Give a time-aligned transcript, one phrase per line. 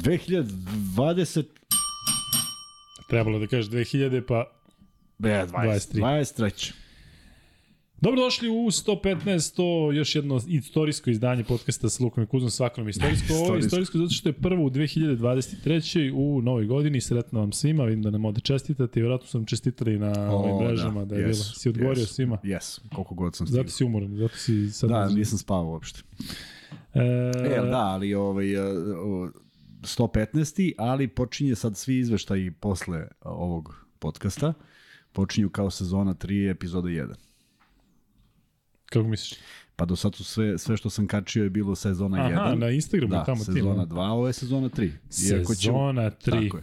[0.00, 1.44] 2020...
[3.08, 4.44] Trebalo da kažeš 2000, pa...
[5.18, 6.00] Be, 20, 23.
[6.00, 6.72] 23.
[8.00, 9.56] Dobrodošli u 115.
[9.56, 13.34] To još jedno istorijsko izdanje podcasta sa Lukom i Kuzom, svako nam je istorijsko.
[13.34, 13.98] Ovo je Istorijsko.
[13.98, 16.12] zato što je prvo u 2023.
[16.14, 17.00] u novoj godini.
[17.00, 21.14] Sretno vam svima, vidim da nam ovde čestitate vjerojatno sam čestitali na ovim mrežama da,
[21.14, 21.44] da je yes, bilo.
[21.44, 22.38] Si odgovorio yes, svima.
[22.44, 23.62] Yes, koliko god sam stigao.
[23.62, 24.90] Zato si umoran, zato si sad...
[24.90, 26.00] Da, nisam spavao uopšte.
[26.94, 27.00] E,
[27.44, 28.60] E, da, ali ovaj, e,
[28.98, 29.30] o,
[29.80, 30.72] 115.
[30.78, 34.52] ali počinje sad svi izveštaji posle ovog podcasta.
[35.12, 37.14] Počinju kao sezona 3, epizoda 1.
[38.86, 39.38] Kako misliš?
[39.76, 42.38] Pa do sad su sve, sve što sam kačio je bilo sezona 1.
[42.38, 44.90] Aha, na Instagramu da, tamo sezona 2, ovo je sezona 3.
[45.08, 46.44] Sezona 3.
[46.44, 46.62] Tako je.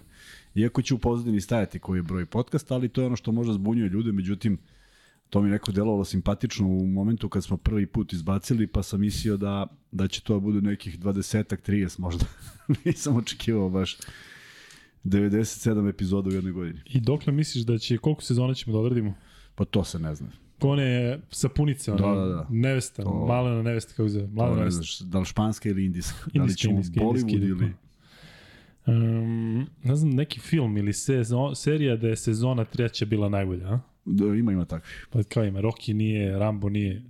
[0.55, 3.53] Iako će u pozadini stajati koji je broj podcasta, ali to je ono što možda
[3.53, 4.57] zbunjuje ljude, međutim,
[5.29, 9.37] to mi neko delovalo simpatično u momentu kad smo prvi put izbacili, pa sam mislio
[9.37, 12.25] da, da će to da bude nekih 20-ak, 30 možda.
[12.85, 13.97] Nisam očekivao baš
[15.05, 16.79] 97 epizoda u jednoj godini.
[16.85, 19.13] I dokle misliš da će, koliko sezona ćemo da odradimo?
[19.55, 20.27] Pa to se ne zna.
[20.59, 22.47] Ko one sapunice, ono, Da, da, da.
[22.49, 24.77] nevesta, To- malena nevesta, kako zove, To malena ne nevesta.
[24.77, 26.17] znaš, da li španska ili indijska?
[26.17, 27.73] da li Indijska, ćemo indijska, Bollywood indijska, ili...
[28.87, 33.79] Um, ne znam, neki film ili sezon, serija da je sezona treća bila najbolja, a?
[34.07, 34.89] Da, ima, ima takvi.
[35.09, 37.03] Pa kao ima, Rocky nije, Rambo nije.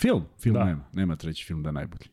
[0.00, 0.24] Film?
[0.40, 0.64] Film Da.
[0.64, 0.84] nema.
[0.92, 2.06] Nema treći film da je najbolji.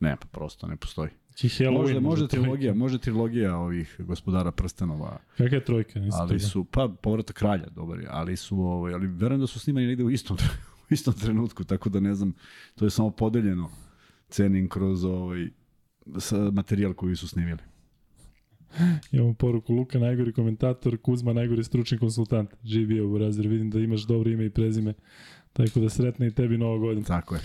[0.00, 1.10] Nema, prosto ne postoji.
[1.34, 6.00] Ki Halloween, Možda, možda trilogija, možda trilogija ovih gospodara prstenova, Kakva je trojka?
[6.00, 6.48] Nisam ali toga.
[6.48, 10.04] su, pa povratak kralja, dobar je, ali su, ovaj, ali verujem da su snimani negde
[10.04, 10.36] u istom,
[10.90, 12.32] u istom trenutku, tako da ne znam,
[12.74, 13.70] to je samo podeljeno
[14.28, 15.48] cenim kroz ovaj,
[16.18, 17.58] sa materijal koji su snimili.
[19.12, 22.50] Imamo poruku Luka, najgori komentator, Kuzma, najgori stručni konsultant.
[22.64, 24.94] Živ bio u razred, vidim da imaš dobro ime i prezime.
[25.52, 27.06] Tako da sretna i tebi nova godina.
[27.06, 27.40] Tako je.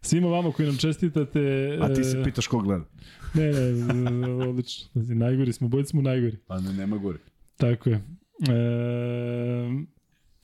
[0.00, 1.38] Svima vama koji nam čestitate...
[1.80, 2.84] A ti e, se pitaš ko gleda?
[3.34, 4.88] Ne, ne, odlično.
[4.92, 6.36] Znači, Najgori smo, bolji smo najgori.
[6.46, 7.18] Pa ne, nema gore.
[7.56, 7.96] Tako je.
[8.48, 9.84] E,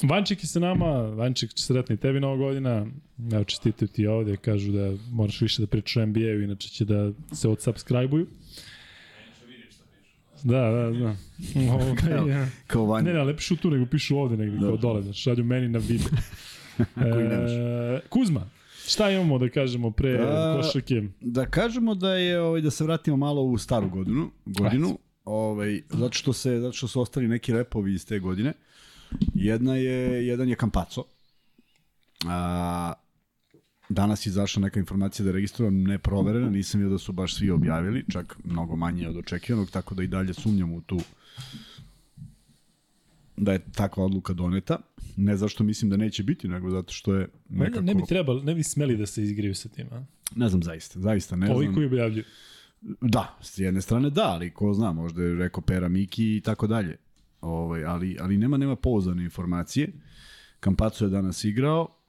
[0.03, 2.87] Vanček je sa nama, Vanček sretni tebi nova godina.
[3.33, 7.13] Evo čestitaju ti ovde, kažu da moraš više da pričaš o NBA-u, inače će da
[7.33, 8.27] se odsubscribe-uju.
[10.43, 11.17] Da, da, da.
[11.73, 12.47] Ovaj, ja.
[12.67, 13.13] Kao vanje.
[13.13, 14.77] Ne, ne, pišu tu, nego pišu ovde negde, kao Dobro.
[14.77, 15.79] dole, da šalju meni na
[16.97, 17.51] nemaš.
[17.51, 18.47] e, Kuzma,
[18.87, 21.03] šta imamo da kažemo pre A, košarke?
[21.21, 26.13] Da kažemo da je ovaj da se vratimo malo u staru godinu, godinu, ovaj zato
[26.13, 28.53] što se zato što su ostali neki repovi iz te godine.
[29.35, 31.05] Jedna je jedan je Campazzo.
[32.27, 32.93] A
[33.91, 37.51] danas je izašla neka informacija da je registrovan neproverena, nisam vidio da su baš svi
[37.51, 41.01] objavili, čak mnogo manje od očekivanog, tako da i dalje sumnjam u tu
[43.37, 44.79] da je takva odluka doneta.
[45.17, 47.85] Ne zašto mislim da neće biti, nego zato što je Ne, nekako...
[47.85, 50.05] ne bi trebali, ne bi smeli da se igriju sa tim, a?
[50.37, 51.75] Ne znam zaista, zaista ne Ovi znam.
[51.75, 52.25] koji objavljuju.
[53.01, 56.67] Da, s jedne strane da, ali ko zna, možda je rekao Pera Miki i tako
[56.67, 56.97] dalje.
[57.41, 59.93] Ovaj, ali, ali nema nema pouzdane informacije.
[60.61, 62.00] Kampaco je danas igrao,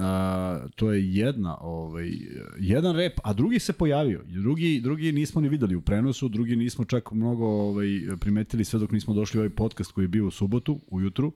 [0.00, 2.10] a, to je jedna, ovaj,
[2.58, 4.22] jedan rep, a drugi se pojavio.
[4.26, 7.86] Drugi, drugi nismo ni videli u prenosu, drugi nismo čak mnogo ovaj,
[8.20, 11.32] primetili sve dok nismo došli u ovaj podcast koji je bio u subotu, ujutru.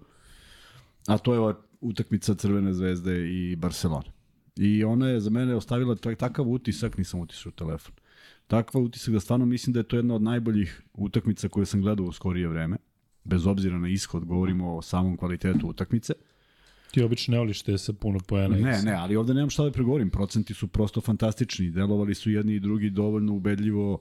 [1.06, 4.12] A to je ova utakmica Crvene zvezde i Barcelone.
[4.56, 7.94] I ona je za mene ostavila tak- takav utisak, nisam utisao telefon
[8.46, 12.06] takva utisak da stvarno mislim da je to jedna od najboljih utakmica koje sam gledao
[12.06, 12.76] u skorije vreme.
[13.25, 16.12] Bez obzira na ishod, govorimo o samom kvalitetu utakmice.
[16.94, 18.56] Ti obično ne voliš te sa puno pojena.
[18.56, 20.10] Ne, ne, ali ovde nemam šta da pregovorim.
[20.10, 21.71] Procenti su prosto fantastični.
[21.71, 24.00] Delovali su jedni i drugi dovoljno ubedljivo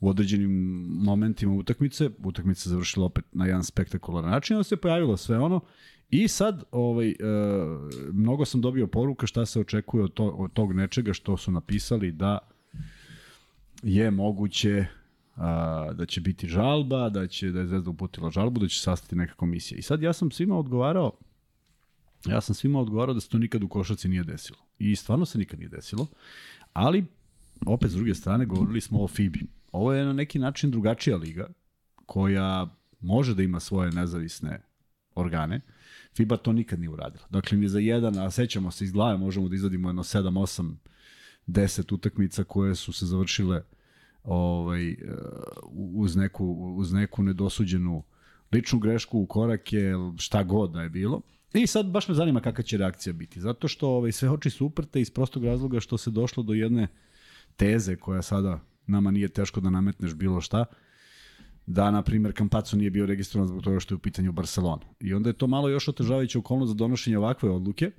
[0.00, 0.50] u određenim
[0.88, 2.10] momentima utakmice.
[2.24, 5.60] Utakmica se završila opet na jedan spektakularan način, onda se pojavilo sve ono.
[6.10, 7.14] I sad, ovaj, e,
[8.12, 12.12] mnogo sam dobio poruka šta se očekuje od, to, od tog nečega što su napisali
[12.12, 12.38] da
[13.82, 14.86] je moguće
[15.36, 19.16] a, da će biti žalba, da će da je Zvezda uputila žalbu, da će sastati
[19.16, 19.78] neka komisija.
[19.78, 21.12] I sad ja sam svima odgovarao
[22.26, 24.58] ja sam svima odgovarao da se to nikad u košarci nije desilo.
[24.78, 26.06] I stvarno se nikad nije desilo.
[26.72, 27.04] Ali,
[27.66, 29.46] opet s druge strane, govorili smo o FIBI.
[29.72, 31.46] Ovo je na neki način drugačija liga,
[32.06, 34.62] koja može da ima svoje nezavisne
[35.14, 35.60] organe.
[36.16, 37.24] FIBA to nikad nije uradila.
[37.30, 40.74] Dakle, ni za jedan, a sećamo se iz glave, možemo da izvadimo jedno 7, 8,
[41.46, 43.62] 10 utakmica koje su se završile
[44.24, 44.96] ovaj,
[45.72, 48.02] uz, neku, uz neku nedosuđenu
[48.52, 51.20] ličnu grešku u korake, šta god da je bilo.
[51.54, 53.40] I sad baš me zanima kakva će reakcija biti.
[53.40, 56.88] Zato što ovaj, sve oči su uprte iz prostog razloga što se došlo do jedne
[57.56, 60.64] teze koja sada nama nije teško da nametneš bilo šta,
[61.66, 64.82] da, na primjer, Campazzo nije bio registrovan zbog toga što je u pitanju Barcelona.
[65.00, 67.90] I onda je to malo još otežavajuća okolnost za donošenje ovakve odluke.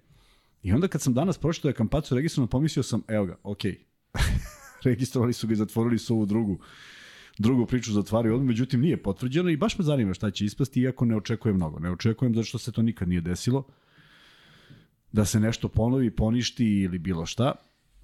[0.64, 3.80] I onda kad sam danas pročitao da je Campazzo registrovan, pomislio sam, evo ga, okej.
[4.84, 6.60] Registrovali su ga i zatvorili su ovu drugu
[7.38, 11.06] drugu priču zatvaraju odmah, međutim nije potvrđeno i baš me zanima šta će ispasti, iako
[11.06, 11.80] ne očekujem mnogo.
[11.80, 13.68] Ne očekujem zato što se to nikad nije desilo,
[15.12, 17.52] da se nešto ponovi, poništi ili bilo šta,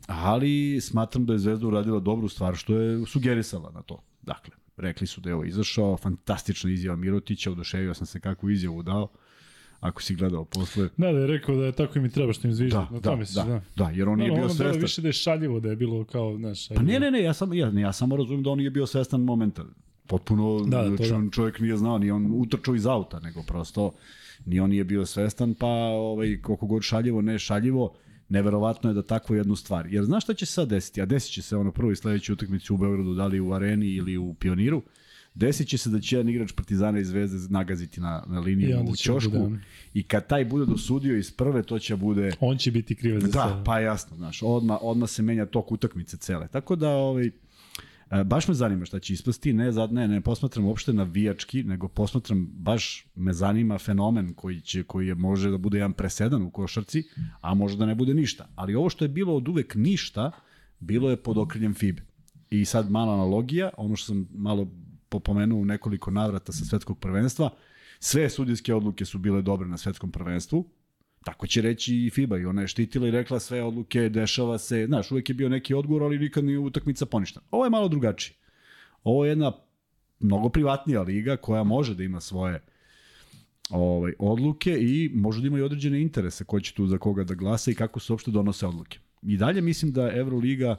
[0.08, 4.04] ali smatram da je Zvezda uradila dobru stvar što je sugerisala na to.
[4.22, 8.84] Dakle, rekli su da je ovo izašao, fantastična izjava Mirotića, oduševio sam se kakvu izjavu
[8.84, 9.08] dao,
[9.82, 10.90] ako si gledao posle.
[10.98, 12.88] Da, da je rekao da je tako im i treba što im zvižda.
[12.92, 14.82] Da, da, misliš, da, da, da, jer on da, nije bio svestan.
[14.82, 17.54] više da je šaljivo, da je bilo kao, znaš, Pa ne, ne, ne, ja, sam,
[17.54, 19.64] ja, ja samo razumijem da on nije bio svestan momenta.
[20.08, 21.16] Potpuno Da, da, znači, da.
[21.16, 23.92] on čovjek nije znao, ni on utrčao iz auta, nego prosto
[24.46, 27.94] ni on nije bio svestan, pa ovaj, koliko god šaljivo, ne šaljivo,
[28.30, 29.88] neverovatno je da takvu jednu stvar.
[29.88, 31.02] Jer znaš šta će se sad desiti?
[31.02, 33.88] A desit će se ono prvo i sledeći utakmici u Beogradu, da li u Areni
[33.88, 34.82] ili u Pioniru.
[35.34, 38.96] Desit će se da će jedan igrač Partizana i Zvezde nagaziti na, na liniju u
[38.96, 39.32] ćošku.
[39.32, 39.60] bude-
[39.94, 43.28] I kad taj bude dosudio iz prve, to će bude On će biti krivac za
[43.30, 43.64] Da, sve.
[43.66, 46.48] pa jasno, znaš, odma, odma se menja tok utakmice cele.
[46.48, 47.32] Tako da, ovaj,
[48.12, 51.88] e, baš me zanima šta će ispasti, ne, zad, ne, ne posmatram uopšte navijački, nego
[51.88, 56.50] posmatram, baš me zanima fenomen koji, će, koji je, može da bude jedan presedan u
[56.52, 57.04] košarci,
[57.42, 58.48] a može da ne bude ništa.
[58.56, 60.32] Ali ovo što je bilo od uvek ništa,
[60.80, 62.02] bilo je pod okriljem FIBE.
[62.50, 64.68] I sad mala analogija, ono što sam malo
[65.12, 67.50] popomenuo u nekoliko navrata sa svetskog prvenstva,
[68.00, 70.66] sve sudijske odluke su bile dobre na svetskom prvenstvu,
[71.24, 74.86] Tako će reći i FIBA i ona je štitila i rekla sve odluke, dešava se,
[74.88, 77.46] znaš, uvek je bio neki odgovor, ali nikad nije utakmica poništena.
[77.52, 78.36] Ovo je malo drugačije.
[79.04, 79.52] Ovo je jedna
[80.20, 82.64] mnogo privatnija liga koja može da ima svoje
[83.70, 87.34] ovaj, odluke i može da ima i određene interese ko će tu za koga da
[87.34, 89.00] glasa i kako se uopšte donose odluke.
[89.22, 90.76] I dalje mislim da Euroliga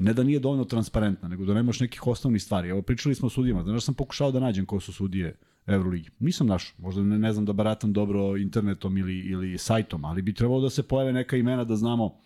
[0.00, 2.68] ne da nije dovoljno transparentna, nego da nemaš nekih osnovnih stvari.
[2.68, 5.36] Evo, pričali smo o sudijama, znaš, sam pokušao da nađem ko su sudije
[5.66, 6.10] Euroligi.
[6.18, 10.34] Nisam našao, možda ne, ne znam da baratam dobro internetom ili, ili sajtom, ali bi
[10.34, 12.20] trebalo da se pojave neka imena da znamo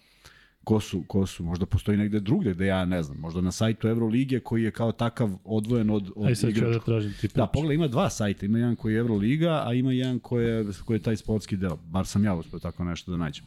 [0.64, 1.44] ko su, ko su.
[1.44, 4.92] Možda postoji negde drugde gde ja ne znam, možda na sajtu Evrolige koji je kao
[4.92, 8.46] takav odvojen od, od Aj sad ću da tražim ti Da, pogledaj, ima dva sajta.
[8.46, 11.76] Ima jedan koji je Euroliga, a ima jedan koji je, koji je taj sportski deo.
[11.76, 13.44] Bar sam ja uspeo tako nešto da nađem.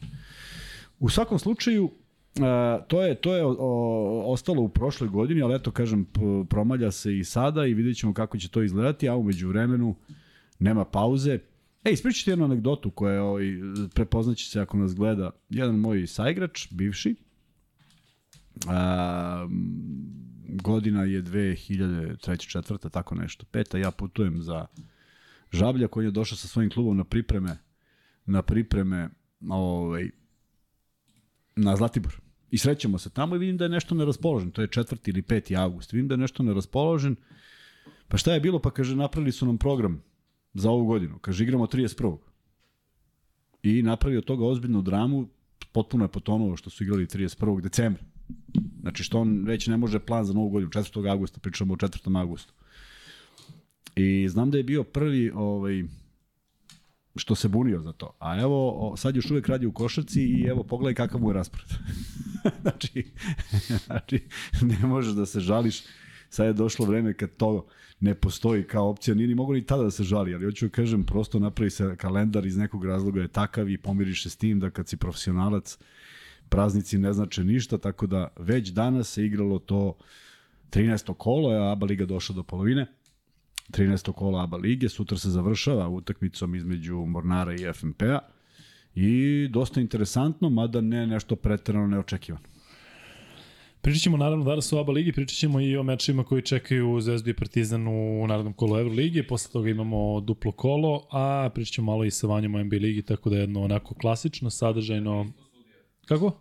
[0.98, 1.90] U svakom slučaju,
[2.40, 6.06] a, to je to je o, o, ostalo u prošloj godini, ali eto kažem
[6.48, 9.96] promalja se i sada i vidjet ćemo kako će to izgledati, a umeđu vremenu
[10.58, 11.38] nema pauze.
[11.84, 13.44] Ej, ispričat ću jednu anegdotu koja je, ovaj,
[13.94, 17.14] prepoznaće se ako nas gleda, jedan moj saigrač, bivši,
[18.66, 19.48] a,
[20.48, 22.48] godina je 2003.
[22.48, 24.66] četvrta, tako nešto, peta, ja putujem za
[25.52, 27.56] Žablja koji je došao sa svojim klubom na pripreme
[28.28, 29.08] na pripreme
[29.48, 30.10] ovaj,
[31.58, 32.20] na Zlatibor.
[32.50, 34.50] I srećemo se tamo i vidim da je nešto neraspoložen.
[34.50, 35.08] To je 4.
[35.08, 35.58] ili 5.
[35.58, 35.92] avgust.
[35.92, 37.16] Vidim da je nešto neraspoložen.
[38.08, 38.58] Pa šta je bilo?
[38.58, 40.02] Pa kaže, napravili su nam program
[40.54, 41.18] za ovu godinu.
[41.18, 42.16] Kaže, igramo 31.
[43.62, 45.28] I napravio toga ozbiljnu dramu.
[45.72, 47.60] Potpuno je potonuo što su igrali 31.
[47.60, 48.02] decembra.
[48.80, 50.70] Znači što on već ne može plan za novu godinu.
[50.70, 51.10] 4.
[51.10, 52.20] augusta, pričamo o 4.
[52.20, 52.52] augustu.
[53.96, 55.84] I znam da je bio prvi ovaj,
[57.18, 58.16] što se bunio za to.
[58.18, 61.68] A evo, sad još uvek radi u košarci i evo, pogledaj kakav mu je raspored.
[62.62, 63.10] znači,
[63.86, 64.28] znači,
[64.62, 65.82] ne možeš da se žališ.
[66.30, 67.66] Sad je došlo vreme kad to
[68.00, 70.70] ne postoji kao opcija, nije ni mogu ni tada da se žali, ali hoću da
[70.70, 74.60] kažem, prosto napravi se kalendar iz nekog razloga je takav i pomiriš se s tim
[74.60, 75.78] da kad si profesionalac,
[76.48, 79.96] praznici ne znače ništa, tako da već danas se igralo to
[80.70, 81.14] 13.
[81.14, 82.86] kolo, je ABA Liga došla do polovine,
[83.70, 84.12] 13.
[84.12, 88.18] kola ABA lige, sutra se završava utakmicom između Mornara i FNP-a
[88.94, 92.44] i dosta interesantno, mada ne nešto preterano neočekivano.
[93.80, 97.30] Pričat ćemo naravno danas o ABA ligi, pričat ćemo i o mečima koji čekaju Zvezdu
[97.30, 102.04] i Partizan u narodnom kolu Euroligi, posle toga imamo duplo kolo, a pričat ćemo malo
[102.04, 105.26] i sa Vanjom o NBA ligi, tako da je jedno onako klasično, sadržajno...
[106.06, 106.40] Kako?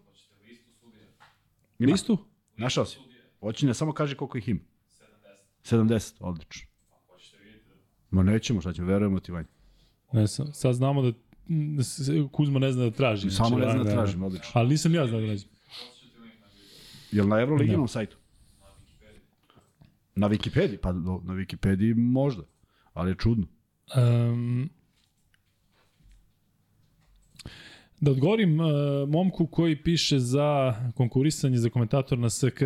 [1.80, 1.92] Ima.
[1.92, 2.18] Listu?
[2.58, 2.98] Našao si?
[3.40, 4.60] Hoće ne samo kaže koliko ih ima.
[5.64, 5.78] 70.
[5.78, 6.77] 70, odlično.
[8.12, 9.48] Ma nećemo, šta ćemo, verujemo ti Vanja.
[10.12, 11.12] Ne, sam, sad znamo da
[11.80, 12.00] s-
[12.32, 13.30] Kuzma ne zna da traži.
[13.32, 14.50] Samo ne znam da da- tražim, odlično.
[14.54, 15.50] Ali nisam ja znao da tražim.
[17.12, 18.18] Jel na Euroliginom sajtu?
[20.16, 20.78] Na Wikipediji?
[20.78, 22.44] Pa do- na Wikipediji možda,
[22.94, 23.48] ali je čudno.
[23.98, 24.70] Um,
[28.02, 28.68] da odgovorim uh,
[29.08, 32.62] momku koji piše za konkurisanje za komentator na SK.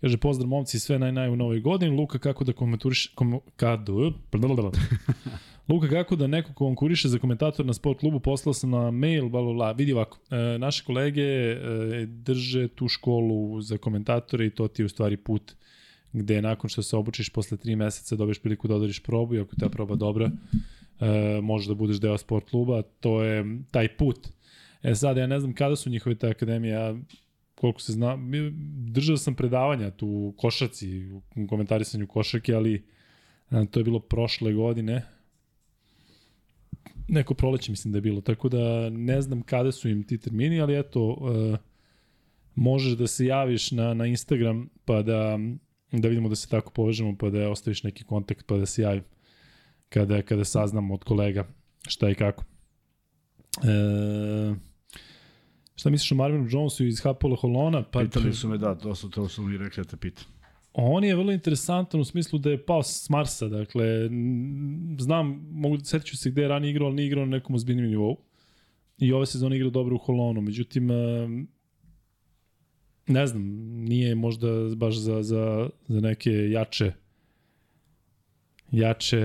[0.00, 1.96] Kaže, pozdrav momci, sve naj naj u novoj godini.
[1.96, 3.06] Luka, kako da komenturiš...
[3.14, 3.86] Kom, kad,
[4.32, 4.72] blablabla.
[5.68, 9.42] Luka, kako da neko konkuriše za komentator na sport klubu, poslao sam na mail, bla,
[9.42, 9.72] bla, bla.
[9.72, 11.58] Vidi ovako, e, naše kolege e,
[12.06, 15.54] drže tu školu za komentatore i to ti je u stvari put
[16.14, 19.56] gde nakon što se obučiš posle tri meseca dobiješ priliku da odoriš probu i ako
[19.56, 20.30] ta proba dobra,
[21.00, 24.28] e, možeš da budeš deo sport kluba, to je taj put.
[24.82, 26.94] E sad, ja ne znam kada su njihove te akademije, ja
[27.64, 28.18] koliko se zna,
[28.92, 32.84] držao sam predavanja tu u košaci, u komentarisanju košarke, ali
[33.70, 35.02] to je bilo prošle godine,
[37.08, 40.60] neko proleće mislim da je bilo, tako da ne znam kada su im ti termini,
[40.60, 41.16] ali eto,
[42.54, 45.38] možeš da se javiš na, na Instagram pa da,
[45.92, 49.04] da vidimo da se tako povežemo, pa da ostaviš neki kontakt pa da se javim
[49.88, 51.48] kada, kada saznam od kolega
[51.88, 52.44] šta i kako.
[53.62, 54.73] E,
[55.74, 57.82] šta misliš o Marvinu Jonesu iz Hapola Holona?
[57.82, 60.24] Pa, Pitali su me da, to su, to su mi rekli da te pitam.
[60.72, 63.86] On je vrlo interesantan u smislu da je pao s Marsa, dakle,
[64.98, 67.86] znam, mogu da seću se gde je ranije igrao, ali nije igrao na nekom ozbiljnim
[67.86, 68.16] nivou.
[68.98, 70.88] I ove sezone igrao dobro u Holonu, međutim,
[73.06, 73.42] ne znam,
[73.84, 76.92] nije možda baš za, za, za neke jače
[78.74, 79.20] jače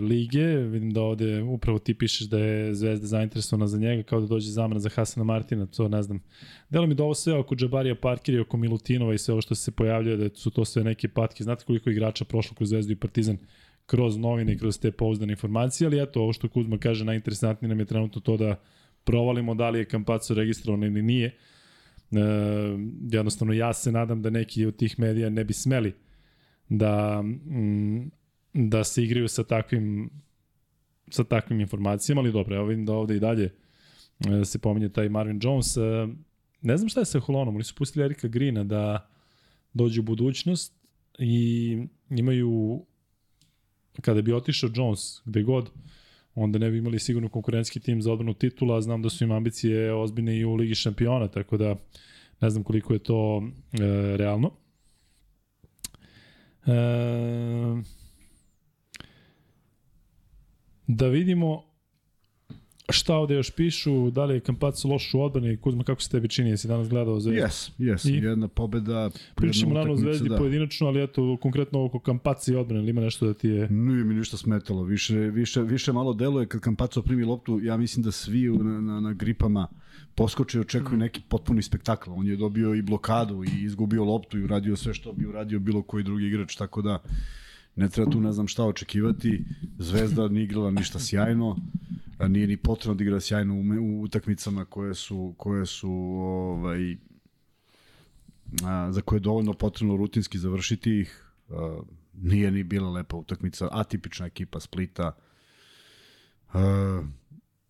[0.00, 0.46] lige.
[0.46, 4.50] Vidim da ovde upravo ti pišeš da je Zvezda zainteresovana za njega, kao da dođe
[4.50, 6.20] zamena za Hasana Martina, to ne znam.
[6.70, 9.54] Delo mi da ovo sve oko Džabarija Parkira i oko Milutinova i sve ovo što
[9.54, 11.44] se pojavljuje, da su to sve neke patke.
[11.44, 13.38] Znate koliko igrača prošlo kroz Zvezdu i Partizan
[13.86, 17.78] kroz novine i kroz te pouzdane informacije, ali eto, ovo što Kuzma kaže, najinteresantnije nam
[17.78, 18.60] je trenutno to da
[19.04, 21.26] provalimo da li je Kampaco registrovan ili nije.
[21.26, 21.36] E,
[23.10, 25.92] jednostavno, ja se nadam da neki od tih medija ne bi smeli
[26.68, 28.10] da mm,
[28.56, 30.10] da se igraju sa takvim
[31.08, 33.54] sa takvim informacijama, ali dobro, evo vidim da ovde i dalje
[34.40, 35.76] e, se pominje taj Marvin Jones.
[35.76, 35.80] E,
[36.62, 39.08] ne znam šta je sa Holonom, oni su pustili Erika Grina da
[39.72, 40.74] dođe u budućnost
[41.18, 41.78] i
[42.10, 42.84] imaju
[44.00, 45.70] kada bi otišao Jones gde god,
[46.34, 49.94] onda ne bi imali sigurno konkurentski tim za odbranu titula, znam da su im ambicije
[49.94, 51.76] ozbiljne i u Ligi šampiona, tako da
[52.40, 54.50] ne znam koliko je to e, realno.
[56.66, 56.72] E,
[60.86, 61.62] Da vidimo
[62.88, 66.28] šta ovde još pišu, da li je Kampac loš u odbrani, Kuzma, kako se tebi
[66.28, 67.40] čini, jesi danas gledao Zvezdu?
[67.40, 68.12] Jes, jes, I...
[68.12, 69.10] jedna pobeda.
[69.34, 70.36] Pričamo rano o Zvezdi da.
[70.36, 73.68] pojedinačno, ali eto, konkretno oko Kampaca i odbrane, ili ima nešto da ti je...
[73.70, 78.02] Nije mi ništa smetalo, više, više, više malo deluje kad Kampaco primi loptu, ja mislim
[78.02, 79.68] da svi na, na, na gripama
[80.14, 82.10] poskoče i očekuju neki potpuni spektakl.
[82.12, 85.82] On je dobio i blokadu i izgubio loptu i uradio sve što bi uradio bilo
[85.82, 87.02] koji drugi igrač, tako da
[87.76, 89.44] ne treba tu ne znam šta očekivati.
[89.78, 91.56] Zvezda nije igrala ništa sjajno,
[92.28, 95.90] nije ni potrebno da igra sjajno u, u utakmicama koje su, koje su
[96.20, 96.96] ovaj,
[98.64, 101.32] a, za koje je dovoljno potrebno rutinski završiti ih.
[101.48, 101.80] A,
[102.14, 105.16] nije ni bila lepa utakmica, atipična ekipa Splita.
[106.52, 107.02] A,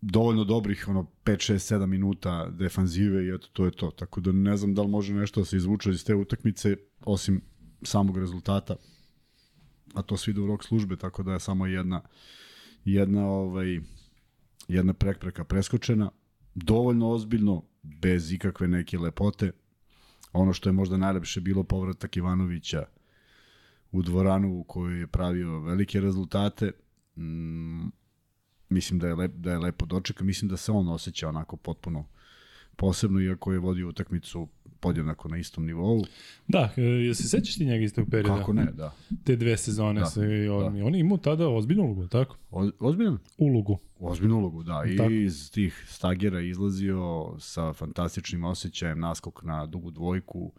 [0.01, 3.91] dovoljno dobrih ono 5 6 7 minuta defanzive i eto to je to.
[3.91, 7.41] Tako da ne znam da li može nešto da se izvuče iz te utakmice osim
[7.83, 8.77] samog rezultata
[9.97, 12.03] a to svi idu u rok službe, tako da je samo jedna
[12.85, 13.81] jedna ovaj
[14.69, 16.11] jedna prepreka preskočena,
[16.55, 19.53] dovoljno ozbiljno, bez ikakve neke lepote.
[20.33, 22.85] Ono što je možda najlepše bilo povratak Ivanovića
[23.93, 26.73] u dvoranu u kojoj je pravio velike rezultate.
[27.17, 27.87] Mm,
[28.69, 30.25] mislim da je, lep, da je lepo dočeka.
[30.25, 32.05] Mislim da se on osjeća onako potpuno
[32.77, 34.49] posebno, iako je vodio utakmicu
[34.87, 36.05] podjednako na istom nivou.
[36.49, 38.39] Da, e, je se sećaš ti njega iz tog perioda?
[38.39, 38.95] Kako ne, da.
[39.25, 40.85] Te dve sezone da, se on, da.
[40.85, 42.37] on je imao tada ozbiljnu ulogu, tako?
[42.51, 43.19] O, ozbiljnu?
[43.39, 43.79] Ulogu.
[44.01, 44.83] Ozbiljnu ulogu, da.
[44.89, 45.11] I tako.
[45.11, 50.53] iz tih stagera izlazio sa fantastičnim osjećajem, naskok na dugu dvojku,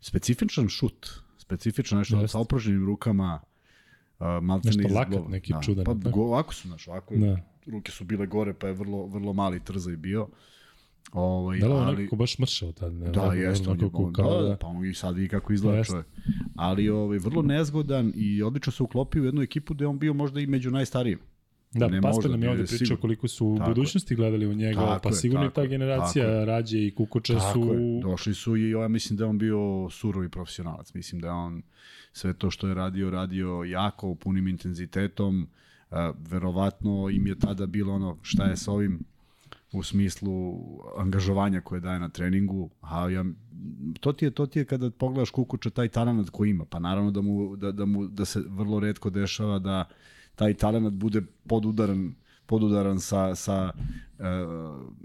[0.00, 3.40] specifičan šut, specifično nešto sa oproženim rukama,
[4.18, 5.60] uh, maltene Nešto lakat, neki da.
[5.60, 5.84] čudan.
[5.84, 7.38] Pa go, ovako su, znaš, ovako da.
[7.66, 10.28] ruke su bile gore, pa je vrlo, vrlo mali trzaj bio.
[11.12, 12.94] Ovaj, da li ali, onako baš mršao tad?
[12.94, 13.70] Ne, da, jeste.
[13.70, 15.90] On je, on, kao da, da, pa on i sad i kako izgleda jest.
[15.90, 16.06] čovjek.
[16.56, 20.40] Ali ovaj, vrlo nezgodan i odlično se uklopio u jednu ekipu gde on bio možda
[20.40, 21.18] i među najstarijim.
[21.74, 23.00] Da, ne Pastor nam je ovde pričao sigur.
[23.00, 26.86] koliko su u budućnosti gledali u njega, tako pa je, sigurno i ta generacija Rađe
[26.86, 27.74] i Kukuča tako su...
[27.74, 28.00] Je.
[28.02, 30.94] Došli su i ja mislim da on bio surovi profesionalac.
[30.94, 31.62] Mislim da on
[32.12, 35.48] sve to što je radio, radio jako, punim intenzitetom.
[35.90, 35.98] Uh,
[36.30, 39.00] verovatno im je tada bilo ono šta je sa ovim
[39.78, 40.60] u smislu
[40.96, 43.24] angažovanja koje daje na treningu, a ja,
[44.00, 47.10] to ti je to ti je kada pogledaš Kukuča taj talent koji ima, pa naravno
[47.10, 49.84] da mu da, da mu da se vrlo retko dešava da
[50.34, 52.14] taj talent bude podudaran
[52.46, 54.24] podudaran sa, sa uh,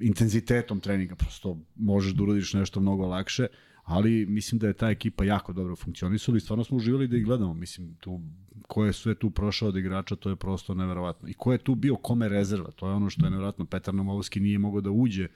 [0.01, 3.47] intenzitetom treninga, prosto možeš da uradiš nešto mnogo lakše,
[3.83, 7.25] ali mislim da je ta ekipa jako dobro funkcionisala i stvarno smo uživali da ih
[7.25, 8.21] gledamo, mislim, tu
[8.67, 11.29] ko je sve tu prošao od igrača, to je prosto neverovatno.
[11.29, 13.65] I ko je tu bio kome rezerva, to je ono što je neverovatno.
[13.65, 15.27] Petar Nomovski nije mogao da uđe.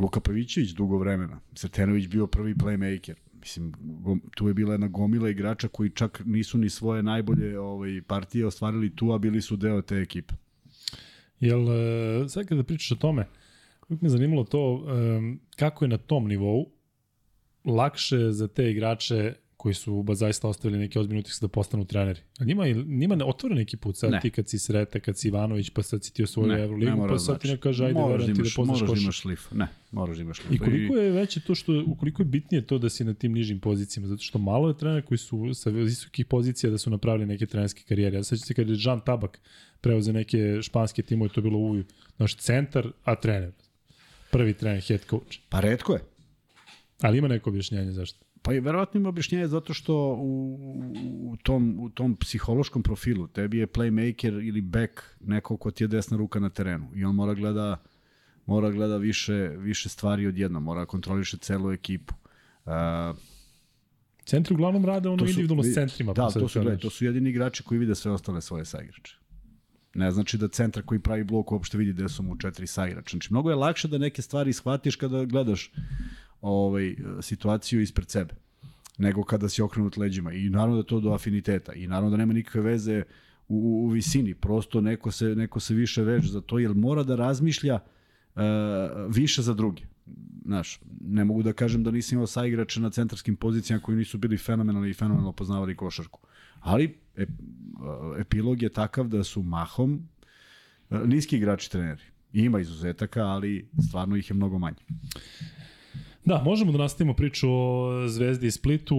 [0.00, 1.40] Luka Pavićević dugo vremena.
[1.54, 3.14] Sretenović bio prvi playmaker.
[3.40, 3.72] Mislim,
[4.36, 8.96] tu je bila jedna gomila igrača koji čak nisu ni svoje najbolje ovaj, partije ostvarili
[8.96, 10.34] tu, a bili su deo te ekipe.
[11.40, 13.26] Jel, e, sad kada pričaš o tome,
[13.88, 14.86] uvijek me zanimalo to,
[15.56, 16.72] kako je na tom nivou
[17.64, 22.20] lakše za te igrače koji su ba zaista ostavili neki ozbiljni utisak da postanu treneri.
[22.38, 24.20] A njima, njima ne otvore neki put, sad Ne.
[24.20, 27.18] ti kad si Sreta, kad si Ivanović, pa sad si ti osvojio Euroligu, pa da
[27.18, 27.56] sad ti znači.
[27.56, 29.02] ne kaže, ajde, Moraš da verujem ti da poznaš Moraš da koš.
[29.02, 29.50] imaš lif.
[29.52, 30.52] Ne, moraš da imaš lif.
[30.52, 33.60] I koliko je veće to što, ukoliko je bitnije to da si na tim nižim
[33.60, 37.46] pozicijama, zato što malo je trenera koji su sa visokih pozicija da su napravili neke
[37.46, 38.16] trenerske karijere.
[38.16, 39.40] Ja sećam se kada je Jean Tabak
[39.80, 41.82] preuzeo neke španske timove, to je bilo u
[42.18, 43.52] naš centar, a trener.
[44.30, 45.38] Prvi trener, head coach.
[45.48, 46.00] Pa redko je.
[47.00, 48.18] Ali ima neko objašnjenje zašto.
[48.42, 50.58] Pa i verovatno ima objašnjenje zato što u,
[51.24, 55.88] u, tom, u tom psihološkom profilu tebi je playmaker ili back neko ko ti je
[55.88, 57.82] desna ruka na terenu i on mora gleda
[58.46, 62.14] mora gleda više, više stvari odjedno, mora kontroliše celu ekipu.
[62.64, 62.72] Uh,
[64.24, 66.12] Centri uglavnom rade ono su- individualno s centrima.
[66.12, 66.62] Da, pa to su, kažeš.
[66.62, 69.16] gledaj, to su jedini igrači koji vide sve ostale svoje saigrače.
[69.94, 73.10] Ne znači da centar koji pravi blok uopšte vidi gde su mu četiri saigrača.
[73.10, 75.72] Znači, mnogo je lakše da neke stvari shvatiš kada gledaš
[76.42, 78.34] ovaj, situaciju ispred sebe
[78.98, 80.32] nego kada si okrenut leđima.
[80.32, 81.72] I naravno da to do afiniteta.
[81.72, 83.02] I naravno da nema nikakve veze
[83.48, 84.34] u, u, u visini.
[84.34, 87.74] Prosto neko se, neko se više veže za to, jer mora da razmišlja
[88.34, 88.42] uh,
[89.08, 89.82] više za druge.
[90.44, 94.38] Znaš, ne mogu da kažem da nisam imao saigrače na centarskim pozicijama koji nisu bili
[94.38, 96.20] fenomenalni i fenomenalno poznavali košarku.
[96.60, 97.28] Ali ep,
[98.18, 100.08] epilog je takav da su mahom
[100.90, 102.02] e, niski igrači treneri.
[102.32, 104.82] Ima izuzetaka, ali stvarno ih je mnogo manje.
[106.24, 108.96] Da, možemo da nastavimo priču o Zvezdi i Splitu.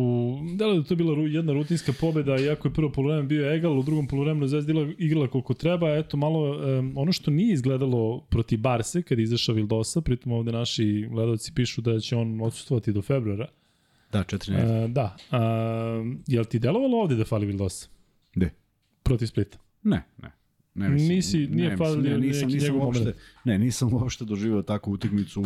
[0.56, 3.84] Da li je to bila jedna rutinska pobeda, iako je prvo polovreme bio egal, u
[3.84, 5.90] drugom polovremenu Zvezda igrala, koliko treba.
[5.90, 10.52] Eto, malo um, ono što nije izgledalo proti Barse, kad je izašao Vildosa, pritom ovde
[10.52, 13.48] naši gledalci pišu da će on odsustovati do februara.
[14.12, 14.86] Da, četiri nedelje.
[14.86, 15.16] Uh, da.
[15.32, 15.38] Uh,
[16.28, 17.88] je li ti delovalo ovde da fali Vildosa?
[18.36, 18.50] Gde?
[19.04, 19.58] Protiv Splita.
[19.84, 20.32] Ne, ne.
[20.76, 23.14] Ne, Nisi- nije ne, falio ne, nisam, nisam uopšte,
[23.44, 25.44] ne, nisam uopšte doživao takvu utakmicu.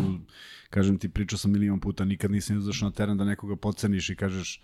[0.70, 4.16] Kažem ti, pričao sam milion puta, nikad nisam izašao na teren da nekoga podceniš i
[4.16, 4.62] kažeš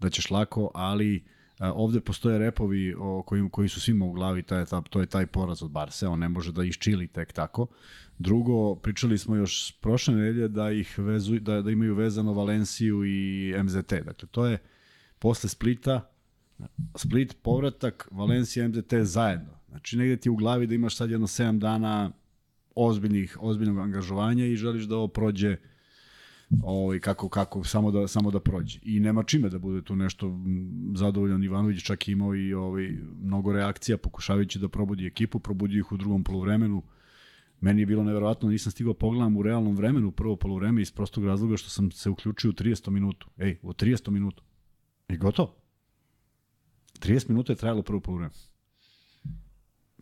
[0.00, 1.24] da ćeš lako, ali
[1.58, 5.06] a, ovde postoje repovi o kojim, koji su svima u glavi, taj, ta, to je
[5.06, 7.66] taj poraz od Barse, on ne može da iščili tek tako.
[8.18, 13.54] Drugo, pričali smo još prošle nedelje da ih vezu, da, da imaju vezano Valenciju i
[13.62, 13.92] MZT.
[14.04, 14.58] Dakle, to je
[15.18, 16.10] posle Splita,
[16.96, 19.61] Split, povratak, Valencija, MZT zajedno.
[19.72, 22.10] Znači, negde ti u glavi da imaš sad jedno 7 dana
[22.74, 25.56] ozbiljnih, ozbiljnog angažovanja i želiš da ovo prođe
[26.62, 28.78] ovaj, kako, kako, samo da, samo da prođe.
[28.82, 30.40] I nema čime da bude tu nešto
[30.96, 35.96] zadovoljan Ivanović, čak imao i ovaj, mnogo reakcija pokušavajući da probudi ekipu, probudio ih u
[35.96, 36.82] drugom poluvremenu.
[37.60, 41.56] Meni je bilo neverovatno, nisam stigao pogledam u realnom vremenu prvo poluvreme iz prostog razloga
[41.56, 43.28] što sam se uključio u 30 minutu.
[43.38, 44.42] Ej, u 30 minutu.
[45.08, 45.56] I gotovo.
[47.00, 48.51] 30 minuta je trajalo prvo poluvreme.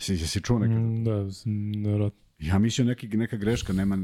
[0.01, 0.77] Si, jesi čuo nekad?
[0.77, 2.21] Mm, da, nevjerojatno.
[2.39, 3.99] Ja mislio neki, neka greška, nema...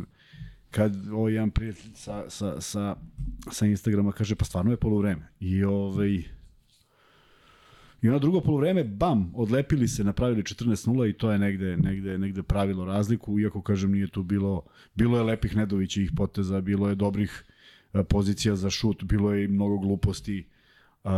[0.71, 2.97] Kad ovaj jedan prijatelj sa, sa, sa,
[3.51, 5.29] sa Instagrama kaže, pa stvarno je poluvreme.
[5.41, 6.23] I ovaj...
[8.03, 12.43] I ono drugo poluvreme, bam, odlepili se, napravili 14-0 i to je negde, negde, negde
[12.43, 14.63] pravilo razliku, iako, kažem, nije tu bilo,
[14.95, 17.45] bilo je lepih Nedovićih poteza, bilo je dobrih
[17.95, 20.45] e, pozicija za šut, bilo je i mnogo gluposti,
[21.07, 21.13] Uh,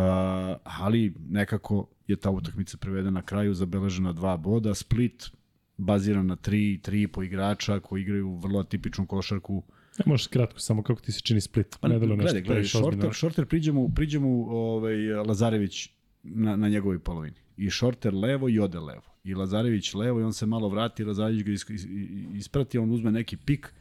[0.62, 4.74] ali nekako je ta utakmica prevedena na kraju, zabeležena dva boda.
[4.74, 5.30] Split
[5.76, 9.62] baziran na tri, tri po igrača koji igraju vrlo atipičnu košarku.
[9.98, 11.78] Ne možeš kratko, samo kako ti se čini Split.
[11.80, 15.88] Pa, ne delo nešto gledaj, gledaj, šorter, šorter priđemo, priđemo ovaj, Lazarević
[16.22, 17.36] na, na njegovoj polovini.
[17.56, 19.14] I šorter levo i ode levo.
[19.24, 21.86] I Lazarević levo i on se malo vrati, Lazarević ga is, is,
[22.34, 23.74] isprati, on uzme neki pik,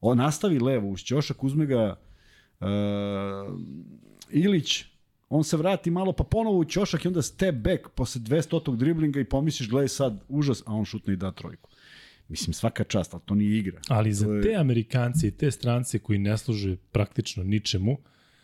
[0.00, 1.96] on nastavi levo uz ćošak, uzme ga
[2.60, 2.66] uh,
[4.30, 4.84] Ilić,
[5.28, 9.20] on se vrati malo pa ponovo u ćošak i onda step back posle 200 driblinga
[9.20, 11.70] i pomisliš gledaj sad užas, a on šutne i da trojku.
[12.28, 13.80] Mislim svaka čast, ali to nije igra.
[13.88, 17.98] Ali za te Amerikance i te strance koji ne služe praktično ničemu,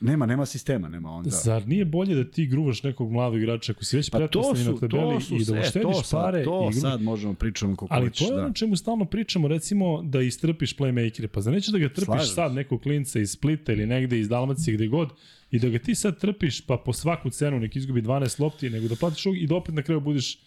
[0.05, 1.31] Nema, nema sistema, nema onda.
[1.31, 1.37] da.
[1.37, 4.89] zar nije bolje da ti gruvaš nekog mladog igrača ako si već Pa pretpostavljen na
[4.89, 7.87] tabeli su, i da e, štediš to sad, pare to i sad možemo pričamo kako
[7.91, 8.45] Ali hoćeš, to je da.
[8.45, 12.35] ono čemu stalno pričamo, recimo da istrpiš playmakere, pa za neće da ga trpiš Slažem
[12.35, 15.11] sad nekog klinca iz Splita ili negde iz Dalmacije gde god
[15.51, 18.89] i da ga ti sad trpiš pa po svaku cenu nek izgubi 12 lopti, nego
[18.89, 20.39] da platiš ovog i da opet na kraju budiš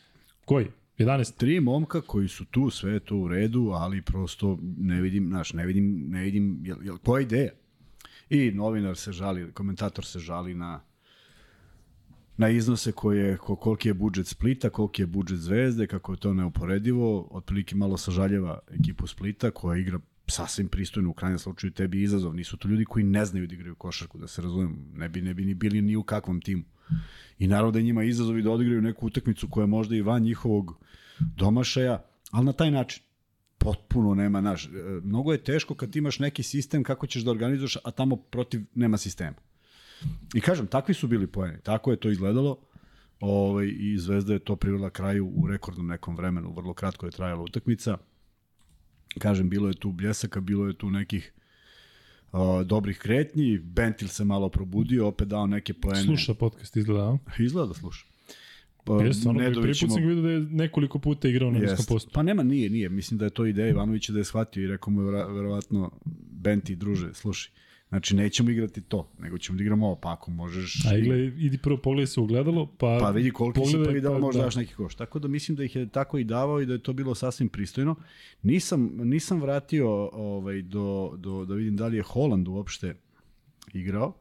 [0.46, 0.67] koji?
[0.98, 1.38] 11?
[1.38, 5.54] Tri momka koji su tu, sve je to u redu, ali prosto ne vidim, znaš,
[5.54, 7.52] ne vidim, ne vidim, jel, jel, koja je ideja?
[8.30, 10.82] I novinar se žali, komentator se žali na
[12.38, 16.34] na iznose koje, ko, koliki je budžet Splita, koliki je budžet Zvezde, kako je to
[16.34, 22.36] neuporedivo, otprilike malo sažaljeva ekipu Splita koja igra sasvim pristojno u krajnjem slučaju tebi izazov.
[22.36, 24.76] Nisu to ljudi koji ne znaju da igraju košarku, da se razumemo.
[24.94, 26.63] Ne bi, ne bi ni bili ni u kakvom timu.
[27.40, 30.86] I naravno da njima izazovi da odigraju neku utakmicu koja je možda i van njihovog
[31.20, 33.04] domašaja, ali na taj način.
[33.58, 34.70] Potpuno nema, naš,
[35.04, 38.98] mnogo je teško kad imaš neki sistem kako ćeš da organizuješ, a tamo protiv nema
[38.98, 39.36] sistema.
[40.34, 41.58] I kažem, takvi su bili poeni.
[41.63, 42.58] Tako je to izgledalo.
[43.20, 46.54] Ovaj, I Zvezda je to privela kraju u rekordnom nekom vremenu.
[46.54, 47.98] Vrlo kratko je trajala utakmica.
[49.20, 51.34] Kažem, bilo je tu bljesaka, bilo je tu nekih
[52.32, 53.58] uh, dobrih kretnji.
[53.58, 56.04] Bentil se malo probudio, opet dao neke poene.
[56.04, 57.17] Sluša podcast izgleda, a?
[57.39, 58.06] Izgleda da sluša.
[58.88, 62.12] Pa, Jeste, ono, prvi put sam da je nekoliko puta igrao na niskom postu.
[62.13, 62.89] Pa nema, nije, nije.
[62.89, 65.91] Mislim da je to ideja Ivanovića da je shvatio i rekao mu je verovatno
[66.32, 67.52] Benti, druže, slušaj,
[67.89, 70.86] znači nećemo igrati to, nego ćemo da igramo ovo, pa ako možeš...
[70.86, 72.97] A igle, idi prvo pogledaj se u gledalo, pa...
[73.02, 74.45] Pa vidi koliko si pogledaj, video, pa možda da.
[74.45, 74.95] daš neki koš.
[74.95, 77.50] Tako da mislim da ih je tako i davao i da je to bilo sasvim
[77.50, 77.95] pristojno.
[78.43, 82.95] Nisam, nisam vratio ovaj, do, do, da vidim da li je Holland uopšte
[83.73, 84.13] igrao,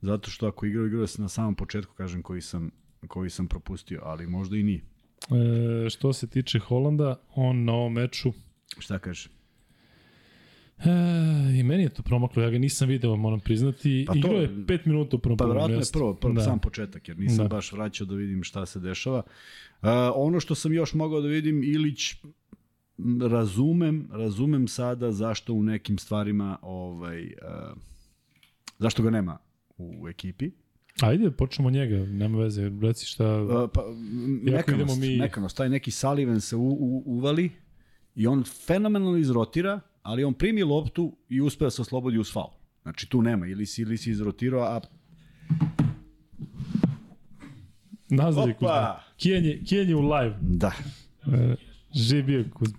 [0.00, 2.70] zato što ako igrao, igrao se na samom početku, kažem, koji sam,
[3.06, 4.80] koji sam propustio, ali možda i nije.
[5.86, 8.32] E, što se tiče Holanda, on na ovom meču
[8.78, 9.26] Šta kažeš?
[10.78, 10.90] E,
[11.54, 14.04] I meni je to promaklo, ja ga nisam video, moram priznati.
[14.06, 16.42] Pa to- Igrao je 5 minuta u prvom Pa verovatno je prvo, prvo Da.
[16.42, 17.48] sam početak, jer nisam Da.
[17.48, 19.22] baš vraćao da vidim šta se dešava.
[19.82, 22.14] Uh, ono što sam još mogao da vidim, Ilić,
[23.30, 27.30] razumem, razumem sada zašto u nekim stvarima, ovaj, uh,
[28.78, 29.38] zašto ga nema
[29.78, 30.50] u ekipi.
[31.02, 33.42] Ajde, počnemo njega, nema veze, reci šta...
[33.42, 33.82] Uh, pa,
[34.42, 37.50] mekanost, mi- mekanost, taj neki Sullivan se u, u, uvali
[38.14, 42.50] i on fenomenalno izrotira, ali on primi loptu i uspe da se oslobodi uz faul.
[42.82, 44.80] Znači tu nema, ili si, ili si izrotirao, a
[48.10, 48.54] Nazdrav je!
[48.54, 49.00] Kuzma.
[49.16, 50.38] Kijan je, Kijan je u live.
[50.40, 50.72] da.
[51.32, 51.54] E,
[51.94, 52.78] živ bio Kuzma.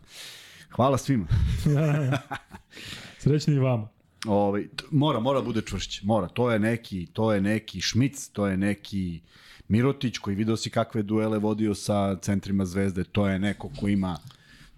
[0.70, 1.28] Hvala svima.
[3.20, 3.90] Srećni i vama.
[4.28, 6.02] Ovaj mora mora da bude čvršće.
[6.04, 6.28] Mora.
[6.28, 9.22] To je neki, to je neki Šmic, to je neki
[9.68, 14.18] Mirotić koji video si kakve duele vodio sa centrima Zvezde, to je neko ko ima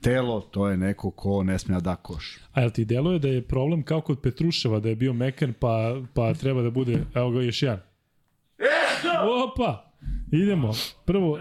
[0.02, 2.40] telo, to je neko ko ne sme da da koš.
[2.52, 6.02] A jel ti deluje da je problem kao kod Petruševa, da je bio mekan, pa,
[6.14, 7.04] pa treba da bude...
[7.14, 7.80] Evo ga još jedan.
[9.48, 9.92] Opa!
[10.32, 10.72] Idemo.
[11.06, 11.40] Prvo,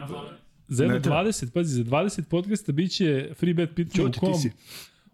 [0.69, 1.25] za jedno Ne treba.
[1.25, 4.53] 20, pazi, za 20 podcasta bit će free bet pitanje u kom, ti si.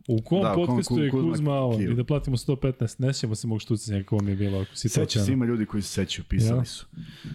[0.08, 3.00] U kom Da, u kom podcastu Ku- je Kuzma Kuzma on, i da platimo 115.
[3.00, 5.82] Nećemo se mogu štucati kako vam je bilo ako si Seća se ima ljudi koji
[5.82, 6.64] se sećaju, pisali Ja.
[6.64, 6.86] su.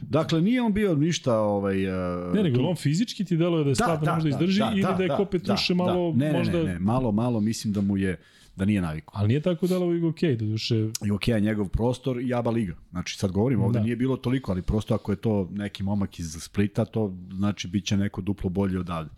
[0.02, 3.76] Dakle, nije on bio ništa ovaj uh, Ne, nego on fizički ti deluje da je
[3.76, 6.58] slab da, možda izdrži ili da, je ko Petruše malo ne, ne, možda...
[6.58, 8.18] Ne, ne, malo, malo mislim da mu je
[8.56, 9.12] da nije navikao.
[9.16, 10.76] Ali nije tako delovao i okej, do duše.
[11.06, 12.76] I okej, okay, njegov prostor i Aba Liga.
[12.92, 13.80] Znači, sad govorim, ovde Da.
[13.80, 13.84] da.
[13.84, 17.86] nije bilo toliko, ali prosto ako je to neki momak iz Splita, to znači bit
[17.86, 19.12] će neko duplo bolje odavde.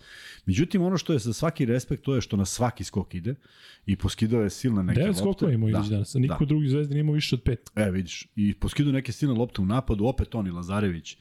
[0.45, 3.35] Međutim, ono što je za svaki respekt, to je što na svaki skok ide
[3.85, 5.19] i poskidao je silne neke 9 lopte.
[5.19, 6.45] skokova imao Ilić danas, a niko da.
[6.45, 7.57] drugi zvezdi nije imao više od 5.
[7.75, 11.17] E, vidiš, i poskidao neke silne lopte u napadu, opet on i Lazarević.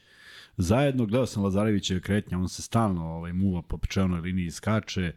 [0.57, 5.11] Zajedno, gledao sam Lazarevića kretnja, on se stalno ovaj, muva po pečevnoj liniji, skače,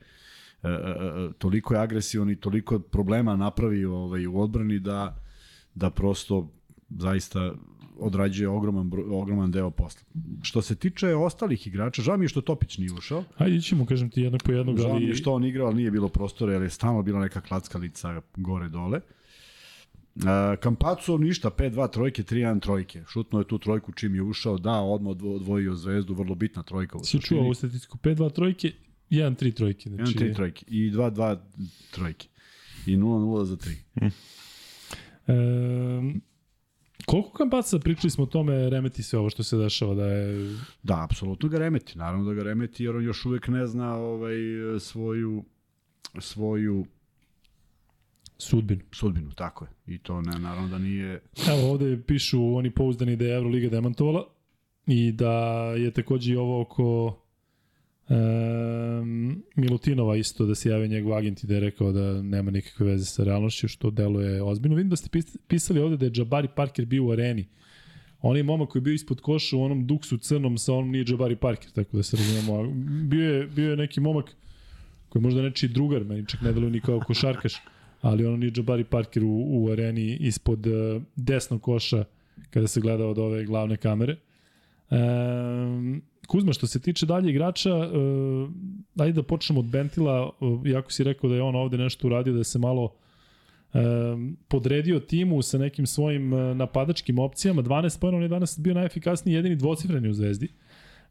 [1.39, 5.17] toliko je agresivan i toliko problema napravi ovaj, u odbrani da,
[5.75, 6.51] da prosto
[6.91, 7.53] zaista
[7.99, 10.01] odrađuje ogroman, ogroman deo posla.
[10.43, 14.11] Što se tiče ostalih igrača, žao mi je što Topić nije ušao, Hajde, ćemo, kažem
[14.11, 15.17] ti, jednog po jednog, žao mi je ali...
[15.17, 19.01] što on igrao, ali nije bilo prostora, jer je stalno bila neka klackalica gore-dole.
[20.17, 20.23] Uh,
[20.61, 23.03] Kampaco ništa, 5-2 trojke, 3-1 trojke.
[23.09, 26.99] Šutno je tu trojku čim je ušao, da, odmah odvo- odvojio zvezdu, vrlo bitna trojka
[27.03, 28.73] Si čuo ovu statistiku, 5-2 trojke,
[29.11, 29.91] 1-3 trojke.
[29.91, 31.39] Znači, 1-3 trojke i 2-2
[31.91, 32.29] trojke.
[32.87, 34.11] I 0-0 za 3.
[35.27, 35.33] E,
[37.07, 40.57] koliko kampaca, pričali smo o tome, remeti sve ovo što se dešava, da je...
[40.83, 41.99] Da, apsolutno ga remeti.
[41.99, 44.37] Naravno da ga remeti, jer on još uvek ne zna ovaj,
[44.81, 45.45] svoju
[46.19, 46.87] svoju
[48.39, 48.81] Sudbinu.
[48.93, 49.95] sudbinu, tako je.
[49.95, 51.21] I to ne, naravno da nije...
[51.49, 54.29] Evo ovde pišu oni pouzdani da je Euroliga demantovala
[54.87, 55.33] i da
[55.77, 57.19] je takođe i ovo oko
[58.09, 62.87] um, Milutinova isto da se jave njegov agent i da je rekao da nema nikakve
[62.87, 64.77] veze sa realnošću, što deluje ozbiljno.
[64.77, 67.47] Vidim da ste pis- pisali ovde da je Jabari Parker bio u areni.
[68.23, 71.05] On je momak koji je bio ispod koša u onom duksu crnom sa onom nije
[71.09, 72.73] Jabari Parker, tako da se razumemo.
[73.09, 74.37] Bio je, bio je neki momak
[75.09, 77.55] koji je možda nečiji drugar, meni čak ne deluje ni kao košarkaš,
[78.01, 82.05] ali ono nije Jabari Parker u, u areni ispod uh, desnog koša
[82.51, 84.17] kada se gleda od ove glavne kamere.
[86.27, 88.51] Kuzma, što se tiče dalje igrača, uh,
[88.99, 92.33] ajde da počnemo od Bentila, uh, iako si rekao da je on ovde nešto uradio,
[92.33, 92.93] da se malo
[93.75, 97.63] um, podredio timu sa nekim svojim uh, napadačkim opcijama.
[97.63, 100.49] 12 pojena, on je danas bio najefikasniji jedini dvocifreni u Zvezdi.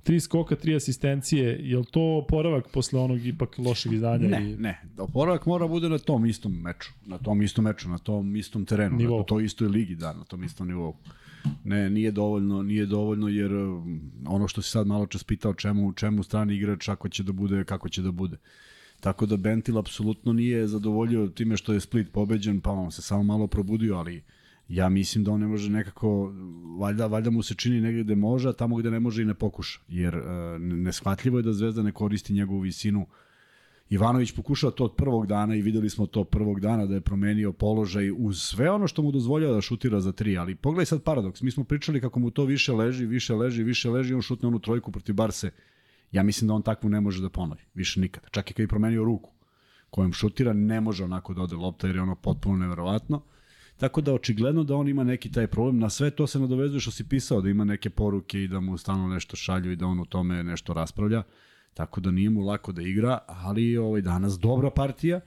[0.03, 1.59] Tri skoka, tri asistencije.
[1.61, 4.27] Je li to poravak posle onog ipak lošeg izdanja?
[4.27, 4.55] Ne, i...
[4.55, 4.81] ne.
[4.97, 6.91] Oporavak mora bude na tom istom meču.
[7.05, 8.97] Na tom istom meču, na tom istom terenu.
[8.97, 9.17] Nivou.
[9.17, 10.95] Na toj istoj ligi, da, na tom istom nivou.
[11.63, 15.93] Ne, nije dovoljno, nije dovoljno jer um, ono što si sad malo čas pitao čemu,
[15.93, 18.37] čemu strani igrač ako će da bude, kako će da bude.
[18.99, 23.23] Tako da Bentil apsolutno nije zadovoljio time što je Split pobeđen, pa on se samo
[23.23, 24.23] malo probudio, ali
[24.69, 26.33] ja mislim da on ne može nekako,
[26.79, 29.33] valjda, valjda mu se čini negde gde može, a tamo gde ne može i ne
[29.33, 29.79] pokuša.
[29.87, 30.23] Jer uh,
[30.59, 33.05] neshvatljivo je da Zvezda ne koristi njegovu visinu.
[33.89, 37.51] Ivanović pokušao to od prvog dana i videli smo to prvog dana da je promenio
[37.51, 41.41] položaj uz sve ono što mu dozvoljava da šutira za tri, ali pogledaj sad paradoks,
[41.41, 44.59] mi smo pričali kako mu to više leži, više leži, više leži, on šutne onu
[44.59, 45.51] trojku protiv Barse.
[46.11, 48.27] Ja mislim da on takvu ne može da ponovi, više nikada.
[48.31, 49.31] Čak i kad je promenio ruku
[49.89, 53.21] kojom šutira, ne može onako da ode lopta jer je ono potpuno neverovatno.
[53.77, 55.79] Tako da očigledno da on ima neki taj problem.
[55.79, 58.77] Na sve to se nadovezuje što si pisao, da ima neke poruke i da mu
[58.77, 61.23] stalno nešto šalju i da on u tome nešto raspravlja.
[61.75, 65.19] Tako da nije mu lako da igra, ali ovaj danas dobra partija.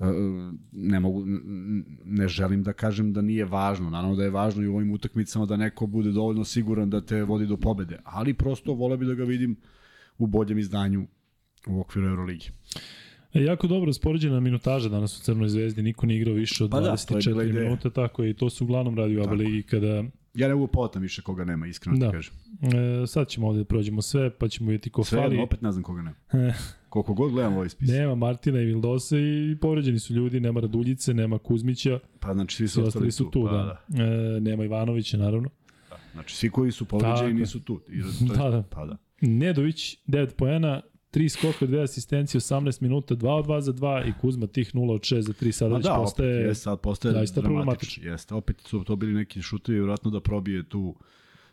[0.00, 0.04] E,
[0.72, 1.24] ne mogu
[2.04, 3.90] ne želim da kažem da nije važno.
[3.90, 7.22] Naravno da je važno i u ovim utakmicama da neko bude dovoljno siguran da te
[7.22, 9.56] vodi do pobede, ali prosto vole bi da ga vidim
[10.18, 11.06] u boljem izdanju
[11.66, 12.50] u okviru Euroligi.
[13.34, 16.80] E, jako dobro spoređena minutaža danas u Crnoj zvezdi, niko nije igrao više od pa
[16.80, 20.04] 24 da, minuta, tako i to su uglavnom radi u ABA ligi kada...
[20.34, 22.06] Ja ne mogu potam više koga nema, iskreno da.
[22.06, 22.34] ti kažem.
[23.02, 25.36] E, sad ćemo ovde da prođemo sve, pa ćemo vidjeti ko sve, fali.
[25.36, 26.16] Sve, opet ne znam koga nema.
[26.88, 27.88] Koliko god gledam ovaj spis.
[27.88, 31.98] Nema Martina i Vildose i povređeni su ljudi, nema Raduljice, nema Kuzmića.
[32.20, 33.44] Pa znači svi su ostali su tu.
[33.44, 33.80] Pa, da.
[33.88, 34.04] da.
[34.04, 35.48] E, nema Ivanovića, naravno.
[35.90, 35.96] Da.
[36.12, 37.80] Znači svi koji su povređeni nisu tu.
[37.88, 38.04] I, je,
[38.36, 38.62] da, da.
[38.70, 38.96] Pa da.
[39.20, 44.12] Nedović, 9 poena, 3 skoka, 2 asistencije, 18 minuta, 2 od 2 za 2 i
[44.20, 47.12] Kuzma tih 0 od 6 za 3 sada već da, postaje, opet, je, sad postaje
[47.12, 48.10] zaista problematično.
[48.10, 50.94] Jeste, opet su to bili neki šutevi, vjerojatno da probije tu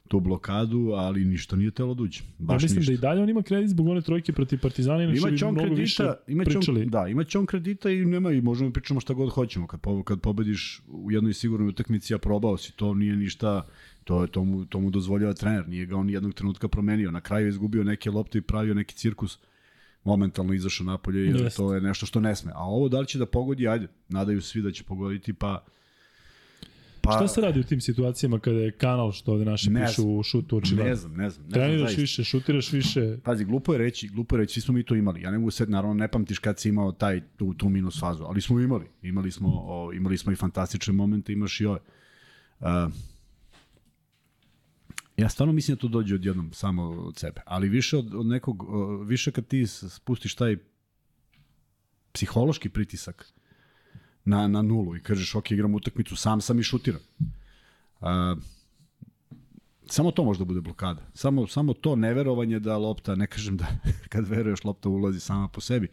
[0.08, 2.22] tu blokadu, ali ništa nije telo duđe.
[2.38, 2.91] Baš ja mislim ništa.
[2.91, 5.82] da i dalje on ima kredit zbog one trojke protiv Partizana, inače bi mnogo kredita,
[5.82, 6.82] više ima pričali.
[6.82, 9.68] On, da, ima on kredita i nema i možemo da pričamo šta god hoćemo.
[9.68, 13.65] Kad, po, kad pobediš u jednoj sigurnoj utakmici, a probao si, to nije ništa
[14.06, 17.12] To, to, mu, to mu dozvoljava trener, nije ga on jednog trenutka promenio.
[17.12, 19.39] Na kraju je izgubio neke lopte i pravio neki cirkus
[20.04, 21.58] momentalno izašao napolje jer Jest.
[21.58, 22.52] to je nešto što ne sme.
[22.56, 25.65] A ovo da li će da pogodi, ajde, nadaju svi da će pogoditi, pa
[27.06, 30.10] Pa, Šta se radi u tim situacijama kada je kanal što ovde naši ne pišu
[30.10, 30.89] u šutu očigledno?
[30.89, 31.46] Ne znam, ne znam.
[31.46, 33.18] Ne Treniraš znam, više, šutiraš više.
[33.24, 35.22] Pazi, glupo je reći, glupo je reći, svi smo mi to imali.
[35.22, 38.24] Ja ne mogu sad, naravno, ne pamtiš kad si imao taj, tu, tu minus fazu,
[38.24, 38.86] ali smo imali.
[39.02, 41.80] Imali smo, o, imali smo i fantastične momente, imaš i ove.
[42.60, 42.68] Uh,
[45.17, 48.65] Ja stvarno mislim da to dođe odjednom samo od sebe, ali više od, od nekog,
[49.08, 50.58] više kad ti spustiš taj
[52.12, 53.34] psihološki pritisak
[54.25, 57.01] na, na nulu i kažeš ok, igram utakmicu, sam sam i šutiram.
[58.01, 58.36] A,
[59.86, 61.01] samo to može da bude blokada.
[61.13, 63.67] Samo, samo to neverovanje da lopta, ne kažem da
[64.13, 65.88] kad veruješ lopta ulazi sama po sebi,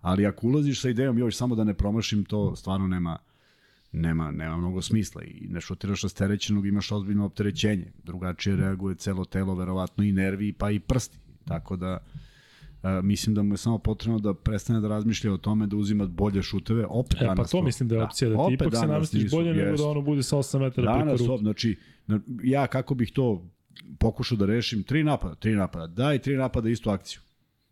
[0.00, 3.18] ali ako ulaziš sa idejom još samo da ne promašim, to stvarno nema,
[3.92, 7.92] nema, nema mnogo smisla i ne šutiraš rasterećenog, imaš ozbiljno opterećenje.
[8.04, 11.18] Drugačije reaguje celo telo, verovatno i nervi, pa i prsti.
[11.44, 11.98] Tako da,
[12.82, 16.06] Uh, mislim da mu je samo potrebno da prestane da razmišlja o tome da uzima
[16.06, 16.86] bolje šuteve.
[16.88, 19.30] Opet e, danas pa to mislim da je opcija, da, da ti ipak se namestiš
[19.30, 21.42] bolje nego da ono bude sa 8 metara danas, preko ruke.
[21.42, 21.76] Znači,
[22.42, 23.50] ja kako bih to
[23.98, 27.20] pokušao da rešim, tri napada, tri napada, daj tri napada istu akciju.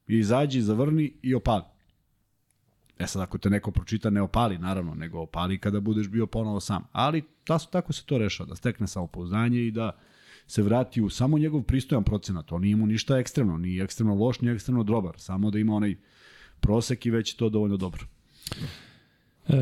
[0.08, 1.62] I izađi, zavrni i opali.
[2.98, 6.60] E sad, ako te neko pročita, ne opali, naravno, nego opali kada budeš bio ponovo
[6.60, 6.84] sam.
[6.92, 9.92] Ali ta, tako se to rešava, da stekne samopouzdanje i da
[10.46, 12.52] se vrati u samo njegov pristojan procenat.
[12.52, 15.14] On nije ništa ekstremno, ni ekstremno loš, ni ekstremno dobar.
[15.18, 15.94] Samo da ima onaj
[16.60, 18.06] prosek i već to dovoljno dobro.
[19.48, 19.54] E,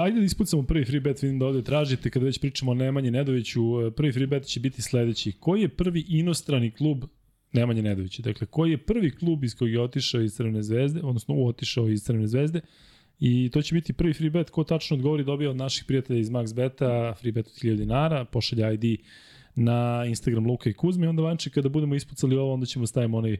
[0.00, 3.10] ajde da ispucamo prvi free bet, vidim da ovde tražite, kada već pričamo o Nemanji
[3.10, 5.32] Nedoviću, e, prvi free bet će biti sledeći.
[5.32, 7.04] Koji je prvi inostrani klub
[7.52, 8.22] Nemanje Nedovića.
[8.22, 12.02] Dakle, koji je prvi klub iz kojeg je otišao iz Crvene zvezde, odnosno otišao iz
[12.02, 12.60] Crvene zvezde,
[13.24, 14.50] I to će biti prvi free bet.
[14.50, 18.24] Ko tačno odgovori dobija od naših prijatelja iz Max Beta free bet od 1000 dinara,
[18.24, 19.00] pošalja ID
[19.54, 21.06] na Instagram Luka i Kuzmi.
[21.06, 23.36] Onda vanče kada budemo ispucali ovo, onda ćemo staviti onaj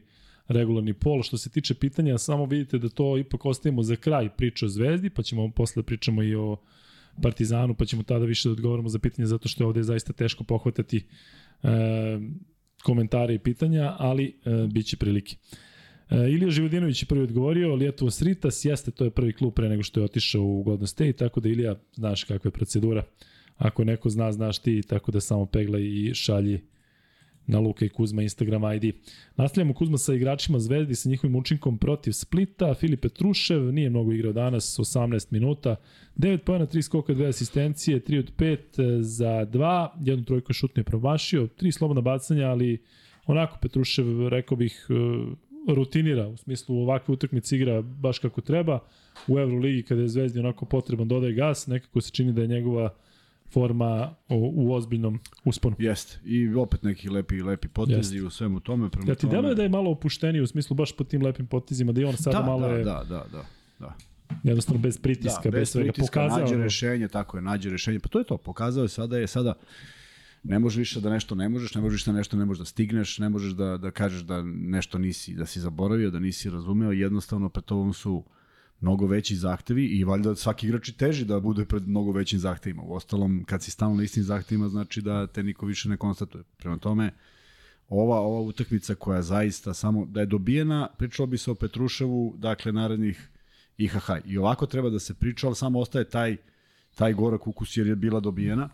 [0.48, 1.22] regularni pol.
[1.22, 5.10] Što se tiče pitanja, samo vidite da to ipak ostavimo za kraj priče o Zvezdi,
[5.10, 6.56] pa ćemo posle pričamo i o
[7.22, 10.44] Partizanu, pa ćemo tada više da odgovorimo za pitanje, zato što je ovde zaista teško
[10.44, 11.06] pohvatati
[12.82, 15.36] komentare i pitanja, ali e, bit će prilike.
[16.10, 19.82] E, Ilija Živodinović je prvi odgovorio, Lijetovo Sritas, jeste, to je prvi klub pre nego
[19.82, 23.02] što je otišao u Golden State, tako da Ilija, znaš kakva je procedura.
[23.56, 26.60] Ako neko zna, znaš ti, tako da samo pegla i šalji
[27.46, 28.94] na Luka i Kuzma Instagram ID.
[29.36, 32.74] Nastavljamo Kuzma sa igračima Zvezdi sa njihovim učinkom protiv Splita.
[32.74, 35.76] Filip Petrušev nije mnogo igrao danas, 18 minuta.
[36.16, 39.88] 9 pojena, 3 skoka, 2 asistencije, 3 od 5 e, za 2.
[40.00, 41.48] Jednu trojku šutnu je promašio.
[41.60, 42.82] 3 slobodna bacanja, ali
[43.26, 44.94] onako Petrušev, rekao bih, e,
[45.68, 48.78] rutinira, u smislu ovakve utakmice igra baš kako treba.
[49.28, 52.94] U Euroligi kada je Zvezdi onako potreban dodaje gas, nekako se čini da je njegova
[53.52, 55.76] forma u, u ozbiljnom usponu.
[55.78, 56.18] Jeste.
[56.24, 58.26] I opet neki lepi lepi potezi Jest.
[58.26, 58.90] u svemu tome.
[58.90, 59.32] Prema ja ti tome...
[59.32, 62.16] deluje da je malo opušteniji u smislu baš po tim lepim potezima, da je on
[62.16, 62.84] sada da, malo da, je...
[62.84, 63.44] Da, da, da,
[63.78, 63.94] da.
[64.42, 65.92] Jednostavno bez pritiska, da, bez, bez svega.
[65.92, 66.38] pritiska, Pokazao.
[66.38, 67.98] nađe rešenje, tako je, nađe rešenje.
[68.00, 69.54] Pa to je to, pokazao je sada je sada
[70.42, 72.64] ne možeš više da nešto ne možeš, ne možeš više da nešto ne možeš da
[72.64, 76.92] stigneš, ne možeš da, da kažeš da nešto nisi, da si zaboravio, da nisi razumeo,
[76.92, 78.24] jednostavno pred tobom su
[78.82, 82.82] mnogo veći zahtevi i valjda svaki igrač i teži da bude pred mnogo većim zahtevima.
[82.82, 86.44] U ostalom, kad si stalno na istim zahtevima, znači da te niko više ne konstatuje.
[86.56, 87.14] Prema tome,
[87.88, 92.72] ova ova utakmica koja zaista samo da je dobijena, pričalo bi se o Petruševu, dakle
[92.72, 93.28] narednih
[93.76, 94.10] IHH.
[94.24, 96.36] I ovako treba da se priča, ali samo ostaje taj
[96.94, 98.68] taj gorak ukus jer je bila dobijena.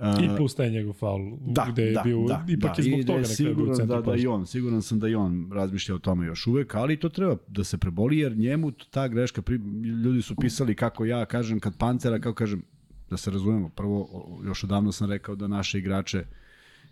[0.00, 3.06] I plus taj njegov faul, da, gde je da, bio, da, ipak da, je zbog
[3.06, 5.98] toga da siguran centru da, da i on, siguran sam da i on razmišlja o
[5.98, 9.56] tome još uvek, ali to treba da se preboli, jer njemu ta greška, pri,
[10.04, 12.62] ljudi su pisali kako ja kažem, kad Pancera, kako kažem,
[13.10, 14.08] da se razumemo, prvo,
[14.46, 16.24] još odavno sam rekao da naše igrače,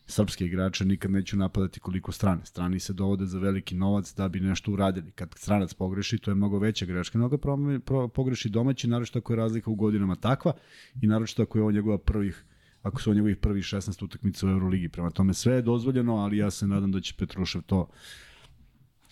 [0.06, 2.44] srpske igrače nikad neću napadati koliko strane.
[2.44, 5.10] Strani se dovode za veliki novac da bi nešto uradili.
[5.10, 7.18] Kad stranac pogreši, to je mnogo veća greška.
[7.18, 7.38] Mnogo
[8.14, 10.52] pogreši domaći, naročito ako je razlika u godinama takva
[11.02, 12.44] i naročito ako je ovo njegova prvih
[12.86, 14.88] ako su njegovih prvih 16 utakmica u Euroligi.
[14.88, 17.88] Prema tome sve je dozvoljeno, ali ja se nadam da će Petrušev to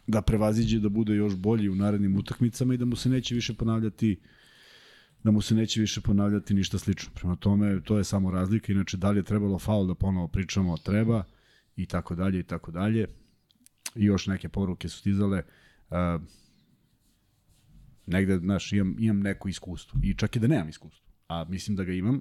[0.06, 3.54] da prevaziđe, da bude još bolji u narednim utakmicama i da mu se neće više
[3.54, 4.20] ponavljati
[5.24, 7.12] da mu se neće više ponavljati ništa slično.
[7.14, 8.72] Prema tome, to je samo razlika.
[8.72, 11.24] Inače, da li je trebalo faul da ponovo pričamo, treba
[11.76, 13.06] i tako dalje i tako dalje.
[13.94, 15.42] I još neke poruke su stizale.
[15.90, 16.22] Uh,
[18.06, 20.00] negde, znaš, imam, imam neko iskustvo.
[20.02, 21.06] I čak i da nemam iskustvo.
[21.28, 22.20] A mislim da ga imam.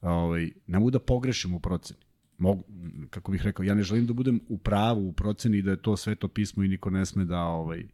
[0.00, 2.00] Ovaj, ne mogu da pogrešim u proceni.
[2.38, 2.64] Mogu,
[3.10, 5.96] kako bih rekao, ja ne želim da budem u pravu u proceni da je to
[5.96, 7.84] sveto pismo i niko ne sme da ovaj,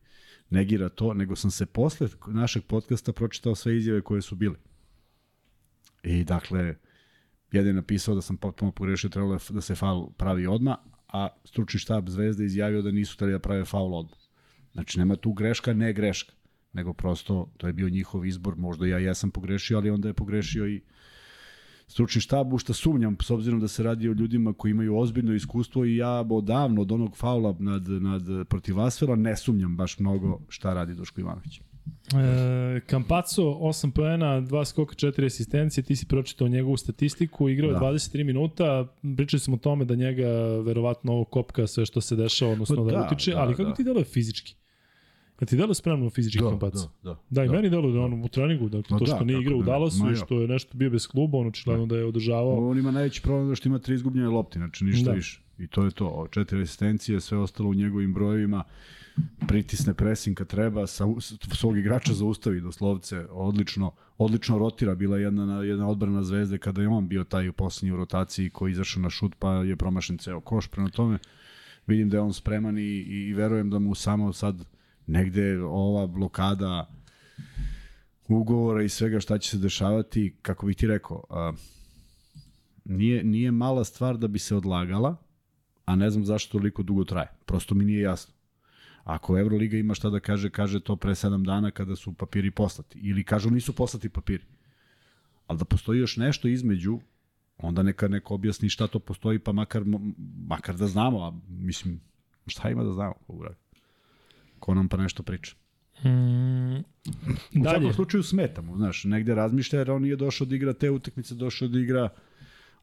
[0.50, 4.56] negira to, nego sam se posle našeg podcasta pročitao sve izjave koje su bile.
[6.02, 6.74] I dakle,
[7.52, 10.76] jedan je napisao da sam potpuno pogrešio, trebalo da se faul pravi odma,
[11.08, 14.16] a stručni štab Zvezde izjavio da nisu trebali da prave faul odma.
[14.72, 16.32] Znači, nema tu greška, ne greška,
[16.72, 20.68] nego prosto to je bio njihov izbor, možda ja jesam pogrešio, ali onda je pogrešio
[20.68, 20.80] i
[21.86, 25.34] stručni štab, u šta sumnjam, s obzirom da se radi o ljudima koji imaju ozbiljno
[25.34, 30.40] iskustvo i ja odavno od onog faula nad, nad protiv Asvela ne sumnjam baš mnogo
[30.48, 31.60] šta radi Duško Ivanović.
[32.14, 37.74] E, Kampaco, 8 poena, 2 skoka, 4 asistencije, ti si pročitao njegovu statistiku, igrao je
[37.74, 37.80] da.
[37.80, 40.28] 23 minuta, pričali smo o tome da njega
[40.64, 43.74] verovatno ovo kopka sve što se dešava, odnosno da, da utiče, da, ali kako da.
[43.74, 44.54] ti deluje fizički?
[45.40, 46.74] Ja ti delo spremno fizički da, kampac?
[46.74, 47.16] Da, da.
[47.30, 49.58] Da, i da, meni delo da on u treningu, dakle, to što da, nije igrao
[49.58, 51.94] u Dallasu i što je nešto bio bez kluba, on očigledno da.
[51.94, 52.70] da je održavao.
[52.70, 55.16] On ima najveći problem da što ima tri izgubljene lopti, znači ništa da.
[55.16, 55.40] više.
[55.58, 56.26] I to je to.
[56.30, 58.64] Četiri asistencije, sve ostalo u njegovim brojevima
[59.48, 61.04] pritisne presing kad treba, sa,
[61.52, 67.08] svog igrača zaustavi doslovce, odlično, odlično rotira, bila jedna, jedna odbrana zvezde kada je on
[67.08, 70.88] bio taj u poslednjoj rotaciji koji izašao na šut pa je promašen ceo koš, prema
[70.88, 71.18] tome
[71.86, 74.64] vidim da je on spreman i, i verujem da mu samo sad
[75.06, 76.88] negde ova blokada
[78.28, 81.52] ugovora i svega šta će se dešavati, kako bih ti rekao, a,
[82.84, 85.16] nije, nije mala stvar da bi se odlagala,
[85.84, 87.28] a ne znam zašto toliko dugo traje.
[87.46, 88.34] Prosto mi nije jasno.
[89.04, 92.98] Ako Euroliga ima šta da kaže, kaže to pre 7 dana kada su papiri poslati.
[92.98, 94.44] Ili kažu nisu poslati papiri.
[95.46, 96.98] Ali da postoji još nešto između,
[97.58, 99.82] onda neka neko objasni šta to postoji, pa makar,
[100.46, 102.00] makar da znamo, a mislim,
[102.46, 103.54] šta ima da znamo, kako
[104.58, 105.54] ko nam pa nešto priča.
[106.04, 106.82] Mm, U
[107.52, 107.70] dalje.
[107.70, 111.68] svakom slučaju smetamo, znaš, negde razmišlja jer on nije došao da igra te utakmice, došao
[111.68, 112.08] da igra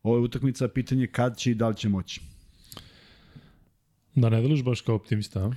[0.03, 2.21] ove utakmice, a pitanje kad će i da li će moći.
[4.15, 5.51] Da ne deliš baš kao optimista, a?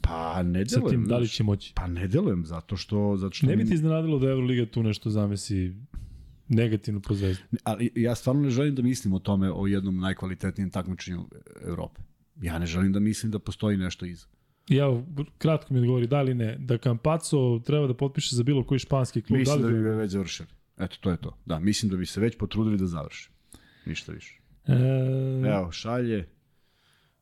[0.00, 0.68] Pa ne delujem.
[0.68, 1.72] Sa tim, da li će moći?
[1.74, 3.16] Pa ne delujem, zato što...
[3.16, 5.74] Zato što ne bi ti iznenadilo da Euroliga tu nešto zamesi
[6.48, 7.42] negativno po zvezdu?
[7.64, 11.24] Ali ja stvarno ne želim da mislim o tome, o jednom najkvalitetnijem takmičenju
[11.62, 12.02] Evrope.
[12.42, 14.26] Ja ne želim da mislim da postoji nešto iza.
[14.68, 15.02] Ja,
[15.38, 19.22] kratko mi odgovori, da li ne, da Campazzo treba da potpiše za bilo koji španski
[19.22, 19.38] klub.
[19.38, 20.48] Mislim da, li da bi ga već završili.
[20.78, 21.38] Eto, to je to.
[21.44, 23.30] Da, mislim da bi se već potrudili da završi.
[23.86, 24.40] Ništa više.
[24.66, 24.72] E...
[25.46, 26.28] Evo, šalje,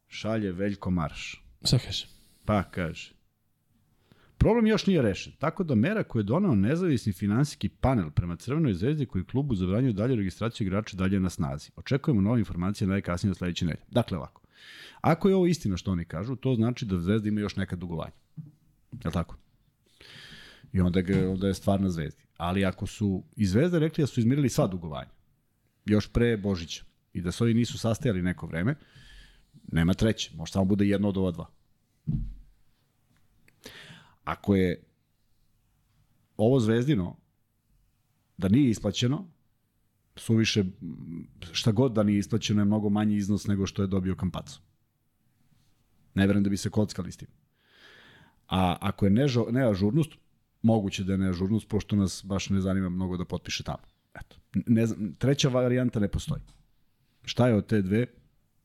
[0.08, 1.44] šalje Veljko Marš.
[1.64, 2.06] Šta kaže?
[2.44, 3.12] Pa kaže.
[4.38, 8.74] Problem još nije rešen, tako da mera koju je donao nezavisni finansijski panel prema Crvenoj
[8.74, 11.70] zvezdi koji klubu zabranjuje dalje registraciju igrača dalje na snazi.
[11.76, 13.84] Očekujemo nove informacije najkasnije od sledeće nedelje.
[13.90, 14.41] Dakle, ovako.
[15.02, 18.12] Ako je ovo istina što oni kažu, to znači da Zvezda ima još neka dugovanja.
[18.92, 19.36] Je li tako?
[20.72, 22.22] I onda, ga, onda je stvar na Zvezdi.
[22.36, 25.10] Ali ako su i Zvezda rekli da su izmirili sva dugovanja,
[25.84, 28.74] još pre Božića, i da se ovi nisu sastajali neko vreme,
[29.72, 31.46] nema treće, može samo bude jedno od ova dva.
[34.24, 34.84] Ako je
[36.36, 37.16] ovo zvezdino
[38.36, 39.28] da nije isplaćeno,
[40.16, 40.64] suviše,
[41.52, 44.60] šta god da nije isplaćeno je mnogo manji iznos nego što je dobio Kampacu.
[46.14, 47.28] Ne verujem da bi se kockali s tim.
[48.48, 50.12] A ako je nežo, neažurnost,
[50.62, 53.82] moguće da je neažurnost, pošto nas baš ne zanima mnogo da potpiše tamo.
[54.14, 54.36] Eto.
[54.66, 56.42] Ne znam, treća varijanta ne postoji.
[57.24, 58.06] Šta je od te dve?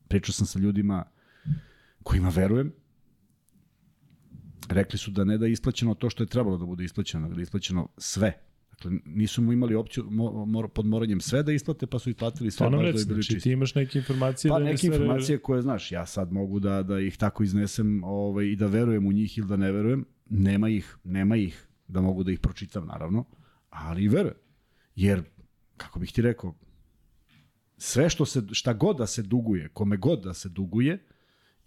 [0.08, 1.04] Pričao sam sa ljudima
[2.02, 2.72] kojima verujem.
[4.68, 7.40] Rekli su da ne da je isplaćeno to što je trebalo da bude isplaćeno, da
[7.40, 8.47] je isplaćeno sve.
[8.82, 12.50] Dakle, nisu mu imali opciju mo, mor, pod moranjem sve da isplate, pa su isplatili
[12.50, 12.66] sve.
[12.66, 13.42] To nam baš reći, da znači čisti.
[13.42, 14.86] ti imaš neke informacije Pa da neke sve...
[14.86, 19.06] informacije koje znaš, ja sad mogu da da ih tako iznesem ovaj, i da verujem
[19.06, 20.04] u njih ili da ne verujem.
[20.30, 23.24] Nema ih, nema ih da mogu da ih pročitam naravno,
[23.70, 24.36] ali verujem.
[24.96, 25.22] Jer,
[25.76, 26.54] kako bih ti rekao,
[27.76, 31.06] sve što se, šta god da se duguje, kome god da se duguje,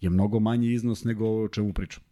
[0.00, 2.02] je mnogo manji iznos nego o čemu pričam.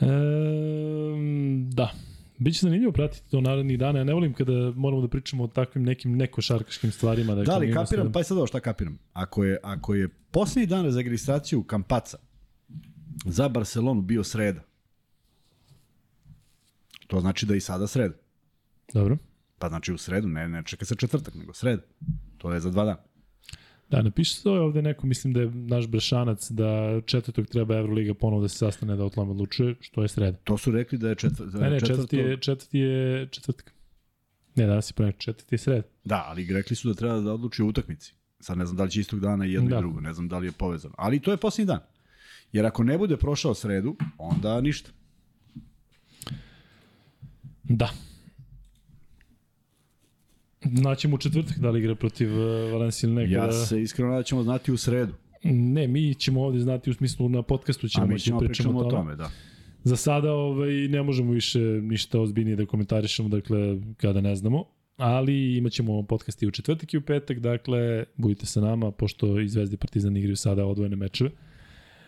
[0.00, 1.92] Ehm, da.
[2.38, 3.98] Biće zanimljivo pratiti to narednih dana.
[3.98, 7.34] Ja ne volim kada moramo da pričamo o takvim nekim nekošarkaškim stvarima.
[7.34, 8.98] Dakle, Da li kapiram, pa je sad ovo šta kapiram.
[9.12, 12.18] Ako je, ako je posljednji dan za registraciju Kampaca
[13.24, 14.60] za Barcelonu bio sreda,
[17.06, 18.14] to znači da je i sada sreda.
[18.92, 19.18] Dobro.
[19.58, 21.82] Pa znači u sredu, ne, ne čeka se četvrtak, nego sreda.
[22.38, 23.02] To je za dva dana.
[23.90, 28.42] Da, napiši se ovde neko, mislim da je naš Brešanac da četvrtog treba Euroliga ponovo
[28.42, 30.38] da se sastane da o tome odlučuje, što je sreda.
[30.44, 33.72] To su rekli da je četvr, da Ne, ne, četvrti je, četvrti je četvrtak.
[34.56, 35.82] Ne, danas je ponedjeljak, četvrti je sreda.
[36.04, 38.14] Da, ali rekli su da treba da odluči o utakmici.
[38.40, 39.76] Sad ne znam da li će istog dana i jedno Da.
[39.76, 40.94] i drugo, ne znam da li je povezano.
[40.98, 41.80] Ali to je posljednji dan.
[42.52, 44.90] Jer ako ne bude prošao sredu, onda ništa.
[47.62, 47.90] Da.
[50.70, 53.30] Naćemo u četvrtak da li igra protiv uh, Valencija ili ne.
[53.30, 55.12] Ja se iskreno nadam da ćemo znati u sredu.
[55.44, 58.46] Ne, mi ćemo ovde znati u smislu na podcastu ćemo A mi moći ćemo da
[58.46, 59.30] pričamo o tome, da.
[59.84, 63.58] Za sada ovaj, ne možemo više ništa ozbiljnije da komentarišemo, dakle,
[63.96, 64.64] kada ne znamo.
[64.96, 69.40] Ali imat ćemo podcast i u četvrtak i u petak, dakle, budite sa nama, pošto
[69.40, 71.30] i Zvezda i Partizan igraju sada odvojene mečeve.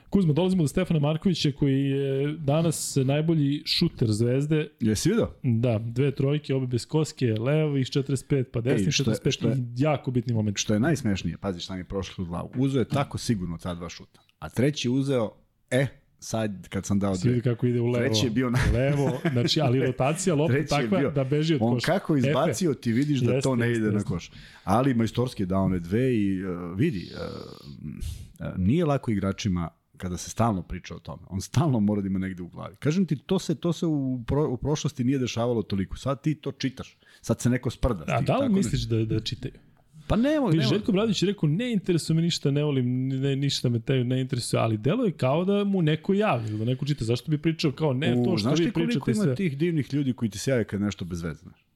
[0.09, 4.69] Kuzma, dolazimo do Stefana Markovića, koji je danas najbolji šuter Zvezde.
[4.81, 5.31] Jesi vidio?
[5.43, 9.31] Da, dve trojke, obe bez koske, levo ih 45, pa desni Ej, što je- 45
[9.31, 10.59] što je- jako bitni moment.
[10.59, 12.51] Što je najsmešnije, pazi šta mi je prošlo u glavu.
[12.57, 14.21] Uzeo je tako sigurno ta dva šuta.
[14.39, 15.31] A treći je uzeo,
[15.71, 15.87] e,
[16.21, 17.41] sad kad sam dao Si dve.
[17.43, 18.05] kako ide u levo.
[18.05, 21.11] Treći je bio na- levo, znači, ali rotacija je takva bio.
[21.11, 21.87] da beži od On koša.
[21.89, 24.09] kako izbacio, ti vidiš da Jeste, to ne jeste, ide na jeste.
[24.09, 24.31] koš.
[24.65, 29.69] Ali majstorski je dao one dve i uh, vidi, uh, nije lako igračima
[29.99, 31.23] kada se stalno priča o tome.
[31.29, 32.77] On stalno mora da ima negde u glavi.
[32.77, 35.97] Kažem ti, to se to se u, pro, u prošlosti nije dešavalo toliko.
[35.97, 36.97] Sad ti to čitaš.
[37.21, 38.05] Sad se neko sprda.
[38.07, 39.55] A da li tako misliš da, da čitaju?
[39.55, 40.61] Ne, pa Vidi, nemoj.
[40.61, 44.21] Željko Bradić je rekao, ne interesuje me ništa, ne volim, ne, ništa me te ne
[44.21, 47.05] interesuje, ali delo je kao da mu neko javi, da neko čita.
[47.05, 49.35] Zašto bi pričao kao, ne, to što znaš vi ti koliko pričate ima sve.
[49.35, 51.67] tih divnih ljudi koji ti se jave kad nešto bez veze, znaš?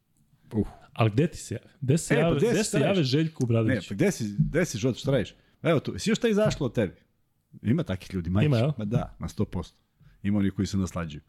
[0.53, 0.67] Uh.
[0.93, 1.67] Ali gde ti se jave?
[1.81, 3.05] Gde se, E, pa jave, gde gde si, se jave?
[3.05, 3.89] Željko Ne, Bradović?
[3.89, 5.35] pa gde si, gde si žot, šta radiš?
[5.63, 6.93] Evo tu, si još šta izašlo od tebi?
[7.63, 8.47] Ima takih ljudi, majke.
[8.47, 8.73] Ima?
[8.79, 9.73] Ma da, na 100%.
[10.23, 11.21] Ima oni koji se naslađuju.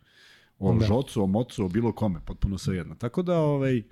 [0.60, 0.86] O Da.
[0.86, 2.96] žocu, o mocu, o bilo kome, potpuno sve jedno.
[2.96, 3.84] Tako da, ovaj, e,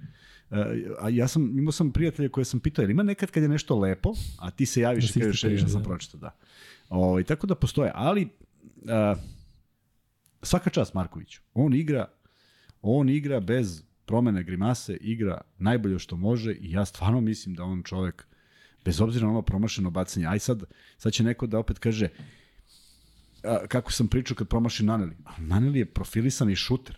[0.99, 4.13] a ja sam, imao sam prijatelje koje sam pitao, ima nekad kad je nešto lepo,
[4.39, 6.35] a ti se javiš Da i kažeš, isto "Ej, šta prijavi, sam da." pročitao, da.
[6.89, 8.29] Ovaj, tako da postoje, ali
[8.89, 9.15] a,
[10.41, 11.41] svaka čast Markoviću.
[11.53, 12.07] On igra,
[12.81, 17.83] on igra bez promene grimase, igra najbolje što može i ja stvarno mislim da on
[17.83, 18.27] čovek
[18.85, 20.27] bez obzira na ono promašeno bacanje.
[20.27, 20.63] Aj sad,
[20.97, 22.09] sad će neko da opet kaže
[23.43, 25.17] a, kako sam pričao kad promaši Naneli.
[25.25, 26.97] A Naneli je profilisani šuter.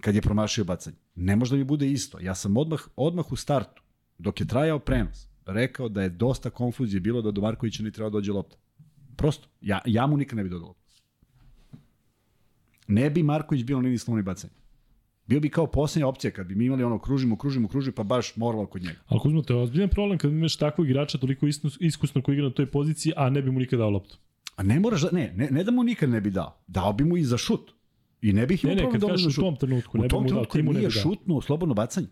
[0.00, 0.96] Kad je promašio bacanje.
[1.14, 2.20] Ne može da mi bude isto.
[2.20, 3.82] Ja sam odmah, odmah u startu,
[4.18, 8.10] dok je trajao prenos, rekao da je dosta konfuzije bilo da do Markovića ni treba
[8.10, 8.56] dođe lopta.
[9.16, 9.48] Prosto.
[9.60, 10.86] Ja, ja mu nikad ne bi dodao loptu.
[12.88, 14.52] Ne bi Marković bio na liniji slovni bacanja.
[15.26, 18.36] Bio bi kao posljednja opcija kad bi mi imali ono kružimo, kružimo, kružimo, pa baš
[18.36, 18.98] moralo kod njega.
[19.06, 22.44] Ali Kuzmo, to je ozbiljan problem kad imaš takvog igrača toliko iskus- iskusno koji igra
[22.44, 24.18] na toj poziciji, a ne bi mu nikada dao loptu.
[24.56, 26.56] A ne moraš da, ne, ne, ne da mu nikad ne bi dao.
[26.68, 27.72] Dao bi mu i za šut.
[28.22, 29.44] I ne bih imao ne, problem kad da kažeš za u šut.
[29.44, 31.02] tom trenutku, U ne bi tom mu dao, trenutku ti mu ne nije bi dao.
[31.02, 32.06] šutnuo slobodno bacanje.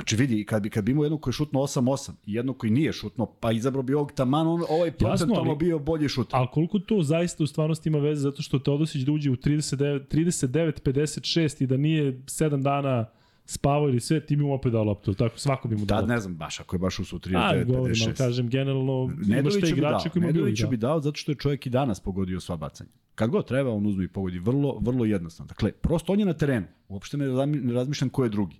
[0.00, 2.70] Znači vidi, kad bi, kad bi imao jednog koji je šutnuo 8-8 i jednog koji
[2.70, 6.28] nije šutnuo, pa izabrao bi ovog taman, on, ovaj procentualno ali- bio bolji šut.
[6.30, 10.00] Ali koliko to zaista u stvarnosti ima veze zato što Teodosić da uđe u 39,
[10.08, 13.06] 39-56 i da nije 7 dana
[13.46, 16.06] spavao ili sve, ti bi mu opet dao loptu, tako svako bi mu dao Da,
[16.06, 18.16] ne znam, baš ako je baš u su A, 39, E, govorim, ali 56.
[18.16, 20.86] kažem, generalno imaš te igrače koji Nedoviću bili, bi da.
[20.86, 22.90] dao zato što je čovjek i danas pogodio sva bacanja.
[23.14, 24.38] Kad god treba, on uzme i pogodi.
[24.38, 25.48] Vrlo, vrlo jednostavno.
[25.48, 26.66] Dakle, prosto on je na terenu.
[26.88, 27.26] Uopšte ne
[27.72, 28.56] razmišljam ko je drugi.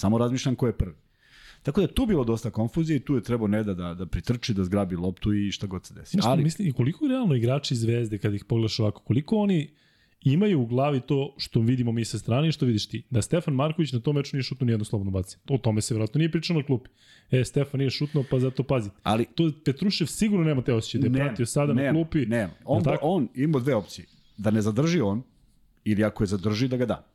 [0.00, 0.96] Samo razmišljam ko je prvi.
[1.62, 4.64] Tako da tu bilo dosta konfuzije i tu je trebao Neda da, da pritrči, da
[4.64, 6.10] zgrabi loptu i šta god se desi.
[6.10, 9.70] Znaš, Ali, mislim, i koliko realno igrači Zvezde, kad ih pogledaš ovako, koliko oni
[10.22, 13.02] imaju u glavi to što vidimo mi sa strane i što vidiš ti.
[13.10, 15.42] Da Stefan Marković na tom meču nije šutno nijedno slobodno bacanje.
[15.48, 16.90] O tome se vjerojatno nije pričano na klupi.
[17.30, 18.90] E, Stefan nije šutno, pa zato pazi.
[19.02, 22.26] Ali To Petrušev sigurno nema te osjećaje da je Nema, pratio sada na nema, klupi.
[22.26, 22.52] Nema.
[22.64, 24.06] On, on ima dve opcije.
[24.36, 25.22] Da ne zadrži on,
[25.84, 27.06] ili ako je zadrži, da ga da.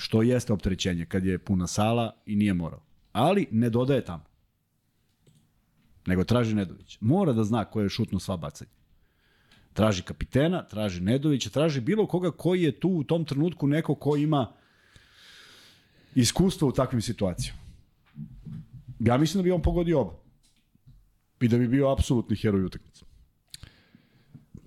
[0.00, 2.82] Što jeste opterećenje kad je puna sala i nije morao.
[3.12, 4.24] Ali ne dodaje tamo.
[6.06, 6.98] Nego traži Nedović.
[7.00, 8.70] Mora da zna ko je šutno sva bacanja.
[9.72, 14.16] Traži kapitena, traži Nedovića, traži bilo koga koji je tu u tom trenutku neko ko
[14.16, 14.52] ima
[16.14, 17.60] iskustvo u takvim situacijama.
[19.00, 20.16] Ja mislim da bi on pogodio oba.
[21.40, 23.04] I da bi bio apsolutni heroj utakmice.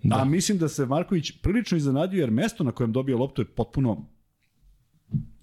[0.03, 0.15] Da.
[0.15, 4.12] A mislim da se Marković prilično iznenadio jer mesto na kojem dobio loptu je potpuno...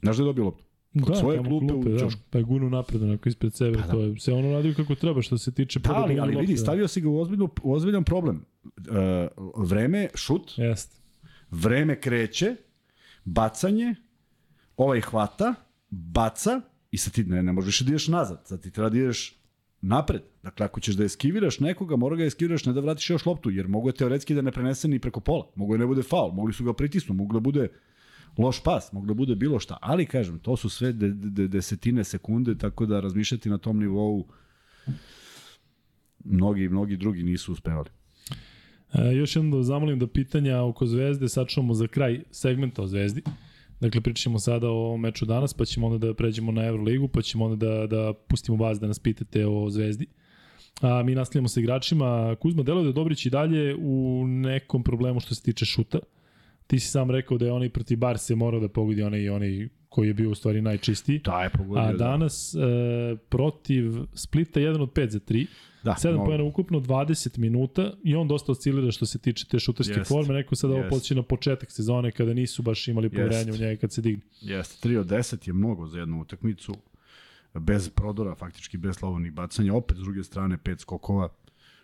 [0.02, 0.64] Znaš da je dobio loptu?
[1.04, 2.08] Kod svoje tamo klupe, u da.
[2.30, 3.78] Pa je gurnu napred onako ispred sebe.
[3.78, 3.92] Pa da.
[3.92, 6.88] To je sve ono radio kako treba što se tiče Da, ali, ali vidi, stavio
[6.88, 8.44] si ga u, ozbiljnu, u ozbiljan problem.
[8.76, 10.96] E, vreme, šut, Jeste.
[11.50, 12.56] vreme kreće,
[13.24, 13.94] bacanje,
[14.76, 15.54] ovaj hvata,
[15.90, 16.60] baca
[16.90, 19.40] i sad ti ne, ne možeš da ideš nazad, sad ti treba da ideš
[19.80, 20.22] napred.
[20.42, 23.68] Dakle, ako ćeš da eskiviraš nekoga, mora ga eskiviraš, ne da vratiš još loptu, jer
[23.68, 25.46] mogu je teoretski da ne prenese ni preko pola.
[25.54, 27.68] Mogu je ne bude faul, mogli su ga pritisnu, mogu da bude
[28.38, 29.78] loš pas, mogu da bude bilo šta.
[29.80, 34.26] Ali, kažem, to su sve de, de, desetine sekunde, tako da razmišljati na tom nivou
[36.24, 37.88] mnogi, mnogi drugi nisu uspevali.
[38.92, 42.86] E, još jednom da vas zamolim da pitanja oko Zvezde sačuvamo za kraj segmenta o
[42.86, 43.22] Zvezdi.
[43.80, 47.22] Dakle, pričat ćemo sada o meču danas, pa ćemo onda da pređemo na Euroligu, pa
[47.22, 50.06] ćemo onda da, da pustimo vas da nas pitate o Zvezdi.
[50.80, 52.36] A mi nastavljamo sa igračima.
[52.40, 55.98] Kuzma, delo da je Dobrić i dalje u nekom problemu što se tiče šuta.
[56.70, 60.08] Ti si sam rekao da je onaj protiv Barse morao da pogodi onaj, onaj koji
[60.08, 61.18] je bio u stvari najčistiji.
[61.18, 61.82] Da, je pogodio.
[61.82, 61.98] A da.
[61.98, 62.58] danas e,
[63.28, 65.46] protiv Splita 1 od 5 za 3.
[65.82, 66.26] Da, 7 mogu.
[66.26, 70.34] pojena ukupno, 20 minuta i on dosta oscilira što se tiče te šuterske Jest, forme.
[70.34, 73.92] Neko sad ovo podsjeća na početak sezone kada nisu baš imali poverenja u njega kad
[73.92, 74.22] se digne.
[74.40, 76.74] Jeste, 3 od 10 je mnogo za jednu utakmicu,
[77.54, 81.28] bez prodora, faktički bez slobodnih bacanja, opet s druge strane pet skokova,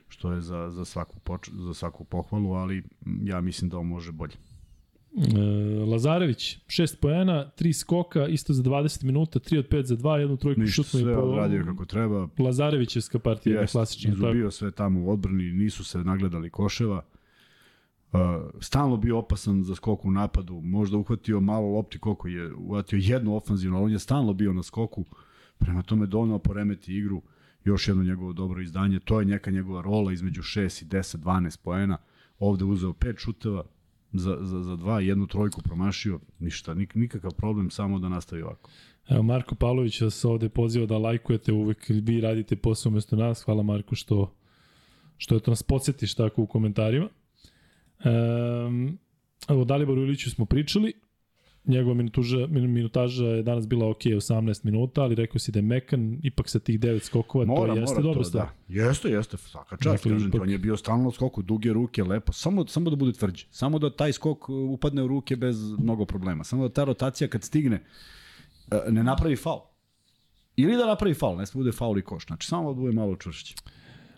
[0.09, 2.83] što je za, za, svaku, poč, za svaku pohvalu, ali
[3.23, 4.35] ja mislim da on može bolje.
[5.17, 10.15] E, Lazarević, 6 pojena, 3 skoka, isto za 20 minuta, 3 od 5 za 2,
[10.15, 11.21] jednu trojku Ništa, šutnu i sve po...
[11.21, 14.11] odradio kako treba, Lazarevićevska partija, Jest, klasična.
[14.11, 14.27] tako.
[14.27, 17.05] izubio sve tamo u odbrani, nisu se nagledali koševa.
[18.13, 18.21] Uh,
[18.61, 23.37] stalno bio opasan za skok u napadu, možda uhvatio malo lopti koliko je, uhvatio jednu
[23.37, 25.05] ofanzivnu, ali on je stalno bio na skoku,
[25.59, 27.23] prema tome donao poremeti igru,
[27.65, 31.63] još jedno njegovo dobro izdanje, to je neka njegova rola između 6 i 10, 12
[31.63, 31.99] poena,
[32.39, 33.65] ovde uzeo pet šuteva,
[34.19, 38.71] za, za, za dva, jednu trojku promašio, ništa, nik, nikakav problem, samo da nastavi ovako.
[39.09, 43.43] Evo, Marko Pavlović vas ovde poziva da lajkujete, uvek vi radite posao umesto nas.
[43.43, 44.35] Hvala Marko što,
[45.19, 47.09] što eto nas podsjetiš tako u komentarima.
[48.05, 48.99] Um,
[49.49, 50.93] evo, Daliboru Iliću smo pričali.
[51.67, 55.63] Njegova minutuža, min- minutaža je danas bila ok, 18 minuta, ali rekao si da je
[55.65, 58.47] mekan, ipak sa tih 9 skokova, Mora, to jeste mora dobra to, stvar.
[58.69, 58.83] da.
[58.83, 62.33] Jeste, jeste, svaka čast, Dakle, kažem ipak- on je bio stalno skoku, duge ruke, lepo,
[62.33, 66.05] samo, samo da bude tvrđi, samo da taj skok uh, upadne u ruke bez mnogo
[66.05, 67.83] problema, samo da ta rotacija kad stigne
[68.67, 69.61] uh, ne napravi faul.
[70.57, 73.17] Ili da napravi faul, ne sme bude faul i koš, znači samo da bude malo
[73.17, 73.55] čvršći.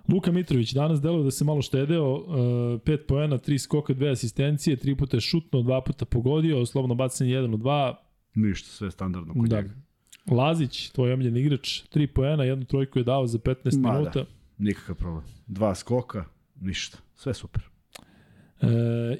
[0.08, 2.04] Luka Mitrović danas deluje da se malo štedeo,
[2.78, 7.30] 5 poena, 3 skoka, 2 asistencije, 3 puta je šutno, 2 puta pogodio, slobodno bacanje
[7.32, 7.94] 1 od 2,
[8.34, 9.56] Ništa, sve standardno kod Da.
[9.56, 9.74] njega.
[10.26, 13.98] Lazić, tvoj omiljen igrač, 3 poena, jednu trojku je dao za 15 Ma da.
[13.98, 14.24] minuta.
[14.58, 15.24] Nikakav problem.
[15.46, 16.24] Dva skoka,
[16.60, 17.62] ništa, sve super.
[18.60, 18.66] E,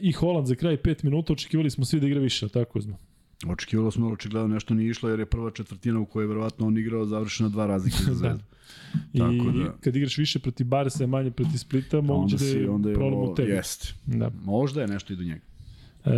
[0.01, 2.99] I Holand za kraj 5 minuta, očekivali smo svi da igra više, tako znam.
[3.47, 6.79] Očekivalo smo, očigledno nešto nije išlo, jer je prva četvrtina u kojoj je verovatno on
[6.79, 8.45] igrao završena dva razlike za zvezdu.
[9.13, 12.89] I Tako da- kad igraš više protiv Barsa, manje protiv Splita, moguće da je onda
[12.89, 13.51] je problem ovo, u tebi.
[13.51, 13.95] jest.
[14.07, 14.31] Da.
[14.45, 15.41] Možda je nešto i do njega.
[16.05, 16.11] E,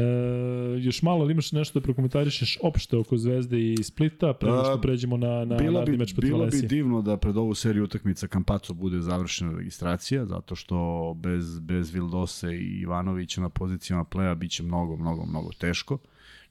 [0.80, 4.72] još malo, ali imaš nešto da prokomentarišeš opšte oko Zvezde i Splita, pre nego što
[4.72, 7.84] A, pređemo na, na bilo bi, meč protiv bilo bi divno da pred ovu seriju
[7.84, 14.34] utakmica Kampaco bude završena registracija, zato što bez, bez Vildose i Ivanovića na pozicijama pleja
[14.34, 15.98] biće mnogo, mnogo, mnogo teško.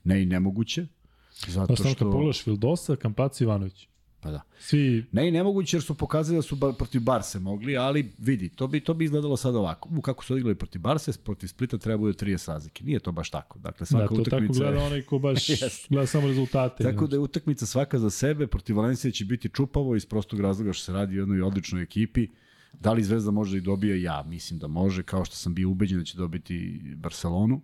[0.03, 0.85] Ne i nemoguće.
[1.47, 2.11] Zato Pa samo što...
[2.11, 3.87] pogledaš Vildosa, Kampaco Ivanović.
[4.21, 4.41] Pa da.
[4.59, 8.49] Svi Ne i nemoguće jer su pokazali da su bar protiv Barse mogli, ali vidi,
[8.49, 9.89] to bi to bi izgledalo sad ovako.
[9.91, 12.83] U kako su odigrali protiv Barse, protiv Splita treba bude 30 razlike.
[12.83, 13.59] Nije to baš tako.
[13.59, 15.87] Dakle, svaka da, to tako utakmica je- gleda onaj ko baš Jeste.
[15.89, 16.83] gleda samo rezultate.
[16.83, 20.73] Tako da je utakmica svaka za sebe, protiv Valencije će biti čupavo iz prostog razloga
[20.73, 22.27] što se radi o jednoj odličnoj ekipi.
[22.73, 24.01] Da li Zvezda može da i dobije?
[24.01, 26.55] Ja mislim da može, kao što sam bio ubeđen da će dobiti
[26.95, 27.61] Barcelonu.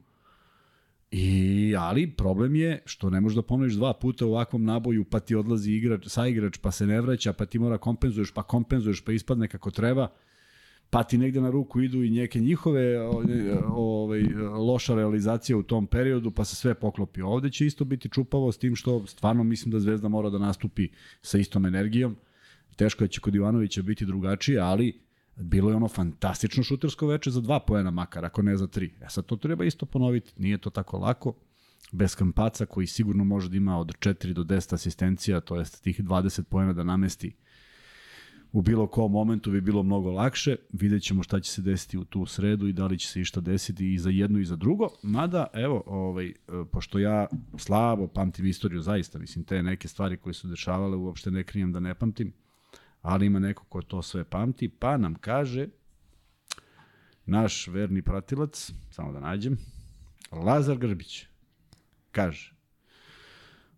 [1.18, 5.20] I, ali problem je što ne možeš da ponoviš dva puta u ovakvom naboju, pa
[5.20, 9.02] ti odlazi igrač, sa igrač, pa se ne vraća, pa ti mora kompenzuješ, pa kompenzuješ,
[9.02, 10.10] pa ispadne kako treba.
[10.90, 13.02] pa ti negde na ruku idu i neke njihove
[13.68, 14.24] ovaj,
[14.68, 17.22] loša realizacija u tom periodu, pa se sve poklopi.
[17.22, 20.90] Ovde će isto biti čupavo s tim što stvarno mislim da Zvezda mora da nastupi
[21.22, 22.16] sa istom energijom.
[22.76, 25.05] Teško je će kod Ivanovića biti drugačije, ali
[25.36, 28.94] bilo je ono fantastično šutersko veče za dva poena makar, ako ne za tri.
[29.02, 31.34] E sad to treba isto ponoviti, nije to tako lako.
[31.92, 36.04] Bez Kampaca koji sigurno može da ima od 4 do 10 asistencija, to jest tih
[36.04, 37.36] 20 poena da namesti
[38.56, 40.56] u bilo kom momentu bi bilo mnogo lakše.
[40.74, 43.42] Vidjet ćemo šta će se desiti u tu sredu i da li će se išta
[43.42, 44.90] desiti i za jedno i za drugo.
[45.04, 46.34] Mada, evo, ovaj,
[46.72, 47.28] pošto ja
[47.58, 51.80] slabo pamtim istoriju, zaista, mislim, te neke stvari koje su dešavale uopšte ne krijem da
[51.80, 52.34] ne pamtim,
[53.06, 55.68] ali ima neko ko to sve pamti, pa nam kaže
[57.26, 59.58] naš verni pratilac, samo da nađem,
[60.32, 61.26] Lazar Grbić,
[62.12, 62.56] kaže,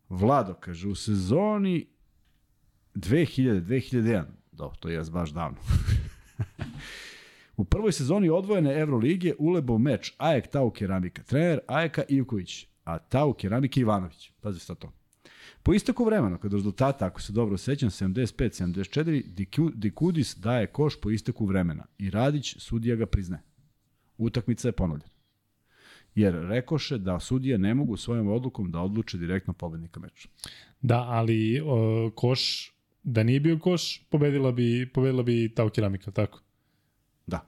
[0.09, 1.87] Vlado, kaže, u sezoni
[2.95, 5.57] 2000-2001, dobro, to je baš davno,
[7.57, 11.23] U prvoj sezoni odvojene Evrolige ulebo meč Ajek Tau Keramika.
[11.23, 14.31] Trener Ajeka Ivković, a Tau Keramika Ivanović.
[14.41, 14.91] Pazi sad to.
[15.67, 21.45] Po isteku vremena, kada rezultata, ako se dobro sećam, 75-74, Dikudis daje koš po isteku
[21.45, 23.41] vremena i Radić, sudija ga prizne.
[24.17, 25.11] Utakmica je ponovljena.
[26.15, 30.29] Jer rekoše da sudije ne mogu svojom odlukom da odluče direktno pobednika meča.
[30.81, 36.41] Da, ali o, koš, da nije bio koš, pobedila bi, pobedila bi Tau Keramika, tako?
[37.25, 37.45] Da.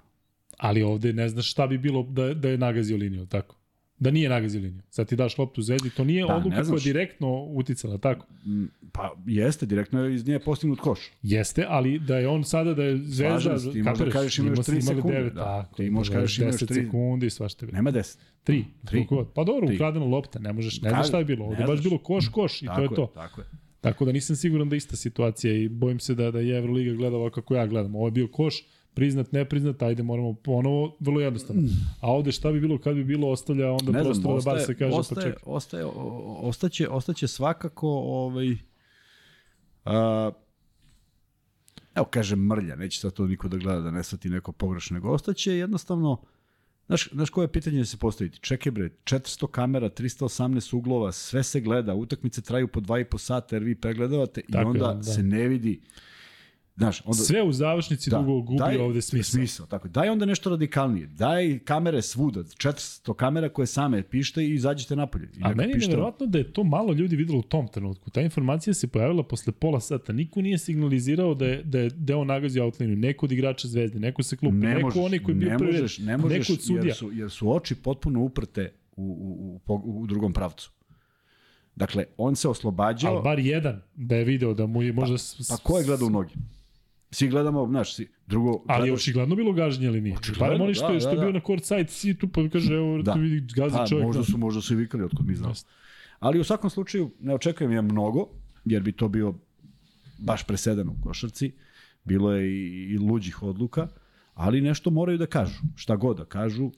[0.58, 3.59] Ali ovde ne znaš šta bi bilo da, da je nagazio liniju, tako?
[4.00, 4.82] Da nije nagazio liniju.
[4.90, 8.26] Sad ti daš loptu Zvezdi, to nije da, odluka koja je direktno uticala, tako?
[8.46, 11.00] Mm, pa jeste, direktno je iz nje postignut koš.
[11.22, 13.40] Jeste, ali da je on sada da je Zvezda...
[13.40, 15.18] Slažem ti možda kažeš ima još 3 sekunde.
[15.18, 17.72] 9, da, tako, ti možeš kažeš ima još 3 sekundi, svašta bi.
[17.72, 18.18] Nema 10.
[18.46, 18.64] 3.
[18.84, 19.26] 3.
[19.36, 21.46] Pa dobro, ukradena lopta, ne možeš, ne znaš šta je bilo.
[21.46, 23.12] Ovde baš bilo koš, koš i to je to.
[23.16, 23.48] Tako je.
[23.82, 27.30] Tako da nisam siguran da ista situacija i bojim se da, da je Euroliga gledala
[27.30, 27.96] kako ja gledam.
[27.96, 28.64] Ovo je bio koš,
[29.00, 31.62] priznat, ne priznat, ajde moramo ponovo, vrlo jednostavno.
[31.62, 31.70] Mm.
[32.02, 34.76] A ovde šta bi bilo kad bi bilo ostavlja onda ne prostor da bar se
[34.76, 35.44] kaže pa ostaje, pa čekaj.
[35.46, 35.86] Ostaje,
[36.42, 38.58] ostaće, ostaće svakako ovaj,
[39.86, 40.32] a,
[41.96, 45.10] evo kažem mrlja, neće sad to niko da gleda da ne svati neko pogrešno, nego
[45.10, 46.22] ostaće jednostavno
[46.90, 48.40] Znaš, znaš koje pitanje se postaviti?
[48.40, 53.64] Čekaj bre, 400 kamera, 318 uglova, sve se gleda, utakmice traju po 2,5 sata jer
[53.64, 55.04] vi pregledavate Tako i onda da.
[55.04, 55.82] se ne vidi
[56.80, 59.38] Znaš, onda, Sve u završnici da, dugo gubi daj, ovde smisla.
[59.38, 59.66] smisla.
[59.66, 61.08] Tako, daj onda nešto radikalnije.
[61.08, 65.30] Daj kamere svuda, 400 kamera koje same pište i izađite napolje.
[65.38, 68.10] I A meni je nevjerojatno da je to malo ljudi videlo u tom trenutku.
[68.10, 70.14] Ta informacija se pojavila posle pola sata.
[70.14, 72.98] Niko nije signalizirao da je, da je deo nagazi outliniju.
[72.98, 75.72] Neko od igrača zvezde, neko se klupi, ne neko možeš, oni koji je bio prvi,
[76.00, 76.86] ne možeš, neko od sudija.
[76.86, 80.72] Jer su, jer su oči potpuno uprte u, u, u, u drugom pravcu.
[81.76, 83.14] Dakle, on se oslobađao...
[83.14, 85.18] Ali bar jedan da je video da mu je možda...
[85.50, 86.34] Pa, pa ko je gledao u nogi?
[87.12, 88.64] Svi gledamo, znaš, si, drugo...
[88.68, 89.02] Ali gledaš...
[89.02, 90.18] očigledno bilo gaženje ili nije?
[90.18, 91.22] Očigledno, oni što, da, je, što da, da.
[91.22, 93.14] bio na court side, si tu pa kaže, evo, da.
[93.14, 94.06] tu vidi, gazi pa, čovjek.
[94.06, 95.54] Možda su, možda su i vikali, otkud mi znamo.
[96.20, 98.28] Ali u svakom slučaju, ne očekujem ja mnogo,
[98.66, 99.34] jer bi to bio
[100.18, 101.52] baš presedan u košarci.
[102.04, 103.88] Bilo je i, i luđih odluka,
[104.34, 105.60] ali nešto moraju da kažu.
[105.76, 106.72] Šta god da kažu,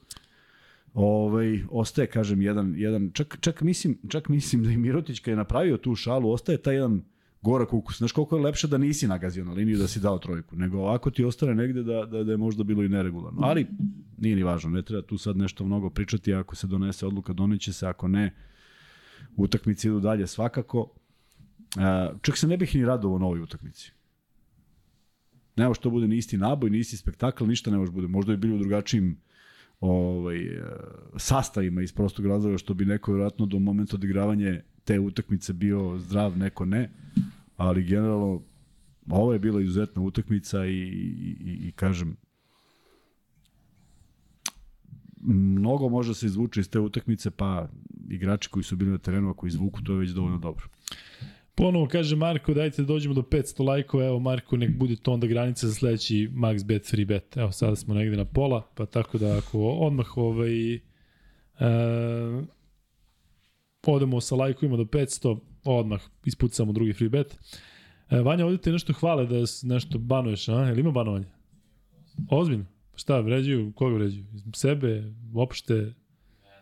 [0.94, 5.36] Ovaj ostaje kažem jedan jedan čak čak mislim čak mislim da i Mirotić kad je
[5.36, 7.04] napravio tu šalu ostaje taj jedan
[7.42, 7.98] gorak ukus.
[7.98, 11.12] Znaš koliko je lepše da nisi nagazio na liniju da si dao trojku, nego ovako
[11.12, 13.42] ti ostane negde da, da, da je možda bilo i neregularno.
[13.44, 13.68] Ali
[14.18, 17.74] nije ni važno, ne treba tu sad nešto mnogo pričati, ako se donese odluka, doneće
[17.74, 18.36] se, ako ne,
[19.36, 20.94] utakmici idu dalje svakako.
[22.22, 23.92] Čak se ne bih ni radovao novoj utakmici.
[25.56, 28.08] Nemo što bude ni isti naboj, ni isti spektakl, ništa ne može bude.
[28.08, 29.22] Možda bi bili u drugačijim
[29.80, 30.40] ovaj,
[31.18, 34.62] sastavima iz prostog razloga što bi neko vjerojatno do momenta odigravanja
[34.92, 36.90] te utakmice bio zdrav, neko ne,
[37.58, 38.42] ali generalno
[39.10, 42.18] ovo je bila izuzetna utakmica i, i, i, kažem
[45.24, 47.68] mnogo može se izvuče iz te utakmice, pa
[48.10, 50.66] igrači koji su bili na terenu, ako izvuku, to je već dovoljno dobro.
[51.56, 55.28] Ponovo kaže Marko, dajte da dođemo do 500 lajkova, evo Marko, nek bude to onda
[55.28, 57.38] granica za sledeći max bet, free bet.
[57.38, 60.82] Evo sada smo negde na pola, pa tako da ako odmah ovaj, uh,
[63.88, 67.38] odemo sa lajkovima do 500, odmah ispucamo drugi free bet.
[68.10, 70.66] E, Vanja, ovdje te nešto hvale da nešto banuješ, a?
[70.68, 71.26] Jel ima banovanje?
[72.30, 72.66] Ozbiljno?
[72.96, 73.74] Šta, vređuju?
[73.76, 74.26] Koga vređuju?
[74.56, 75.14] Sebe?
[75.36, 75.94] Opšte?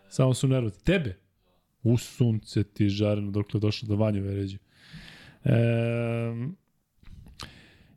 [0.09, 0.83] Samo su nervozni.
[0.83, 1.17] Tebe?
[1.83, 4.59] U sunce ti žareno dok je došlo do Vanja vređuju.
[5.43, 5.53] E,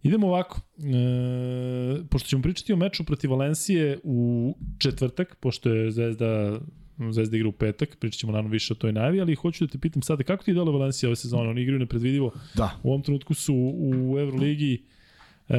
[0.03, 0.61] idemo ovako.
[0.79, 6.61] E, pošto ćemo pričati o meču protiv Valencije u četvrtak, pošto je Zvezda
[7.11, 9.79] Zvezda igra u petak, pričat ćemo naravno više o toj najavi, ali hoću da te
[9.79, 11.51] pitam sada, kako ti dole Valencija ove sezone?
[11.51, 12.33] Oni igraju nepredvidivo.
[12.55, 12.81] Da.
[12.83, 14.83] U ovom trenutku su u Euroligi
[15.49, 15.57] e,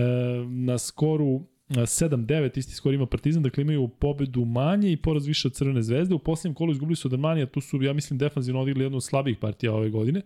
[0.47, 5.53] na skoru 7-9 isti skor ima Partizan, dakle imaju pobedu manje i poraz više od
[5.53, 6.15] Crvene zvezde.
[6.15, 9.03] U posljednjem kolu izgubili su od Armanija, tu su, ja mislim, defanzivno odigli jednu od
[9.03, 10.21] slabijih partija ove godine.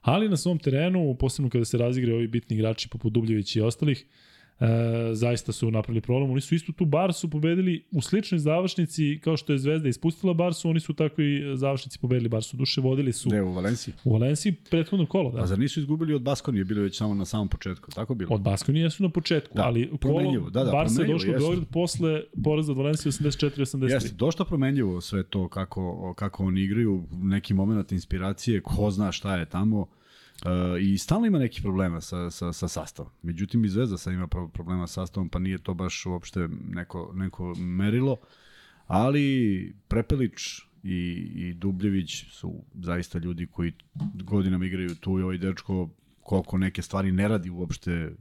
[0.00, 4.06] Ali na svom terenu, posebno kada se razigre ovi bitni igrači poput Dubljevića i ostalih,
[4.62, 6.30] e, zaista su napravili problem.
[6.30, 10.68] Oni su isto tu Barsu pobedili u sličnoj završnici kao što je Zvezda ispustila Barsu,
[10.70, 12.56] oni su tako i završnici pobedili Barsu.
[12.56, 13.94] Duše vodili su Ne, u Valenciji.
[14.04, 15.30] u Valenciji prethodno kolo.
[15.30, 15.42] Da.
[15.42, 18.34] A zar nisu izgubili od Baskonije, bilo je već samo na samom početku, tako bilo?
[18.34, 21.38] Od Baskonije su na početku, Da, ali kolo da, da, Barsa je došlo u.
[21.38, 23.90] Beograd posle poraza od Valencije 84-83.
[23.90, 29.36] Jeste, dosta promenljivo sve to kako, kako oni igraju, neki moment inspiracije, ko zna šta
[29.36, 29.86] je tamo.
[30.44, 33.12] Uh, I stalno ima neki problema sa, sa, sa sastavom.
[33.22, 37.12] Međutim, i Zvezda sad ima pro- problema sa sastavom, pa nije to baš uopšte neko,
[37.14, 38.16] neko merilo.
[38.86, 40.98] Ali Prepelić i,
[41.34, 43.72] i Dubljević su zaista ljudi koji
[44.24, 45.88] godinama igraju tu i ovaj dečko
[46.22, 48.14] koliko neke stvari ne radi uopšte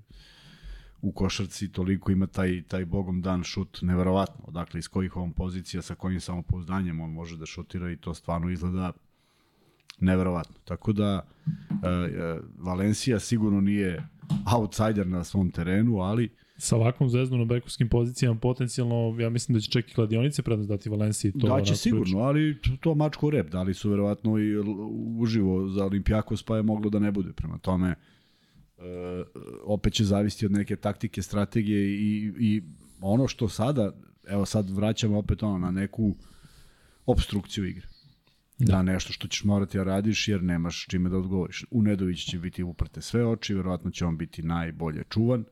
[1.01, 4.51] u košarci toliko ima taj, taj bogom dan šut neverovatno.
[4.51, 8.49] Dakle, iz kojih on pozicija, sa kojim samopouzdanjem on može da šutira i to stvarno
[8.49, 8.91] izgleda
[10.01, 10.55] neverovatno.
[10.65, 11.21] Tako da
[11.83, 14.07] e, e, Valencija sigurno nije
[14.55, 19.59] outsider na svom terenu, ali Sa ovakvom zvezdom na bekovskim pozicijama potencijalno, ja mislim da
[19.59, 21.31] će čak i kladionice prednost dati Valenciji.
[21.31, 24.57] To da će sigurno, ali to- mačko rep, da li su verovatno i
[25.17, 27.33] uživo za Olimpijakos, pa je moglo da ne bude.
[27.33, 27.95] Prema tome, e,
[29.63, 32.63] opet će zavisiti od neke taktike, strategije i, i
[33.01, 33.91] ono što sada,
[34.27, 36.15] evo sad vraćamo opet ono na neku
[37.05, 37.87] obstrukciju igre.
[38.65, 38.75] Da.
[38.75, 41.65] da nešto što ćeš morati da radiš jer nemaš čime da odgovoriš.
[41.71, 45.45] U Nedović će biti uprte sve oči, verovatno će on biti najbolje čuvan.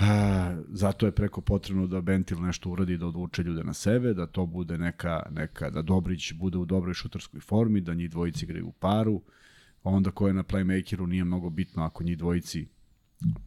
[0.00, 4.26] A, zato je preko potrebno da Bentil nešto uradi da odvuče ljude na sebe, da
[4.26, 8.66] to bude neka, neka da Dobrić bude u dobroj šutarskoj formi, da njih dvojici igraju
[8.66, 9.22] u paru,
[9.82, 12.66] onda ko je na playmakeru nije mnogo bitno ako njih dvojici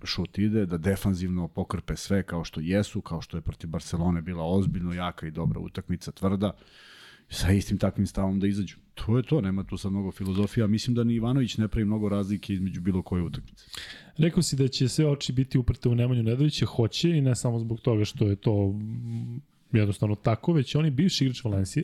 [0.03, 4.43] šut ide, da defanzivno pokrpe sve kao što jesu, kao što je protiv Barcelone bila
[4.43, 6.51] ozbiljno jaka i dobra utakmica, tvrda,
[7.31, 8.75] sa istim takvim stavom da izađu.
[8.93, 10.67] To je to, nema tu sad mnogo filozofija.
[10.67, 13.65] Mislim da ni Ivanović ne pravi mnogo razlike između bilo koje utakmice.
[14.17, 17.59] Rekao si da će sve oči biti uprte u Nemanju Nedovića, hoće i ne samo
[17.59, 21.83] zbog toga što je to mm, jednostavno tako, već on je bivši igrač Valencije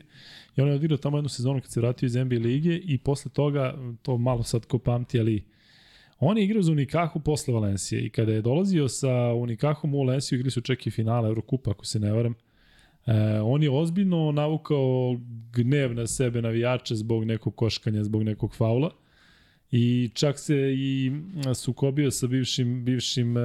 [0.55, 3.31] i on je odigrao tamo jednu sezonu kad se vratio iz NBA lige i posle
[3.31, 5.43] toga, to malo sad ko pamti, ali
[6.19, 10.35] on je igrao za Unikahu posle Valencije i kada je dolazio sa Unikahom u Valenciju,
[10.35, 12.35] igrali su čak i finale Eurokupa, ako se ne varam,
[13.07, 15.17] E, on je ozbiljno navukao
[15.53, 18.91] gnev na sebe navijača zbog nekog koškanja, zbog nekog faula.
[19.71, 21.11] I čak se i
[21.55, 23.41] sukobio sa bivšim, bivšim e,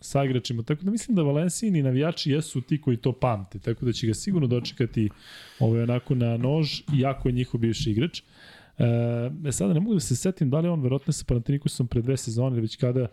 [0.00, 0.62] saigračima.
[0.62, 3.58] Tako da mislim da Valencijini navijači jesu ti koji to pamte.
[3.58, 5.08] Tako da će ga sigurno dočekati
[5.58, 8.22] ovaj onako na nož, iako je njihov bivši igrač.
[8.78, 8.84] E,
[9.48, 12.16] e sada ne mogu da se setim da li on verovatno sa Panatinikusom pre dve
[12.16, 13.06] sezone već kada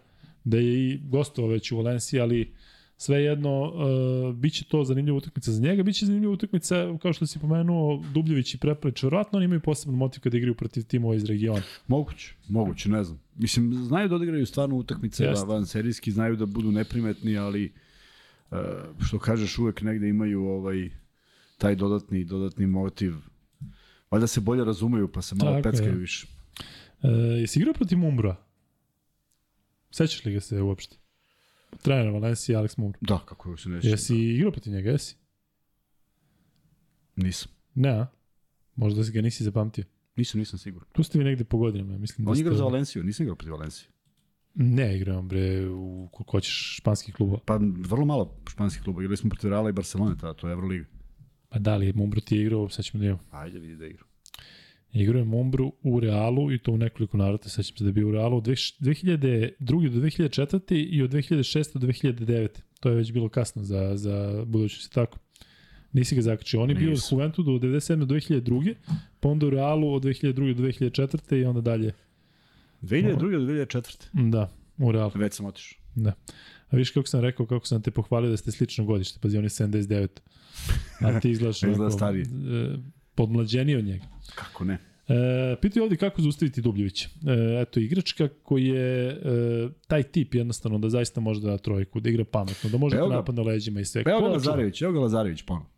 [0.43, 2.53] da je i gostovao već u Valenciji, ali
[3.01, 8.03] svejedno uh, biće to zanimljiva utakmica za njega, biće zanimljiva utakmica kao što si pomenuo
[8.13, 11.61] Dubljević i Prepelić, verovatno oni imaju poseban motiv kada igraju protiv timova iz regiona.
[11.87, 13.19] Moguće, moguće, ne znam.
[13.35, 15.45] Mislim, znaju da odigraju stvarno utakmice Jeste.
[15.45, 17.71] van serijski, znaju da budu neprimetni, ali
[18.51, 18.57] uh,
[19.07, 20.89] što kažeš uvek negde imaju ovaj
[21.57, 23.13] taj dodatni dodatni motiv.
[24.11, 25.71] Valjda se bolje razumeju, pa se malo Tako je.
[25.71, 26.27] peckaju više.
[27.03, 27.07] E,
[27.41, 28.35] jesi igrao protiv Mumbra?
[29.91, 30.97] Sećaš li ga se uopšte?
[31.81, 32.99] Trener Valencije, Alex Mumbra.
[33.01, 33.87] Da, kako se neće.
[33.87, 35.15] Jesi igrao protiv njega, jesi?
[37.15, 37.51] Nisam.
[37.75, 38.07] Ne, a?
[38.75, 39.83] Možda si ga nisi zapamtio.
[40.15, 40.89] Nisam, nisam siguran.
[40.91, 42.41] Tu ste vi negde po godinama, mislim da On ste...
[42.41, 43.89] igra za Valenciju, nisam igrao protiv Valencije.
[44.55, 47.39] Ne, igrao bre u koliko hoćeš španskih klubova.
[47.45, 49.01] Pa vrlo malo španskih kluba.
[49.01, 50.85] Igrali smo protiv Reala i Barcelone, tada, to je Euroliga.
[51.49, 53.23] Pa da li, Mumbro ti je igrao, sad ćemo da imamo.
[53.31, 54.03] Ajde vidi da igra.
[54.93, 58.07] Igrao je Mumbru u Realu i to u nekoliko navrata, sećam se da je bio
[58.07, 59.89] u Realu od 2002.
[59.89, 60.87] do 2004.
[60.89, 61.77] i od 2006.
[61.79, 62.47] do 2009.
[62.79, 65.17] To je već bilo kasno za, za budućnost, tako.
[65.93, 66.61] Nisi ga zakačio.
[66.61, 66.95] On je bio u.
[67.11, 68.05] Juventu do 97.
[68.05, 68.73] do 2002.
[69.19, 70.53] Pa onda u Realu od 2002.
[70.53, 71.41] do 2004.
[71.41, 71.93] i onda dalje.
[72.81, 73.17] 2002.
[73.19, 74.29] do 2004.
[74.29, 75.11] Da, u Realu.
[75.15, 75.79] Već sam otišao.
[75.95, 76.13] Da.
[76.69, 79.43] A viš kako sam rekao, kako sam te pohvalio da ste slično godište, pazi on
[79.43, 80.07] je 79.
[81.01, 82.21] A ti izgledaš Izgleda onako, stariji.
[82.23, 82.77] e,
[83.19, 84.05] podmlađeniji od njega.
[84.35, 84.77] Kako ne?
[85.07, 87.09] E, pitaju ovdje kako zaustaviti Dubljevića.
[87.27, 89.17] E, eto, igračka koji je e,
[89.87, 93.07] taj tip jednostavno da zaista može da da trojku, da igra pametno, da može Evo
[93.07, 93.15] da ga.
[93.15, 94.03] napadne leđima i sve.
[94.03, 95.69] Pa Evo ga da Lazarević, evo ga Lazarević ponovo.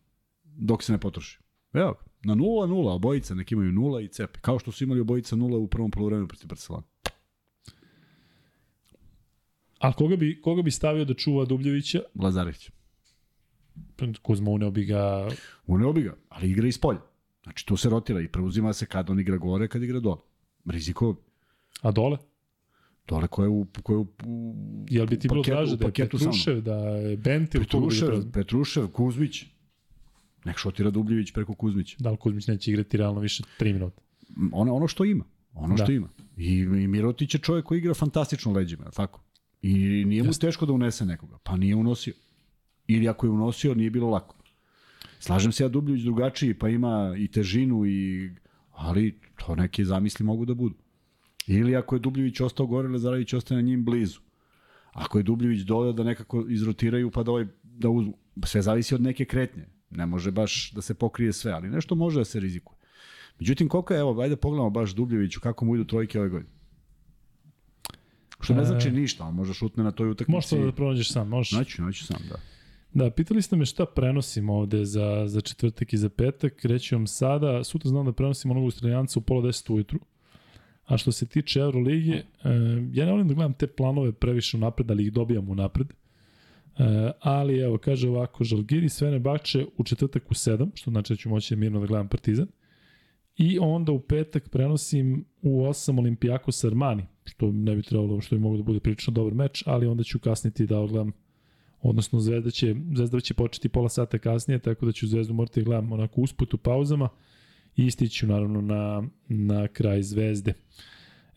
[0.44, 1.40] Dok se ne potroši.
[1.74, 2.00] Evo ga.
[2.24, 4.40] Na 0-0, obojica nek imaju 0 i cepe.
[4.42, 6.84] Kao što su imali obojica 0 u prvom polovremenu protiv Barcelona.
[9.80, 12.02] A koga bi, koga bi stavio da čuva Dubljevića?
[12.16, 12.70] Lazarević.
[14.22, 15.30] Kuzma uneo bi ga...
[15.68, 17.00] Uneo bi ga, ali igra iz polja.
[17.44, 20.18] Znači to se rotira i preuzima se kad on igra gore, kad igra dole.
[20.66, 21.16] Riziko,
[21.82, 22.18] A dole?
[23.08, 24.56] Dole ko je u, ko je u, u
[24.90, 25.92] Jel bi ti bilo draže da je.
[25.94, 28.32] Petrušev, da je Bentil, Petrušev, preuzme?
[28.32, 29.46] Petrušev, Kuzmić.
[30.46, 31.96] Nek šotira Dubljević preko Kuzmića.
[32.00, 34.02] Da li Kuzmić neće igrati realno više 3 minuta?
[34.52, 35.26] Ono, ono što ima.
[35.54, 35.84] Ono Da.
[35.84, 36.10] što ima.
[36.38, 39.22] I, I Mirotić je čovjek koji igra fantastično leđima, tako?
[39.62, 39.74] I
[40.06, 40.48] nije mu Jeste.
[40.48, 41.38] teško da unese nekoga.
[41.44, 42.14] Pa nije unosio.
[42.88, 44.36] Ili ako je unosio, nije bilo lako.
[45.22, 48.30] Slažem se ja Dubljević drugačiji, pa ima i težinu, i,
[48.72, 50.76] ali to neke zamisli mogu da budu.
[51.48, 54.20] Ili ako je Dubljević ostao gore, Lazarević ostaje na njim blizu.
[54.94, 58.18] Ako je Dubljević dole da nekako izrotiraju pa da, ovaj, da uzmu.
[58.46, 59.68] Sve zavisi od neke kretnje.
[59.90, 62.78] Ne može baš da se pokrije sve, ali nešto može da se rizikuje.
[63.40, 66.52] Međutim, koliko je, evo, ajde pogledamo baš Dubljeviću kako mu idu trojke ove godine.
[68.40, 68.66] Što ne E.
[68.66, 70.36] znači ništa, on može šutne na toj utakmici.
[70.36, 71.52] Možeš to da pronađeš sam, možeš.
[71.52, 72.36] Naću, naću sam, da.
[72.94, 76.66] Da, pitali ste me šta prenosim ovde za, za četvrtak i za petak.
[76.66, 80.00] Reći vam sada, sutra znam da prenosim onog Australijanca u pola deset ujutru.
[80.86, 82.26] A što se tiče Euroligije, e,
[82.94, 85.88] ja ne volim da gledam te planove previše unapred, ali ih dobijam unapred.
[85.88, 91.18] E, ali evo, kaže ovako, Žalgiri Svene Bače u četvrtak u 7, što znači da
[91.18, 92.48] ću moći mirno da gledam Partizan.
[93.38, 98.42] I onda u petak prenosim u 8 Olimpijakos Armani, što ne bi trebalo, što bi
[98.42, 101.12] moglo da bude prilično dobar meč, ali onda ću kasniti da odgledam
[101.82, 105.66] odnosno Zvezda će, Zvezda će početi pola sata kasnije, tako da ću Zvezdu morati da
[105.66, 107.10] gledam onako usput u pauzama
[107.76, 110.54] i istiću naravno na, na kraj Zvezde.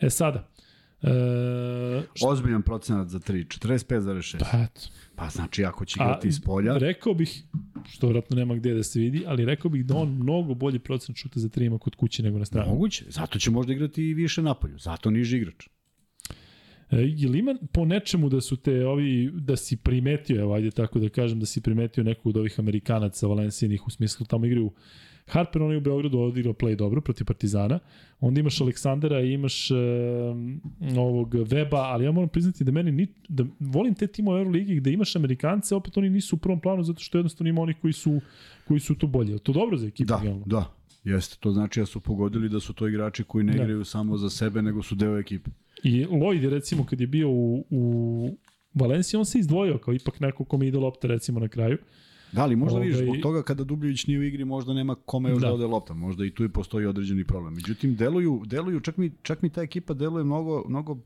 [0.01, 0.49] E sada,
[1.03, 4.39] e, šta, Ozbiljan procenat za 3, 45,6.
[4.51, 4.81] pa eto,
[5.17, 7.43] Pa znači, ako će igrati iz polja, rekao bih,
[7.89, 11.19] što vratno nema gde da se vidi, ali rekao bih da on mnogo bolji procent
[11.19, 12.71] šuta za tri ima kod kuće nego na stranu.
[12.71, 13.05] moguće.
[13.09, 14.79] Zato će možda igrati i više napolju.
[14.79, 15.69] Zato niži igrač.
[16.95, 20.71] E, je li ima po nečemu da su te ovi, da si primetio, evo ajde
[20.71, 24.71] tako da kažem, da si primetio nekog od ovih Amerikanaca Valencijanih u smislu tamo igraju
[25.27, 27.79] Harper, on je u Beogradu odigrao play dobro protiv Partizana,
[28.21, 29.75] onda imaš Aleksandara i imaš e,
[30.99, 34.93] ovog Weba, ali ja moram priznati da meni ni, da volim te timove Euroligi gde
[34.93, 38.21] imaš Amerikance, opet oni nisu u prvom planu zato što jednostavno ima oni koji su,
[38.69, 39.39] koji su tu bolji.
[39.39, 40.09] To dobro za ekipu?
[40.09, 40.45] Da, generalno?
[40.47, 40.75] da.
[41.05, 43.63] Jeste, to znači da su pogodili da su to igrači koji ne Da.
[43.63, 45.51] igraju samo za sebe, nego su deo ekipe.
[45.83, 48.39] I Lloyd je recimo kad je bio u, u
[48.75, 51.79] Valenciji, on se izdvojio kao ipak neko kome ide lopta recimo na kraju.
[52.33, 55.31] Da, ali možda Ovaj- vidiš, zbog toga kada Dubljević nije u igri, možda nema kome
[55.31, 55.49] još Da.
[55.49, 55.55] da.
[55.55, 55.95] ode lopta.
[55.95, 57.55] Možda i tu i postoji određeni problem.
[57.55, 60.99] Međutim, deluju, deluju čak, mi, čak mi ta ekipa deluje mnogo, mnogo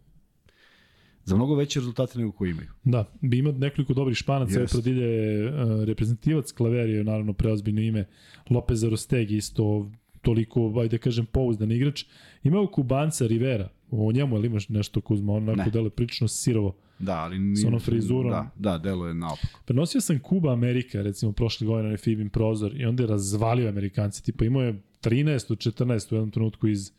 [1.29, 2.69] za mnogo veće rezultate nego koji imaju.
[2.85, 4.73] Da, bi imao nekoliko dobrih španaca, yes.
[4.73, 8.05] Prodilje je uh, reprezentativac, Klaver je naravno preozbiljno ime,
[8.51, 9.91] Lopez Arosteg isto
[10.23, 12.05] toliko, ajde da kažem, pouzdan igrač.
[12.43, 15.71] Imao Kubanca Rivera, o njemu je li imaš nešto Kuzma, on onako Ne.
[15.71, 16.77] deluje prilično sirovo.
[16.99, 18.31] Da, ali nije, S onom frizurom.
[18.31, 19.61] Da, da, deluje naopako.
[19.65, 24.25] Prenosio sam Kuba Amerika, recimo prošle godine na Fibin prozor i onda je razvalio Amerikanci,
[24.25, 26.93] tipa imao je 13 od 14 u jednom trenutku iz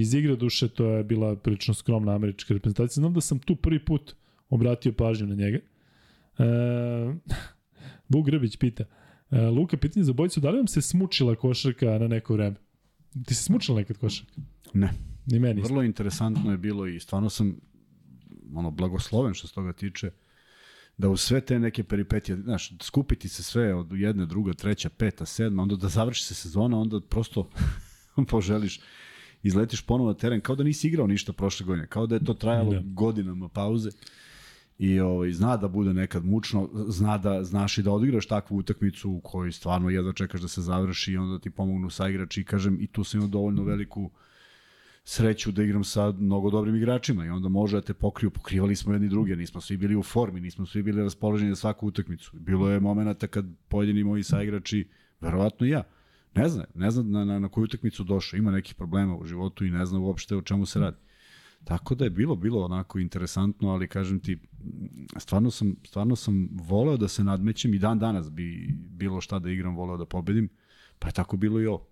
[0.00, 3.00] iz igre duše, to je bila prilično skromna američka reprezentacija.
[3.00, 4.14] Znam da sam tu prvi put
[4.48, 5.58] obratio pažnju na njega.
[6.38, 6.44] E,
[8.08, 8.84] Bug Grbić pita,
[9.30, 12.56] e, Luka, pitanje za bojicu, da li vam se smučila košarka na neko vreme?
[13.26, 14.40] Ti se smučila nekad košarka?
[14.74, 14.90] Ne.
[15.26, 15.62] Ni meni.
[15.62, 17.56] Vrlo interesantno je bilo i stvarno sam
[18.54, 20.10] ono blagosloven što se toga tiče
[20.98, 25.26] da u sve te neke peripetije, znaš, skupiti se sve od jedne, druga, treća, peta,
[25.26, 27.50] sedma, onda da završi se sezona, onda prosto
[28.30, 28.80] poželiš
[29.44, 32.34] izletiš ponovo na teren, kao da nisi igrao ništa prošle godine, kao da je to
[32.34, 32.82] trajalo Da.
[32.84, 33.90] godinama pauze
[34.78, 39.10] i ovaj, zna da bude nekad mučno, zna da znaš i da odigraš takvu utakmicu
[39.10, 42.78] u kojoj stvarno jedva čekaš da se završi i onda ti pomognu saigrači i kažem
[42.80, 44.10] i tu sam imao dovoljno veliku
[45.04, 48.92] sreću da igram sa mnogo dobrim igračima i onda može da te pokriju, pokrivali smo
[48.92, 52.30] jedni druge, nismo svi bili u formi, nismo svi bili raspoloženi za svaku utakmicu.
[52.36, 54.88] Bilo je momenata kad pojedini moji saigrači,
[55.20, 55.82] verovatno i ja,
[56.34, 59.64] ne zna, ne zna na, na, na koju utakmicu došao, ima nekih problema u životu
[59.64, 60.96] i ne zna uopšte o čemu se radi.
[61.64, 64.38] Tako da je bilo bilo onako interesantno, ali kažem ti
[65.18, 69.50] stvarno sam stvarno sam voleo da se nadmećem i dan danas bi bilo šta da
[69.50, 70.48] igram, voleo da pobedim.
[70.98, 71.86] Pa je tako bilo i ovo.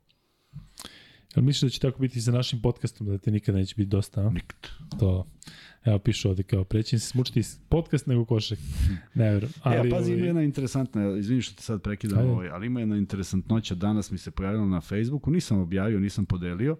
[1.36, 4.20] Jel misliš da će tako biti sa našim podcastom, da te nikada neće biti dosta,
[4.20, 4.30] a?
[4.30, 4.70] Nikad.
[5.00, 5.26] To,
[5.84, 8.58] evo piše ovde kao, prećem se smučiti podcast nego košak.
[9.14, 9.52] Ne verujem.
[9.62, 12.30] Ali, Ali, ja, pazi, ima ovaj, jedna interesantna, izvini što te sad prekidam, Ajde.
[12.30, 16.76] ovaj, ali ima jedna interesantnoća, danas mi se pojavila na Facebooku, nisam objavio, nisam podelio,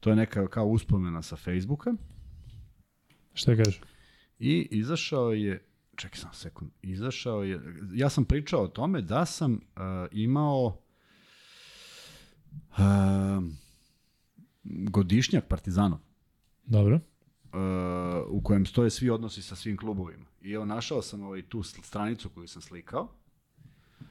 [0.00, 1.94] to je neka kao uspomena sa Facebooka
[3.34, 3.80] šta kaže?
[4.38, 5.64] i izašao je,
[5.96, 7.60] čekaj sam sekund, izašao je,
[7.94, 9.60] ja sam pričao o tome da sam uh,
[10.12, 10.78] imao
[12.70, 12.78] uh,
[14.64, 15.98] godišnjak Partizanov,
[16.66, 16.94] Dobro.
[16.94, 17.00] uh,
[18.28, 20.26] u kojem stoje svi odnosi sa svim klubovima.
[20.42, 23.08] I evo našao sam ovaj tu stranicu koju sam slikao.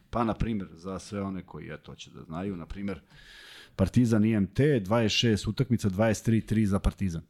[0.09, 3.01] Pa, na primjer, za sve one koji eto, hoće da znaju, na primjer,
[3.75, 7.21] Partizan IMT, 26 utakmica, 23-3 za Partizan.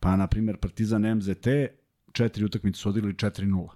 [0.00, 1.46] Pa, na primjer, Partizan MZT,
[2.12, 3.68] četiri utakmice su odigrali 4-0.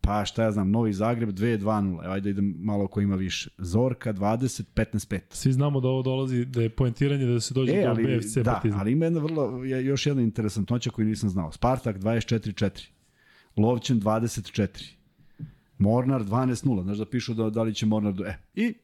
[0.00, 2.04] Pa, šta ja znam, Novi Zagreb 2-2-0.
[2.04, 3.50] Evo, ajde idem malo ko ima više.
[3.58, 5.20] Zorka 20, 15-5.
[5.30, 8.36] Svi znamo da ovo dolazi, da je poentiranje da se dođe E, do ali, BFC
[8.36, 8.80] da, Partizan.
[8.80, 11.52] ali ima jedna vrlo, još jedna interesantnoća koju nisam znao.
[11.52, 12.88] Spartak 24-4.
[13.56, 14.92] Lovćen 24.
[15.78, 16.82] Mornar 12-0.
[16.82, 18.12] Znaš da pišu da, da li će Mornar...
[18.12, 18.24] Do...
[18.24, 18.74] E, i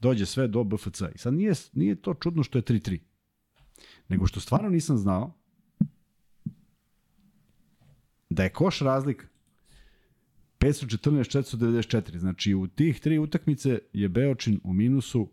[0.00, 1.00] dođe sve do BFC.
[1.14, 2.98] I sad nije, nije to čudno što je 3-3.
[4.08, 5.32] Nego što stvarno nisam znao
[8.30, 9.26] da je koš razlika
[10.66, 12.18] 514 494.
[12.18, 15.28] Znači u tih tri utakmice je Beočin u minusu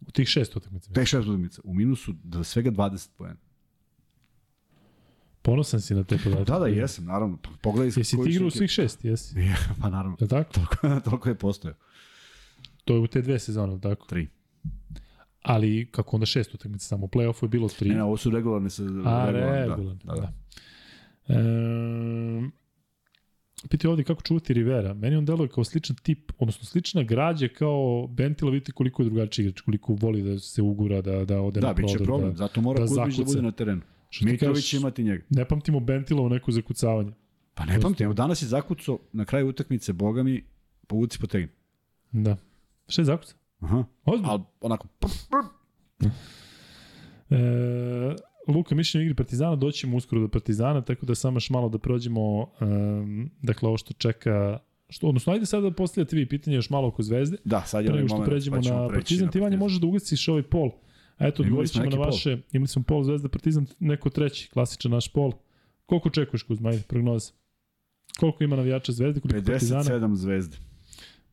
[0.00, 0.92] U tih šest utakmica.
[0.92, 1.60] Tek šest utakmica.
[1.64, 3.36] U minusu da svega 20 poena.
[5.42, 6.44] Ponosan si na te podatke.
[6.44, 7.38] Da, da, jesam, naravno.
[7.42, 9.40] Pa, Pogledaj Jesi ti igrao u svih šest, jesi?
[9.48, 10.16] Ja, pa naravno.
[10.20, 10.52] Je tako?
[10.52, 10.76] Toliko,
[11.10, 11.76] toliko je postojao.
[12.84, 14.06] To je u te dve sezone, tako?
[14.06, 14.28] Tri.
[15.42, 17.04] Ali kako onda šest utakmica samo?
[17.04, 17.88] U play-offu je bilo tri.
[17.88, 18.82] Ne, ne, ovo su regularne sa...
[18.82, 18.86] A,
[19.30, 20.32] regularne, regularno, Da, da, da.
[21.34, 22.50] E,
[23.68, 24.94] Piti ovdje kako čuvati Rivera.
[24.94, 29.44] Meni on deluje kao sličan tip, odnosno slična građa kao Bentila, vidite koliko je drugačiji
[29.44, 32.06] igrač, koliko voli da se ugura, da, da ode Da, na bit će prodor.
[32.06, 32.30] problem.
[32.30, 33.80] Da, Zato mora da da Kuzmić da bude na terenu.
[34.10, 35.24] Što Mitrović će imati njega.
[35.30, 37.12] ne pamtimo Bentilovo neku zakucavanje.
[37.54, 40.44] Pa ne pamtim, evo danas je zakucao na kraju utakmice, boga mi,
[40.86, 41.48] povuci potegni.
[42.12, 42.36] Da.
[42.88, 43.34] Šta je zakuca?
[43.60, 43.84] Aha.
[44.04, 44.30] Ozbiljno?
[44.30, 44.88] Ali onako,
[47.30, 47.36] E,
[48.50, 51.68] Luka, mišljenje o igri Partizana, doći ćemo uskoro do Partizana, tako da samo još malo
[51.68, 56.56] da prođemo, um, dakle, ovo što čeka, što, odnosno, ajde sada da postavljate vi pitanje
[56.56, 59.30] još malo oko Zvezde, da, sad je ovaj moment, pređemo pa na Partizan.
[59.30, 60.70] Ti, Vanja, možeš da ugasiš ovaj pol.
[61.16, 62.06] A eto, odgovorit ćemo na neki pol.
[62.06, 65.32] vaše, imali smo pol Zvezda Partizan, neko treći, klasičan naš pol.
[65.86, 67.32] Koliko očekuješ, Kuzma, ajde, prognoza?
[68.20, 69.82] Koliko ima navijača Zvezde, koliko Partizana?
[69.82, 70.56] 57 zvezde.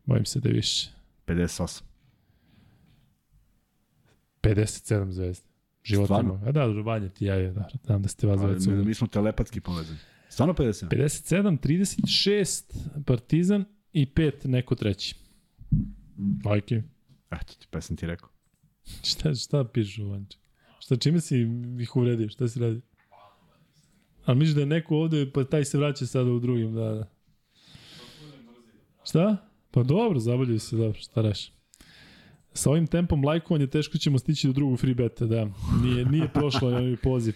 [0.05, 0.89] Bojim se da je više.
[1.27, 1.81] 58.
[4.41, 5.46] 57 Zvezde.
[5.87, 6.33] Život Stvarno?
[6.33, 6.49] ima.
[6.49, 9.61] A da, Vanja ti javio, da, znam da ste vas dvojica mi, mi smo telepatski
[9.61, 9.99] povezani.
[10.29, 10.87] Stvarno 57?
[10.89, 15.15] 57, 36 Partizan i 5 neko treći.
[16.43, 16.83] Majke,
[17.31, 18.29] Eto ti, pa sam ti rekao.
[19.09, 20.37] šta, šta pišu Vanče?
[20.79, 21.47] Šta, čime si
[21.81, 22.29] ih uvredio?
[22.29, 22.81] Šta si radio?
[24.25, 27.09] Ali misliš da je neko ovde, pa taj se vraća sada u drugim, da, da.
[29.03, 29.37] Šta?
[29.71, 31.51] Pa dobro, zabavljaju se, dobro, šta reš.
[32.53, 35.47] Sa ovim tempom lajkovanja teško ćemo stići do drugog free beta, da.
[35.83, 37.33] Nije, nije prošlo ovaj poziv.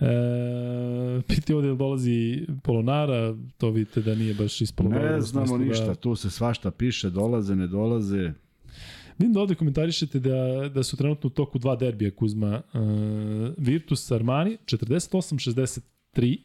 [0.00, 5.64] E, piti ovde dolazi Polonara, to vidite da nije baš ispalo Ne u znamo smislu
[5.64, 8.32] ništa, Da, tu se svašta piše, dolaze, ne dolaze.
[9.18, 12.62] Vidim da ovde komentarišete da, da su trenutno u toku dva derbija Kuzma.
[12.74, 12.80] Uh,
[13.58, 16.38] Virtus Armani 48-63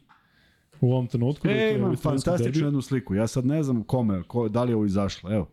[0.80, 1.48] u ovom trenutku.
[1.48, 3.14] E, dakle, u imam fantastičnu jednu sliku.
[3.14, 5.32] Ja sad ne znam kome, ko, da li je ovo izašlo.
[5.32, 5.48] Evo.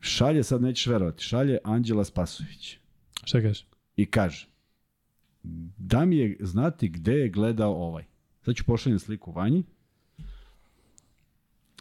[0.00, 2.78] Šalje, sad nećeš verovati, šalje Anđela Spasović
[3.24, 3.66] Šta kažeš?
[3.96, 4.48] i kaže
[5.78, 8.04] da mi je znati gde je gledao ovaj.
[8.42, 9.64] Sad ću pošaljem sliku Vanji.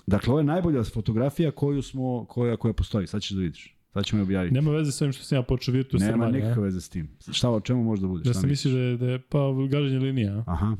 [0.07, 3.07] Dakle, ovo je najbolja fotografija koju smo, koja, koja postoji.
[3.07, 3.75] Sad ćeš da vidiš.
[3.93, 4.53] Sad ćemo je objaviti.
[4.53, 6.31] Nema veze sa ovim što sam ja počeo Virtus Nema Armani.
[6.37, 6.65] nikakve a?
[6.65, 7.09] veze s tim.
[7.31, 8.23] Šta, o čemu može da bude?
[8.23, 8.73] Da sam misliš?
[8.73, 9.39] da je, da je pa
[9.69, 10.43] gaženje linija.
[10.47, 10.77] Aha.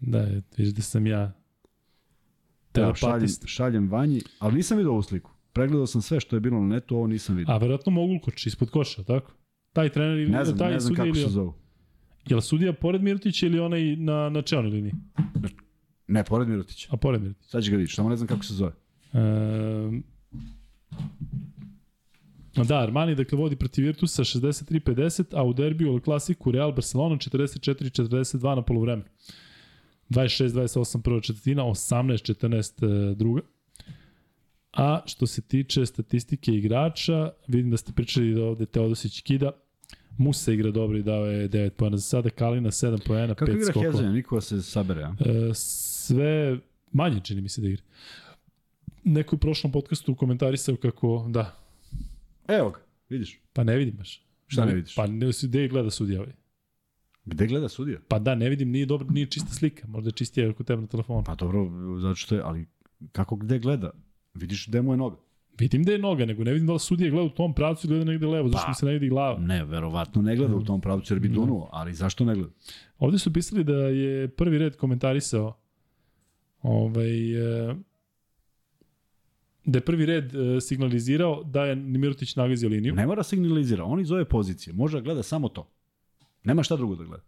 [0.00, 1.20] Da, je, vidiš da sam ja
[2.74, 3.42] Evo, šaljem, telepatist.
[3.46, 5.30] šaljem Vanji, ali nisam vidio ovu sliku.
[5.52, 7.54] Pregledao sam sve što je bilo na netu, ovo nisam vidio.
[7.54, 9.32] A verovatno Mogulkoč ispod koša, tako?
[9.72, 11.20] Taj trener ili Ne znam, taj ne znam kako ili...
[11.20, 11.54] se zovu.
[12.28, 14.92] Je li sudija pored Mirotića ili onaj na, na čelnoj liniji?
[16.08, 16.88] Ne, pored Mirotića.
[16.92, 17.48] A pored Mirotića.
[17.48, 18.72] Sad ćeš ga vidjeti, samo ne znam kako se zove.
[19.12, 19.98] Ehm,
[22.68, 28.54] da, Armani dakle vodi protiv Virtusa 63-50, a u derbiju ili klasiku Real Barcelona 44-42
[28.54, 29.08] na polovremenu.
[30.10, 33.40] 26-28 prva četvrtina, 18-14 e, druga.
[34.72, 39.50] A što se tiče statistike igrača, vidim da ste pričali da ovde Teodosić kida.
[40.18, 43.50] Musa igra dobro i dao je 9 pojena za sada, Kalina 7 pojena, 5 Kako
[43.50, 43.92] igra skokova.
[43.92, 45.14] Hezonja, niko se sabere, a?
[45.20, 46.58] E, sve
[46.92, 47.82] manje čini mi se da igra.
[49.04, 51.56] Neko u prošlom podcastu komentarisao kako, da,
[52.48, 53.40] Evo ga, vidiš.
[53.52, 54.26] pa ne vidim baš.
[54.46, 54.94] Šta ne vidiš?
[54.94, 56.32] Pa ne, gde gleda sudija ovaj?
[57.24, 57.98] Gde gleda sudija?
[58.08, 59.86] Pa da, ne vidim, nije dobro, nije čista slika.
[59.86, 61.24] Možda je čistija kod tebe na telefonu.
[61.26, 62.66] Pa dobro, zato što je, ali
[63.12, 63.90] kako gde gleda?
[64.34, 65.16] Vidiš gde mu je noga?
[65.58, 67.96] Vidim da je noga, nego ne vidim da li sudija gleda u tom pravcu ili
[67.96, 68.70] gleda negde levo, zašto Pa.
[68.70, 69.38] mi se ne vidi glava.
[69.38, 72.50] Ne, verovatno ne gleda u tom pravcu jer bi dunuo, ali zašto ne gleda?
[72.98, 75.56] Ovde su pisali da je prvi red komentarisao
[76.62, 77.34] ovaj,
[77.70, 77.74] e,
[79.64, 82.94] da je prvi red e, signalizirao da je Nimirotić nagazio liniju.
[82.94, 85.68] Ne mora signalizira, on iz ove pozicije, može da gleda samo to.
[86.44, 87.22] Nema šta drugo da gleda.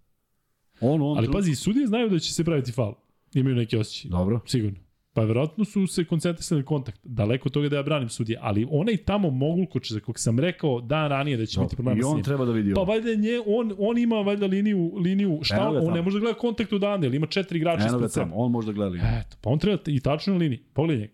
[0.80, 2.94] On, on, Ali tru- pazi, sudije znaju da će se praviti faul.
[3.34, 4.10] Imaju neki osjećaj.
[4.10, 4.40] Dobro.
[4.46, 4.78] Sigurno.
[5.14, 7.00] Pa verovatno su se koncentrisali na kontakt.
[7.04, 10.80] Daleko od toga da ja branim sudije, ali onaj tamo Mogulkoč, za kog sam rekao
[10.80, 13.74] dan ranije da će biti problema I on treba da vidi Pa valjda nje, on,
[13.78, 17.04] on ima valjda liniju, liniju šta, Eno on ne može da gleda kontakt u dan,
[17.04, 18.24] jer ima četiri igrača Eno ga ispred sebe.
[18.24, 18.96] tamo, on može da gleda.
[18.96, 20.58] Eto, pa on treba i tačno na liniji.
[20.72, 21.12] Pogledaj njega.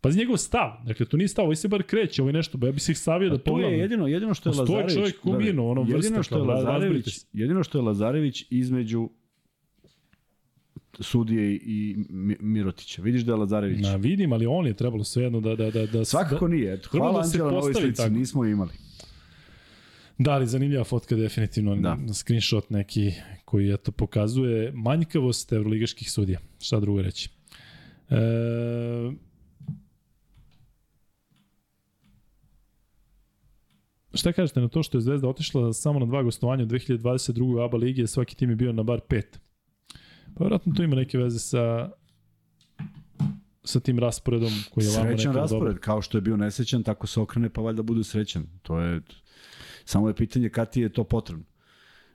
[0.00, 0.70] Pazi njegov stav.
[0.86, 2.98] Dakle, to nije stav, ovo se bar kreće, ovo je nešto, ja bi se ih
[2.98, 3.72] stavio da Pa to pogledam.
[3.72, 4.94] je jedino, jedino što je Lazarević...
[4.94, 8.44] čovjek u gledaj, Mirnu, ono vrsta jedino što je raz- Lazarević, jedino što je Lazarević
[8.50, 9.08] između
[10.94, 13.02] sudije i Mi- Mirotića.
[13.02, 13.80] Vidiš da je Lazarević.
[13.80, 15.56] Na vidim, ali on je trebalo svejedno da...
[15.56, 16.74] da, da, da Svakako nije.
[16.74, 18.10] Eto, Prvo hvala da Anđela na ovoj slici, tako.
[18.10, 18.72] nismo imali.
[20.18, 21.96] Da, ali zanimljiva fotka definitivno Da.
[21.98, 22.14] da.
[22.14, 23.12] screenshot neki
[23.44, 26.38] koji eto pokazuje manjkavost evroligaških sudija.
[26.60, 27.30] Šta drugo reći.
[28.10, 28.16] E,
[34.14, 37.54] Šta kažete na to što je Zvezda otišla samo na dva gostovanja u 2022.
[37.54, 39.40] u ABA ligi, svaki tim je bio na bar pet?
[40.34, 41.90] Pa vjerojatno to ima neke veze sa
[43.64, 45.80] sa tim rasporedom koji je vama Srećan raspored, dobar.
[45.80, 48.46] kao što je bio nesrećan, tako se okrene, pa valjda budu srećan.
[48.62, 49.00] To je,
[49.84, 51.44] samo je pitanje kad ti je to potrebno.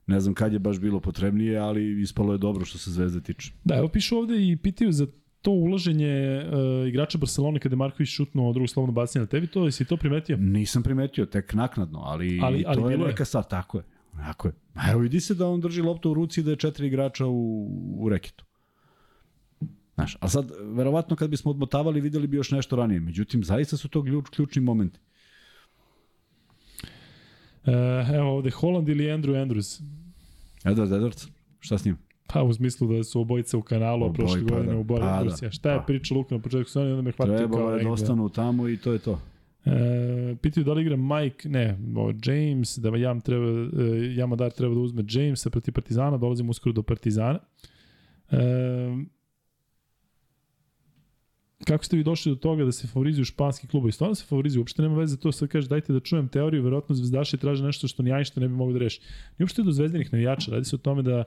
[0.08, 3.52] Ne znam kad je baš bilo potrebnije, ali ispalo je dobro što se Zvezde tiče.
[3.64, 5.08] Da, evo pišu ovde i pitaju za
[5.42, 9.72] to ulaženje uh, igrača Barcelone kada je Marković šutnuo drugu slobodno bacanje na tebi, to
[9.72, 10.38] si to primetio?
[10.38, 12.98] Nisam primetio, tek naknadno, ali, Ali- ali to je.
[12.98, 13.84] neka stvar, tako je.
[14.18, 14.54] Tako je.
[14.74, 17.26] A evo vidi se da on drži loptu u ruci i da je četiri igrača
[17.26, 18.46] u, u reketu.
[19.96, 23.00] Znaš, a sad, verovatno kad bismo odmotavali, videli bi još nešto ranije.
[23.00, 25.00] Međutim, zaista su to ključ, ključni momenti.
[27.66, 27.70] Uh,
[28.14, 29.82] evo ovde, Holland ili Andrew Andrews?
[30.64, 31.28] Edward Edwards,
[31.60, 31.98] šta s njim?
[32.28, 34.80] Pa u smislu da su obojice u kanalu, a prošle pa godine da.
[34.80, 35.52] u Boru Pa da.
[35.52, 35.84] Šta je pa.
[35.84, 38.78] priča Luka na početku sezone, onda me hvatio kao Trebalo je da ostanu tamo i
[38.78, 39.20] to je to.
[39.66, 44.74] E, pitaju da li igra Mike, ne, o, James, da Jam treba, e, Jamadar treba
[44.76, 47.40] da uzme Jamesa proti Partizana, dolazimo uskoro do Partizana.
[48.32, 48.38] E,
[51.66, 53.92] kako ste vi došli do toga da se favorizuju španski klubovi?
[53.92, 57.38] Stvarno se favorizuju, uopšte nema veze to sad kaže dajte da čujem teoriju, verovatno zvezdaši
[57.38, 59.02] traže nešto što ni Einstein ne bi mogao da reši.
[59.38, 61.24] Nije uopšte do zvezdinih navijača, radi se o tome da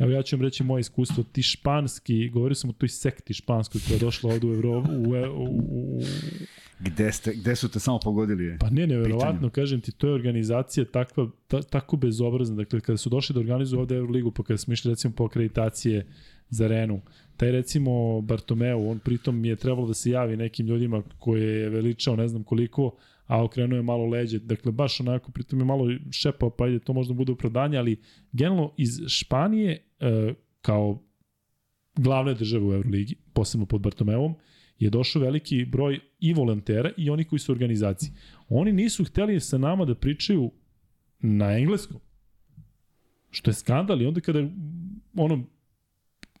[0.00, 3.80] Evo ja ću vam reći moje iskustvo, ti španski, govorio sam o toj sekti španskoj
[3.86, 6.02] koja je došla ovde u Evropu, u, u, u,
[6.80, 8.44] Gde, ste, gde su te samo pogodili?
[8.44, 8.58] Je?
[8.58, 9.50] Pa ne, neverovatno, pitanju.
[9.50, 12.56] kažem ti, to je organizacija takva, ta, tako bezobrazna.
[12.56, 16.06] Dakle, kada su došli da organizuju ovde Euroligu, pa kada smo išli recimo po akreditacije
[16.48, 17.00] za Renu,
[17.36, 22.16] taj recimo Bartomeu, on pritom je trebalo da se javi nekim ljudima koje je veličao
[22.16, 22.96] ne znam koliko,
[23.26, 24.38] a okrenuo je malo leđe.
[24.38, 28.00] Dakle, baš onako, pritom je malo šepao, pa ajde, to možda bude opravdanje, ali
[28.32, 31.02] generalno iz Španije, e, kao
[31.96, 34.34] glavne države u Euroligi, posebno pod Bartomevom,
[34.78, 38.10] je došao veliki broj i volontera i oni koji su organizaciji.
[38.48, 40.50] Oni nisu hteli sa nama da pričaju
[41.18, 42.00] na engleskom.
[43.30, 44.48] Što je skandal i onda kada
[45.16, 45.44] ono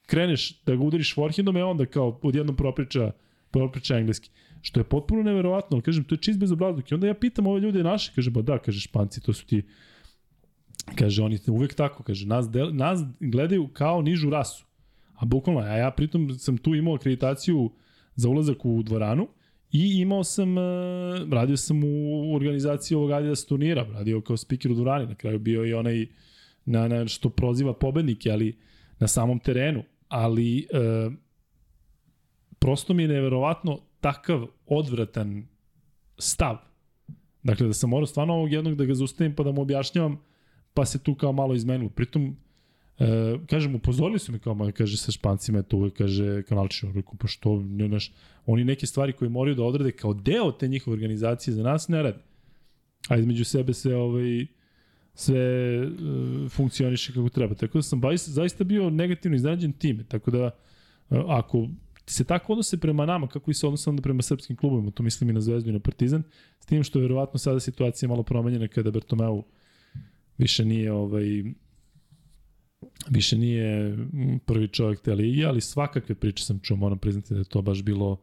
[0.06, 3.12] kreneš da ga udariš forehandom, je onda kao odjednom propriča,
[3.50, 4.30] propriča engleski.
[4.62, 6.90] Što je potpuno neverovatno, ali kažem, to je čist bezobrazluk.
[6.90, 9.62] I onda ja pitam ove ljude naše, kaže, ba da, kaže, španci, to su ti,
[10.94, 14.66] kaže, oni uvek tako, kaže, nas, del, nas gledaju kao nižu rasu.
[15.14, 17.70] A bukvalno, a ja pritom sam tu imao akreditaciju
[18.14, 19.28] za ulazak u dvoranu
[19.72, 20.64] i imao sam, uh,
[21.32, 25.66] radio sam u organizaciji ovog Adidas turnira, radio kao speaker u dvorani, na kraju bio
[25.66, 26.06] i onaj
[26.64, 28.58] na, na što proziva pobednike, ali
[28.98, 31.12] na samom terenu, ali uh,
[32.58, 35.46] prosto mi je neverovatno takav odvratan
[36.18, 36.56] stav.
[37.42, 40.20] Dakle, da sam morao stvarno ovog jednog da ga zaustavim pa da mu objašnjavam,
[40.74, 41.90] pa se tu kao malo izmenilo.
[41.90, 42.36] Pritom,
[43.00, 47.14] E, kažem, upozorili su me kao, kaže, sa špancima je to uvek, kaže, kanalčić, rekao,
[47.18, 48.12] pa što, ne, naš,
[48.46, 52.02] oni neke stvari koje moraju da odrade kao deo te njihove organizacije za nas ne
[52.02, 52.18] rade.
[53.08, 54.46] A između sebe se ovaj,
[55.14, 55.40] sve
[55.86, 57.54] uh, funkcioniše kako treba.
[57.54, 60.04] Tako da sam bajs, zaista bio negativno iznenađen time.
[60.04, 60.50] Tako da,
[61.10, 61.68] uh, ako
[62.06, 65.30] se tako odnose prema nama, kako i se odnose onda prema srpskim klubovima, to mislim
[65.30, 66.22] i na Zvezdu i na Partizan,
[66.60, 69.44] s tim što je verovatno sada situacija malo promenjena kada Bertomeu
[70.40, 71.44] više nije ovaj,
[73.08, 73.96] više nije
[74.46, 77.82] prvi čovjek te lige, ali svakakve priče sam čuo, moram priznati da je to baš
[77.82, 78.20] bilo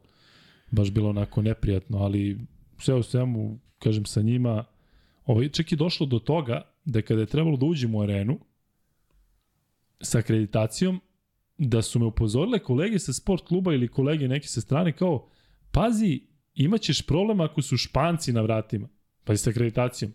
[0.71, 2.39] baš bilo onako neprijatno, ali
[2.77, 4.65] sve u svemu, kažem sa njima,
[5.25, 8.39] ovaj, čak došlo do toga da kada je trebalo da uđem u arenu
[10.01, 11.01] sa akreditacijom,
[11.57, 15.29] da su me upozorile kolege sa sport kluba ili kolege neke sa strane kao,
[15.71, 16.21] pazi,
[16.55, 18.87] imaćeš problem ako su španci na vratima,
[19.23, 20.13] pazi sa akreditacijom.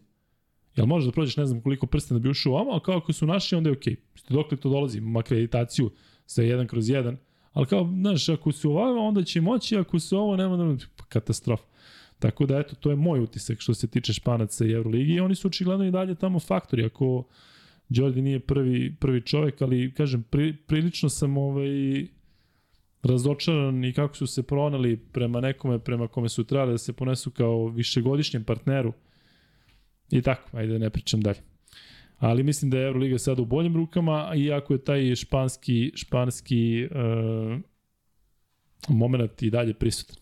[0.77, 3.13] Jel možeš da prođeš ne znam koliko prsten da bi ušao ovamo, a kao ako
[3.13, 3.95] su naši, onda je okej.
[3.95, 4.33] Okay.
[4.33, 4.99] Dokle to dolazi?
[4.99, 5.91] Imam akreditaciju
[6.27, 7.17] sa 1 kroz 1,
[7.53, 10.77] ali kao, znaš, ako su ovamo, onda će moći, ako su ovo, nema da...
[10.97, 11.65] Pa, katastrofa.
[12.19, 15.49] Tako da, eto, to je moj utisak što se tiče Španaca i Euroligi oni su
[15.49, 16.85] očigledno i dalje tamo faktori.
[16.85, 17.25] Ako
[17.89, 22.07] Jordi nije prvi, prvi čovek, ali, kažem, pri, prilično sam ovaj,
[23.03, 27.31] razočaran i kako su se pronali prema nekome prema kome su trebali da se ponesu
[27.31, 28.93] kao višegodišnjem partneru.
[30.13, 31.39] I tako, ajde ne pričam dalje.
[32.19, 37.61] Ali mislim da je Euroliga sad u boljim rukama, iako je taj španski, španski uh,
[38.89, 40.17] moment i dalje prisutan.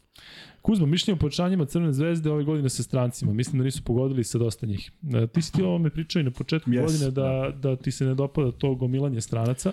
[0.62, 3.32] Kuzma, mišljenje o pojačanjima Crvene zvezde ove godine sa strancima.
[3.32, 4.92] Mislim da nisu pogodili sa dosta njih.
[5.14, 7.76] E, ti si ti ovo me pričao i na početku yes, godine da, da, da
[7.76, 9.72] ti se ne dopada to gomilanje stranaca,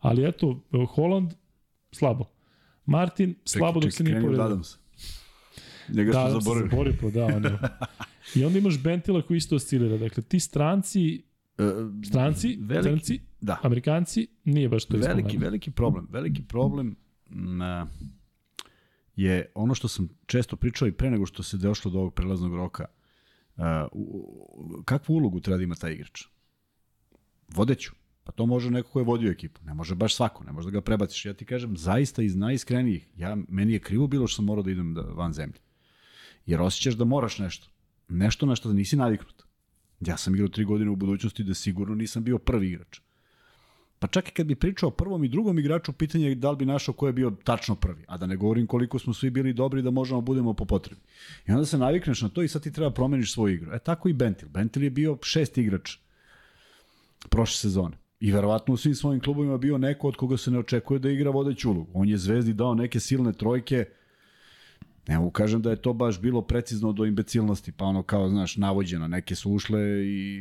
[0.00, 0.60] ali eto,
[0.94, 1.34] Holland,
[1.92, 2.24] slabo.
[2.86, 4.60] Martin, slabo dok se nije povredio.
[5.88, 6.70] Njega da, su zaboravili.
[6.70, 7.58] Zaboravio, da, on je.
[8.34, 9.96] I onda imaš Bentila koji isto oscilira.
[9.96, 11.22] Dakle, ti stranci,
[11.58, 11.66] uh,
[12.08, 13.58] stranci, veliki, crnci, da.
[13.62, 16.06] amerikanci, nije baš to veliki, veliki problem.
[16.10, 16.96] Veliki problem
[17.26, 17.86] na,
[19.16, 22.54] je ono što sam često pričao i pre nego što se došlo do ovog prelaznog
[22.54, 22.84] roka.
[23.56, 23.64] Uh,
[24.84, 26.24] kakvu ulogu treba da ima taj igrač?
[27.48, 27.92] Vodeću.
[28.24, 29.60] Pa to može neko ko je vodio ekipu.
[29.64, 31.24] Ne može baš svako, ne može da ga prebaciš.
[31.24, 34.70] Ja ti kažem, zaista iz najiskrenijih, ja, meni je krivo bilo što sam morao da
[34.70, 35.58] idem da, van zemlje.
[36.46, 37.71] Jer osjećaš da moraš nešto.
[38.12, 39.42] Nešto na što da nisi naviknut.
[40.00, 43.00] Ja sam igrao tri godine u budućnosti da sigurno nisam bio prvi igrač.
[43.98, 46.66] Pa čak i kad bi pričao prvom i drugom igraču, pitanje je da li bi
[46.66, 48.04] našao ko je bio tačno prvi.
[48.08, 51.00] A da ne govorim koliko smo svi bili dobri da možemo da budemo po potrebi.
[51.48, 53.72] I onda se navikneš na to i sad ti treba promeniš svoju igru.
[53.72, 54.48] E tako i Bentil.
[54.48, 55.96] Bentil je bio šest igrač
[57.30, 57.96] prošle sezone.
[58.20, 61.30] I verovatno u svim svojim klubovima bio neko od koga se ne očekuje da igra
[61.30, 61.90] vodeću ulogu.
[61.94, 63.84] On je Zvezdi dao neke silne trojke,
[65.08, 68.56] Ne mogu kažem da je to baš bilo precizno do imbecilnosti, pa ono kao, znaš,
[68.56, 70.40] navođeno, neke su ušle i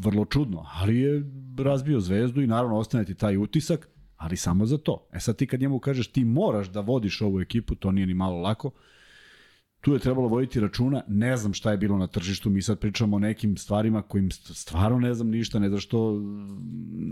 [0.00, 1.24] vrlo čudno, ali je
[1.58, 5.08] razbio zvezdu i naravno ostane ti taj utisak, ali samo za to.
[5.12, 8.14] E sad ti kad njemu kažeš ti moraš da vodiš ovu ekipu, to nije ni
[8.14, 8.70] malo lako,
[9.84, 13.16] tu je trebalo voditi računa, ne znam šta je bilo na tržištu, mi sad pričamo
[13.16, 16.20] o nekim stvarima kojim stvarno ne znam ništa, ne znam što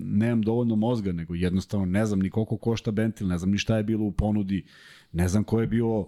[0.05, 3.77] nemam dovoljno mozga, nego jednostavno ne znam ni koliko košta Bentil, ne znam ni šta
[3.77, 4.65] je bilo u ponudi,
[5.13, 6.07] ne znam ko je bio,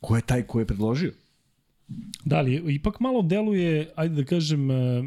[0.00, 1.12] ko je taj ko je predložio.
[2.24, 5.04] Da li, ipak malo deluje, ajde da kažem, e,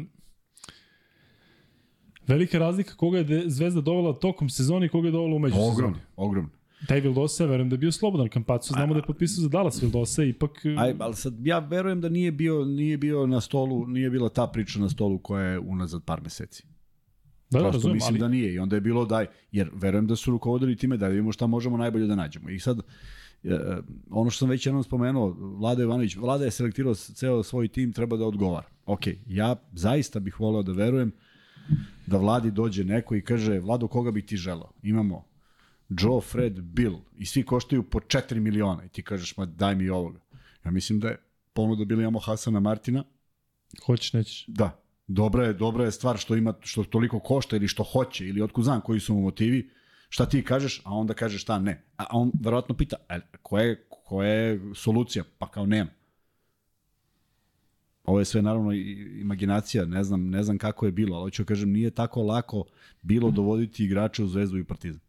[2.26, 5.72] velika razlika koga je Zvezda dovela tokom sezoni i koga je dovela umeđu sezoni.
[5.72, 6.50] Ogromno, ogromno.
[6.86, 10.24] Taj Vildosa, verujem da je bio slobodan Kampacu, znamo da je potpisao za Dallas Vildosa,
[10.24, 10.64] ipak...
[10.64, 14.28] E, Aj, ali sad, ja verujem da nije bio, nije bio na stolu, nije bila
[14.28, 16.66] ta priča na stolu koja je unazad par meseci.
[17.50, 18.18] Da, Prosto razumem, mislim ali...
[18.18, 21.32] da nije i onda je bilo daj, jer verujem da su rukovodili time da vidimo
[21.32, 22.48] šta možemo najbolje da nađemo.
[22.48, 22.78] I sad,
[23.44, 23.58] e,
[24.10, 28.16] ono što sam već jednom spomenuo, Vlada Ivanović, Vlada je selektirao ceo svoj tim, treba
[28.16, 28.66] da odgovara.
[28.86, 31.12] Ok, ja zaista bih voleo da verujem
[32.06, 34.72] da Vladi dođe neko i kaže, Vlado, koga bi ti želao?
[34.82, 35.24] Imamo
[35.88, 39.88] Joe, Fred, Bill i svi koštaju po 4 miliona i ti kažeš, ma daj mi
[39.88, 40.20] ovoga.
[40.64, 41.16] Ja mislim da je
[41.52, 43.04] ponuda bila imamo Hasana Martina.
[43.86, 44.44] Hoćeš, nećeš.
[44.46, 48.42] Da, dobra je, dobra je stvar što ima što toliko košta ili što hoće ili
[48.42, 49.70] otkud znam koji su mu motivi.
[50.08, 51.84] Šta ti kažeš, a onda kažeš šta ne.
[51.96, 55.24] A on verovatno pita, a koja je, koja je solucija?
[55.38, 55.90] Pa kao nema.
[58.04, 61.46] Ovo je sve naravno imaginacija, ne znam, ne znam kako je bilo, ali hoću da
[61.46, 62.64] kažem, nije tako lako
[63.02, 65.00] bilo dovoditi igrače u Zvezdu i Partizan.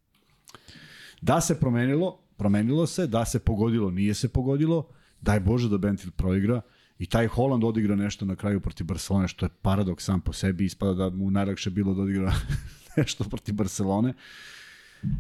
[1.22, 4.90] Da se promenilo, promenilo se, da se pogodilo, nije se pogodilo,
[5.22, 6.62] daj Bože da Bentil proigra,
[7.00, 10.66] I taj Holland odigra nešto na kraju protiv Barcelone, što je paradoks sam po sebi,
[10.66, 12.34] ispada da mu najlakše bilo da odigra
[12.98, 14.14] nešto protiv Barcelone.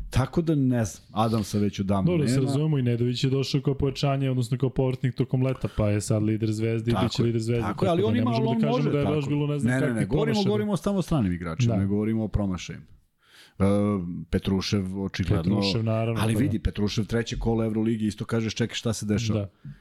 [0.09, 2.35] Tako da ne znam, Adam sa već odavno Dobro, nema.
[2.35, 5.89] Dobro, se razumemo i Nedović je došao kao pojačanje, odnosno kao povrtnik tokom leta, pa
[5.89, 7.61] je sad lider Zvezde i bit će lider Zvezde.
[7.61, 8.91] Tako, tako ali da on ima, ali da on da može.
[8.91, 11.73] Da je baš bilo ne znam ne, ne, ne, govorimo, govorimo o samo stranim igračima,
[11.73, 11.79] da.
[11.79, 12.85] ne govorimo o promašajima.
[13.59, 13.65] Uh,
[14.29, 15.55] Petrušev očigledno.
[15.55, 16.21] Petrušev naravno.
[16.21, 19.39] Ali pa vidi, Petrušev treće kolo Euroligi isto kažeš čekaj šta se dešava.
[19.39, 19.71] Da.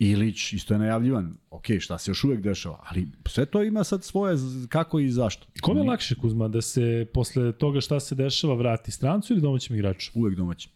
[0.00, 1.36] Ilić isto je najavljivan.
[1.50, 4.36] Ok, šta se još uvek dešava, ali sve to ima sad svoje
[4.68, 5.46] kako i zašto.
[5.60, 9.76] Kome je lakše, Kuzma, da se posle toga šta se dešava vrati strancu ili domaćem
[9.76, 10.10] igraču?
[10.14, 10.72] Uvek domaćem.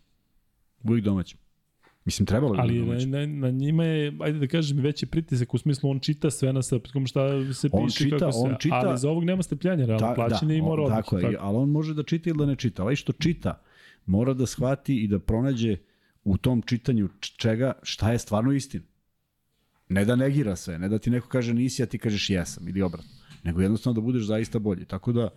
[0.83, 1.39] Uvek domaćem.
[2.05, 5.91] Mislim, trebalo Ali na, na, na njima je, ajde da kažem, veći pritisak u smislu
[5.91, 8.99] on čita sve na srpskom šta se on piše čita, kako se, on čita, ali
[8.99, 10.99] za ovog nema stepljanja, realno ta, plaćanje da, i mora odmah.
[10.99, 11.37] Tako, tako.
[11.41, 12.83] ali on može da čita ili da ne čita.
[12.83, 13.63] Ovaj što čita,
[14.07, 15.77] mora da shvati i da pronađe
[16.25, 18.85] u tom čitanju čega, šta je stvarno istina.
[19.89, 22.83] Ne da negira sve, ne da ti neko kaže nisi, a ti kažeš jesam ili
[22.83, 23.11] obratno.
[23.45, 24.85] Nego jednostavno da budeš zaista bolji.
[24.85, 25.29] Tako da,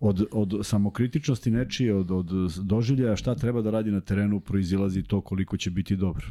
[0.00, 2.26] od, od samokritičnosti nečije, od, od
[2.62, 6.26] doživljaja šta treba da radi na terenu, proizilazi to koliko će biti dobro.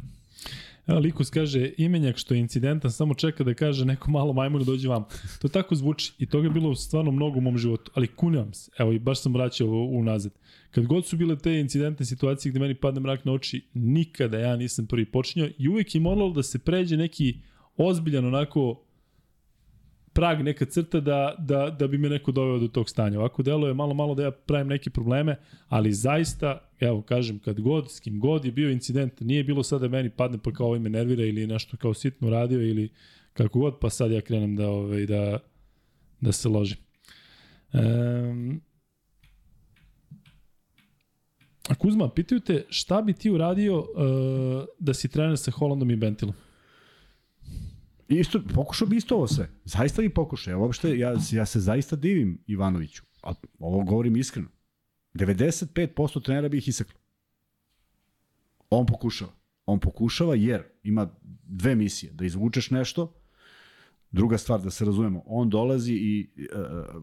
[0.86, 5.04] Likus kaže, imenjak što je incidentan, samo čeka da kaže neko malo majmuna dođe vam.
[5.42, 8.70] To tako zvuči i toga je bilo stvarno mnogo u mom životu, ali kunjam se.
[8.78, 10.32] Evo, i baš sam vraćao unazad.
[10.70, 14.56] Kad god su bile te incidentne situacije gde meni padne mrak na oči, nikada ja
[14.56, 17.38] nisam prvi počinjao i uvek je moralo da se pređe neki
[17.76, 18.84] ozbiljan onako
[20.14, 23.18] prag, neka crta da, da, da bi me neko doveo do tog stanja.
[23.18, 25.36] Ovako delo je malo, malo da ja pravim neke probleme,
[25.68, 29.88] ali zaista, evo, kažem, kad god, s kim god je bio incident, nije bilo sada
[29.88, 32.88] da meni padne pa kao ovaj nervira ili nešto kao sitno radio ili
[33.32, 35.38] kako god, pa sad ja krenem da, ovaj, da,
[36.20, 36.78] da se ložim.
[37.72, 38.60] Um,
[41.78, 43.86] Kuzma, pitaju te šta bi ti uradio uh,
[44.78, 46.34] da si trener sa Holandom i Bentilom?
[48.08, 49.50] Isto, pokušao bi isto ovo sve.
[49.64, 50.52] Zaista bi pokušao.
[50.52, 53.02] Ja, uopšte, ja, ja se zaista divim Ivanoviću.
[53.22, 54.48] A ovo govorim iskreno.
[55.14, 57.00] 95% trenera bi ih iseklo.
[58.70, 59.32] On pokušava.
[59.66, 61.08] On pokušava jer ima
[61.44, 62.12] dve misije.
[62.12, 63.14] Da izvučeš nešto,
[64.10, 67.02] druga stvar, da se razumemo, on dolazi i uh,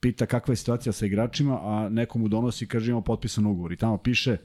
[0.00, 3.72] pita kakva je situacija sa igračima, a nekomu donosi, kaže imamo potpisan ugovor.
[3.72, 4.36] I tamo piše,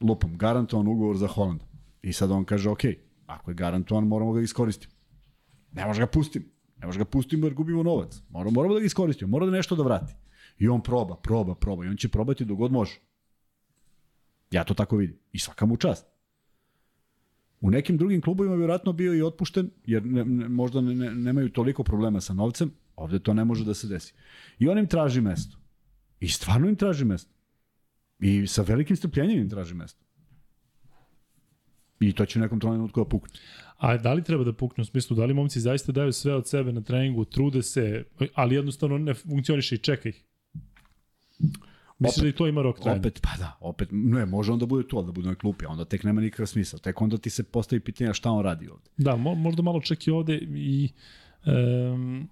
[0.00, 1.60] lupom, garantovan ugovor za Holand.
[2.02, 2.80] I sad on kaže, ok,
[3.26, 4.94] ako je garantovan, moramo ga iskoristiti.
[5.72, 6.46] Ne može ga pustiti.
[6.76, 8.22] Ne može ga pustiti jer gubimo novac.
[8.28, 10.14] Moramo, moramo da ga iskoristimo, mora da nešto da vrati.
[10.58, 11.84] I on proba, proba, proba.
[11.84, 13.00] I on će probati dok god može.
[14.50, 15.18] Ja to tako vidim.
[15.32, 16.06] I svaka mu čast.
[17.60, 21.52] U nekim drugim klubovima vjerojatno bio i otpušten, jer ne, ne, možda ne, ne, nemaju
[21.52, 24.14] toliko problema sa novcem, ovde to ne može da se desi.
[24.58, 25.58] I on im traži mesto.
[26.20, 27.32] I stvarno im traži mesto.
[28.20, 30.03] I sa velikim strpljenjem im traži mesto.
[32.00, 33.40] I to će u nekom trenutku da pukne.
[33.76, 36.48] A da li treba da pukne u smislu, da li momci zaista daju sve od
[36.48, 38.04] sebe na treningu, trude se,
[38.34, 40.24] ali jednostavno ne funkcioniše i čeka ih?
[41.98, 43.00] Misliš da i to ima rok trajanja?
[43.00, 46.04] Opet, pa da, opet, ne, može onda bude to, da bude na klupi, onda tek
[46.04, 46.78] nema nikakav smisla.
[46.78, 48.90] Tek onda ti se postavi pitanje šta on radi ovde.
[48.96, 50.88] Da, mo, možda malo čak i ovde i
[51.46, 52.28] um,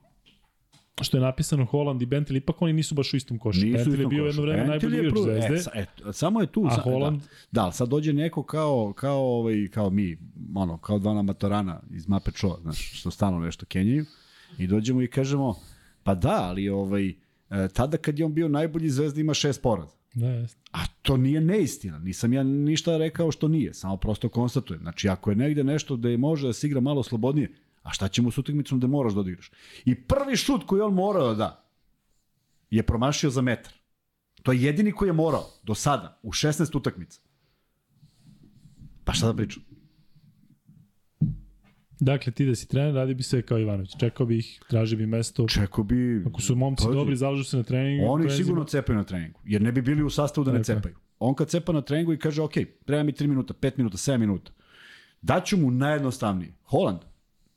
[1.01, 3.61] što je napisano Holland i Bentley, ipak oni nisu baš u istom košu.
[3.61, 5.71] Nisu Bentley je bio jedno vreme najbolji igrač Zvezde.
[5.75, 6.67] E, e, samo je tu.
[6.67, 7.21] A sa, Holland?
[7.53, 10.19] Da, da, sad dođe neko kao, kao, ovaj, kao mi,
[10.55, 14.05] ono, kao dva namatorana iz Mape Čo, znaš, što stalno nešto kenjaju.
[14.59, 15.55] I dođemo i kažemo,
[16.03, 17.15] pa da, ali ovaj, e,
[17.75, 19.97] tada kad je on bio najbolji zvezda ima šest poraza.
[20.15, 20.59] Da, jest.
[20.73, 24.81] A to nije neistina, nisam ja ništa rekao što nije, samo prosto konstatujem.
[24.83, 27.53] Znači, ako je negde nešto da je može da se igra malo slobodnije,
[27.83, 29.51] A šta ćemo s utakmicom da moraš da odigraš?
[29.85, 31.67] I prvi šut koji on morao da da
[32.71, 33.73] je promašio za metar.
[34.43, 37.21] To je jedini koji je morao do sada u 16 utakmica.
[39.05, 39.63] Pa šta da pričam?
[42.01, 43.91] Dakle, ti da si trener, radi bi sve kao Ivanović.
[44.01, 45.49] Čekao bi ih, traži bi mesto.
[45.49, 46.25] Čekao bi...
[46.27, 46.97] Ako su momci Pazi.
[46.97, 48.07] dobri, zalažu se na treningu.
[48.09, 50.65] Oni prezima- sigurno cepaju na treningu, jer ne bi bili u sastavu da ne Tako
[50.65, 50.95] cepaju.
[51.19, 52.53] On kad cepa na treningu i kaže, ok,
[52.85, 54.53] treba mi 3 minuta, 5 minuta, 7 minuta,
[55.23, 56.55] daću mu najjednostavnije.
[56.65, 56.99] Holand,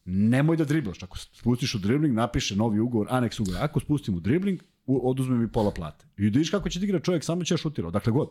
[0.06, 1.04] nemoj da driblaš.
[1.04, 3.60] Ako spustiš u dribling, napiše novi ugovor, aneks ugovor.
[3.64, 6.06] Ako spustim u dribling, oduzme mi pola plate.
[6.18, 8.30] I vidiš kako će da igra čovjek, samo će da šutira, dakle god.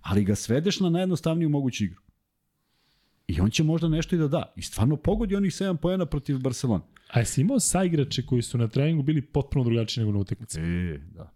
[0.00, 2.00] Ali ga svedeš na najjednostavniju moguću igru.
[3.28, 4.52] I on će možda nešto i da da.
[4.56, 6.84] I stvarno pogodi onih 7 poena protiv Barcelona.
[7.08, 10.60] A jesi imao saigrače koji su na treningu bili potpuno drugačiji nego na utakmici?
[10.60, 11.32] E, da.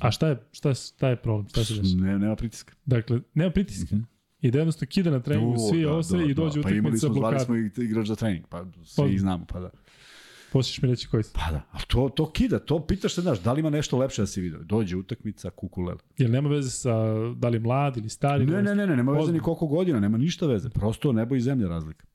[0.00, 1.48] A šta je, šta, je- šta je problem?
[1.48, 1.74] Šta se?
[1.96, 2.74] Ne, nema pritiska.
[2.86, 3.96] Dakle, nema pritiska.
[4.40, 7.08] I da jednostavno kida na treningu svi ovo se i dođe Pa imali utakmica smo,
[7.14, 7.44] zvali blokada.
[7.44, 9.70] smo i igrač za trening, pa svi Pa- znamo, pa da.
[10.52, 11.30] Posliš mi reći koji su.
[11.34, 14.22] Pa da, ali to, to kida, to pitaš se, znaš, da li ima nešto lepše
[14.22, 14.58] da si vidio?
[14.62, 15.98] Dođe utakmica, kukulele.
[16.18, 16.92] Jel nema veze sa
[17.34, 18.46] da li mlad ili stari?
[18.46, 20.70] Ne, ne, ne, ne, nema veze ni koliko godina, nema ništa veze.
[20.70, 22.06] Prosto nebo i zemlja razlika.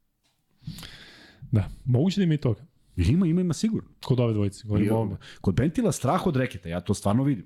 [1.52, 2.62] Da, moguće da ima i toga.
[2.96, 3.90] Ima, ima, ima sigurno.
[4.06, 5.18] Kod ove dvojice, I, govorim o ovome.
[5.42, 7.46] kod Bentila strah od reketa, ja to stvarno vidim.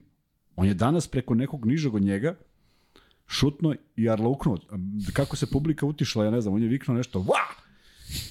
[0.56, 2.36] On je danas preko nekog nižeg od njega
[3.28, 4.58] šutno i arlauknuo.
[5.14, 7.46] Kako se publika utišla, ja ne znam, on je viknuo nešto, va!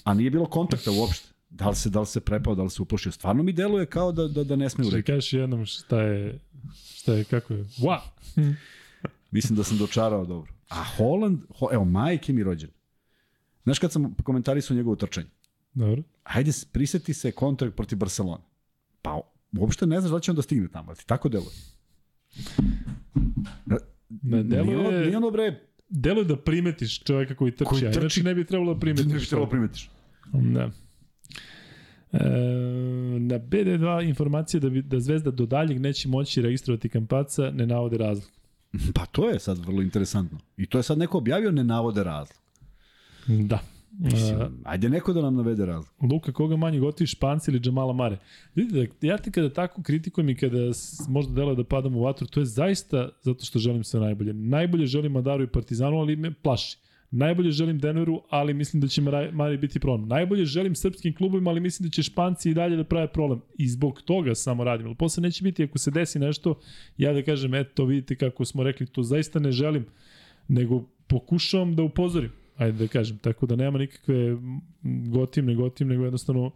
[0.04, 1.28] A nije bilo kontakta uopšte.
[1.50, 3.12] Da li se, da li se prepao, da li se uplošio.
[3.12, 5.14] Stvarno mi deluje kao da, da, da ne sme u Što reket.
[5.14, 6.40] kažeš jednom šta je,
[6.94, 7.98] šta je, kako je, wa!
[9.30, 10.52] Mislim da sam dočarao dobro.
[10.68, 12.70] A Holland, ho, evo, majke mi rođen.
[13.64, 15.26] Znaš kad sam komentarisao njegovo trčanje?
[15.74, 16.02] Dobro.
[16.22, 18.42] Hajde, priseti se kontrakt protiv Barcelona.
[19.02, 19.20] Pa,
[19.58, 21.54] uopšte ne znaš da će on da stigne tamo, ali ti tako deluje.
[24.22, 27.98] Ne, deluje- Nije ono, nije ono bre, Deluje da primetiš čoveka koji trči, Koji trči.
[28.00, 29.06] inače ne bi trebalo da primetiš.
[29.06, 29.90] ne bi trebalo primetiš.
[30.32, 30.70] Da.
[32.12, 32.18] E,
[33.20, 37.98] na BD2 informacije da, bi, da Zvezda do daljeg neće moći registrovati kampaca ne navode
[37.98, 38.30] razlog.
[38.94, 40.38] Pa to je sad vrlo interesantno.
[40.56, 42.38] I to je sad neko objavio, ne navode razlog.
[43.26, 43.58] Da.
[43.98, 45.94] Mislim, ajde neko da nam navede razlog.
[46.12, 48.18] Luka, koga manje gotivi Španci ili Džamala Mare?
[48.54, 50.58] Vidite, da ja te kada tako kritikujem i kada
[51.08, 54.32] možda deluje da padam u vatru, to je zaista zato što želim sve najbolje.
[54.32, 56.78] Najbolje želim Madaru i Partizanu, ali me plaši.
[57.10, 59.02] Najbolje želim Denveru, ali mislim da će
[59.32, 60.08] Mari biti problem.
[60.08, 63.40] Najbolje želim srpskim klubovima, ali mislim da će Španci i dalje da prave problem.
[63.58, 64.86] I zbog toga samo radim.
[64.86, 66.60] Ali posle neće biti, ako se desi nešto,
[66.98, 69.86] ja da kažem, eto, vidite kako smo rekli, to zaista ne želim,
[70.48, 72.43] nego pokušavam da upozorim.
[72.56, 74.36] Ajde da kažem, tako da nema nikakve
[75.12, 76.50] gotim, ne gotim, nego jednostavno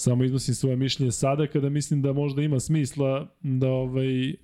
[0.00, 4.34] Samo iznosim svoje mišljenje sada kada mislim da možda ima smisla da ovaj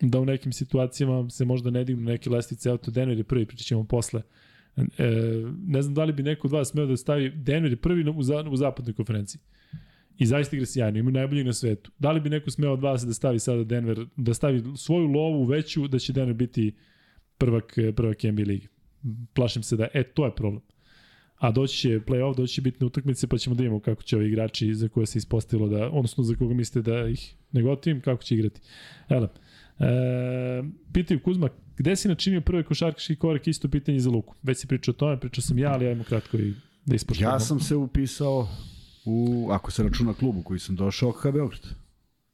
[0.00, 3.66] da u nekim situacijama se možda ne dignu neke lestvice auto Denver je prvi, pričat
[3.66, 4.22] ćemo posle.
[4.76, 4.84] E,
[5.66, 8.22] ne znam da li bi neko od vas smeo da stavi Denver je prvi u,
[8.22, 9.40] za, u zapadnoj konferenciji.
[10.18, 11.90] I zaista igra sjajno, ima najboljih na svetu.
[11.98, 15.44] Da li bi neko smeo od vas da stavi sada Denver, da stavi svoju lovu
[15.44, 16.74] veću, da će Denver biti
[17.38, 18.68] prvak, prvak NBA ligi?
[19.34, 20.62] Plašim se da, e, to je problem.
[21.36, 24.28] A doći će play-off, doći će bitne utakmice, pa ćemo da vidimo kako će ovi
[24.28, 28.22] igrači za koje se ispostavilo da, odnosno za koga mislite da ih ne gotivim, kako
[28.22, 28.60] će igrati.
[29.08, 29.28] Evo,
[29.80, 30.62] E,
[30.92, 34.34] pitaju Kuzma, gde si načinio prvi košarkaški korak, isto pitanje za Luku.
[34.42, 36.54] Već si pričao o tome, pričao sam ja, ali ajmo kratko i
[36.84, 37.34] da ispoštujemo.
[37.34, 38.48] Ja sam se upisao
[39.04, 41.62] u, ako se računa klubu koji sam došao, KH Beograd.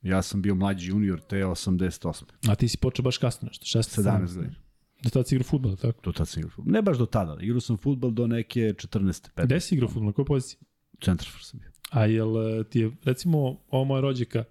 [0.03, 2.23] Ja sam bio mlađi junior te 88.
[2.49, 4.55] A ti si počeo baš kasno nešto, 16 17 godina.
[5.03, 6.01] Do tada si igrao futbol, tako?
[6.05, 6.73] Do tada sam igrao futbol.
[6.73, 9.29] Ne baš do tada, igrao sam futbol do neke 14.
[9.37, 9.45] 15.
[9.45, 10.61] Gde si igrao futbol, na kojoj poziciji?
[11.05, 11.71] Centar for sam bio.
[11.91, 14.45] A jel ti je, recimo, ovo moja rođaka,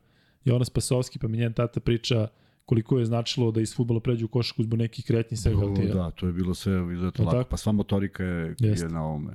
[0.46, 2.28] Jonas Pasovski, pa mi njen tata priča
[2.66, 5.66] koliko je značilo da iz futbola pređu u košarku zbog nekih kretnji svega.
[5.66, 7.50] O, da, to je bilo sve izuzetno lako.
[7.50, 9.34] Pa sva motorika je, je na ovome.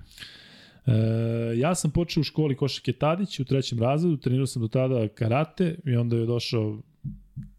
[0.87, 0.93] E,
[1.57, 5.79] ja sam počeo u školi Košake Tadić u trećem razredu, trenirao sam do tada karate
[5.85, 6.79] i onda je došao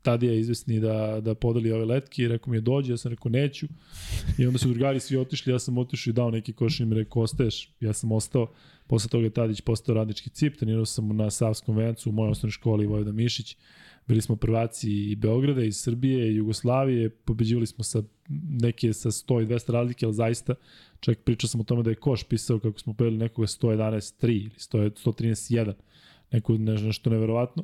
[0.02, 3.30] Tadija izvesni da, da podeli ove letke i rekao mi je dođe, ja sam rekao
[3.30, 3.68] neću.
[4.38, 6.96] I onda su drugari svi otišli, ja sam otišao i dao neki koš i mi
[6.96, 8.48] rekao ostaješ, ja sam ostao.
[8.88, 12.52] Posle toga je Tadić postao radnički cip, trenirao sam na Savskom vencu u mojoj osnovnoj
[12.52, 13.58] školi Vojvoda Mišić.
[14.08, 18.04] Bili smo prvaci i Beograda, i Srbije, i Jugoslavije, pobeđivali smo sa
[18.50, 20.56] neke sa 100 i 200 razlike, ali zaista,
[21.00, 24.52] čak pričao sam o tome da je Koš pisao kako smo pobedili nekoga 111-3 ili
[24.60, 25.74] 113-1,
[26.32, 27.64] neko nešto neverovatno.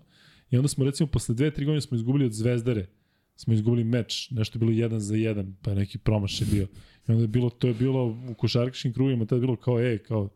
[0.52, 2.88] I onda smo recimo posle 2-3 godine smo izgubili od Zvezdare,
[3.36, 6.68] smo izgubili meč, nešto je bilo 1 za 1, pa neki promaš je bio.
[7.08, 9.98] I onda je bilo, to je bilo u košarkaškim krugima, to je bilo kao, ej,
[9.98, 10.30] kao,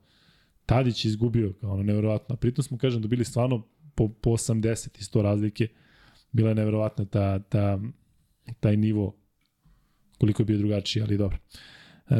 [0.65, 2.33] Tadić izgubio, kao ono, neverovatno.
[2.33, 5.67] A pritom smo, kažem, dobili stvarno po, po 80 i 100 razlike
[6.31, 7.79] bila je neverovatna ta, ta,
[8.59, 9.15] taj nivo
[10.17, 11.37] koliko je bio drugačiji, ali dobro.
[12.09, 12.15] E,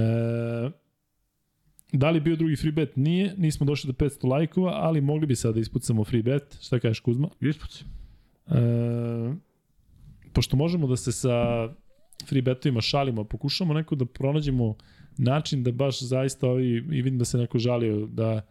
[1.91, 2.95] da li bio drugi free bet?
[2.95, 6.57] Nije, nismo došli do 500 lajkova, ali mogli bi sada da ispucamo free bet.
[6.61, 7.30] Šta kažeš Kuzma?
[7.41, 7.85] Ispuci.
[8.47, 8.53] E,
[10.34, 11.68] pošto možemo da se sa
[12.30, 14.76] free betovima šalimo, pokušamo neko da pronađemo
[15.18, 18.41] način da baš zaista ovi, i vidim da se neko žalio da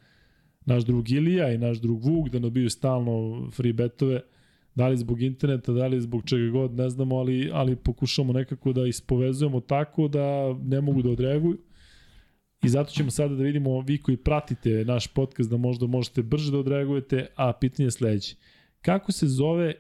[0.67, 4.21] naš drug Ilija i naš drug Vuk da nabiju stalno free betove,
[4.75, 8.73] Da li zbog interneta, da li zbog čega god, ne znamo, ali, ali pokušamo nekako
[8.73, 11.59] da ispovezujemo tako da ne mogu da odreaguju.
[12.63, 16.53] I zato ćemo sada da vidimo, vi koji pratite naš podcast, da možda možete brže
[16.53, 18.37] da odreagujete, a pitanje je sledeće.
[18.83, 19.75] Kako se zove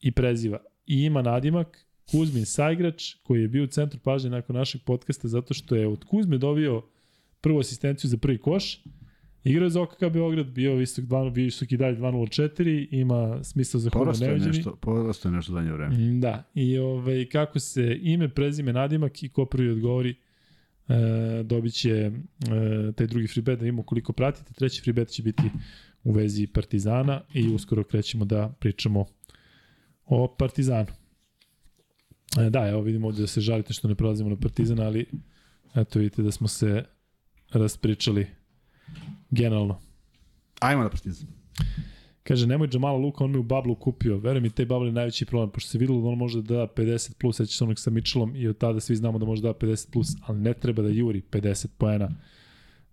[0.00, 4.80] i preziva i ima nadimak Kuzmin Sajgrač, koji je bio u centru pažnje nakon našeg
[4.86, 6.82] podcasta zato što je od Kuzme dobio
[7.40, 8.82] prvu asistenciju za prvi koš,
[9.44, 13.90] Igrao je za OKK Beograd, bio visok, dva, visok i dalje 2.04, ima smisla za
[13.90, 14.56] humo neviđeni.
[14.56, 15.96] Nešto, porasto je nešto danje vreme.
[16.20, 20.14] Da, i ovaj, kako se ime, prezime, nadimak i ko prvi odgovori,
[20.88, 22.12] e, dobit će e,
[22.92, 24.52] taj drugi free bet da imamo koliko pratite.
[24.52, 25.42] Treći free bet će biti
[26.04, 29.06] u vezi Partizana i uskoro krećemo da pričamo
[30.06, 30.90] o Partizanu.
[32.38, 35.06] E, da, evo vidimo ovde da se žalite što ne prelazimo na Partizana, ali
[35.74, 36.84] eto vidite da smo se
[37.52, 38.26] raspričali
[39.30, 39.80] Generalno.
[40.60, 41.28] Ajmo na Partizan.
[42.24, 44.18] Kaže, nemoj Jamala Luka, on mi u bablu kupio.
[44.18, 46.66] Veruj mi, te bable je najveći problem, pošto se videlo da on može da da
[46.66, 49.48] 50 plus, seća se onog sa Mitchellom i od tada svi znamo da može da
[49.48, 52.10] da 50 plus, ali ne treba da juri 50 poena.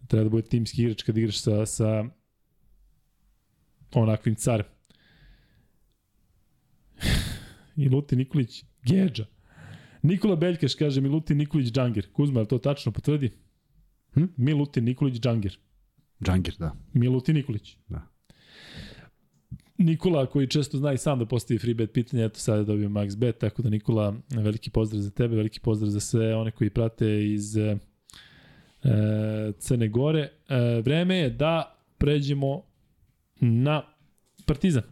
[0.07, 2.05] Treba da bude timski igrač kad igraš sa, sa
[3.93, 4.65] onakvim carem.
[7.77, 9.25] I Luti Nikolić, Geđa.
[10.01, 12.11] Nikola Beljkaš kaže Milutin Nikolić Džangir.
[12.11, 12.91] Kuzma, je to tačno?
[12.91, 13.31] Potvrdi?
[14.13, 14.23] Hm?
[14.37, 15.57] Milutin Nikolić Džangir.
[16.23, 16.75] Džangir, da.
[16.93, 17.77] Milutin Nikolić.
[17.89, 18.10] Da.
[19.81, 23.17] Nikola koji često zna i sam da postavi free bet pitanje, eto sada dobio max
[23.17, 27.25] bet, tako da Nikola, veliki pozdrav za tebe, veliki pozdrav za sve one koji prate
[27.25, 27.77] iz e,
[29.59, 30.29] Crne Gore.
[30.49, 32.63] E, vreme je da pređemo
[33.39, 33.81] na
[34.45, 34.83] Partizan.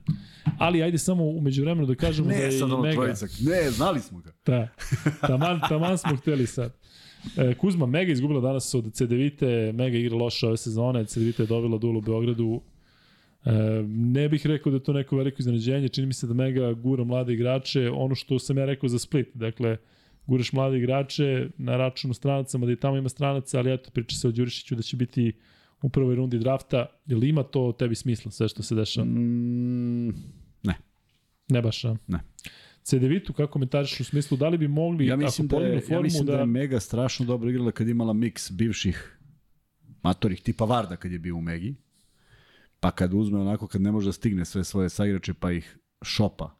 [0.58, 3.14] Ali ajde samo umeđu vremenu da kažemo ne, da je sad Mega...
[3.42, 4.32] Ne, znali smo ga.
[4.46, 4.68] Da,
[5.28, 6.78] taman, taman smo hteli sad.
[7.38, 11.78] E, Kuzma Mega izgubila danas od CDVite, Mega igra loše ove sezone, CDVite je dobila
[11.78, 12.62] dul u Beogradu.
[13.46, 13.52] E,
[13.88, 17.04] ne bih rekao da je to neko veliko iznenađenje, čini mi se da Mega gura
[17.04, 19.78] mlade igrače, ono što sam ja rekao za Split, dakle,
[20.28, 24.28] guraš mlade igrače na računu stranacama, da i tamo ima stranaca, ali eto, priča se
[24.28, 25.34] o Đurišiću da će biti
[25.82, 26.86] u prvoj rundi drafta.
[27.06, 29.06] Je li ima to tebi smisla, sve što se dešava?
[29.06, 30.08] Mm,
[30.64, 30.76] ne.
[31.50, 31.96] Ne baš, a?
[32.08, 32.20] Ne.
[32.84, 35.96] CDV-tu, kako komentariš u smislu, da li bi mogli, ja mislim ako da je, formu,
[35.96, 36.32] ja mislim da...
[36.32, 39.20] da je Mega strašno dobro igrala kad je imala miks bivših
[40.04, 41.76] matorih tipa Varda kad je bio u Megi.
[42.80, 46.56] Pa kad uzme onako, kad ne može da stigne sve svoje saigrače, pa ih šopa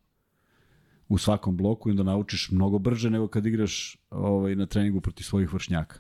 [1.08, 5.24] u svakom bloku i onda naučiš mnogo brže nego kad igraš ovaj, na treningu protiv
[5.24, 6.00] svojih vršnjaka.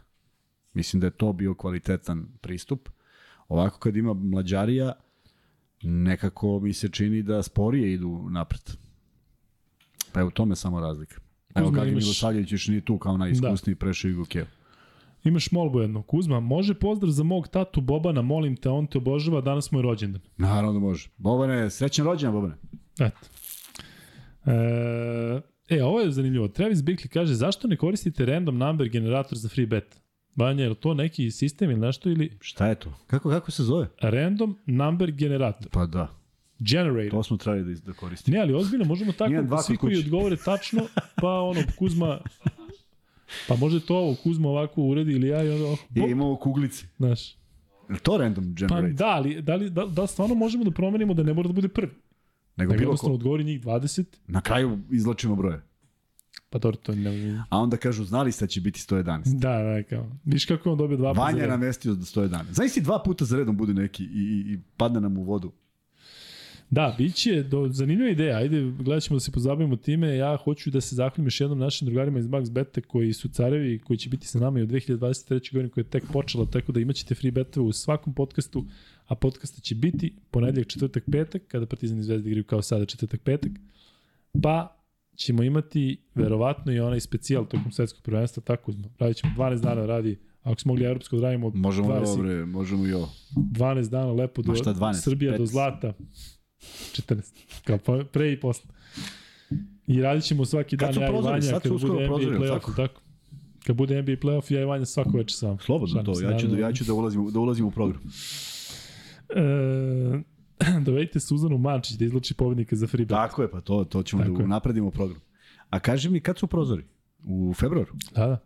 [0.73, 2.89] Mislim da je to bio kvalitetan pristup.
[3.47, 4.93] Ovako kad ima mlađarija,
[5.81, 8.61] nekako mi se čini da sporije idu napred.
[10.11, 11.15] Pa je u tome samo razlika.
[11.55, 13.79] Evo Gagi imaš- Milosavljević još nije tu kao najiskusniji da.
[13.79, 14.45] prešao Igu Kev.
[15.23, 16.03] Imaš molbu jednu.
[16.03, 19.83] Kuzma, može pozdrav za mog tatu Bobana, molim te, on te obožava, danas mu je
[19.83, 20.21] rođendan.
[20.37, 21.09] Naravno da može.
[21.17, 22.55] Bobane, srećan rođendan, Bobane.
[22.99, 23.19] Eto.
[24.45, 26.47] E, e, ovo je zanimljivo.
[26.47, 30.01] Travis Bickley kaže, zašto ne koristite random number generator za free bet?
[30.35, 32.93] Banja, je li to neki sistem ili nešto ili Šta je to?
[33.07, 33.87] Kako, kako se zove?
[34.01, 35.67] random number generator?
[35.71, 36.07] Pa da,
[36.59, 37.11] Generator.
[37.11, 38.35] to smo trebali da, da koristimo.
[38.35, 40.81] Ne, ali ozbiljno, možemo tako, dva svi koji odgovore tačno,
[41.21, 42.19] pa ono, Kuzma,
[43.47, 46.85] pa može to ovo, Kuzma ovako uredi ili ja i ono, I bop, imamo kuglici.
[46.97, 47.35] znaš.
[48.03, 48.93] To random Pa generate?
[48.93, 51.67] da, ali da, li, da, da stvarno možemo da promenimo da ne mora da bude
[51.67, 51.91] prvi?
[52.57, 53.07] Nego Nego bilo ko.
[53.07, 55.61] odgovori njih 20, Na kraju izlačimo broje.
[56.49, 57.43] pa dobro, to ne...
[57.49, 59.21] A onda kažu, znali ste da će biti 111.
[59.33, 60.11] Da, da, kao.
[60.25, 62.43] Viš kako je on dobio dva puta Vanja je namestio za 111.
[62.51, 65.51] Znaš si dva puta za redom bude neki i, i, i padne nam u vodu.
[66.69, 68.37] Da, bit će do, zanimljiva ideja.
[68.37, 70.15] Ajde, gledat ćemo da se pozabavimo time.
[70.15, 73.79] Ja hoću da se zahvalim još jednom našim drugarima iz Max Beta koji su carevi,
[73.79, 75.53] koji će biti sa nama i u 2023.
[75.53, 78.65] godini koja je tek počela, tako da imaćete free betove u svakom podcastu,
[79.05, 83.21] a podcasta će biti ponedljak, četvrtak, petak, kada Partizan i Zvezda igraju kao sada četvrtak,
[83.21, 83.51] petak,
[84.43, 84.75] pa
[85.15, 90.19] ćemo imati verovatno i onaj specijal tokom svetskog prvenstva, tako radit ćemo 12 dana radi,
[90.43, 93.09] ako smo mogli evropsko da radimo Možemo 20 dobre, možemo i ovo.
[93.35, 94.93] 12 dana lepo do Ma šta 12?
[94.93, 95.45] Srbija do 15?
[95.45, 95.93] zlata.
[96.61, 97.33] 14.
[97.63, 98.71] Kao pa, pre i posle.
[99.87, 101.11] I radit ćemo svaki Kad dan ja i?
[101.11, 102.71] Vanja kad bude NBA playoff, tako?
[102.71, 103.01] tako?
[103.65, 105.59] Kad bude NBA playoff, ja i Vanja svako večer sam.
[105.59, 108.01] Slobodno to, ja ću, da, ja ću da, ulazim, da ulazim u program.
[109.29, 113.09] E, dovedite Suzanu Mančić da izluči pobednika za free bet.
[113.09, 114.47] Tako je, pa to, to ćemo Tako da je.
[114.47, 115.21] napredimo program.
[115.69, 116.83] A kaži mi, kad su prozori?
[117.25, 117.93] U februaru?
[118.15, 118.39] Da, da.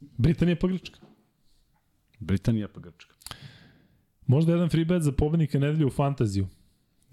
[0.00, 0.98] Britanija pa Grčka.
[2.20, 3.14] Britanija pa Grčka.
[4.26, 6.46] Možda jedan free bet za pobednika nedelje u fantaziju.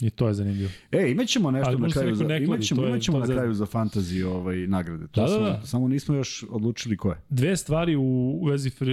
[0.00, 0.70] I to je zanimljivo.
[0.92, 3.66] E, imaćemo nešto Ali na kraju za, ne kladi, imaćemo, je- imaćemo na kraju za
[3.66, 5.06] fantasy ovaj, nagrade.
[5.06, 5.60] To Da, da, smo, da.
[5.64, 7.16] Samo nismo još odlučili ko je.
[7.30, 8.02] Dve stvari u
[8.40, 8.86] u vezi fr,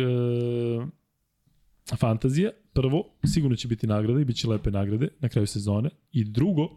[1.97, 2.51] fantazije.
[2.73, 5.89] Prvo, sigurno će biti nagrade i bit će lepe nagrade na kraju sezone.
[6.11, 6.69] I drugo,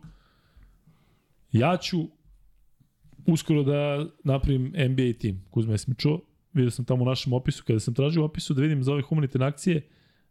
[1.52, 1.98] ja ću
[3.26, 5.44] uskoro da napravim NBA tim.
[5.50, 6.20] Kuzma, jesi mi čuo?
[6.52, 9.46] Vidio sam tamo u našem opisu, kada sam tražio opisu da vidim za ove humanitarne
[9.46, 9.82] akcije,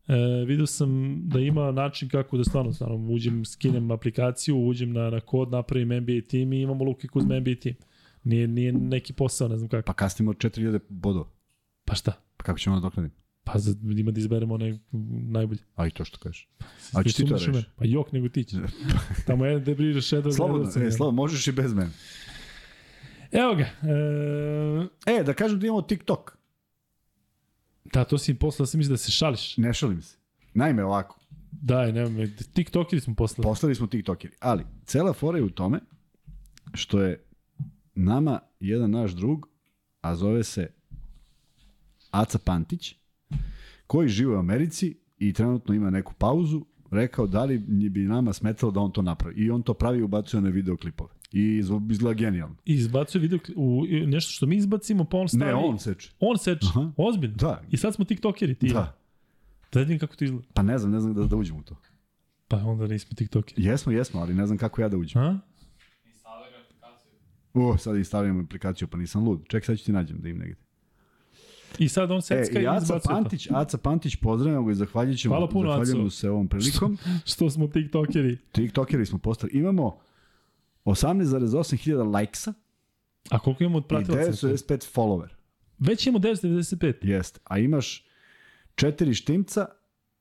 [0.08, 5.10] e, vidio sam da ima način kako da stvarno, stvarno uđem, skinem aplikaciju, uđem na,
[5.10, 7.76] na kod, napravim NBA tim i imamo Luka Kuzma NBA tim.
[8.24, 9.86] Nije, nije neki posao, ne znam kako.
[9.86, 11.26] Pa kasnimo 4000 bodova.
[11.86, 12.12] Pa šta?
[12.38, 13.22] Pa kako ćemo nadoknaditi?
[13.44, 14.78] Pa za, ima da izberemo onaj
[15.30, 15.60] najbolji.
[15.76, 16.50] A i to što kažeš.
[16.94, 17.68] A ćeš ti to u reći?
[17.76, 18.58] Pa jok, nego ti ćeš.
[19.28, 20.36] Tamo je Debrira Shadow.
[20.36, 21.92] Slobodno, gledao sam e, slobodno, možeš i bez mene.
[23.32, 23.64] Evo ga.
[23.64, 26.38] E, E, da kažem da imamo TikTok.
[27.86, 29.58] Da, to si im poslao, sam mislim da se šališ.
[29.58, 30.18] Ne šalim se.
[30.54, 31.20] Naime, ovako,
[31.52, 32.28] Daj, nema me.
[32.54, 33.44] TikTokeri smo poslali.
[33.44, 35.80] poslali smo TikTokeri, ali cela fora je u tome
[36.74, 37.24] što je
[37.96, 39.48] nama jedan naš drug,
[40.02, 40.74] a zove se
[42.12, 42.96] Aca Pantić,
[43.88, 47.58] koji živi u Americi i trenutno ima neku pauzu, rekao da li
[47.90, 49.36] bi nama smetalo da on to napravi.
[49.42, 51.10] I on to pravi i ubacuje na videoklipove.
[51.34, 52.56] I izgleda genijalno.
[52.66, 55.46] I izbacuje video u nešto što mi izbacimo, pa on stavi.
[55.46, 56.12] Ne, on seče.
[56.20, 56.68] On seče.
[56.70, 56.92] Aha.
[56.98, 57.36] Ozbiljno.
[57.36, 57.62] Da.
[57.72, 58.68] I sad smo TikTokeri, ti.
[58.68, 58.98] Da.
[59.74, 60.46] Da vidim kako to izgleda.
[60.54, 61.76] Pa ne znam, ne znam da, da uđem u to.
[62.48, 63.64] Pa onda nismo TikTokeri.
[63.64, 65.22] Jesmo, jesmo, ali ne znam kako ja da uđem.
[65.22, 65.40] A?
[67.54, 69.42] O, sad instaliram aplikaciju, pa nisam lud.
[69.48, 70.56] Ček, sad ću ti nađem da im negde.
[71.80, 73.10] I sad on E, secka i i Aca izbacuje to.
[73.10, 76.16] Pantić, Aca Pantić, pozdravljamo ga i zahvaljit ćemo, Hvala puno, zahvaljujemo Aco.
[76.16, 76.98] se ovom prilikom.
[77.34, 78.38] Što smo TikTokeri.
[78.52, 79.52] TikTokeri smo postali.
[79.54, 79.98] Imamo
[80.86, 82.54] 18,8 hiljada lajksa
[83.30, 84.48] A koliko imamo od i pratilaca?
[84.48, 85.28] 995 follower.
[85.80, 86.94] Već imamo 995.
[87.02, 87.40] Jeste.
[87.44, 88.06] A imaš
[88.76, 89.66] četiri štimca,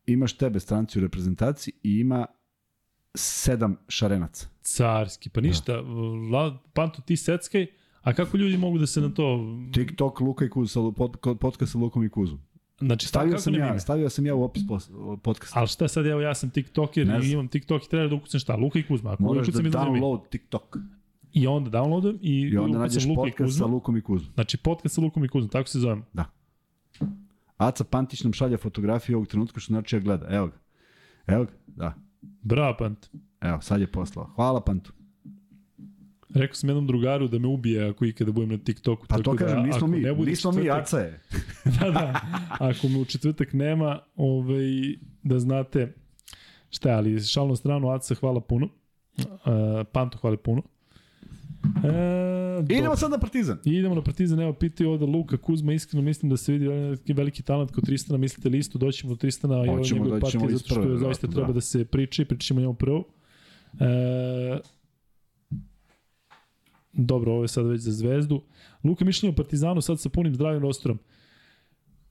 [0.06, 2.26] imaš tebe stranci u reprezentaciji i ima
[3.14, 4.46] sedam šarenaca.
[4.62, 5.80] Carski, pa ništa.
[6.32, 7.66] La, Panto, ti seckaj,
[8.02, 9.38] a kako ljudi mogu da se na to...
[9.74, 12.40] TikTok Luka i Kuz, sa, pod, podcast sa Lukom i Kuzom.
[12.80, 14.62] Znači, Stavio sam, ja, stavio sam ja u opis
[15.22, 15.58] podcasta.
[15.58, 18.56] Ali šta sad, evo ja sam TikToker i imam TikTok i treba da ukucam šta?
[18.56, 19.12] Luka i Kuzma.
[19.12, 20.76] Ako Moraš da download TikTok.
[21.32, 23.66] I onda downloadam i, I onda nađeš Luka i podcast sa Kuzma.
[23.66, 24.32] Lukom i Kuzom.
[24.34, 26.04] Znači, podcast sa Lukom i Kuzmom, tako se zovem.
[26.12, 26.24] Da.
[27.56, 30.26] Aca Pantić nam šalja fotografiju ovog trenutka što znači ja gleda.
[30.30, 30.56] Evo ga.
[31.26, 31.94] Evo ga, da.
[32.22, 33.06] Bravo, Pant.
[33.40, 34.30] Evo, sad je poslao.
[34.34, 34.92] Hvala Pantu.
[36.34, 39.06] Rekao sam jednom drugaru da me ubije ako ikada budem na TikToku.
[39.06, 41.20] Pa to kažem, da, nismo mi, ne bude nismo mi, četvrtak- Aca je.
[41.80, 42.20] da, da.
[42.50, 45.92] Ako me u četvrtak nema, ovaj, da znate
[46.70, 48.68] Šta je, ali šalno stranu, Aca, hvala puno.
[49.18, 50.62] Uh, Panto, hvala puno.
[51.84, 53.58] E, Idemo sad na Partizan.
[53.64, 57.12] I idemo na Partizan, evo pitaju ovde Luka Kuzma, iskreno mislim da se vidi veliki,
[57.12, 60.64] veliki talent kod Tristana, mislite li isto, doćemo do Tristana i ovo njegove partije, zato
[60.74, 61.32] što je zaista da.
[61.32, 63.04] treba da se priči, pričamo njemu prvo.
[63.80, 64.58] E,
[66.92, 68.42] dobro, ovo je sad već za zvezdu.
[68.84, 70.98] Luka mišljenje o Partizanu sad sa punim zdravim rostorom.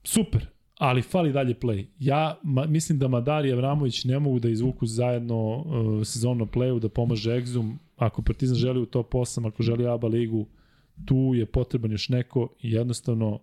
[0.04, 0.46] Super,
[0.78, 1.86] ali fali dalje play.
[1.98, 6.78] Ja ma, mislim da Madar i Avramović ne mogu da izvuku zajedno uh, sezonno playu,
[6.78, 7.76] da pomaže Exum.
[7.96, 10.46] Ako Partizan želi u top 8, ako želi ABA ligu,
[11.04, 13.40] tu je potreban još neko i jednostavno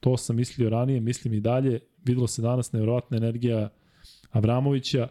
[0.00, 1.80] to sam mislio ranije, mislim i dalje.
[2.04, 3.68] Videlo se danas nevjerovatna energija
[4.30, 5.08] Avramovića.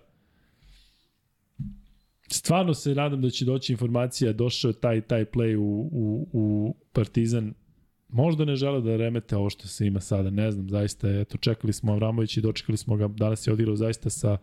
[2.33, 6.75] Stvarno se nadam da će doći informacija, došao je taj, taj play u, u, u
[6.93, 7.53] Partizan,
[8.13, 11.73] Možda ne žele da remete ovo što se ima sada, ne znam, zaista, eto, čekali
[11.73, 14.37] smo Avramović i dočekali smo ga, danas je odigrao zaista sa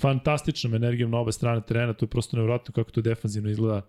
[0.00, 3.86] fantastičnom energijom na obe strane terena, to je prosto nevratno kako to defanzivno izgleda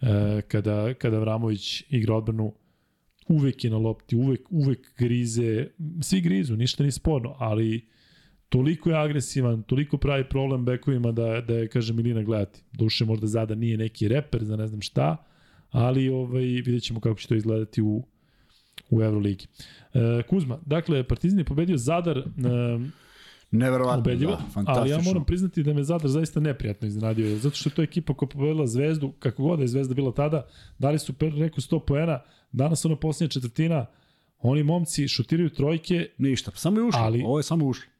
[0.00, 2.54] e, kada, kada Avramović igra odbranu,
[3.28, 5.66] uvek je na lopti, uvek, uvek grize,
[6.02, 7.88] svi grizu, ništa nije sporno, ali
[8.54, 12.62] toliko je agresivan, toliko pravi problem bekovima da, da je, kaže Milina, gledati.
[12.72, 15.16] Duše možda Zada nije neki reper za ne znam šta,
[15.70, 18.02] ali ovaj, vidjet ćemo kako će to izgledati u,
[18.90, 19.46] u Euroligi.
[19.94, 22.22] E, Kuzma, dakle, Partizan je pobedio Zadar, e,
[23.50, 24.80] Neverovatno, ubedljivo, da, fantastično.
[24.80, 28.14] Ali ja moram priznati da me Zadar zaista neprijatno iznenadio, zato što je to ekipa
[28.14, 30.46] koja pobedila Zvezdu, kako god da je Zvezda bila tada,
[30.78, 32.20] dali su neku 100 poena,
[32.52, 33.86] danas ona posljednja četvrtina,
[34.38, 36.08] oni momci šutiraju trojke.
[36.18, 37.93] Ništa, samo je ušlo, ali, ovo je samo ušlo.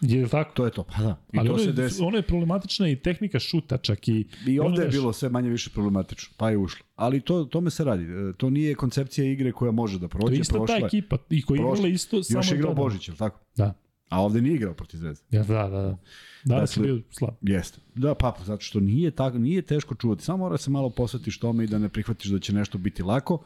[0.00, 0.52] Je li tako?
[0.54, 1.16] To je to, pa da.
[1.32, 2.02] I Ali to ono, se desi.
[2.02, 4.28] ono je problematična i tehnika šuta čak i...
[4.46, 6.86] I ovde je bilo sve manje više problematično, pa je ušlo.
[6.96, 8.04] Ali to, to me se radi.
[8.04, 10.26] E, to nije koncepcija igre koja može da prođe.
[10.26, 12.38] To je isto prošle, ta ekipa i koja je igrala isto samo...
[12.38, 13.40] Još igrao Božić, je li tako?
[13.56, 13.74] Da.
[14.08, 15.24] A ovde nije igrao protiv Zvezde.
[15.30, 15.98] Ja, da, da, da.
[16.44, 17.34] Danas dakle, je bio slab.
[17.42, 17.78] Jeste.
[17.94, 20.24] Da, pa, zato što nije, tako, nije teško čuvati.
[20.24, 23.42] Samo mora se malo posvetiš tome i da ne prihvatiš da će nešto biti lako.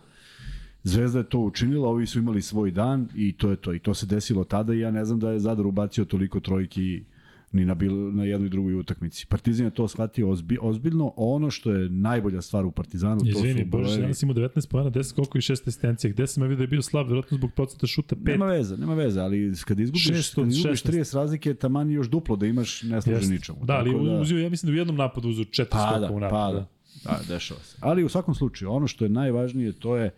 [0.83, 3.75] Zvezda je to učinila, ovi su imali svoj dan i to je to.
[3.75, 7.03] I to se desilo tada i ja ne znam da je Zadar ubacio toliko trojki
[7.53, 9.27] ni na, bil, na jednoj i drugoj utakmici.
[9.27, 11.13] Partizan je to shvatio ozbi, ozbiljno.
[11.17, 13.89] Ono što je najbolja stvar u Partizanu, Izvini, to su brojevi...
[13.89, 16.13] Izvini, danas imao 19 pojena, 10 koliko i 6 asistencija.
[16.13, 18.27] Gde sam ja vidio da je bio slab, verovatno zbog procenta šuta 5.
[18.27, 22.37] Nema veze, nema veze, ali kad izgubiš, 6, kad izgubiš 30 razlike, taman još duplo
[22.37, 23.59] da imaš ne služi ničemu.
[23.65, 24.21] Da, ali da...
[24.21, 26.65] uzio, ja mislim da u jednom napadu uzio 4 pa, skoka da, u napadu.
[27.05, 27.19] Pa, da.
[27.19, 27.77] da, dešava se.
[27.81, 30.11] Ali u svakom slučaju, ono što je najvažnije, to je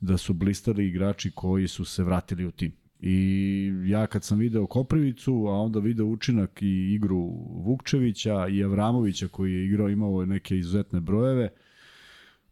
[0.00, 2.72] da su blistali igrači koji su se vratili u tim.
[3.00, 7.18] I ja kad sam video Koprivicu, a onda video učinak i igru
[7.64, 11.48] Vukčevića i Avramovića koji je igrao, imao neke izuzetne brojeve,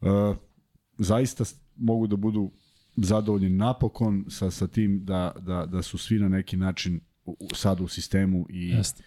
[0.00, 0.36] uh,
[0.98, 1.44] zaista
[1.76, 2.50] mogu da budu
[2.96, 7.00] zadovoljni napokon sa, sa tim da, da, da su svi na neki način
[7.54, 9.02] sad u sistemu i Jeste.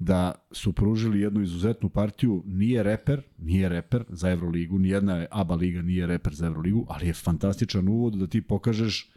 [0.00, 2.42] Da su pružili jednu izuzetnu partiju.
[2.46, 7.14] Nije reper, nije reper za Euroligu, nijedna ABA liga nije reper za Euroligu, ali je
[7.14, 9.10] fantastičan uvod da ti pokažeš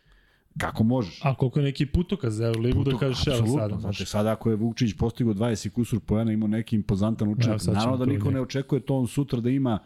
[0.57, 1.19] Kako možeš?
[1.23, 3.79] A koliko je neki putokaz za Euroligu da kažeš evo sada.
[3.79, 7.97] Znači, sada ako je Vukčić postigao 20 kusur pojena, imao neki impozantan učinak, ja, naravno
[7.97, 9.79] da niko ne očekuje to on sutra da ima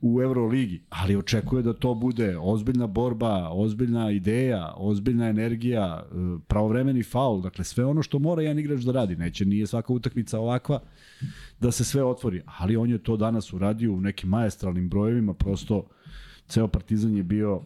[0.00, 6.14] u Euroligi, ali očekuje da to bude ozbiljna borba, ozbiljna ideja, ozbiljna energija, e,
[6.48, 9.16] pravovremeni faul, dakle sve ono što mora jedan igrač da radi.
[9.16, 10.80] Neće, nije svaka utakmica ovakva
[11.60, 15.86] da se sve otvori, ali on je to danas uradio u nekim majestralnim brojevima, prosto
[16.48, 17.62] ceo Partizan je bio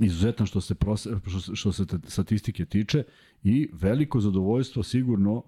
[0.00, 3.04] izuzetan što se, prose, što, što se statistike tiče
[3.42, 5.42] i veliko zadovoljstvo sigurno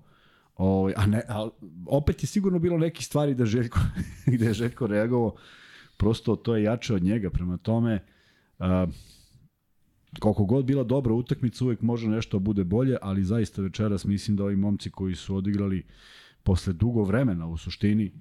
[0.56, 1.48] Ovaj, a ne, a
[1.86, 3.78] opet je sigurno bilo neki stvari da Željko,
[4.34, 5.34] gde je Željko reagovao,
[5.96, 8.04] prosto to je jače od njega, prema tome,
[8.58, 8.86] a,
[10.20, 14.36] koliko god bila dobra utakmica, uvek može nešto da bude bolje, ali zaista večeras mislim
[14.36, 15.86] da ovi momci koji su odigrali
[16.42, 18.12] posle dugo vremena u suštini,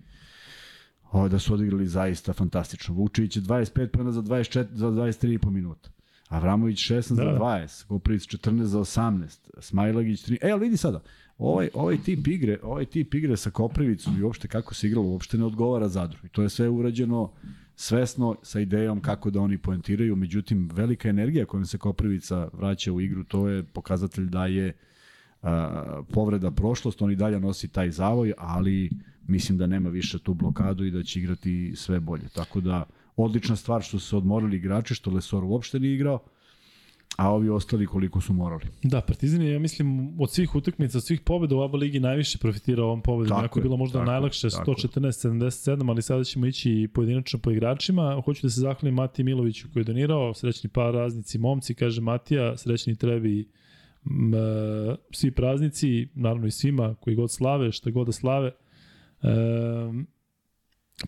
[1.12, 2.96] o, da su odigrali zaista fantastično.
[2.96, 5.90] Vučević je 25 pojena za 24 za 23,5 minuta.
[6.30, 7.24] Avramović 16 da.
[7.24, 10.38] za 20, Koprivic 14 za 18, Smajlagić 3.
[10.42, 11.02] E, ali vidi sada,
[11.38, 15.38] ovaj, ovaj tip igre, ovaj tip igre sa Koprivicom i uopšte kako se igralo, uopšte
[15.38, 16.18] ne odgovara Zadru.
[16.24, 17.32] I to je sve urađeno
[17.76, 23.02] svesno sa idejom kako da oni poentiraju, međutim velika energija kojom se Koprivica vraća u
[23.02, 24.74] igru, to je pokazatelj da je
[25.42, 28.90] a, povreda prošlost, on i dalje nosi taj zavoj, ali
[29.28, 32.30] mislim da nema više tu blokadu i da će igrati sve bolje.
[32.36, 32.86] Tako da
[33.16, 36.20] odlična stvar što su se odmorili igrači, što Lesor uopšte nije igrao,
[37.18, 38.66] a ovi ostali koliko su morali.
[38.84, 42.38] Da, Partizan je, ja mislim, od svih utakmica, od svih pobeda u ABA ligi najviše
[42.38, 43.44] profitirao ovom pobedom.
[43.44, 48.22] Jako je bilo možda tako, najlakše 114-77, ali sada ćemo ići pojedinačno po igračima.
[48.26, 52.58] Hoću da se zahvalim Mati Miloviću koji je donirao, srećni par raznici momci, kaže Matija,
[52.58, 53.50] srećni trebi
[54.06, 54.38] M, e,
[55.12, 58.48] svi praznici, naravno i svima koji god slave, šta god da slave.
[58.48, 58.54] E,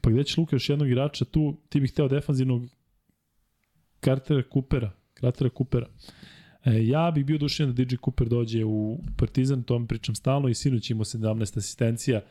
[0.02, 2.62] pa gde će Luka još jednog igrača tu, ti bih hteo defanzivnog
[4.02, 4.92] Cartera Coopera,
[5.22, 5.88] Cartera Coopera.
[6.66, 10.50] E, ja bih bio dušen da DJ Cooper dođe u Partizan, to vam pričam stalno
[10.50, 12.22] i sinoć imao 17 asistencija.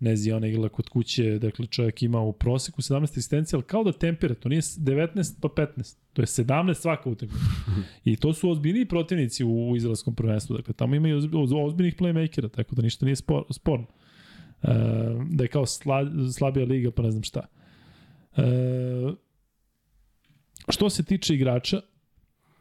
[0.00, 3.92] Nezi ona igla kod kuće, dakle čovjek ima u proseku 17 asistencija, ali kao da
[3.92, 7.44] tempera, to nije 19 pa 15, to je 17 svaka utakmica.
[8.04, 11.16] I to su ozbiljni protivnici u, izraelskom prvenstvu, dakle tamo imaju
[11.64, 13.86] ozbiljnih playmakera, tako da ništa nije spor, sporno.
[14.62, 14.68] E,
[15.30, 16.06] da je kao sla,
[16.38, 17.46] slabija liga, pa ne znam šta.
[18.36, 18.42] E,
[20.68, 21.80] što se tiče igrača,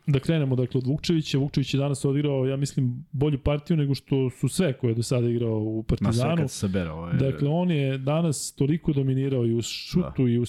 [0.07, 1.37] da krenemo dakle od Vukčevića.
[1.37, 5.03] Vukčević je danas odigrao, ja mislim, bolju partiju nego što su sve koje je do
[5.03, 6.41] sada igrao u Partizanu.
[6.41, 7.31] Ma sve kad je...
[7.31, 10.29] Dakle, on je danas toliko dominirao i u šutu da.
[10.29, 10.43] i u,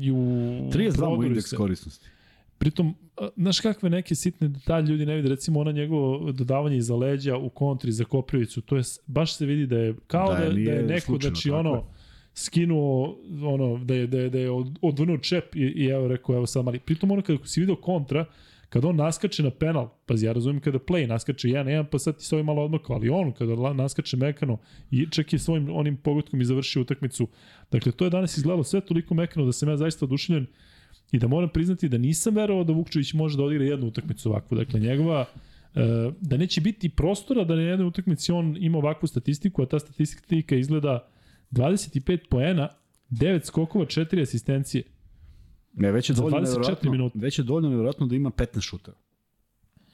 [0.00, 0.16] i u
[0.70, 2.08] 32 indeks korisnosti.
[2.58, 2.94] Pritom,
[3.36, 7.48] znaš kakve neke sitne detalje ljudi ne vide, recimo ona njegovo dodavanje iza leđa u
[7.48, 10.82] kontri za Koprivicu, to je, baš se vidi da je kao da, da, da je
[10.82, 11.82] neko, slučajno, znači ono, je
[12.34, 14.50] skinuo, ono, da je, da je, da je
[14.82, 16.78] odvrnuo čep i, i evo rekao, evo sad mali.
[16.78, 18.24] Pritom ono kada si video kontra,
[18.68, 22.34] kada on naskače na penal, pazi, ja razumijem kada play naskače 1-1, pa sad ti
[22.34, 24.58] ovaj malo odmakao, ali on kada naskače mekano
[24.90, 27.28] i čak je svojim onim pogotkom i završio utakmicu.
[27.70, 30.46] Dakle, to je danas izgledalo sve toliko mekano da sam ja zaista oduševljen
[31.12, 34.56] i da moram priznati da nisam verovao da Vukčević može da odigra jednu utakmicu ovakvu.
[34.56, 35.24] Dakle, njegova
[35.74, 39.78] e, da neće biti prostora da na jednoj utakmici on ima ovakvu statistiku, a ta
[39.78, 41.08] statistika izgleda
[41.50, 42.68] 25 poena,
[43.10, 44.82] 9 skokova, 4 asistencije.
[45.72, 48.96] Ne, već je dovoljno nevjerojatno, već je dovoljno nevjerojatno da ima 15 šuteva.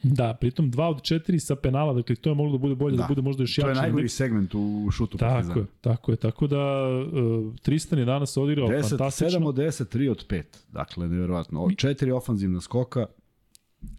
[0.03, 3.03] Da, pritom 2 od 4 sa penala, dakle to je moglo da bude bolje, da,
[3.03, 3.67] da bude možda još jače.
[3.67, 5.55] To je najgori segment u šutu tako Partizana.
[5.55, 6.17] Tako je, tako je.
[6.17, 9.41] Tako da uh, Tristan je danas odigrao 10, fantastično.
[9.41, 10.43] 7 od 10, 3 od 5.
[10.73, 11.61] Dakle, nevjerojatno.
[11.61, 13.07] 4 ofanzivna skoka,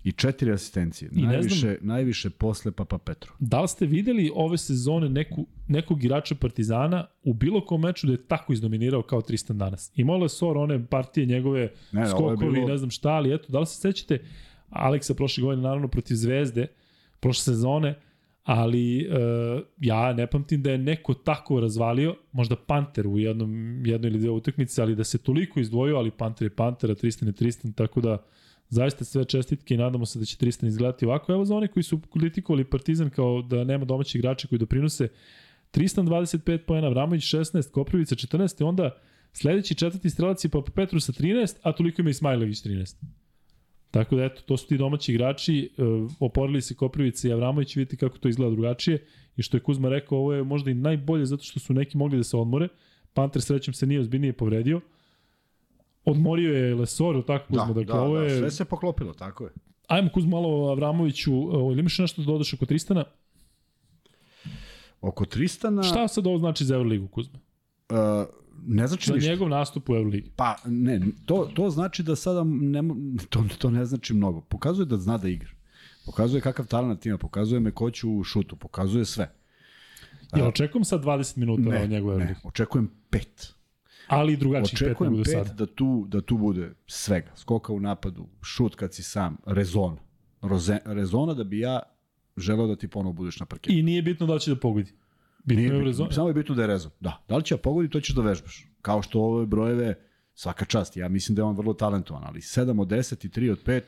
[0.03, 1.09] I četiri asistencije.
[1.15, 3.33] I najviše, znam, najviše posle Papa Petru.
[3.39, 8.13] Da li ste videli ove sezone neku, nekog igrača Partizana u bilo kom meču da
[8.13, 9.91] je tako izdominirao kao Tristan danas?
[9.95, 12.67] Imao je Sor one partije njegove ne, skokovi, bilo...
[12.67, 14.19] ne znam šta, ali eto, da li se sećate
[14.69, 16.67] Aleksa prošle godine naravno protiv Zvezde,
[17.19, 17.95] prošle sezone,
[18.43, 24.09] ali uh, ja ne pamtim da je neko tako razvalio, možda Panter u jednom, jednoj
[24.09, 27.33] ili dve utakmice, ali da se toliko izdvojio, ali Panter je Panter, a Tristan je
[27.33, 28.23] Tristan, tako da
[28.71, 31.33] Zaista sve čestitke i nadamo se da će Tristan izgledati ovako.
[31.33, 35.07] Evo za one koji su kritikovali Partizan kao da nema domaćih igrača koji doprinose.
[35.71, 38.97] Tristan 25 poena, Vramović 16, Koprivica 14, onda
[39.33, 42.95] sledeći četvrti strelac je Papa Petru sa 13, a toliko ima i Smajlević 13.
[43.91, 45.81] Tako da eto, to su ti domaći igrači, e,
[46.19, 49.05] oporili se Koprivica i Avramović, vidite kako to izgleda drugačije
[49.37, 52.17] i što je Kuzma rekao, ovo je možda i najbolje zato što su neki mogli
[52.17, 52.67] da se odmore.
[53.13, 54.81] Panter srećem se nije ozbiljnije povredio
[56.05, 58.29] odmorio je Lesor, tako Kuzma, da, dakle, da, ovo da, je...
[58.29, 59.51] Da, sve se poklopilo, tako je.
[59.87, 61.31] Ajmo Kuzma malo Avramoviću,
[61.71, 63.03] ili imaš nešto da dodaš oko Tristana?
[65.01, 65.83] Oko Tristana...
[65.83, 67.39] Šta sad ovo znači za Euroligu, Kuzma?
[67.89, 67.97] Uh,
[68.67, 69.29] ne znači za ništa.
[69.29, 70.31] njegov nastup u Euroligi.
[70.35, 72.81] Pa, ne, to, to znači da sada, ne,
[73.29, 74.41] to, to ne znači mnogo.
[74.41, 75.49] Pokazuje da zna da igra.
[76.05, 79.35] Pokazuje kakav talent ima, pokazuje mekoću u šutu, pokazuje sve.
[80.37, 82.33] Ja očekujem sad 20 minuta ne, od njegove Euroligi?
[82.33, 83.53] Ne, očekujem 5
[84.11, 85.53] ali drugačiji pet nego do sada.
[85.53, 87.31] da tu, da tu bude svega.
[87.35, 89.97] Skoka u napadu, šut kad si sam, rezon.
[90.41, 91.79] Roze, rezona da bi ja
[92.37, 93.77] želeo da ti ponovo budeš na parketu.
[93.77, 94.91] I nije bitno da li će da pogodi.
[95.43, 96.07] Bitno nije, je rezon.
[96.11, 96.91] Samo je bitno da je rezon.
[96.99, 97.23] Da.
[97.27, 98.67] Da li će da pogodi, to ćeš da vežbaš.
[98.81, 99.95] Kao što ove brojeve,
[100.33, 100.97] svaka čast.
[100.97, 103.81] Ja mislim da je on vrlo talentovan, ali 7 od 10 i 3 od 5,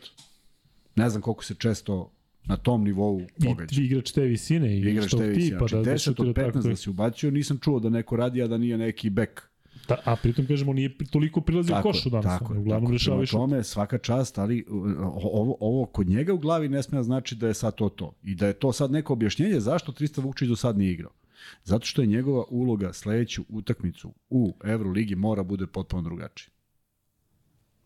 [0.95, 2.11] ne znam koliko se često
[2.45, 3.81] na tom nivou pogađa.
[3.81, 5.57] I igrač te visine i igrač te visine.
[5.57, 8.57] Znači, da, 10 od 15 da si ubacio, nisam čuo da neko radi, a da
[8.57, 9.52] nije neki bek
[9.87, 13.31] Da, a pritom kažemo nije toliko prilazio košu danas, tako, uglavnom rešava više.
[13.31, 17.53] Tome svaka čast, ali ovo, ovo kod njega u glavi ne sme znači da je
[17.53, 18.13] sad to to.
[18.23, 21.11] I da je to sad neko objašnjenje zašto Trista Vukčić do sad nije igrao.
[21.63, 26.53] Zato što je njegova uloga sledeću utakmicu u Euroligi mora bude potpuno drugačija.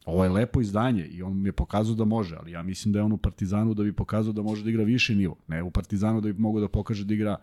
[0.06, 3.00] Ovo je lepo izdanje i on mi je pokazao da može, ali ja mislim da
[3.00, 5.36] je on u Partizanu da bi pokazao da može da igra više nivo.
[5.48, 7.38] Ne u Partizanu da bi mogao da pokaže da igra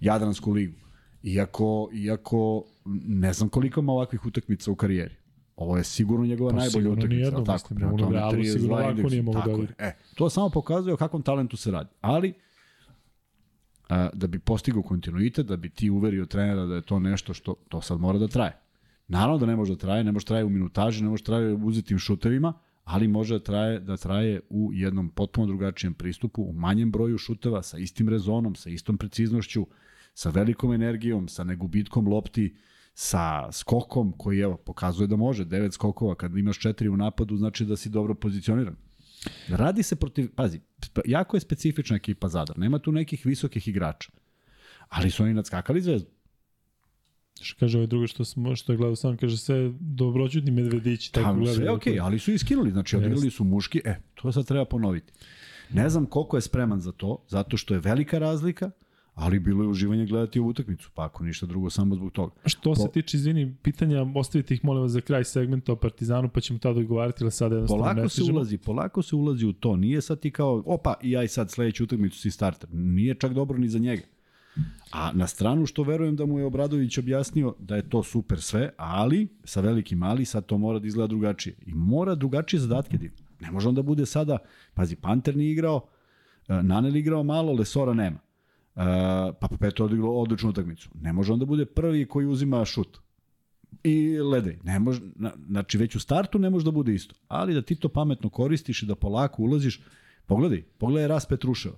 [0.00, 0.78] Jadransku ligu.
[1.22, 2.64] Iako, iako
[3.06, 5.14] ne znam koliko ima ovakvih utakmica u karijeri.
[5.56, 7.14] Ovo je sigurno njegova pa, najbolja utakmica.
[7.14, 9.40] Nijedno, tako, mislim, prema tome, sigurno ovako nije mogu
[9.78, 11.90] da E, to samo pokazuje o kakvom talentu se radi.
[12.00, 12.34] Ali,
[13.88, 17.54] a, da bi postigao kontinuitet, da bi ti uverio trenera da je to nešto što
[17.68, 18.56] to sad mora da traje.
[19.08, 21.26] Naravno da ne može da traje, ne može da traje u minutaži, ne može da
[21.26, 22.52] traje u uzetim šutevima,
[22.84, 27.62] ali može da traje, da traje u jednom potpuno drugačijem pristupu, u manjem broju šuteva,
[27.62, 29.66] sa istim rezonom, sa istom preciznošću,
[30.18, 32.54] sa velikom energijom, sa negubitkom lopti,
[32.94, 37.64] sa skokom koji evo pokazuje da može, devet skokova, kad imaš četiri u napadu znači
[37.64, 38.74] da si dobro pozicioniran.
[39.48, 40.60] Radi se protiv, pazi,
[41.04, 44.10] jako je specifična ekipa Zadar, nema tu nekih visokih igrača,
[44.88, 46.10] ali su oni nadskakali zvezdu.
[47.40, 51.12] Što kaže ovaj drugo što, smo, što je gledao sam, kaže sve dobroćudni medvedići.
[51.12, 51.56] Tako gledaju.
[51.56, 55.12] sve okej, okay, ali su iskinuli, znači odigrali su muški, e, to sad treba ponoviti.
[55.70, 58.70] Ne znam koliko je spreman za to, zato što je velika razlika,
[59.18, 62.32] ali bilo je uživanje gledati ovu utakmicu, pa ako ništa drugo, samo zbog toga.
[62.46, 66.40] Što se tiče, izvini, pitanja, ostavite ih molim vas za kraj segmenta o Partizanu, pa
[66.40, 68.38] ćemo tada odgovarati, ali sada jednostavno Polako ne se stižemo.
[68.38, 69.76] ulazi, polako se ulazi u to.
[69.76, 72.68] Nije sad ti kao, opa, i ja i sad sledeću utakmicu si starter.
[72.72, 74.02] Nije čak dobro ni za njega.
[74.92, 78.70] A na stranu što verujem da mu je Obradović objasnio da je to super sve,
[78.76, 81.54] ali sa velikim ali sad to mora da izgleda drugačije.
[81.66, 83.06] I mora drugačije zadatke da.
[83.40, 84.38] Ne može on da bude sada,
[84.74, 85.88] pazi, Panter nije igrao,
[86.48, 88.27] e, Nanel igrao malo, Lesora nema.
[89.40, 90.90] Pa Peto odigrao odličnu utakmicu.
[91.00, 92.98] Ne može on da bude prvi koji uzima šut.
[93.84, 94.58] I ledej.
[94.64, 97.14] Ne može, na, znači već u startu ne može da bude isto.
[97.28, 99.80] Ali da ti to pametno koristiš i da polako ulaziš.
[100.26, 101.76] Pogledaj, pogledaj rast Petruševa.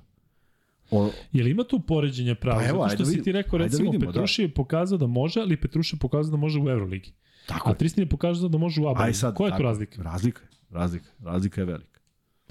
[0.90, 2.60] O, Je li ima tu poređenja pravo?
[2.60, 5.06] Pa evo, Zato što da si ti rekao, da recimo, vidimo, Petruši je pokazao da
[5.06, 7.12] može, ali Petruši je pokazao da može u Euroligi.
[7.47, 7.74] tako A.
[7.74, 9.12] Tristan je pokazao da može u ABA.
[9.12, 10.02] Sad, Koja je tu razlika?
[10.02, 11.99] Razlika, je, razlika, razlika je velika.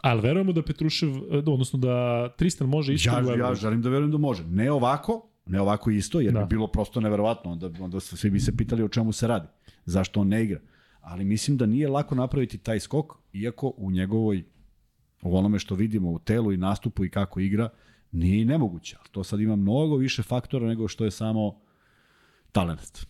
[0.03, 1.95] Ali verujemo da Petrušev, eh, odnosno da
[2.29, 3.61] Tristan može isto Ja, u ja Euroligi.
[3.61, 4.43] želim da verujem da može.
[4.43, 6.39] Ne ovako, ne ovako isto, jer Da.
[6.39, 6.45] da.
[6.45, 7.51] bi bilo prosto neverovatno.
[7.51, 9.47] Onda, onda svi bi se pitali o čemu se radi.
[9.85, 10.59] Zašto on ne igra.
[11.01, 14.43] Ali mislim da nije lako napraviti taj skok, iako u njegovoj,
[15.21, 17.69] u onome što vidimo u telu i nastupu i kako igra,
[18.11, 18.95] nije i nemoguće.
[18.99, 21.61] Ali to sad ima mnogo više faktora nego što je samo
[22.51, 23.05] talent.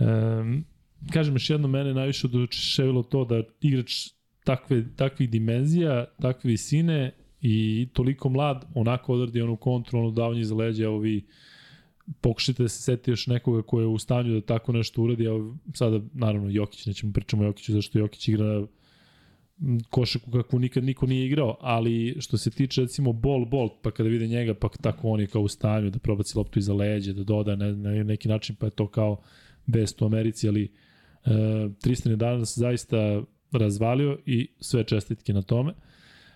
[0.00, 0.64] Um,
[1.12, 3.92] kažem još jedno, mene najviše oduševilo to da igrač
[4.44, 10.54] takve, takvih dimenzija, takve visine i toliko mlad, onako odradi onu kontru, ono davanje za
[10.54, 11.26] leđa, evo vi
[12.20, 15.56] pokušajte da se seti još nekoga ko je u stanju da tako nešto uradi, evo
[15.74, 18.66] sada naravno Jokić, nećemo pričamo o Jokiću zašto Jokić igra
[19.90, 24.08] košaku kakvu nikad niko nije igrao, ali što se tiče recimo bol bol, pa kada
[24.08, 27.24] vide njega, pa tako on je kao u stanju da probaci loptu iza leđa, da
[27.24, 29.20] doda na, na neki način, pa je to kao
[29.66, 31.30] best u Americi, ali e,
[31.80, 35.72] Tristan je danas zaista razvalio i sve čestitke na tome.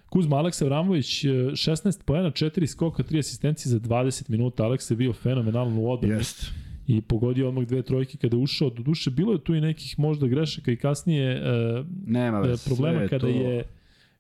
[0.09, 4.65] Kuzma Aleksa Vramović, e, 16 poena, 4 skoka, 3 asistencije za 20 minuta.
[4.65, 6.51] Aleksa je bio fenomenalan u odbrani Jest.
[6.87, 8.71] i pogodio odmah dve trojke kada je ušao.
[8.71, 12.75] Do duše, bilo je tu i nekih možda grešaka i kasnije e, Nema e, sve
[12.75, 13.65] problema je kada to- je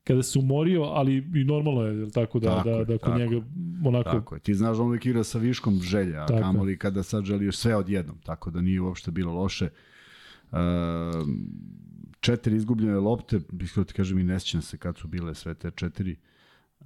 [0.05, 3.19] kada se umorio, ali i normalno je jel tako da, Tako da, da kod tako
[3.19, 3.41] njega
[3.85, 4.41] onako Tako je.
[4.41, 7.77] Ti znaš da on uvijek igra sa viškom želja, a kamoli kada sad želiš sve
[7.77, 9.69] odjednom, tako da nije uopšte bilo loše.
[10.53, 10.59] Uh,
[12.25, 15.71] četiri izgubljene lopte, iskreno ti kažem i ne sjećam se kad su bile sve te
[15.71, 16.17] četiri.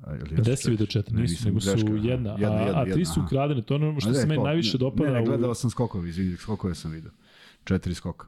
[0.02, 1.14] A, jesu Gde si vidio četiri?
[1.14, 2.08] Ne, Nisu, nego su greška, aha.
[2.08, 3.62] jedna, Jedna, a, jedna, a tri jedna, su ukradene.
[3.62, 5.10] To je ono što A se meni najviše dopada.
[5.10, 7.10] Ne, ne, gledao sam skokovi, izvini, skokove sam vidio.
[7.64, 8.26] Četiri skoka.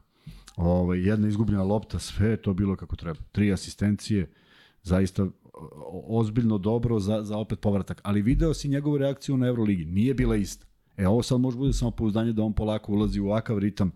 [0.55, 3.19] Ovaj jedna izgubljena lopta, sve je to bilo kako treba.
[3.31, 4.31] Tri asistencije,
[4.83, 5.27] zaista
[6.07, 8.01] ozbiljno dobro za, za opet povratak.
[8.03, 9.85] Ali video si njegovu reakciju na Euroligi.
[9.85, 10.65] Nije bila ista.
[10.97, 13.91] E, ovo sad može bude samo pouzdanje da on polako ulazi u ovakav ritam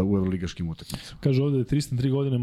[0.00, 1.20] u evroligaškim utakmicama.
[1.20, 2.38] Kaže ovde da je 303 godine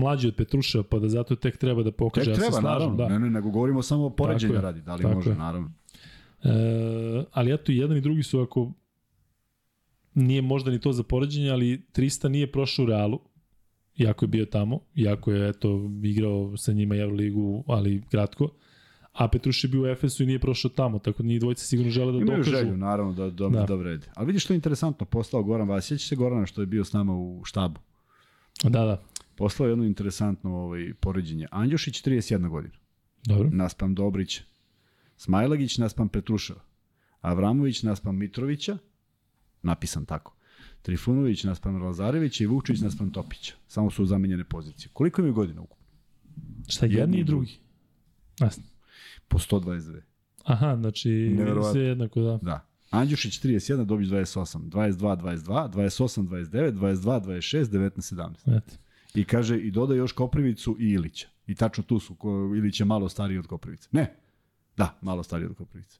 [0.00, 2.24] mlađi od Petruša, pa da zato tek treba da pokaže.
[2.24, 2.96] Tek ja se treba, slažem, naravno.
[2.96, 3.08] Da.
[3.08, 4.80] Ne, ne, nego govorimo samo o poređenju radi.
[4.80, 5.36] Da li može, je.
[5.36, 5.72] naravno.
[6.44, 8.72] E, ali eto, i jedan i drugi su ako
[10.14, 13.20] nije možda ni to za poređenje, ali 300 nije prošao u Realu,
[13.96, 18.48] iako je bio tamo, iako je eto, igrao sa njima Euroligu, ali kratko.
[19.14, 21.90] A Petruš je bio u Efesu i nije prošao tamo, tako da njih dvojica sigurno
[21.90, 22.50] žele da Imaju dokažu.
[22.50, 23.62] želju, naravno, da, da, Da.
[23.62, 23.74] da.
[23.74, 24.06] vredi.
[24.14, 27.12] Ali vidiš što je interesantno, poslao Goran Vasić, se Gorana što je bio s nama
[27.14, 27.80] u štabu.
[28.62, 29.02] Da, da.
[29.36, 31.46] Poslao je jedno interesantno ovaj, poređenje.
[31.50, 32.74] Anđošić 31 godina,
[33.24, 33.50] Dobro.
[33.52, 34.40] naspam Dobrić,
[35.16, 36.60] Smajlagić naspam Petruševa,
[37.20, 38.78] Avramović naspam Mitrovića,
[39.62, 40.34] napisan tako,
[40.82, 43.54] Trifunović naspam Lazarevića i Vukčić naspam Topića.
[43.68, 44.88] Samo su zamenjene pozicije.
[44.92, 45.84] Koliko imaju godina ukupno?
[46.68, 47.52] Šta, jedni i drugi?
[48.40, 48.62] Jasno.
[49.28, 50.00] Po 122.
[50.44, 51.36] Aha, znači
[51.72, 52.38] sve jednako, da.
[52.42, 52.66] Da.
[52.90, 58.14] Anđušić 31, Dobić 28, 22, 22, 28, 29, 22, 26, 19,
[58.46, 58.56] 17.
[58.56, 58.74] Eto.
[59.14, 61.28] I kaže, i doda još Koprivicu i Ilića.
[61.46, 63.88] I tačno tu su, ko, Ilić je malo stariji od Koprivice.
[63.92, 64.16] Ne,
[64.76, 65.98] da, malo stariji od Koprivice.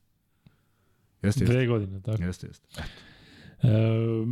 [1.22, 1.54] Jeste, jeste.
[1.54, 2.22] Dve godine, tako.
[2.22, 2.68] Jeste, jeste.
[2.72, 2.88] Eto.
[3.62, 4.26] E,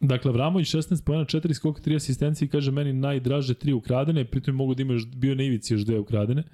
[0.00, 4.54] dakle, Vramović 16 pojena, 4 skoka, 3 asistencije i kaže meni najdraže 3 ukradene, pritom
[4.54, 6.44] mogu da ima još, bio na ivici još dve ukradene.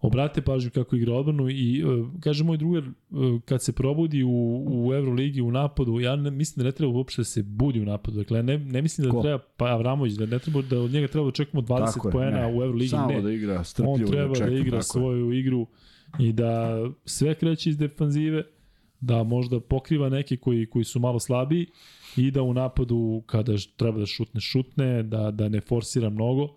[0.00, 4.64] Obratite pažnju kako igra odbranu i uh, kaže moj drugar uh, kad se probudi u,
[4.68, 7.84] u Euroligi u napadu, ja ne, mislim da ne treba uopšte da se budi u
[7.84, 8.16] napadu.
[8.16, 9.22] Dakle, ne, ne mislim da Ko?
[9.22, 12.12] treba, pa Avramović, da ne treba da od njega treba da očekujemo 20 Tako je,
[12.12, 12.46] poena ne.
[12.46, 12.88] u Euroligi.
[12.88, 13.22] Samo ne.
[13.22, 13.94] da igra strpljivo.
[13.94, 14.82] On treba da, čeka, igra tako je.
[14.82, 15.66] svoju igru
[16.18, 18.42] i da sve kreće iz defanzive,
[19.00, 21.66] da možda pokriva neke koji, koji su malo slabiji
[22.16, 26.48] i da u napadu kada treba da šutne, šutne, da, da ne forsira mnogo.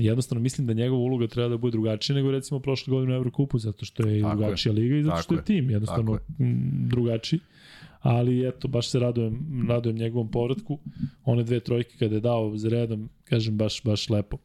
[0.00, 3.58] Jednostavno mislim da njegova uloga treba da bude drugačija nego recimo prošle godine u Evrokupu,
[3.58, 5.44] zato što je Tako drugačija liga i zato Tako što je je.
[5.44, 7.40] tim jednostavno m, drugačiji.
[8.00, 10.78] Ali eto, baš se radujem, radujem njegovom povratku.
[11.24, 14.36] One dve trojke kada je dao za redom, kažem, baš, baš lepo.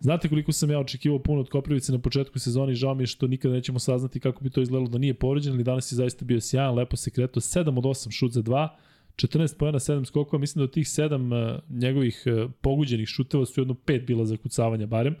[0.00, 3.26] Znate koliko sam ja očekivao puno od Koprivice na početku sezoni, žao mi je što
[3.26, 6.40] nikada nećemo saznati kako bi to izgledalo da nije povređen, ali danas je zaista bio
[6.40, 8.68] sjajan, lepo se kretao, 7 od 8 šut za 2,
[9.16, 13.60] 14 pojena, 7 skokova, mislim da od tih 7 uh, njegovih uh, poguđenih šuteva su
[13.60, 15.14] jedno 5 bila za kucavanja barem.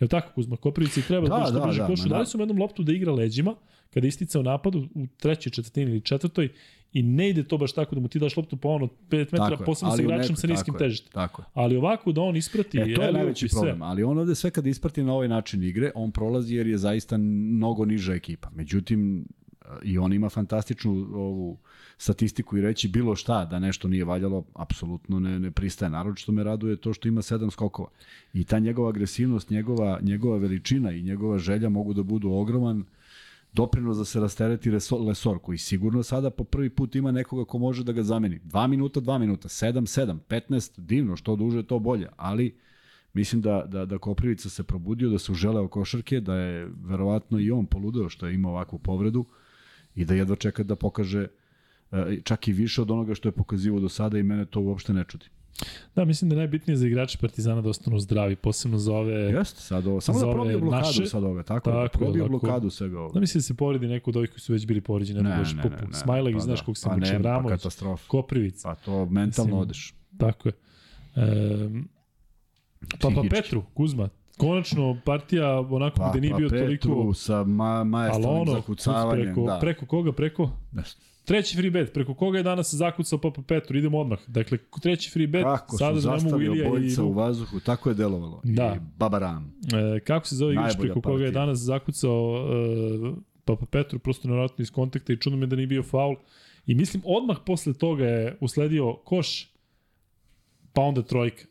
[0.00, 2.02] Jel tako Kuzma Koprivica i treba Da, da, da, da, bliže da, košu.
[2.02, 2.26] ma Dali da.
[2.26, 3.54] su mu jednom loptu da igra leđima,
[3.94, 6.48] kada je isticao napad u, u trećoj četvrtini ili četvrtoj
[6.92, 9.50] i ne ide to baš tako da mu ti daš loptu po ono 5 metara,
[9.50, 11.12] Tako je, posebno sa u igračem sa niskim je, težištem.
[11.12, 11.46] Tako je.
[11.54, 13.60] Ali ovako da on isprati E, to je najveći i sve.
[13.60, 16.78] problem, ali on ovde sve kad isprati na ovaj način igre, on prolazi jer je
[16.78, 18.50] zaista mnogo niža ekipa.
[18.50, 19.26] Međutim,
[19.82, 21.58] i on ima fantastičnu ovu
[21.98, 25.90] statistiku i reći bilo šta da nešto nije valjalo, apsolutno ne, ne pristaje.
[25.90, 27.88] Naročito me raduje to što ima sedam skokova.
[28.32, 32.84] I ta njegova agresivnost, njegova, njegova veličina i njegova želja mogu da budu ogroman
[33.52, 34.70] doprinos da se rastereti
[35.06, 38.40] Lesor, koji sigurno sada po prvi put ima nekoga ko može da ga zameni.
[38.44, 42.54] 2 minuta, 2 minuta, 7, 7, 15, divno, što duže to bolje, ali
[43.12, 47.50] mislim da, da, da Koprivica se probudio, da se uželeo košarke, da je verovatno i
[47.50, 49.24] on poludeo što je imao ovakvu povredu
[49.96, 51.26] i da jedva čeka da pokaže
[51.92, 54.92] e, čak i više od onoga što je pokazivo do sada i mene to uopšte
[54.92, 55.26] ne čudi.
[55.94, 59.12] Da, mislim da je najbitnije za igrače Partizana da ostanu zdravi, posebno za ove...
[59.12, 61.88] Jeste, sad ovo, samo da ove probije blokadu naše- sad ove, tako, Tako tako je,
[62.00, 62.38] probije ovako.
[62.38, 63.12] blokadu svega ovo.
[63.12, 65.36] Da mislim da se poredi neko od ovih koji su već bili poređeni, ne, ne,
[65.54, 65.92] ne, Pupu.
[65.94, 66.64] Smajlag, pa znaš da.
[66.64, 68.08] kog se pa muče, nema, pa Vramović, katastrofa.
[68.08, 68.68] Koprivica.
[68.68, 69.94] Pa to mentalno Mislim, odeš.
[70.18, 70.52] Tako je.
[71.16, 71.88] Um,
[73.00, 73.28] Papa Psihički.
[73.30, 77.88] Petru, Kuzma, konačno partija onako Pa, gde nije pa bio Petru toliko sa ma, ali
[77.88, 79.24] majestralnim ono, zakucavanjem.
[79.24, 79.58] preko, da.
[79.60, 81.00] preko koga, preko Nešto.
[81.24, 84.18] treći free bet, preko koga je danas zakucao Papa Petru, idemo odmah.
[84.26, 87.88] Dakle, treći free bet, Kako sada su da ne mogu Ilija i u vazduhu, tako
[87.88, 88.40] je delovalo.
[88.44, 88.74] Da.
[88.76, 89.54] I Babaram.
[89.96, 91.40] E, kako se zove igrač preko koga je partija.
[91.40, 95.66] danas zakucao e, Papa Petru, prosto nevjerojatno iz kontakta i čudno mi je da nije
[95.66, 96.16] bio faul.
[96.66, 99.48] I mislim, odmah posle toga je usledio koš,
[100.72, 101.44] pa onda trojka.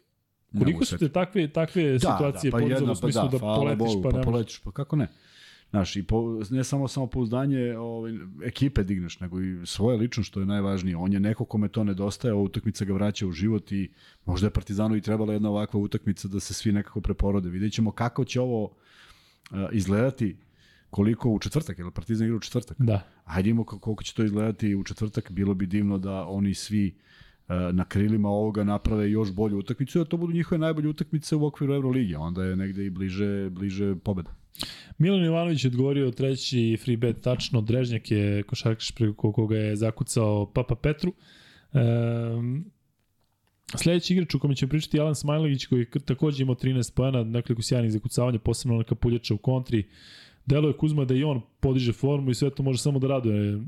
[0.60, 3.94] Koliko su te takve, takve situacije pa podizale jedna, u smislu pa da, hvala poletiš
[3.96, 4.26] Bogu, pa možeš?
[4.26, 5.08] poletiš, pa kako ne?
[5.70, 8.14] Znaš, i po, ne samo samopouzdanje ovaj,
[8.44, 10.98] ekipe digneš, nego i svoje lično što je najvažnije.
[10.98, 13.90] On je neko kome to nedostaje, ova utakmica ga vraća u život i
[14.26, 17.50] možda je Partizanu i trebala jedna ovakva utakmica da se svi nekako preporode.
[17.50, 20.38] Vidjet ćemo kako će ovo uh, izgledati
[20.90, 22.78] koliko u četvrtak, jer Partizan igra u četvrtak.
[22.80, 23.04] Da.
[23.26, 26.96] Hajde imamo koliko će to izgledati u četvrtak, bilo bi divno da oni svi
[27.48, 31.74] na krilima ovoga naprave još bolju utakmicu, da to budu njihove najbolje utakmice u okviru
[31.74, 34.36] Euroligi, onda je negde i bliže, bliže pobeda.
[34.98, 40.52] Milan Ivanović je odgovorio treći free bet tačno, Drežnjak je košarkaš preko koga je zakucao
[40.54, 41.14] Papa Petru.
[41.74, 42.66] Um,
[43.76, 47.62] Sledeći igrač u kome ćemo pričati Alan Smajlagić koji je takođe imao 13 pojena, nekoliko
[47.62, 49.90] sjajnih zakucavanja, posebno neka puljača u kontri.
[50.46, 53.54] Delo je Kuzma da i on podiže formu i sve to može samo da raduje
[53.54, 53.60] e,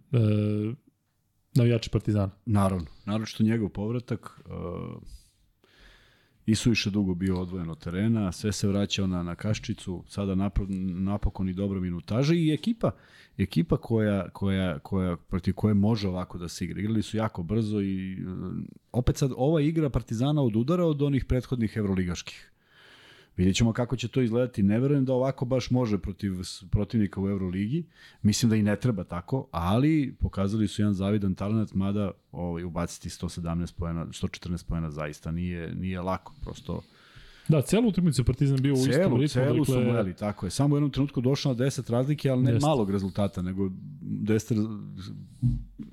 [1.55, 2.31] navijači Partizana.
[2.45, 5.01] Naravno, naročito njegov povratak, uh,
[6.47, 11.49] Isuviše dugo bio odvojen od terena, sve se vraćao na, na kaščicu, sada napro, napokon
[11.49, 12.91] i dobro minutaže i ekipa,
[13.37, 16.79] ekipa koja, koja, koja, protiv koje može ovako da se igra.
[16.79, 18.53] Igrali su jako brzo i uh,
[18.91, 22.51] opet sad ova igra Partizana od udara od onih prethodnih evroligaških.
[23.37, 24.63] Vidjet ćemo kako će to izgledati.
[24.63, 26.33] Ne verujem da ovako baš može protiv
[26.71, 27.85] protivnika u Euroligi.
[28.21, 33.09] Mislim da i ne treba tako, ali pokazali su jedan zavidan talent, mada ovaj, ubaciti
[33.09, 36.33] 117 poena, 114 poena zaista nije, nije lako.
[36.41, 36.81] Prosto
[37.49, 39.27] Da, celu utakmicu Partizan bio u istom celu, ritmu.
[39.27, 40.49] celu su dakle, mojeli, tako je.
[40.49, 42.67] Samo u jednom trenutku došao na 10 razlike, ali ne Jeste.
[42.67, 43.69] malog rezultata, nego
[44.01, 44.79] 10,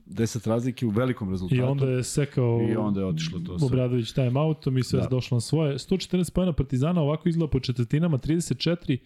[0.06, 1.60] 10 razlike u velikom rezultatu.
[1.60, 3.66] I onda je sekao I onda je otišlo to sve.
[3.66, 5.06] Obradović time outom i sve Da.
[5.06, 5.78] došlo na svoje.
[5.78, 8.98] 114 pojena Partizana ovako izgleda po četvrtinama, 34,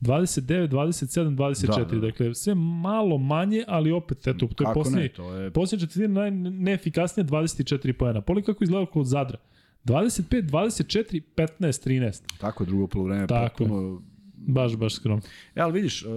[0.00, 1.66] 29, 27, 24.
[1.66, 1.94] Da, Da, da.
[1.94, 2.06] da.
[2.06, 5.86] Dakle, sve malo manje, ali opet, eto, to je Kako posljednji, ne, to je posljednja
[5.86, 8.20] četvrtina naj, neefikasnija 24 pojena.
[8.20, 9.38] Poli kako izgleda kod Zadra.
[9.84, 12.22] 25, 24, 15, 13.
[12.38, 13.48] tako drugo polovreme Tako je.
[13.48, 14.02] potpuno
[14.46, 15.22] Baš, baš skromno.
[15.54, 16.10] E, ali vidiš, uh,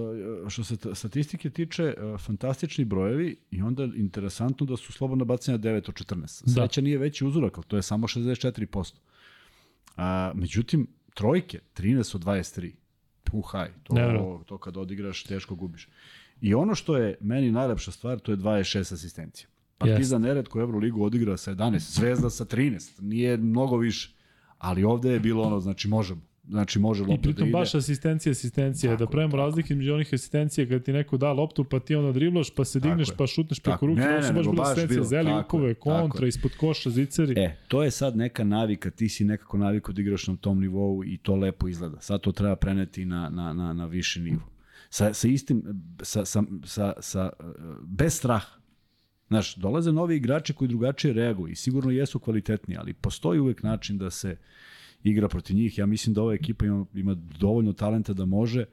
[0.50, 5.58] što se ta- statistike tiče, uh, fantastični brojevi i onda interesantno da su slobodna bacanja
[5.58, 6.44] 9 od 14.
[6.46, 6.52] Da.
[6.54, 8.94] Sreća nije veći uzorak, ali to je samo 64%.
[9.98, 12.72] A, međutim, trojke, 13 od 23.
[13.24, 14.44] Puhaj, to, Nevjerojatno.
[14.46, 15.88] to kad odigraš, teško gubiš.
[16.42, 19.48] I ono što je meni najlepša stvar, to je 26 asistencija.
[19.80, 24.16] Partizan neretko u Euroligu odigra sa 11, Zvezda sa 13, nije mnogo više.
[24.58, 26.22] Ali ovde je bilo ono, znači možemo.
[26.48, 27.52] znači može lopta I pritom da ide.
[27.52, 29.38] baš asistencija, asistencija, Tako da pravimo tako.
[29.38, 32.80] razlike između onih asistencija kada ti neko da loptu, pa ti onda driblaš, pa se
[32.80, 33.16] Tako digneš, je.
[33.18, 33.86] pa šutneš preko Tako.
[33.86, 34.46] ruke, Ne, ne, su baš
[34.88, 35.04] bilo.
[35.04, 37.34] zeli Tako upove, je, tako kontra, ispod koša, ziceri.
[37.38, 41.04] E, to je sad neka navika, ti si nekako naviku da igraš na tom nivou
[41.04, 42.02] i to lepo izgleda.
[42.02, 44.42] Sad to treba preneti na, na, na, na viši nivo.
[44.90, 45.64] Sa, sa istim,
[46.02, 47.30] sa, sa, sa, sa,
[47.84, 48.48] bez straha.
[49.28, 53.98] Znaš, dolaze novi igrači koji drugačije reaguju i sigurno jesu kvalitetni, ali postoji uvek način
[53.98, 54.38] da se
[55.04, 55.78] igra protiv njih.
[55.78, 58.66] Ja mislim da ova ekipa ima, ima dovoljno talenta da može,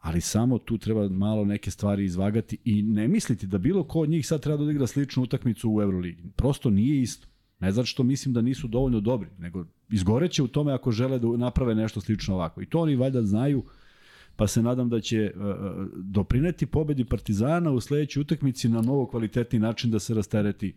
[0.00, 4.08] ali samo tu treba malo neke stvari izvagati i ne misliti da bilo ko od
[4.08, 6.22] njih sad treba da odigra sličnu utakmicu u Euroligi.
[6.36, 7.28] Prosto nije isto.
[7.60, 11.36] Ne zato što mislim da nisu dovoljno dobri, nego izgoreće u tome ako žele da
[11.36, 12.62] naprave nešto slično ovako.
[12.62, 13.64] I to oni valjda znaju,
[14.38, 15.42] pa se nadam da će uh,
[15.94, 20.74] doprineti pobedi Partizana u sledećoj utakmici na mnogo kvalitetni način da se rastereti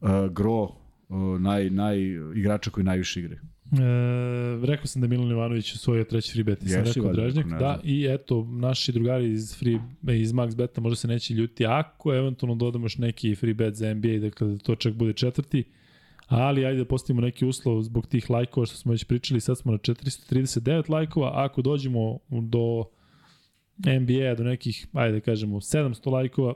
[0.00, 1.98] uh, gro uh, naj, naj,
[2.34, 3.40] igrača koji najviše igraju.
[3.72, 7.46] E, rekao sam da Milan Ivanović osvojio treći free bet, sam rekao Dražnjak.
[7.46, 9.78] Da, i eto, naši drugari iz, free,
[10.20, 13.94] iz Max Beta možda se neće ljuti ako eventualno dodamo još neki free bet za
[13.94, 15.64] NBA, dakle da to čak bude četvrti.
[16.26, 19.72] Ali ajde da postavimo neki uslov zbog tih lajkova što smo već pričali, sad smo
[19.72, 22.84] na 439 lajkova, ako dođemo do
[23.78, 26.54] NBA do nekih, ajde da kažemo, 700 lajkova,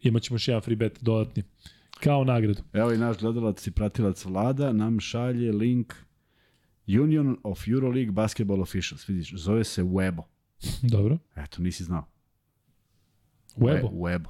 [0.00, 1.42] imat ćemo još jedan free bet dodatni,
[2.00, 2.62] kao nagradu.
[2.72, 5.94] Evo i naš gledalac i pratilac vlada nam šalje link
[6.86, 9.08] Union of Euroleague Basketball Officials.
[9.08, 10.22] Vidiš, zove se Webo.
[10.82, 11.18] Dobro.
[11.36, 12.04] Eto, nisi znao.
[13.56, 13.88] Webo.
[13.88, 14.28] We, Webo.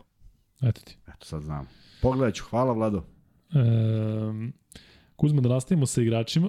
[0.68, 0.96] Eto ti.
[1.08, 1.68] Eto, sad znam.
[2.02, 2.44] Pogledat ću.
[2.50, 3.06] Hvala, Vlado.
[3.52, 4.52] Um,
[5.16, 6.48] Kuzma, da nastavimo sa igračima.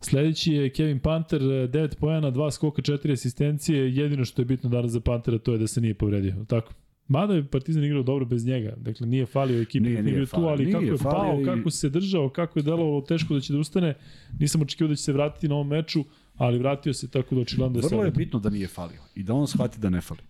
[0.00, 3.94] Sledeći je Kevin Panter, 9 pojena, 2 skoka, 4 asistencije.
[3.94, 6.44] Jedino što je bitno danas za Pantera to je da se nije povredio.
[6.44, 6.72] Tako.
[7.08, 8.74] Mada je Partizan igrao dobro bez njega.
[8.76, 9.84] Dakle, nije falio ekipu.
[9.84, 12.62] Nije, Nije, nije tu, ali Nije kako je pao, i- kako se držao, kako je
[12.62, 13.94] delovalo teško da će da ustane.
[14.38, 16.04] Nisam očekivao da će se vratiti na ovom meču,
[16.34, 19.22] ali vratio se tako da očigledno da je Vrlo je bitno da nije falio i
[19.22, 20.20] da on shvati da ne fali.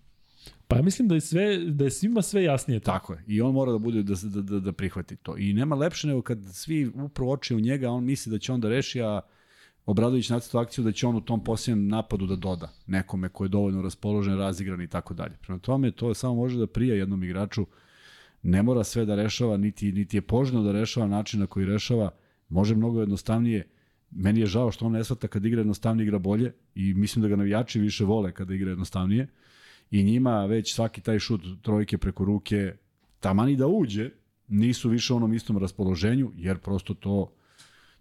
[0.68, 2.92] Pa ja mislim da je sve da je svima sve jasnije tako.
[2.98, 3.24] Tako je.
[3.26, 5.36] I on mora da bude da, da, da, da prihvati to.
[5.36, 8.60] I nema lepše nego kad svi upravo oče u njega, on misli da će on
[8.60, 9.20] da reši, a
[9.88, 13.48] Obradović nacrta akciju da će on u tom posljednjem napadu da doda nekome ko je
[13.48, 15.36] dovoljno raspoložen, razigran i tako dalje.
[15.40, 17.66] Prema tome, to samo može da prija jednom igraču.
[18.42, 22.10] Ne mora sve da rešava, niti, niti je poželjno da rešava način na koji rešava.
[22.48, 23.68] Može mnogo jednostavnije.
[24.10, 27.28] Meni je žao što on ne shvata kad igra jednostavnije, igra bolje i mislim da
[27.28, 29.28] ga navijači više vole kada igra jednostavnije.
[29.90, 32.74] I njima već svaki taj šut trojke preko ruke,
[33.20, 34.10] tamani da uđe,
[34.48, 37.32] nisu više u onom istom raspoloženju, jer prosto to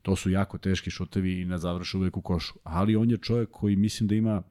[0.07, 2.53] to su jako teški šutevi i ne završe uvek u košu.
[2.63, 4.43] Ali on je čovjek koji mislim da ima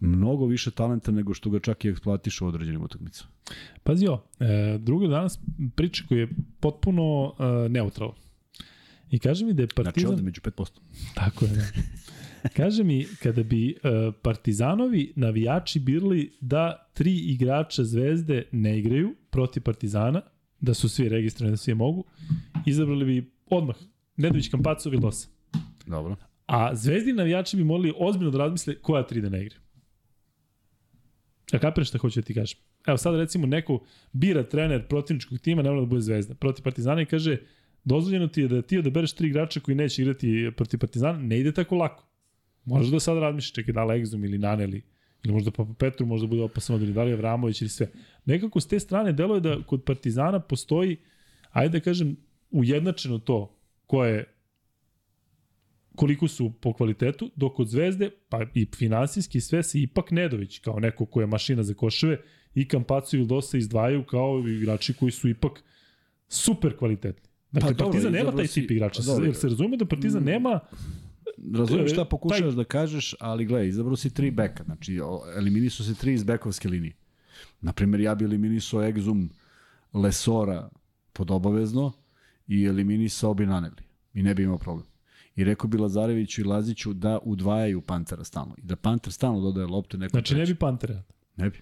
[0.00, 3.30] mnogo više talenta nego što ga čak i eksploatiše u određenim utakmicama.
[3.82, 5.38] Pazi ovo, e, druga danas
[5.74, 6.28] priča koja je
[6.60, 8.14] potpuno e, neutralna.
[9.10, 10.10] I kaže mi da je Znači Partizan...
[10.10, 10.68] ovde među 5%.
[11.14, 11.62] Tako je, da.
[12.56, 19.62] Kaže mi, kada bi uh, Partizanovi navijači birali da tri igrača Zvezde ne igraju protiv
[19.62, 20.22] Partizana,
[20.60, 22.04] da su svi registrovani, da svi mogu,
[22.66, 23.76] izabrali bi odmah
[24.16, 25.28] Nedović, Kampaco, Vildosa.
[25.86, 26.16] Dobro.
[26.46, 29.60] A Zvezdi navijači bi morali ozbiljno da razmisle koja tri da ne igraju.
[31.52, 32.58] A kapiraš šta hoću da ti kažem?
[32.86, 37.02] Evo sad recimo neko bira trener protivničkog tima, ne mora da bude Zvezda, protiv Partizana
[37.02, 37.36] i kaže
[37.84, 41.52] dozvoljeno ti je da ti odabereš tri igrača koji neće igrati protiv Partizana, ne ide
[41.52, 42.07] tako lako.
[42.68, 44.82] Možeš da sad razmišljaš, čekaj, da li ili Naneli,
[45.24, 47.90] ili možda Papa Petru možda bude opasan od ili da li je Vramović ili sve.
[48.24, 50.96] Nekako s te strane deluje da kod Partizana postoji,
[51.50, 52.16] ajde da kažem,
[52.50, 53.54] ujednačeno to
[53.86, 54.24] ko je
[55.98, 60.80] koliko su po kvalitetu, dok kod Zvezde, pa i finansijski sve se ipak Nedović, kao
[60.80, 62.20] neko ko je mašina za koševe,
[62.54, 65.62] i Kampacu i Vildosa izdvajaju kao igrači koji su ipak
[66.28, 67.28] super kvalitetni.
[67.52, 69.02] Dakle, Pa dobro, Partizan nema taj tip igrača.
[69.02, 69.24] pa dobro.
[69.24, 70.60] Jer se razume da Partizan nema
[71.54, 75.86] Razumem šta E, pokušavaš da kažeš, ali gledaj, izabrao si tri beka, znači o, eliminisao
[75.86, 76.92] si tri iz bekovske linije.
[77.60, 79.28] Naprimer, ja bi eliminisao Exum
[79.94, 80.68] Lesora
[81.12, 81.92] pod obavezno
[82.48, 83.82] i eliminisao bi Naneli.
[84.14, 84.86] I ne bi imao problem.
[85.36, 88.54] I rekao bi Lazareviću i Laziću da udvajaju Pantera stalno.
[88.58, 90.54] I da Panter stalno dodaje lopte nekom Znači, ne trećem.
[90.54, 91.02] bi Pantera.
[91.36, 91.58] Ne bi.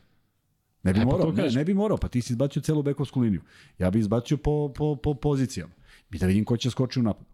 [0.83, 2.83] Ne bi E, pa morao, to ne, ne bi morao, pa ti si izbacio celu
[2.83, 3.41] bekovsku liniju.
[3.79, 5.73] Ja bi izbacio po, po, po pozicijama.
[6.13, 7.27] I da vidim ko će skoči u napad.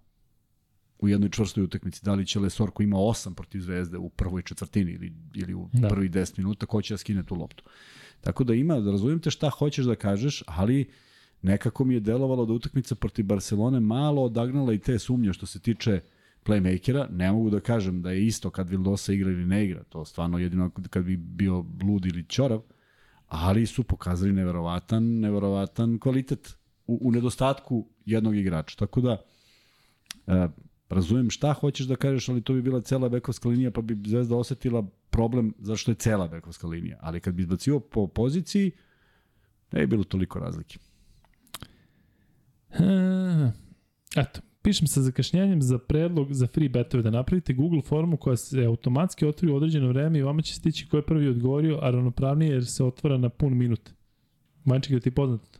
[1.03, 2.05] U jednoj čvrstoj utakmici.
[2.05, 5.69] Da li će Lesor koji ima 8 protiv Zvezde u prvoj četvrtini ili, ili u
[5.73, 5.89] Da.
[5.89, 7.65] prvih 10 minuta, ko će da skine tu loptu.
[8.20, 10.91] Tako da ima, da razumijem te šta hoćeš da kažeš, ali
[11.43, 15.61] nekako mi je delovalo da utakmica protiv Barcelone malo odagnala i te sumnje što se
[15.61, 16.01] tiče
[16.45, 17.07] playmakera.
[17.11, 19.83] Ne mogu da kažem da je isto kad Vildosa igra ili ne igra.
[19.83, 22.62] To stvarno jedino kad bi bio blud ili ćorav
[23.33, 26.57] ali su pokazali neverovatan, neverovatan kvalitet
[26.87, 28.77] u, u nedostatku jednog igrača.
[28.79, 29.23] Tako da,
[30.27, 30.49] e,
[30.94, 34.36] razumem šta hoćeš da kažeš, ali to bi bila cela bekovska linija, pa bi Zvezda
[34.36, 36.98] osetila problem zašto je cela bekovska linija.
[37.01, 38.70] Ali kad bi izbacio po poziciji,
[39.73, 40.78] ne bi bilo toliko razlike.
[42.70, 43.52] E,
[44.16, 48.64] Eto, pišem sa zakašnjenjem za predlog za free betove da napravite Google formu koja se
[48.64, 52.52] automatski otvori u određeno vreme i vama će stići ko je prvi odgovorio, a ravnopravnije
[52.52, 53.90] jer se otvara na pun minut.
[54.64, 55.52] Manček, da ti je poznato?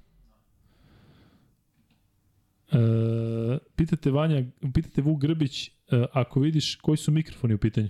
[2.73, 4.45] E, pitate Vanja,
[4.75, 5.71] pitate Vuk Grbić, e,
[6.13, 7.89] ako vidiš koji su mikrofoni u pitanju?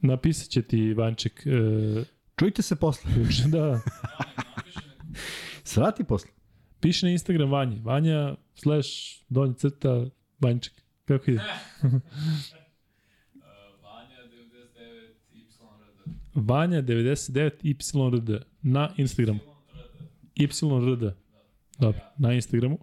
[0.00, 1.46] Napisat će ti Vanček.
[1.46, 2.04] E,
[2.38, 3.10] Čujte se posle.
[3.52, 3.80] da,
[5.64, 6.30] Srati posle.
[6.80, 7.76] Piši na Instagram Vanja.
[7.82, 8.88] Vanja slash
[9.28, 10.06] donji crta
[10.40, 10.72] Vanček.
[11.04, 11.42] Kako ide?
[16.34, 19.49] Vanja 99 YRD na Instagramu.
[20.40, 21.12] YRD.
[21.78, 22.78] Dobro, na Instagramu.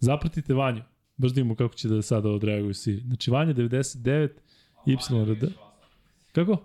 [0.00, 0.82] Zapratite Vanju.
[1.16, 2.96] Baš da imamo kako će da sada odreaguju svi.
[2.96, 4.28] Znači Vanja 99
[4.86, 5.50] YRD.
[6.32, 6.56] Kako?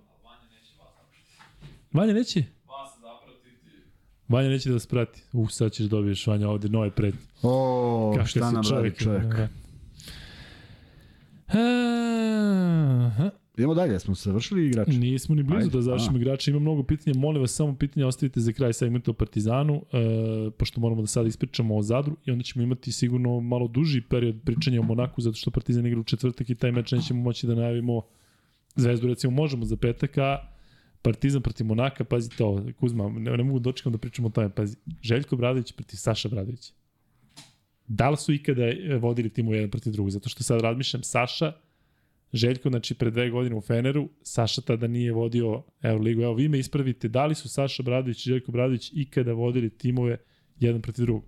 [1.94, 2.44] Vanja neće?
[4.28, 5.24] Vanja neće da vas prati.
[5.34, 7.16] Uh, sad ćeš dobiješ Vanja ovde nove pred.
[7.42, 9.24] O, Kako šta nam radi čovjek.
[9.24, 9.48] Da.
[13.08, 13.30] Aha.
[13.60, 14.98] Idemo dalje, smo završili igrači.
[14.98, 16.22] Nismo ni blizu Ajde, da završimo a.
[16.22, 16.52] igrača.
[16.52, 17.20] Ima mnogo pitanja.
[17.20, 21.28] Molim vas, samo pitanja ostavite za kraj segmenta o Partizanu, e, pošto moramo da sada
[21.28, 25.36] ispričamo o Zadru i onda ćemo imati sigurno malo duži period pričanja o Monaku, zato
[25.36, 28.02] što Partizan igra u četvrtak i taj meč nećemo moći da najavimo
[28.76, 30.38] Zvezdu, recimo, možemo za petak, a
[31.02, 34.78] Partizan protiv Monaka, pazite ovo, Kuzma, ne, ne mogu dočekam da pričamo o tome, pazi,
[35.02, 36.74] Željko Bradović protiv Saša Bradovića.
[37.88, 38.64] Da li su ikada
[39.00, 40.12] vodili timu jedan protiv drugog?
[40.12, 41.54] Zato što sad razmišljam, Saša,
[42.34, 46.22] Željko, znači pre dve godine u Feneru, Saša tada nije vodio Euroligu.
[46.22, 50.18] Evo, vi me ispravite, da li su Saša Bradović i Željko Bradović ikada vodili timove
[50.60, 51.24] jedan protiv drugog?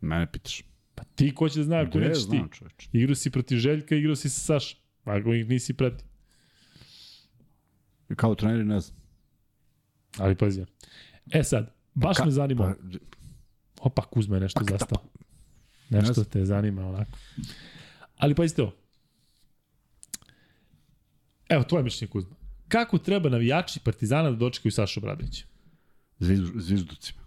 [0.00, 0.62] Mene pitaš.
[0.94, 2.40] Pa ti ko će da zna ako nećeš ti?
[2.52, 2.88] čoveče.
[2.92, 4.76] Igrao si protiv Željka, igrao si sa Saša.
[5.04, 6.06] Ako ih nisi pratio.
[8.16, 8.96] Kao trener ne znam.
[10.18, 10.64] Ali pazi.
[11.32, 12.64] E sad, baš Ka- me zanima.
[12.64, 12.98] Pa,
[13.82, 15.02] Opa, Kuzma je nešto zastao.
[15.90, 16.24] Nešto znam.
[16.26, 17.18] te zanima onako.
[18.16, 18.72] Ali pazite ovo.
[21.50, 22.36] Evo, tvoje mišljenje Kuzma.
[22.68, 25.44] Kako treba navijači Partizana da dočekaju Sašu Bradovića?
[26.20, 27.20] Zviz- Zvižducima.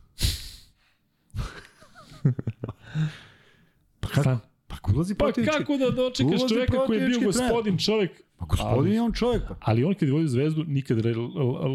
[3.99, 4.37] pa kako?
[4.67, 5.57] Pa kako ulazi Pa protivnički?
[5.57, 9.43] kako da dočekaš čoveka koji je bio gospodin čovek, Pa gospodin je on čovjek.
[9.43, 9.55] Pa.
[9.61, 10.97] ali on kad je vodio zvezdu nikad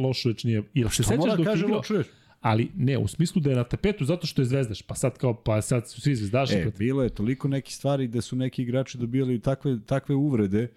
[0.05, 0.63] lošu reč nije.
[0.75, 2.03] Ili se Šta mora sećaš da dok kaže igrao?
[2.41, 5.35] Ali ne, u smislu da je na tapetu zato što je zvezdaš, pa sad kao,
[5.35, 6.55] pa sad su svi zvezdaši.
[6.55, 10.69] E, protiv- bilo je toliko nekih stvari gde su neki igrači dobijali takve, takve uvrede,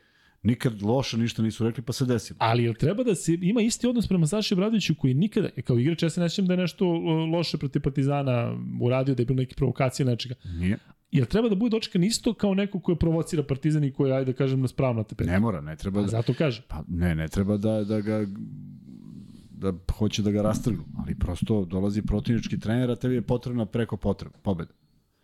[0.43, 2.37] nikad loše ništa nisu rekli, pa se desilo.
[2.39, 6.03] Ali jel treba da se ima isti odnos prema Saši Bradoviću koji nikada, kao igrač
[6.03, 9.37] ja se ne sjećam da je nešto o, loše protiv Partizana uradio, da je bilo
[9.37, 10.35] neke provokacije nečega.
[10.59, 10.77] Nije.
[11.11, 14.13] Jel treba da bude dočekan isto kao neko ko je provocira Partizan i ko je,
[14.13, 15.29] ajde da kažem, na spravna tapetu?
[15.29, 16.07] Ne mora, ne treba A da...
[16.07, 16.61] zato kaže.
[16.67, 18.25] Pa ne, ne treba da, da ga
[19.61, 23.97] da hoće da ga rastrgnu, ali prosto dolazi protivnički trener, a tebi je potrebna preko
[23.97, 24.73] potreba, pobeda.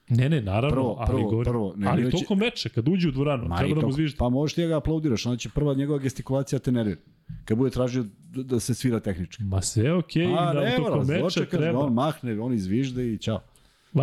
[0.10, 3.10] Ne, ne, naravno, Prvo- ali prvo- govorim, prvo, ne, ali neće- tokom meča, kad uđe
[3.10, 4.18] u dvoranu, Ma treba da mu to, zviždi.
[4.18, 7.02] pa možeš ti da ga aplaudiraš, onda će prva njegova gestikulacija te nervira.
[7.46, 9.44] Kad bude tražio da, da se svira tehnički.
[9.44, 11.80] Ma sve je okej, A, da ne tokom meča ga, treba.
[11.80, 13.42] on mahne, on izvižde i čao.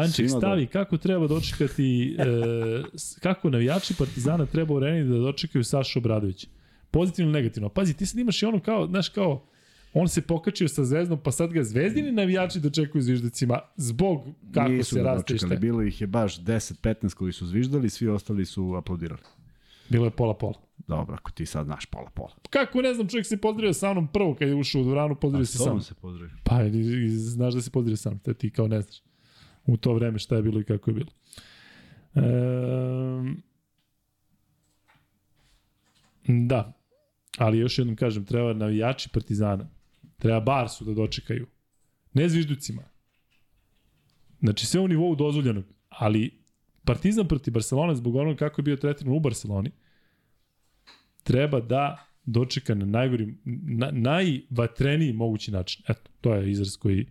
[0.08, 2.24] Svima stavi kako treba dočekati, e,
[3.20, 6.46] kako navijači Partizana treba u areni da dočekaju Sašu Obradovića.
[6.90, 7.68] Pozitivno ili negativno.
[7.68, 9.44] Pazi, ti sad imaš i ono kao, znaš kao,
[9.94, 14.20] on se pokačio sa zvezdom, pa sad ga zvezdini navijači dočekuju zviždacima zbog
[14.54, 15.58] kako Nisu se dočekali, je.
[15.58, 19.22] bilo ih je baš 10-15 koji su zviždali, svi ostali su aplaudirali.
[19.88, 20.54] Bilo je pola-pola.
[20.86, 22.34] Dobro, ako ti sad znaš pola-pola.
[22.50, 25.46] Kako ne znam, čovjek se pozdravio sa mnom prvo kad je ušao u dvoranu, pozdravio
[25.46, 25.82] se sa mnom.
[25.82, 26.36] se pozdravio.
[26.44, 29.02] Pa, i, i, znaš da se pozdravio sa mnom, to ti kao ne znaš.
[29.66, 31.10] U to vreme šta je bilo i kako je bilo.
[32.14, 33.32] Ehm,
[36.28, 36.72] da,
[37.38, 39.68] ali još jednom kažem, treba navijači Partizana,
[40.18, 41.46] treba Barsu da dočekaju.
[42.12, 42.82] Ne zvižducima.
[44.40, 46.44] Znači sve u nivou dozvoljenog, ali
[46.84, 49.70] Partizan protiv Barcelone zbog onoga kako je bio tretiran u Barceloni,
[51.22, 55.82] treba da dočeka na najgori, na, najvatreniji mogući način.
[55.88, 57.06] Eto, to je izraz koji,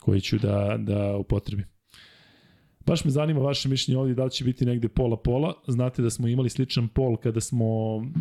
[0.00, 1.66] koji ću da, da upotrebim.
[2.86, 5.54] Baš me zanima vaše mišljenje ovdje, da li će biti negde pola-pola.
[5.68, 7.66] Znate da smo imali sličan pol kada smo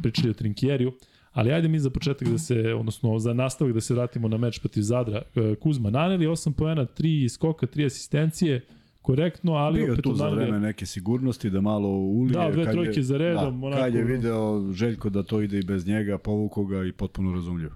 [0.03, 0.93] pričali o Trinkjeriju,
[1.35, 4.59] ali ajde mi za početak da se, odnosno za nastavak da se vratimo na meč
[4.59, 5.21] protiv Zadra.
[5.35, 8.61] E, Kuzma naneli 8 poena, 3 skoka, 3 asistencije.
[9.03, 12.33] korektno, ali Bio opet tu za vreme neke sigurnosti da malo ulije.
[12.35, 15.59] Da, dve trojke je, za redom, Da, onako- kad je video Željko da to ide
[15.59, 17.71] i bez njega, povuko ga i potpuno razumljivo.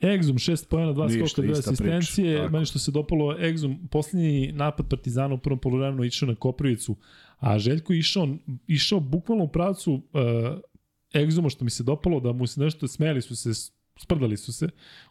[0.00, 2.36] Exum 6 pojena, 2 Ništa, skoka, 2 ista asistencije.
[2.36, 2.50] priča.
[2.50, 6.96] Meni što se dopalo Exum, posljednji napad Partizana u prvom poluvremenu išao na Koprivicu,
[7.38, 8.28] a Željko išao,
[8.66, 10.00] išao bukvalno u pravcu uh,
[11.16, 14.68] Exuma što mi se dopalo da mu se nešto smeli su se sprdali su se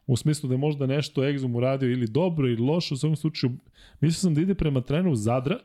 [0.07, 3.53] u smislu da je možda nešto Exum uradio ili dobro ili loše u svakom slučaju
[4.01, 5.59] mislio sam da ide prema trenu Zadra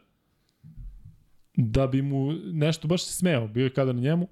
[1.56, 4.28] da bi mu nešto baš se smeo bio je kada na njemu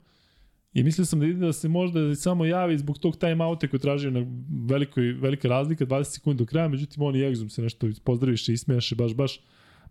[0.72, 3.80] I mislio sam da ide da se možda samo javi zbog tog time outa koji
[3.80, 4.26] tražio na
[4.68, 8.54] velikoj, velika razlika, 20 sekundi do kraja, međutim on i Exum se nešto pozdraviše i
[8.54, 9.40] ismijaše, baš, baš,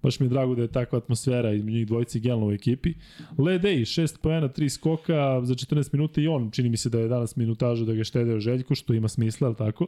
[0.01, 2.93] baš mi je drago da je takva atmosfera između njih dvojice i u ekipi.
[3.37, 7.07] Ledej, 6 poena, 3 skoka za 14 minuta i on, čini mi se da je
[7.07, 9.87] danas minutažu da ga štedeo Željko, što ima smisla, ali tako?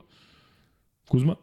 [1.08, 1.36] Kuzma?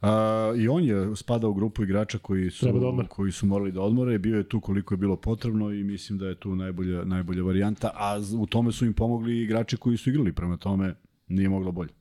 [0.00, 3.80] A, I on je spadao u grupu igrača koji su, da koji su morali da
[3.80, 7.42] odmore, bio je tu koliko je bilo potrebno i mislim da je tu najbolja, najbolja
[7.42, 10.94] varijanta, a u tome su im pomogli i igrači koji su igrali, prema tome
[11.28, 11.97] nije moglo bolje.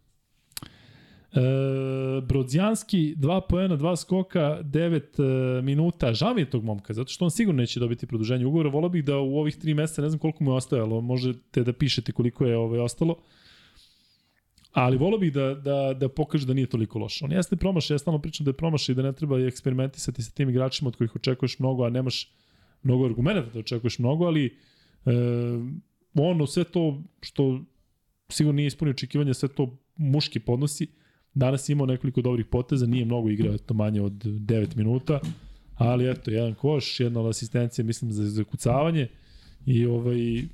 [1.34, 1.42] E,
[2.22, 6.14] Brodzijanski, 2 poena, 2 skoka, 9 e, minuta.
[6.14, 8.70] Žao mi je tog momka, zato što on sigurno neće dobiti produženje ugovora.
[8.70, 11.74] Volao bih da u ovih 3 meseca, ne znam koliko mu je ostajalo, možete da
[11.74, 13.16] pišete koliko je ovaj, ostalo.
[14.72, 17.22] Ali volao bih da, da, da pokaže da nije toliko loš.
[17.22, 20.32] On jeste promašaj, ja stalno pričam da je promašaj i da ne treba eksperimentisati sa
[20.32, 22.32] tim igračima od kojih očekuješ mnogo, a nemaš
[22.84, 24.52] mnogo argumenta da očekuješ mnogo, ali e,
[26.14, 27.62] on u sve to što
[28.30, 30.88] sigurno nije ispunio očekivanja, sve to muški podnosi.
[31.34, 35.20] Danas je imao nekoliko dobrih poteza, nije mnogo igrao, eto manje od 9 minuta,
[35.76, 39.08] ali eto, jedan koš, jedna asistencija, mislim, za zakucavanje
[39.66, 40.48] i ovaj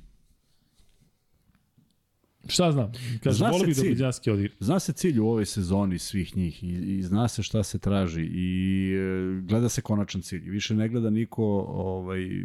[2.48, 2.92] Šta znam,
[3.22, 4.56] kaže, Zna volio bih da odigra.
[4.60, 8.22] Zna se cilj u ovoj sezoni svih njih i, i zna se šta se traži
[8.22, 10.50] i e, gleda se konačan cilj.
[10.50, 12.42] Više ne gleda niko ovaj, e,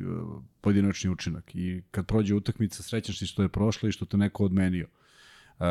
[0.61, 4.45] pojedinačni učinak i kad prođe utakmica srećan si što je prošla i što te neko
[4.45, 4.87] odmenio.
[5.59, 5.65] Uh,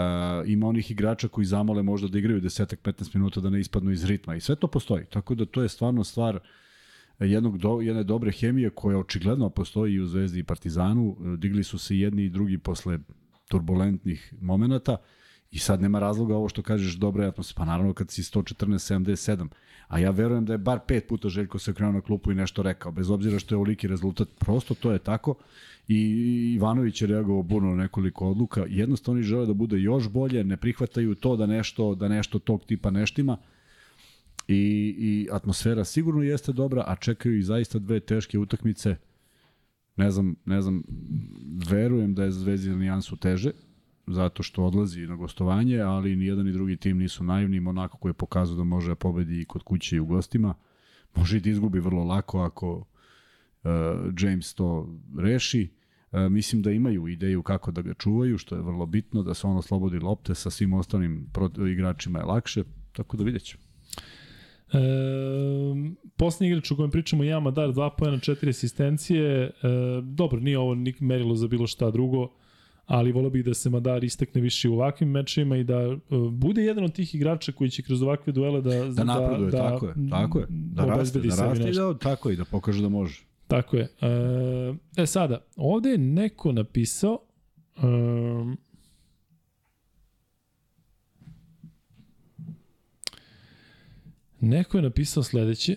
[0.46, 4.36] ima onih igrača koji zamole možda da igraju 10-15 minuta da ne ispadnu iz ritma
[4.36, 5.04] i sve to postoji.
[5.04, 6.40] Tako da to je stvarno stvar
[7.18, 11.16] jednog do, jedne dobre hemije koja očigledno postoji i u Zvezdi i Partizanu.
[11.20, 12.98] E, Digli su se jedni i drugi posle
[13.48, 14.96] turbulentnih momenata
[15.50, 17.56] i sad nema razloga ovo što kažeš dobra je atmosfera.
[17.56, 19.48] Pa naravno kad si 114-77,
[19.88, 22.62] a ja verujem da je bar pet puta Željko se okrenuo na klupu i nešto
[22.62, 25.34] rekao, bez obzira što je oliki rezultat, prosto to je tako.
[25.88, 30.44] I Ivanović je reagovao burno na nekoliko odluka, jednostavno oni žele da bude još bolje,
[30.44, 33.36] ne prihvataju to da nešto, da nešto tog tipa neštima,
[34.48, 38.96] I, i atmosfera sigurno jeste dobra, a čekaju i zaista dve teške utakmice.
[39.96, 40.82] Ne znam, ne znam,
[41.68, 43.52] verujem da je Zvezdi na nijansu teže,
[44.08, 47.60] zato što odlazi na gostovanje, ali ni jedan ni drugi tim nisu naivni.
[47.60, 50.54] Monako koji je pokazao da može da pobedi i kod kuće i u gostima.
[51.16, 52.84] Može i da izgubi vrlo lako ako uh,
[54.20, 55.70] James to reši.
[56.12, 59.46] Uh, mislim da imaju ideju kako da ga čuvaju, što je vrlo bitno, da se
[59.46, 61.30] on oslobodi lopte sa svim ostalim
[61.72, 63.68] igračima je lakše, tako da vidjet ćemo.
[64.72, 64.78] E,
[66.16, 69.42] posljednji igrač o kojem pričamo je Madar, 2 pojena, 4 asistencije.
[69.42, 69.50] E,
[70.02, 72.28] dobro, nije ovo nik merilo za bilo šta drugo,
[72.88, 75.98] ali volio bih da se Madar istakne više u ovakvim mečima i da e,
[76.32, 79.86] bude jedan od tih igrača koji će kroz ovakve duele da Da napreduje, da, tako
[79.86, 80.46] je, tako je.
[80.48, 83.24] Da raste, da raste i da, tako je, da pokaže da može.
[83.46, 83.88] Tako je.
[84.00, 87.18] E, e sada, ovde je neko napisao
[87.82, 88.58] um,
[94.40, 95.76] neko je napisao sledeće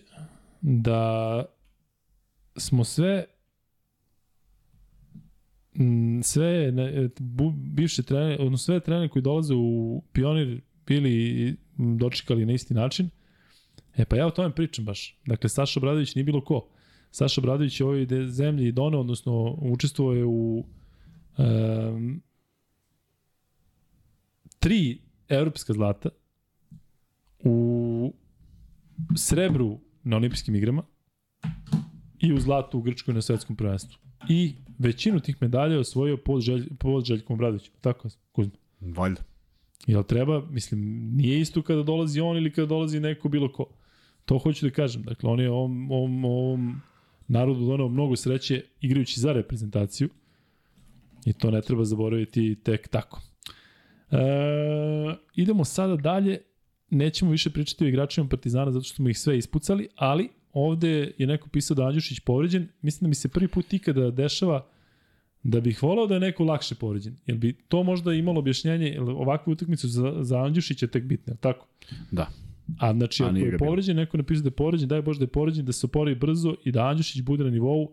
[0.62, 1.46] da
[2.58, 3.26] smo sve
[6.24, 11.48] sve ne, bu, bivše trenere, odnosno sve trenere koji dolaze u Pionir bili
[11.80, 13.10] m, dočekali na isti način.
[13.98, 15.20] E pa ja o tome pričam baš.
[15.26, 16.68] Dakle, Saša Bradović nije bilo ko.
[17.12, 20.66] Saša Bradović je ovoj zemlji donao, odnosno učestvovao je u
[21.38, 22.22] um,
[24.60, 26.10] tri evropska zlata,
[27.44, 28.14] u
[29.16, 30.84] srebru na olimpijskim igrama
[32.20, 34.11] i u zlatu u Grčkoj na svetskom prvenstvu.
[34.30, 37.74] I većinu tih medalja je osvojio pod, želj, pod Željkom Bradovićem.
[37.82, 38.54] Tako, Kuzma.
[38.80, 39.22] Valjda.
[39.88, 40.80] Jel treba, mislim,
[41.16, 43.66] nije isto kada dolazi on ili kada dolazi neko bilo ko.
[44.26, 45.04] To hoću da kažem.
[45.04, 46.82] Dakle, on je ovom, ovom, ovom
[47.28, 50.10] narodu donao mnogo sreće igrajući za reprezentaciju.
[51.26, 53.22] I to ne treba zaboraviti tek tako.
[54.12, 54.18] E,
[55.36, 56.42] idemo sada dalje.
[56.90, 61.28] Nećemo više pričati o igračima Partizana zato što smo ih sve ispucali, ali ovde je
[61.28, 62.68] neko pisao da je Andjušić povređen.
[62.82, 64.66] Mislim da mi se prvi put ikada dešava
[65.44, 67.16] da bih volao da je neko lakše povređen.
[67.26, 71.68] Jel bi to možda imalo objašnjenje, jel ovakve utakmice za, za Andjušića tek bitne, tako?
[72.12, 72.28] Da.
[72.80, 75.28] A znači, A ako je povređen, neko napiše da je povređen, daj Bože da je
[75.28, 77.92] povređen, da se oporavi brzo i da Andjušić bude na nivou.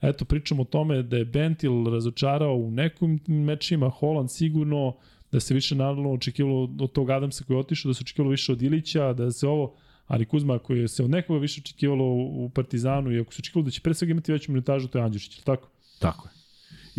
[0.00, 4.96] Eto, pričamo o tome da je Bentil razočarao u nekim mečima, Holland sigurno,
[5.32, 8.52] da se više naravno očekivalo od tog Adamsa koji je otišao, da se očekivalo više
[8.52, 9.74] od Ilića, da se ovo,
[10.06, 13.70] ali Kuzma koji se od nekoga više očekivalo u Partizanu i ako se očekivalo da
[13.70, 15.68] će pre svega imati veću minutažu, to je Andjušić, ili tako?
[15.98, 16.32] Tako je.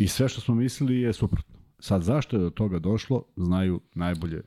[0.04, 1.56] I sve što smo mislili je suprotno.
[1.80, 4.42] Sad, zašto je do toga došlo, znaju najbolje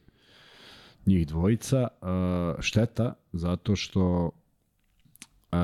[1.07, 1.89] njih dvojica.
[2.01, 2.09] Uh,
[2.61, 4.31] šteta, zato što
[5.53, 5.59] uh,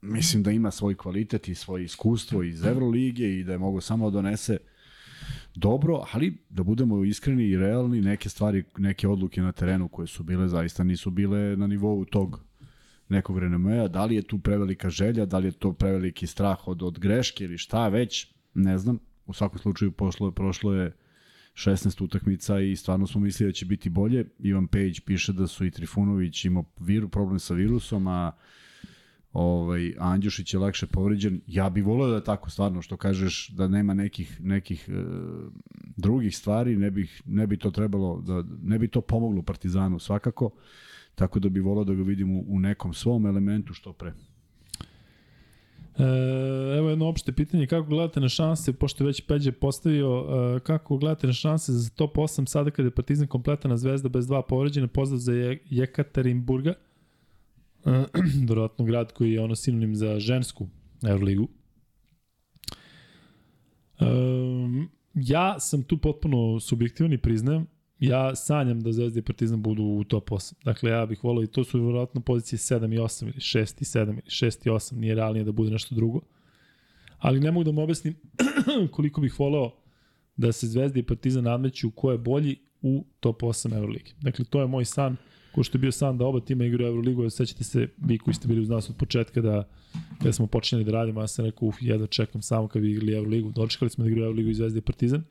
[0.00, 4.10] mislim da ima svoj kvalitet i svoje iskustvo iz Evrolige i da je mogo samo
[4.10, 4.58] da donese
[5.58, 10.22] dobro, ali da budemo iskreni i realni, neke stvari, neke odluke na terenu koje su
[10.22, 12.40] bile zaista nisu bile na nivou tog
[13.08, 16.82] nekog renomea, da li je tu prevelika želja, da li je to preveliki strah od,
[16.82, 18.98] od greške ili šta već, ne znam.
[19.26, 20.92] U svakom slučaju pošlo, prošlo je
[21.54, 24.24] 16 utakmica i stvarno smo mislili da će biti bolje.
[24.38, 28.32] Ivan Pejić piše da su i Trifunović imao viru, problem sa virusom, a
[29.38, 31.40] ovaj, Andjušić je lakše povređen.
[31.46, 34.92] Ja bih volio da je tako stvarno, što kažeš da nema nekih, nekih e,
[35.96, 40.50] drugih stvari, ne, bih, ne bi to trebalo, da, ne bi to pomoglo Partizanu svakako,
[41.14, 44.12] tako da bih volio da ga vidim u, u nekom svom elementu što pre.
[45.98, 46.02] E,
[46.78, 50.24] evo jedno opšte pitanje, kako gledate na šanse, pošto već Peđe postavio,
[50.56, 54.26] e, kako gledate na šanse za top 8 sada kada je Partizan kompletana zvezda bez
[54.26, 56.74] dva povređena, pozdrav za Je- Jekaterinburga,
[58.48, 60.68] dodatno grad koji je ono sinonim za žensku
[61.08, 61.48] Euroligu.
[64.00, 64.04] E,
[65.14, 67.66] ja sam tu potpuno subjektivan i priznajem,
[68.00, 70.54] ja sanjam da Zvezda i Partizan budu u top 8.
[70.64, 73.84] Dakle, ja bih volao i to su vjerojatno pozicije 7 i 8 ili 6 i
[73.84, 76.20] 7 ili 6 i 8, nije realnije da bude nešto drugo.
[77.18, 78.14] Ali ne mogu da mu objasnim
[78.92, 79.70] koliko bih voleo
[80.36, 84.12] da se Zvezda i Partizan nadmeću ko je bolji u top 8 Euroligi.
[84.20, 85.16] Dakle, to je moj san,
[85.54, 88.48] ko što je bio san da oba tima igraju Euroligu, sećate se, vi koji ste
[88.48, 89.68] bili uz nas od početka da
[90.18, 93.14] kada smo počinjali da radimo, ja sam rekao, uf, jedva čekam samo kad bi igrali
[93.14, 93.52] Euroligu.
[93.52, 95.22] Dočekali smo da igraju Euroligu i Zvezda i Partizan.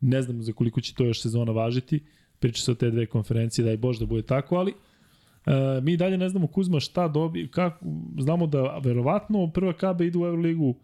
[0.00, 2.00] Ne znam za koliko će to još sezona važiti.
[2.38, 4.72] Priča se o te dve konferencije, daj Bož da bude tako, ali
[5.46, 7.84] e, mi dalje ne znamo Kuzma šta dobi, kako,
[8.18, 10.74] znamo da verovatno prva KB ide u Euroligu,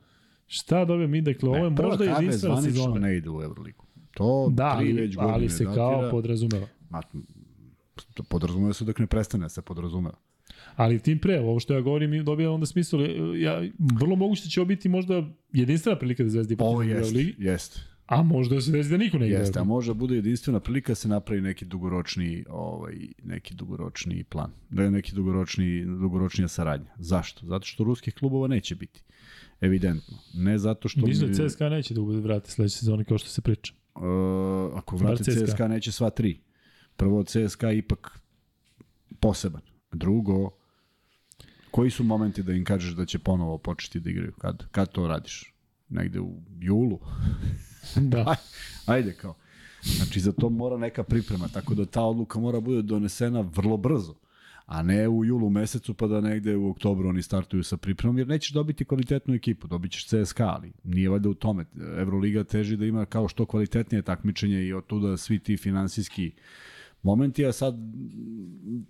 [0.47, 3.01] šta dobija mi, dakle ovo je Ne, prva možda jedinstvena zvanično sezona.
[3.01, 3.85] ne ide u Euroligu.
[4.15, 6.11] To Da, tri ali, već godine ali se kao datira.
[6.11, 6.67] podrazumeva.
[6.91, 7.19] Ma, to
[8.29, 10.17] podrazumeva se dok ne prestane da se podrazumeva.
[10.77, 13.07] Ali tim pre, ovo što ja govorim dobija onda smisla.
[13.37, 13.63] Ja,
[14.01, 17.35] vrlo moguće da će ovo biti možda jedinstvena prilika da Zvezda i Ovo jeste, ligi,
[17.39, 17.81] jeste.
[18.07, 19.39] a možda se desi da niko ne igra.
[19.39, 24.25] Jeste, a može da bude jedinstvena prilika da se napravi neki dugoročni, ovaj, neki dugoročni
[24.25, 24.51] plan.
[24.71, 26.91] Da je neki dugoročni, dugoročnija saradnja.
[26.97, 27.47] Zašto?
[27.47, 29.03] Zato što ruskih klubova neće biti.
[29.61, 30.19] Evidentno.
[30.35, 31.07] Ne zato što...
[31.07, 33.73] Mislim mi- da CSKA neće da bude vrati sledeće sezone kao što se priča.
[33.95, 34.03] Uh,
[34.75, 35.47] ako vrate CSKA.
[35.47, 36.41] CSKA neće sva tri.
[37.03, 38.19] Prvo, CSKA ipak
[39.21, 39.61] poseban.
[39.93, 40.51] Drugo,
[41.71, 44.33] koji su momenti da im kažeš da će ponovo početi da igraju?
[44.33, 45.55] Kad, kad to radiš?
[45.89, 46.99] Negde u julu?
[47.97, 48.37] Da.
[48.87, 49.35] Ajde kao.
[49.83, 54.15] Znači, za to mora neka priprema, tako da ta odluka mora bude donesena vrlo brzo
[54.67, 58.29] a ne u julu mesecu pa da negde u oktobru oni startuju sa pripremom, jer
[58.29, 61.65] nećeš dobiti kvalitetnu ekipu, dobit ćeš CSKA, ali nije valjda u tome.
[61.99, 66.33] Euroliga teži da ima kao što kvalitetnije takmičenje i od tuda svi ti finansijski
[67.03, 67.75] momenti, a sad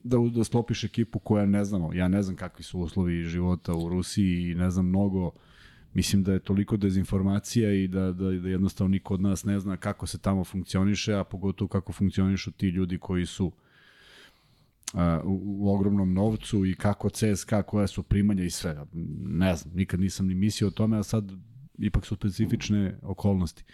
[0.04, 3.88] da, da sklopiš ekipu koja ne znamo, ja ne znam kakvi su uslovi života u
[3.88, 5.30] Rusiji i ne znam mnogo,
[5.94, 9.76] mislim da je toliko dezinformacija i da, da, da jednostavno niko od nas ne zna
[9.76, 13.52] kako se tamo funkcioniše, a pogotovo kako funkcionišu ti ljudi koji su
[14.94, 18.86] a, u, u ogromnom novcu i kako CSKA, koja su primanja i sve.
[19.26, 21.32] Ne znam, nikad nisam ni mislio o tome, a sad
[21.86, 23.64] ipak su specifične okolnosti.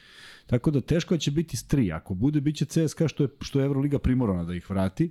[0.47, 1.93] Tako da teško da će biti s tri.
[1.93, 5.11] Ako bude, bit će CSKA što je, što je Euroliga primorana da ih vrati,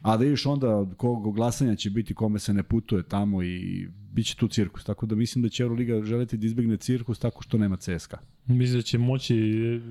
[0.00, 3.88] a da još onda od kog glasanja će biti kome se ne putuje tamo i
[4.12, 4.84] bit će tu cirkus.
[4.84, 8.18] Tako da mislim da će Euroliga želeti da izbegne cirkus tako što nema CSKA.
[8.46, 9.36] Mislim da će moći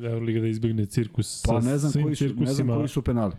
[0.04, 2.76] Euroliga da izbegne cirkus Pa sa ne znam, svim koji su, ne znam cirkusima.
[2.76, 3.34] koji su penali.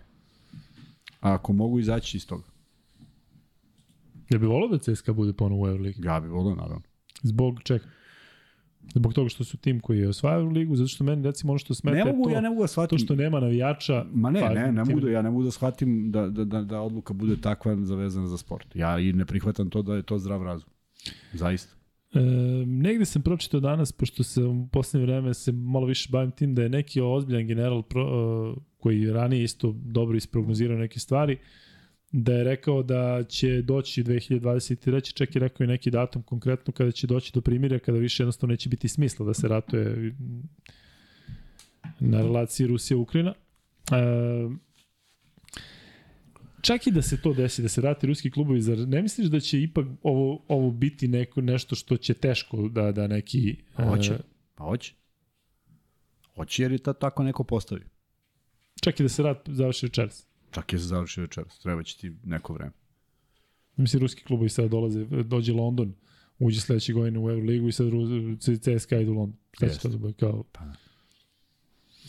[1.20, 2.44] A ako mogu izaći iz toga.
[4.30, 6.02] Ja bi volao da CSKA bude ponovo u Euroligi.
[6.04, 6.82] Ja bih volio, naravno.
[7.22, 7.84] Zbog čega?
[8.94, 11.74] Zbog toga što su tim koji je osvaja Euroligu, zato što meni recimo ono što
[11.74, 12.98] smeta Ne mogu, to, ja ne mogu da shvatim.
[12.98, 14.04] to što nema navijača.
[14.14, 16.62] Ma ne, pa, ne, ne mogu da, ja ne mogu da shvatim da, da, da,
[16.62, 18.76] da odluka bude takva zavezana za sport.
[18.76, 20.70] Ja i ne prihvatam to da je to zdrav razum.
[21.32, 21.74] Zaista.
[22.14, 22.20] E,
[22.66, 26.62] negde sam pročitao danas, pošto se u poslednje vreme se malo više bavim tim, da
[26.62, 31.38] je neki ozbiljan general pro, e, koji je ranije isto dobro isprognozirao neke stvari,
[32.16, 35.12] da je rekao da će doći 2023.
[35.12, 38.52] čak i rekao i neki datum konkretno kada će doći do primirja, kada više jednostavno
[38.52, 40.14] neće biti smisla da se ratuje
[42.00, 43.34] na relaciji Rusija-Ukrajina.
[43.92, 44.50] E,
[46.60, 49.40] čak i da se to desi, da se vrati ruski klubovi, zar ne misliš da
[49.40, 53.56] će ipak ovo, ovo biti neko, nešto što će teško da, da neki...
[53.76, 54.12] Hoće.
[54.12, 54.18] e,
[54.54, 54.92] Pa hoće.
[56.34, 57.82] Hoće jer je to tako neko postavi.
[58.82, 60.33] čak i da se rat završi večeras.
[60.54, 61.58] Čak je se završio večeras.
[61.58, 62.72] Treba će ti neko vreme.
[63.76, 65.94] Mislim, ruski klubovi sada dolaze, dođe London,
[66.38, 67.86] uđe sledeće godine u Euroligu i sad
[68.60, 69.38] CSKA ide u London.
[69.52, 70.44] Šta će to da bude kao...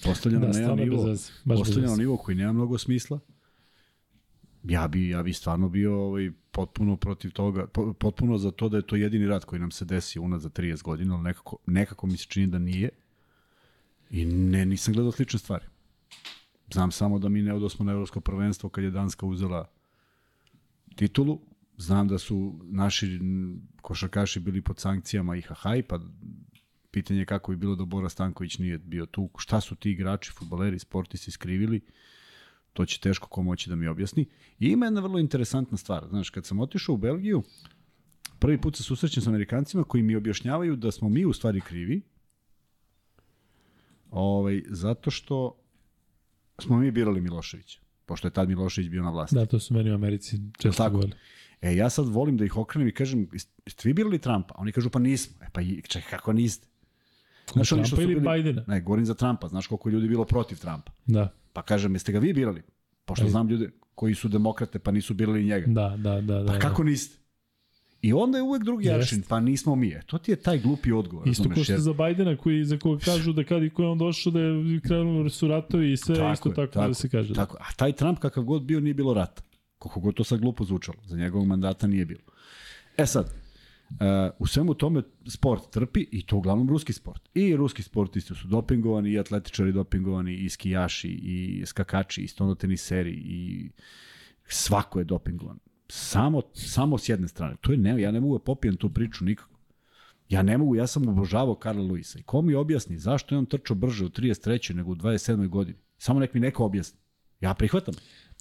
[0.04, 1.06] Postavljeno Da, na jedan nivo.
[1.06, 1.32] veze.
[1.46, 3.20] Baš bez Postavljeno nivo koji nema mnogo smisla.
[4.64, 8.78] Ja bi, ja bi stvarno bio ovaj, potpuno protiv toga, po- potpuno za to da
[8.78, 12.08] je to jedini rat koji nam se desi unad za 30 godina, ali nekako, nekako
[12.08, 12.90] mi se čini da nije.
[14.10, 15.66] I ne, nisam gledao slične stvari.
[16.74, 19.70] Znam samo da mi ne odosmo na evropsko prvenstvo kad je Danska uzela
[20.96, 21.40] titulu.
[21.78, 23.20] Znam da su naši
[23.82, 26.00] košarkaši bili pod sankcijama IHH, pa
[26.92, 29.30] pitanje je kako bi bilo da Bora Stanković nije bio tu.
[29.38, 31.82] Šta su ti igrači, futboleri, sportisti skrivili?
[32.74, 34.26] To će teško ko moći da mi objasni.
[34.60, 36.08] I ima jedna vrlo interesantna stvar.
[36.10, 37.44] Znaš, kad sam otišao u Belgiju,
[38.40, 42.02] prvi put se susrećem sa Amerikancima koji mi objašnjavaju da smo mi u stvari krivi,
[44.12, 45.65] ovaj, zato što
[46.60, 49.36] smo mi birali Miloševića, pošto je tad Milošević bio na vlasti.
[49.36, 50.92] Da, to su meni u Americi često tako?
[50.92, 51.16] govorili.
[51.62, 54.54] E, ja sad volim da ih okrenem i kažem, "Jeste- vi birali Trumpa?
[54.54, 55.36] A oni kažu, pa nismo.
[55.42, 56.68] E, pa čekaj, kako niste?
[57.54, 58.64] Znaš, oni što Trumpa su ili bili- Bidena?
[58.68, 59.48] Ne, govorim za Trumpa.
[59.48, 60.92] Znaš koliko je ljudi bilo protiv Trumpa.
[61.06, 62.62] Da, Pa kažem, jeste ga vi birali?
[63.06, 63.30] Pošto E.
[63.30, 65.68] znam ljude koji su demokrate pa nisu birali njega.
[65.68, 66.40] da, da, da.
[66.40, 67.18] da Pa kako niste?
[68.02, 69.88] I onda je uvek drugi aršin, pa nismo mi.
[69.88, 71.28] E, to ti je taj glupi odgovor.
[71.28, 73.90] Isto ko što jer- za Bajdena koji, za koga kažu da kad i ko je
[73.90, 77.34] on došao da je krenulo su ratovi i sve, isto je, tako, da se kaže.
[77.34, 77.58] Tako.
[77.60, 79.42] A taj Trump kakav god bio nije bilo rata.
[79.78, 80.98] Koliko god to sad glupo zvučalo.
[81.06, 82.22] Za njegovog mandata nije bilo.
[82.98, 83.98] E sad, uh,
[84.40, 87.30] u svemu tome sport trpi i to uglavnom ruski sport.
[87.34, 93.70] I ruski sportisti su dopingovani, i atletičari dopingovani, i skijaši, i skakači, i stonoteniseri, i
[94.48, 95.60] svako je dopingovan.
[95.88, 97.56] Samo, samo s jedne strane.
[97.62, 99.60] To je ne, ja ne mogu da popijem tu priču nikako.
[100.30, 102.20] Ja ne mogu, ja sam obožavao Karla Luisa.
[102.20, 104.74] I ko mi objasni zašto je on trčao brže u 33.
[104.74, 105.48] nego u 27.
[105.48, 105.78] godini?
[105.98, 107.00] Samo nek mi neko objasni.
[107.42, 107.94] Ja prihvatam.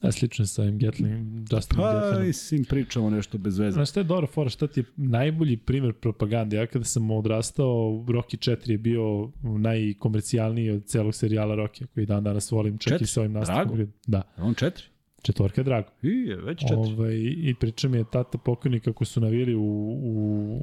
[0.03, 2.27] Da, slično je sa ovim Gatling, Justinom Pa, Gatlinom.
[2.27, 3.75] mislim, pričamo nešto bez veze.
[3.75, 6.57] Znaš šta je dobro fora, šta ti je najbolji primer propagande?
[6.57, 12.25] Ja kada sam odrastao, Rocky 4 je bio najkomercijalniji od celog serijala Rocky, koji dan
[12.25, 13.93] danas volim, čak i sa ovim nastavkom.
[14.07, 14.85] Da, on četiri?
[15.24, 15.88] Četvorka je drago.
[16.02, 16.92] I je, već četiri.
[16.92, 20.60] Ovaj, I priča mi je tata pokojni kako su navili u, u,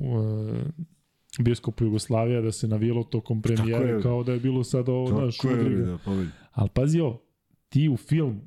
[1.40, 4.02] u bioskopu Jugoslavija da se navilo tokom premijere je.
[4.02, 5.98] kao da je bilo sad ovo, je, udriga.
[6.06, 6.26] da.
[6.52, 7.22] Ali pazi ovo,
[7.70, 8.42] ti u film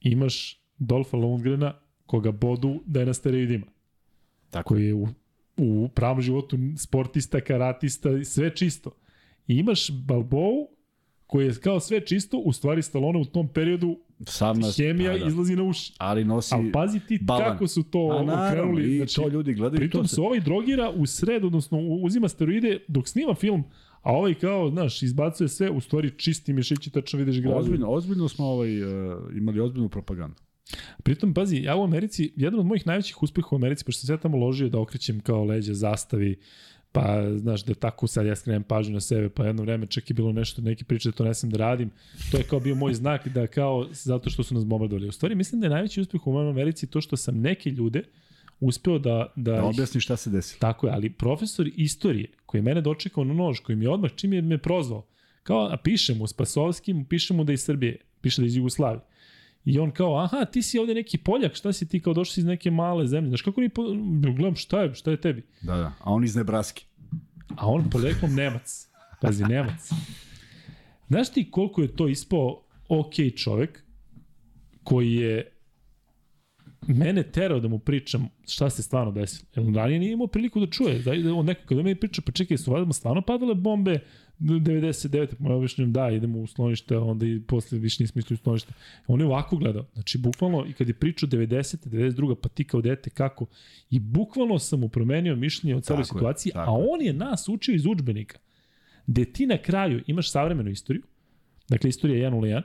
[0.00, 1.74] imaš Dolfa Lundgrena
[2.06, 3.66] koga bodu da je na steroidima.
[4.50, 5.08] Tako Koji je u,
[5.56, 8.90] u pravom životu sportista, karatista, sve čisto.
[9.46, 10.66] I imaš Balboa
[11.26, 15.18] koji je kao sve čisto, u stvari Stallone u tom periodu Sav nas, hemija da,
[15.18, 15.26] da.
[15.26, 15.92] izlazi na uši.
[15.98, 16.54] Ali nosi...
[16.54, 17.44] Ali pazi ti balan.
[17.44, 18.94] kako su to A naravno, okrenuli.
[18.94, 19.78] i Znači, to ljudi gledaju.
[19.78, 20.14] pritom to se...
[20.14, 23.64] se ovaj drogira u sred, odnosno uzima steroide dok snima film,
[24.02, 27.58] a ovaj kao, znaš, izbacuje sve, u stvari čisti mišići, tačno vidiš građu.
[27.58, 30.36] Ozbiljno, ozbiljno smo ovaj, uh, imali ozbiljnu propagandu.
[31.02, 34.16] Pritom, pazi, ja u Americi, jedan od mojih najvećih uspeha u Americi, pošto se ja
[34.16, 36.36] tamo ložio da okrećem kao leđa, zastavi,
[37.00, 40.14] pa, znaš, da tako sad ja skrenem pažnju na sebe, pa jedno vreme čak je
[40.14, 41.90] bilo nešto, neki priče da to ne sam da radim.
[42.30, 45.08] To je kao bio moj znak da kao, zato što su nas bombardovali.
[45.08, 48.02] U stvari, mislim da je najveći uspeh u mojoj Americi to što sam neke ljude
[48.60, 50.58] uspeo da, da, Da objasni šta se desilo.
[50.60, 54.10] Tako je, ali profesor istorije koji je mene dočekao na nož, koji mi je odmah
[54.14, 55.06] čim je me prozvao,
[55.42, 58.56] kao, a piše mu Spasovski, piše mu da je iz Srbije, piše da je iz
[58.56, 59.00] Jugoslavije.
[59.64, 62.44] I on kao, aha, ti si ovde neki Poljak, šta si ti kao došao iz
[62.44, 63.28] neke male zemlje?
[63.28, 63.82] Znaš kako ni, po...
[64.36, 65.42] gledam, šta je, šta je tebi?
[65.60, 65.92] Da, da.
[66.00, 66.87] A on iz Nebraske.
[67.56, 68.88] A on poreklom Nemac.
[69.20, 69.90] Pazi, Nemac.
[71.08, 73.84] Znaš ti koliko je to ispao ok čovek
[74.84, 75.52] koji je
[76.86, 79.48] mene terao da mu pričam šta se stvarno desilo.
[79.54, 80.98] Jer on ranije nije imao priliku da čuje.
[80.98, 84.00] Da, on neko kada meni priča, pa čekaj, su valjda stvarno padale bombe
[84.40, 85.34] 99.
[85.42, 88.36] Pa ja objašnjam, da, idemo u sklonište, a onda i posle više nismo išli u
[88.36, 88.72] sklonište.
[89.06, 89.84] On je ovako gledao.
[89.92, 91.88] Znači, bukvalno, i kad je pričao 90.
[91.88, 92.34] 92.
[92.34, 93.46] pa ti kao dete, kako?
[93.90, 96.86] I bukvalno sam mu promenio mišljenje o celoj je, situaciji, tako a je.
[96.92, 98.38] on je nas učio iz udžbenika.
[99.06, 101.02] Gde ti na kraju imaš savremenu istoriju,
[101.68, 102.62] dakle istorija 101,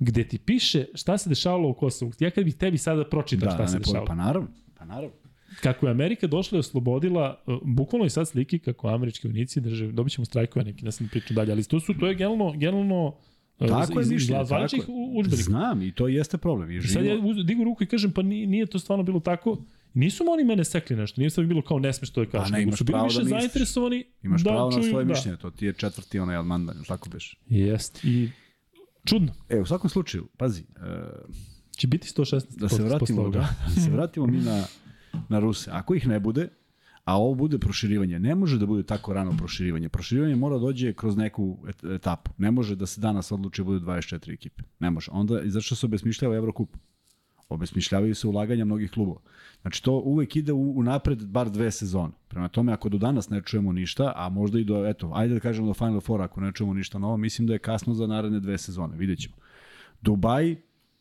[0.00, 2.12] gde ti piše šta se dešavalo u Kosovu.
[2.20, 4.06] Ja kad bih tebi sada pročitao Da, šta da, se ne, dešavalo.
[4.06, 4.48] pa naravno.
[4.78, 5.16] Pa naravno.
[5.62, 9.92] Kako je Amerika došla i oslobodila, uh, bukvalno i sad slike kako američki vojnici drže,
[9.92, 12.52] dobit ćemo strajkove neki, ne sam da pričam dalje, ali to su, to je generalno,
[12.52, 13.06] generalno
[13.58, 14.44] uh, Tako je iz- mišljenje.
[14.44, 14.94] zvaničnih je.
[15.14, 15.42] udžbenika.
[15.42, 16.70] Znam, i to jeste problem.
[16.70, 17.14] I sad ja
[17.44, 19.58] digu ruku i kažem, pa nije, nije to stvarno bilo tako.
[19.94, 22.50] Nisu oni mene sekli nešto, nije sad bilo kao ne smeš to da kažeš.
[22.50, 23.40] ne, imaš su bili pravo da više misliš.
[23.40, 25.12] zainteresovani imaš da pravo na svoje da.
[25.14, 25.36] mišljenje.
[25.36, 27.36] To ti je četvrti onaj Almandan, tako beš.
[27.46, 28.04] Jest.
[28.04, 28.28] I
[29.04, 29.32] čudno.
[29.48, 30.84] E, u svakom slučaju, pazi, uh,
[31.76, 34.64] Će biti 116 da se vratimo, da, da se vratimo mi na,
[35.28, 35.70] na Ruse.
[35.72, 36.48] Ako ih ne bude,
[37.08, 38.18] a ovo bude proširivanje.
[38.18, 39.88] Ne može da bude tako rano proširivanje.
[39.88, 41.58] Proširivanje mora da dođe kroz neku
[41.94, 42.30] etapu.
[42.38, 44.62] Ne može da se danas odluči da bude 24 ekipe.
[44.78, 45.10] Ne može.
[45.10, 46.76] Onda, zašto se obesmišljava Evrokup?
[47.48, 49.20] Obesmišljavaju se ulaganja mnogih klubova.
[49.62, 52.12] Znači, to uvek ide u, u napred bar dve sezone.
[52.28, 55.40] Prema tome, ako do danas ne čujemo ništa, a možda i do, eto, ajde da
[55.40, 58.40] kažemo do Final Four, ako ne čujemo ništa novo, mislim da je kasno za naredne
[58.40, 58.96] dve sezone.
[58.96, 59.34] Vidjet ćemo.
[60.02, 60.56] Dubai,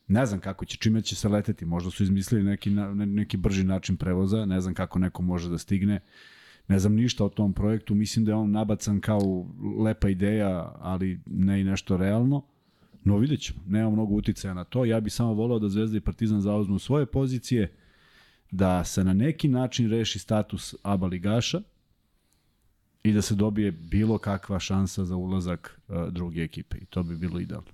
[0.07, 1.65] ne znam kako će, čime će se leteti.
[1.65, 5.99] Možda su izmislili neki, neki brži način prevoza, ne znam kako neko može da stigne.
[6.67, 9.47] Ne znam ništa o tom projektu, mislim da je on nabacan kao
[9.83, 12.43] lepa ideja, ali ne i nešto realno.
[13.03, 14.85] No vidjet ćemo, nema mnogo uticaja na to.
[14.85, 17.73] Ja bih samo voleo da Zvezda i Partizan zauzmu svoje pozicije,
[18.51, 21.61] da se na neki način reši status ABA ligaša
[23.03, 26.77] i da se dobije bilo kakva šansa za ulazak uh, druge ekipe.
[26.77, 27.71] I to bi bilo idealno.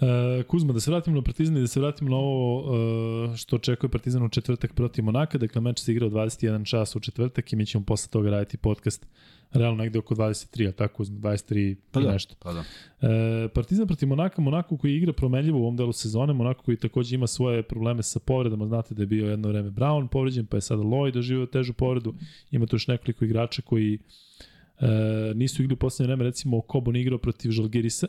[0.00, 3.56] Uh, Kuzma, da se vratimo na Partizan i da se vratimo na ovo uh, što
[3.56, 5.38] očekuje Partizan u četvrtak protiv Monaka.
[5.38, 8.56] Dakle, meč se igra u 21 čas u četvrtak i mi ćemo posle toga raditi
[8.56, 9.06] podcast
[9.52, 12.34] realno negde oko 23, a tako Kuzma, 23 pa i da, nešto.
[12.42, 12.60] Pa da.
[12.60, 17.14] Uh, Partizan protiv Monaka, Monako koji igra promenljivo u ovom delu sezone, Monako koji takođe
[17.14, 20.60] ima svoje probleme sa povredama, znate da je bio jedno vreme Brown povređen, pa je
[20.60, 22.14] sada Lloyd doživio težu povredu,
[22.50, 24.88] ima tu još nekoliko igrača koji uh,
[25.34, 28.06] nisu igli u poslednje vreme, recimo Kobon igrao protiv Žalgirisa,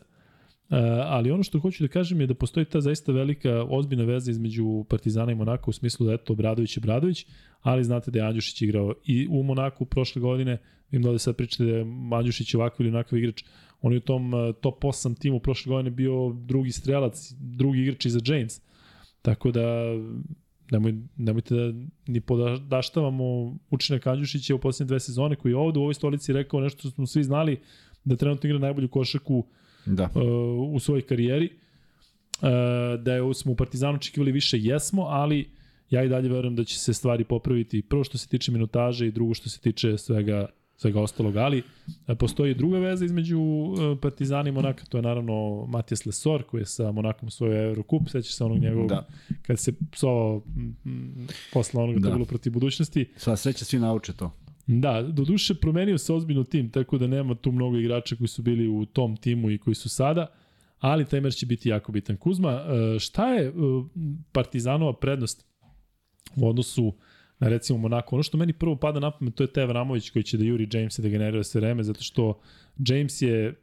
[0.69, 4.31] Uh, ali ono što hoću da kažem je da postoji ta zaista velika, ozbiljna veza
[4.31, 7.25] između Partizana i Monaka u smislu da eto Obradović i Obradović,
[7.61, 10.57] ali znate da je Andjušić igrao i u Monaku prošle godine,
[10.91, 13.43] vidim da ovde sad pričate da je Andjušić ovakav ili onakav igrač,
[13.81, 18.05] on je u tom uh, top 8 timu prošle godine bio drugi strelac, drugi igrač
[18.05, 18.61] iza James.
[19.21, 19.61] Tako da
[20.71, 21.73] nemoj, nemojte da
[22.07, 26.59] ni podaštavamo učinak Andjušića u poslednje dve sezone koji je ovde u ovoj stolici rekao
[26.59, 27.59] nešto što smo svi znali
[28.03, 29.45] da trenutno igra najbolju košaku uh,
[29.85, 30.09] da.
[30.15, 31.49] uh, u svojoj karijeri.
[32.35, 32.41] Uh,
[33.03, 35.49] da je smo u Partizanu očekivali više, jesmo, ali
[35.89, 37.81] ja i dalje verujem da će se stvari popraviti.
[37.81, 40.45] Prvo što se tiče minutaže i drugo što se tiče svega
[40.77, 41.63] svega ostalog, ali
[42.07, 43.39] uh, postoji druga veza između
[44.01, 48.31] Partizana i Monaka, to je naravno Matijas Lesor koji je sa Monakom svoj Eurocup, seća
[48.31, 49.07] se onog njegovog, da.
[49.41, 50.41] kad se psovao
[51.53, 52.07] posla onoga da.
[52.07, 53.05] to bilo protiv budućnosti.
[53.17, 54.31] Sva sreća svi nauče to.
[54.67, 58.41] Da, do duše promenio se ozbiljno tim, tako da nema tu mnogo igrača koji su
[58.41, 60.27] bili u tom timu i koji su sada,
[60.79, 62.17] ali taj meč će biti jako bitan.
[62.17, 63.51] Kuzma, e, šta je e,
[64.31, 65.45] Partizanova prednost
[66.35, 66.93] u odnosu
[67.39, 68.15] na recimo Monako?
[68.15, 70.69] Ono što meni prvo pada na pamet, to je Tev Ramović koji će da juri
[70.73, 72.39] James i da generira sve vreme, zato što
[72.87, 73.61] James je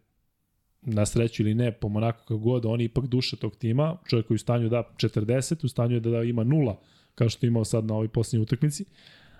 [0.82, 4.26] na sreću ili ne, po Monaku kako god, on je ipak duša tog tima, čovjek
[4.26, 6.80] koji u stanju da 40, u stanju je da, da ima nula,
[7.14, 8.84] kao što je imao sad na ovoj posljednji utakmici.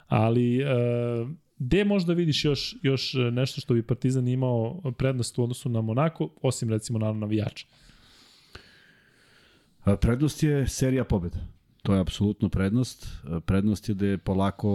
[0.09, 0.67] Ali e,
[1.63, 6.29] Gde možda vidiš još, još nešto što bi Partizan imao prednost u odnosu na Monako,
[6.43, 7.67] osim recimo na navijača?
[10.01, 11.39] Prednost je serija pobjeda.
[11.83, 13.07] To je apsolutno prednost.
[13.47, 14.69] Prednost je da je polako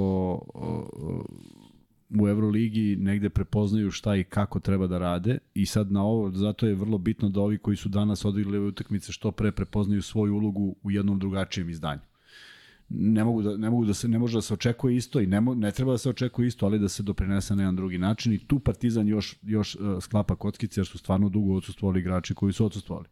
[2.20, 6.68] u Euroligi negde prepoznaju šta i kako treba da rade i sad na ovo, zato
[6.68, 10.76] je vrlo bitno da ovi koji su danas odigrali utakmice što pre prepoznaju svoju ulogu
[10.84, 12.02] u jednom drugačijem izdanju
[12.90, 15.42] ne mogu da ne mogu da se ne može da se očekuje isto i ne
[15.42, 18.34] mo, ne treba da se očekuje isto, ali da se doprinese na jedan drugi način
[18.34, 22.54] i tu Partizan još još uh, sklapa kockice jer su stvarno dugo odsustvovali igrači koji
[22.54, 23.08] su odsustvovali.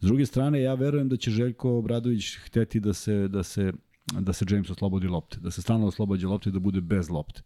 [0.00, 3.72] S druge strane ja verujem da će Željko Obradović hteti da se da se
[4.12, 7.42] da se James oslobodi lopte, da se stalno oslobađa lopte da bude bez lopte.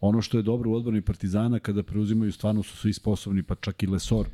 [0.00, 3.82] Ono što je dobro u odbrani Partizana kada preuzimaju stvarno su svi sposobni, pa čak
[3.82, 4.28] i Lesor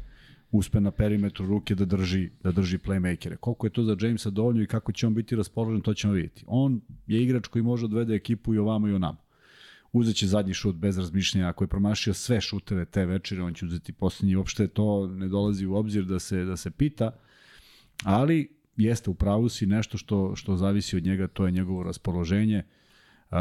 [0.58, 3.36] uspe na perimetru ruke da drži, da drži playmakere.
[3.36, 6.44] Koliko je to za Jamesa dovoljno i kako će on biti raspoložen, to ćemo vidjeti.
[6.47, 9.18] On je igrač koji može odvede ekipu i ovamo i onamo.
[9.92, 13.92] Uzeće zadnji šut bez razmišljanja, ako je promašio sve šuteve te večere, on će uzeti
[13.92, 17.10] poslednji, uopšte to ne dolazi u obzir da se, da se pita,
[18.05, 22.62] ali jeste u pravu si nešto što, što zavisi od njega, to je njegovo raspoloženje.
[23.31, 23.39] Uh,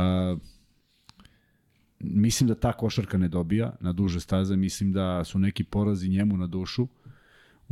[1.99, 6.37] mislim da ta košarka ne dobija na duže staze, mislim da su neki porazi njemu
[6.37, 6.87] na dušu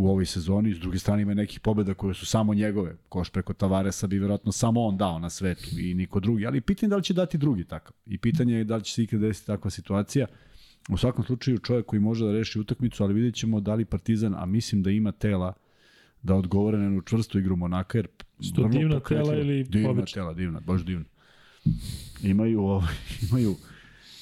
[0.02, 3.54] u ovoj sezoni, s druge strane ima nekih pobeda koje su samo njegove, koš preko
[3.54, 6.96] Tavaresa bi verovatno samo on dao na svetu i niko drugi, ali pitanje je da
[6.96, 9.70] li će dati drugi takav i pitanje je da li će se ikad desiti takva
[9.70, 10.28] situacija.
[10.90, 14.36] U svakom slučaju čovjek koji može da reši utakmicu, ali vidjet ćemo da li Partizan,
[14.38, 15.54] a mislim da ima tela
[16.24, 18.08] da odgovore na jednu čvrstu igru Monaka, jer
[18.40, 20.22] Što divna tela ili divna obična?
[20.22, 21.06] tela, divna, baš divna.
[22.24, 22.94] Imaju, ovaj,
[23.30, 23.56] imaju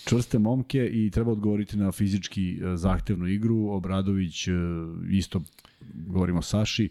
[0.06, 3.67] čvrste momke i treba odgovoriti na fizički e, zahtevnu igru.
[3.69, 4.51] Obradović e,
[5.11, 5.41] isto,
[5.93, 6.90] govorimo Saši,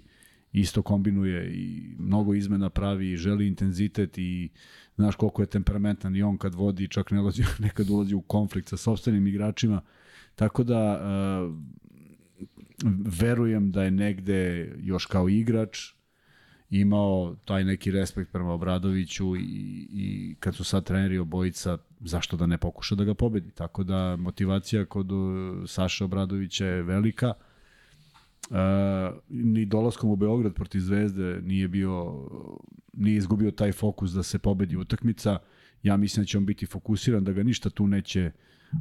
[0.53, 4.49] isto kombinuje i mnogo izmena pravi i želi intenzitet i
[4.97, 8.69] znaš koliko je temperamentan i on kad vodi čak ne ulazi, nekad ulazi u konflikt
[8.69, 9.81] sa sobstvenim igračima.
[10.35, 11.55] Tako da uh,
[13.21, 15.79] verujem da je negde još kao igrač
[16.71, 19.41] imao taj neki respekt prema Obradoviću i,
[19.91, 23.51] i kad su sad treneri obojica, zašto da ne pokuša da ga pobedi.
[23.51, 25.19] Tako da motivacija kod uh,
[25.67, 27.33] Saša Obradovića je velika.
[28.51, 28.57] Uh,
[29.29, 32.15] ni dolaskom u Beograd protiv Zvezde nije bio
[32.93, 35.39] nije izgubio taj fokus da se pobedi utakmica.
[35.83, 38.31] Ja mislim da će on biti fokusiran, da ga ništa tu neće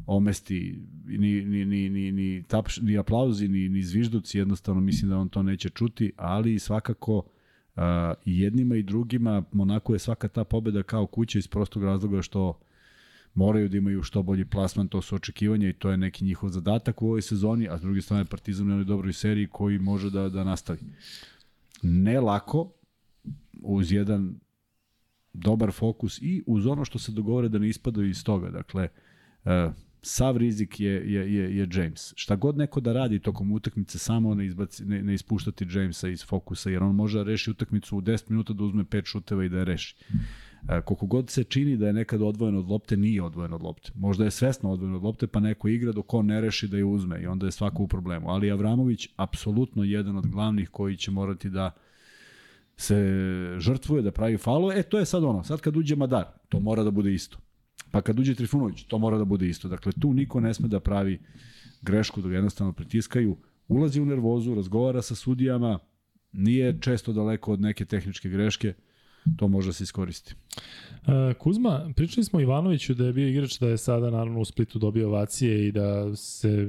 [0.06, 5.18] omesti ni, ni, ni, ni, ni, tapš, ni aplauzi, ni, ni zvižduci, jednostavno mislim da
[5.18, 7.84] on to neće čuti, ali svakako uh,
[8.26, 12.60] i jednima i drugima Monako je svaka ta pobeda kao kuća iz prostog razloga što
[13.38, 17.02] moraju da imaju što bolji plasman, to su očekivanja i to je neki njihov zadatak
[17.02, 20.44] u ovoj sezoni, a s druge strane Partizan u dobroj seriji koji može da, da
[20.44, 20.80] nastavi.
[21.82, 22.72] Ne lako,
[23.62, 24.40] uz jedan
[25.34, 28.50] dobar fokus i uz ono što se dogovore da ne ispadaju iz toga.
[28.50, 28.88] Dakle,
[29.46, 29.52] uh,
[30.02, 32.14] sav rizik je, je, je, je James.
[32.16, 36.26] Šta god neko da radi tokom utakmice, samo ne, izbaci, ne, ne ispuštati Jamesa iz
[36.26, 39.50] fokusa, jer on može da reši utakmicu u 10 minuta da uzme 5 šuteva i
[39.50, 39.96] da je reši.
[40.10, 40.14] E,
[40.68, 43.92] koliko god se čini da je nekad odvojen od lopte, nije odvojen od lopte.
[43.96, 46.86] Možda je svesno odvojen od lopte, pa neko igra dok on ne reši da je
[46.86, 48.30] uzme i onda je svako u problemu.
[48.30, 51.72] Ali Avramović, apsolutno jedan od glavnih koji će morati da
[52.78, 52.96] se
[53.60, 54.80] žrtvuje, da pravi falove.
[54.80, 57.38] E, to je sad ono, sad kad uđe Madar, to mora da bude isto.
[57.92, 59.68] Pa kad uđe Trifunović, to mora da bude isto.
[59.68, 61.20] Dakle, tu niko ne sme da pravi
[61.82, 63.38] grešku, da ga jednostavno pritiskaju.
[63.68, 65.80] Ulazi u nervozu, razgovara sa sudijama,
[66.32, 68.74] nije često daleko od neke tehničke greške,
[69.38, 70.36] to može da se iskoristi.
[70.56, 74.80] Uh, Kuzma, pričali smo Ivanoviću da je bio igrač da je sada naravno u Splitu
[74.80, 76.68] dobio ovacije i da se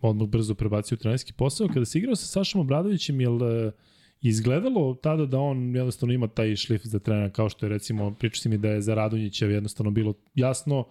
[0.00, 1.68] odmah brzo prebacio u trenerski posao.
[1.68, 3.72] Kada se igrao sa Sašom Obradovićem, je li
[4.20, 8.40] izgledalo tada da on jednostavno ima taj šlif za trenera kao što je recimo, priča
[8.42, 10.84] si mi da je za Radonjićev jednostavno bilo jasno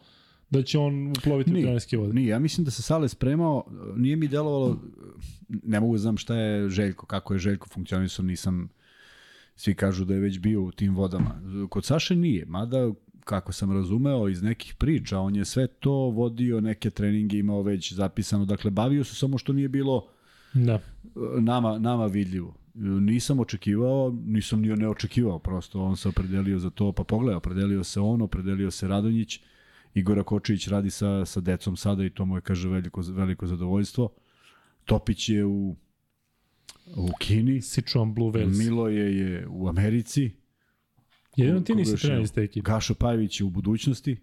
[0.50, 2.14] da će on uploviti nije, u trenerske vode.
[2.14, 3.64] Nije, ja mislim da se Sale spremao,
[3.96, 4.80] nije mi delovalo,
[5.48, 8.70] ne mogu da znam šta je Željko, kako je Željko funkcionisao, nisam,
[9.56, 11.42] svi kažu da je već bio u tim vodama.
[11.70, 16.62] Kod Saše nije, mada kako sam razumeo iz nekih priča, on je sve to vodio,
[16.62, 20.08] neke treninge imao već zapisano, dakle bavio se samo što nije bilo
[20.54, 20.80] da.
[21.40, 26.92] nama, nama vidljivo nisam očekivao, nisam ni ne očekivao, prosto on se opredelio za to,
[26.92, 29.40] pa pogledaj, opredelio se on, opredelio se Radonjić,
[29.94, 34.10] Igora Kočević radi sa, sa decom sada i to mu je, kaže, veliko, veliko zadovoljstvo.
[34.86, 35.76] Topić je u,
[36.96, 37.62] u Kini.
[37.62, 38.58] Sichuan Blue Whales.
[38.58, 40.32] Milo je, je u Americi.
[41.36, 42.72] Jedino ti nisi trener iz te ekipe.
[42.72, 44.18] Gašo Pajević je u budućnosti.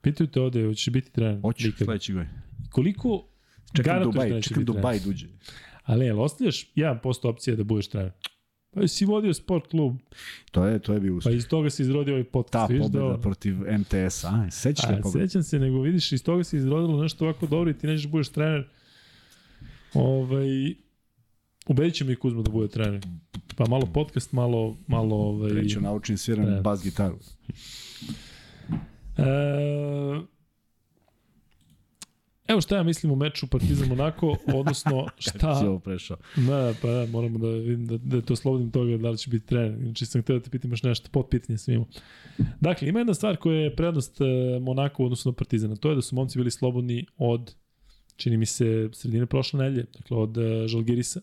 [0.00, 1.40] Pitaju te ovde, hoćeš biti trener?
[1.40, 2.28] Hoću, sledeći goj.
[2.70, 3.28] Koliko
[3.76, 5.26] čekam Dubaj, čekam Dubaj duđe.
[5.82, 8.12] Ali jel ostavljaš 1% opcije da budeš trener?
[8.70, 9.96] Pa si vodio sport klub.
[10.50, 11.32] To je, to je bio uspeh.
[11.32, 12.72] Pa iz toga se izrodio ovaj podcast.
[12.72, 13.18] Ta pobeda da...
[13.18, 15.26] protiv MTS-a, sećaš te pobeda?
[15.26, 18.10] Sećam se, nego vidiš, iz toga se izrodilo nešto ovako dobro i ti nećeš da
[18.10, 18.68] budeš trener.
[19.94, 20.74] Ovaj,
[21.66, 23.06] ubedit će mi Kuzma da bude trener.
[23.56, 24.76] Pa malo podcast, malo...
[24.86, 27.18] malo ovaj, Treću naučim sviram bas gitaru.
[29.18, 30.34] E,
[32.48, 35.54] Evo šta ja mislim o meču Partizan Monako, odnosno šta...
[35.60, 36.16] si ovo prešao?
[36.36, 39.30] Da, pa da, moramo da vidim da, da je to slobodnim toga da li će
[39.30, 39.78] biti trener.
[39.82, 41.86] Znači sam htio da te pitam još nešto, pod pitanje sam imao.
[42.60, 44.24] Dakle, ima jedna stvar koja je prednost e,
[44.60, 47.54] Monako odnosno Partizana, to je da su momci bili slobodni od,
[48.16, 51.20] čini mi se, sredine prošle nedelje, dakle od uh, Žalgirisa.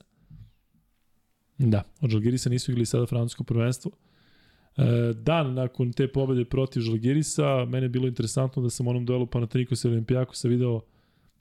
[1.70, 3.92] Da, od Žalgirisa nisu igrali sada francusko prvenstvo.
[4.78, 9.06] E, dan nakon te pobede protiv Žalgirisa, mene je bilo interesantno da sam u onom
[9.06, 10.82] duelu Panathinaikos i Olimpijakosa video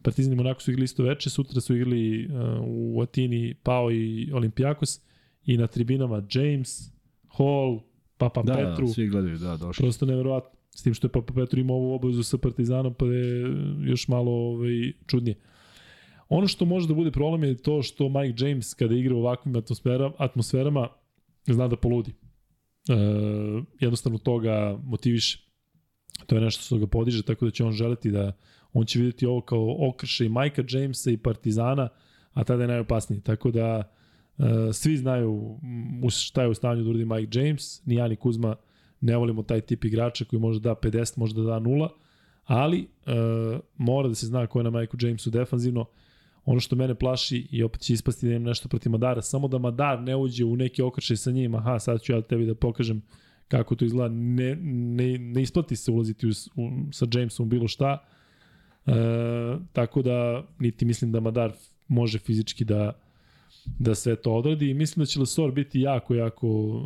[0.03, 2.33] Partizan i Monako su igrali isto veče, sutra su igrali uh,
[2.67, 5.01] u Atini Pao i Olimpijakos
[5.45, 6.93] i na tribinama James,
[7.29, 7.81] Hall,
[8.17, 8.87] Papa da, Petru.
[8.87, 9.83] Da, svi gledaju, da, došli.
[9.83, 10.51] Prosto neverovatno.
[10.71, 14.33] S tim što je Papa Petru imao ovu obavezu sa Partizanom, pa je još malo
[14.33, 15.37] ovaj, čudnije.
[16.31, 19.57] Ono što može da bude problem je to što Mike James kada igra u ovakvim
[19.57, 20.89] atmosferama, atmosferama
[21.47, 22.15] zna da poludi.
[22.89, 22.95] E,
[23.81, 25.39] jednostavno toga motiviše.
[26.27, 28.33] To je nešto što ga podiže, tako da će on želeti da
[28.73, 31.89] on će videti ovo kao okrše i Majka Jamesa i Partizana,
[32.33, 33.21] a tada je najopasniji.
[33.21, 33.93] Tako da
[34.39, 35.59] uh, svi znaju
[36.11, 38.57] šta je u stanju da uradi Mike James, ni ja ni Kuzma
[39.01, 41.89] ne volimo taj tip igrača koji može da 50, može da da 0,
[42.45, 45.87] ali uh, mora da se zna ko je na Mike Jamesu defanzivno.
[46.45, 49.59] Ono što mene plaši i opet će ispasti da imam nešto protiv Madara, samo da
[49.59, 53.03] Madar ne uđe u neki okršaj sa njim, aha, sad ću ja tebi da pokažem
[53.49, 57.99] kako to izgleda, ne, ne, ne isplati se ulaziti u, u, sa Jamesom bilo šta,
[58.87, 58.93] E,
[59.73, 61.53] tako da, niti mislim da Madar
[61.89, 62.93] može fizički da
[63.79, 64.71] da sve to odradi.
[64.71, 66.85] I mislim da će Lesor biti jako, jako uh,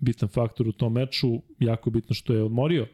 [0.00, 1.28] bitan faktor u tom meču,
[1.58, 2.86] jako bitno što je odmorio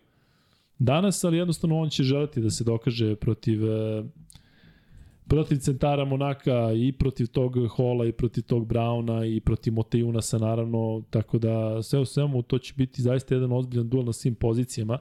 [0.79, 4.07] danas, ali jednostavno on će želiti da se dokaže protiv uh,
[5.31, 11.03] protiv centara Monaka i protiv tog Hola i protiv tog Brauna i protiv Motejunasa naravno,
[11.11, 14.99] tako da sve u svemu to će biti zaista jedan ozbiljan duel na svim pozicijama.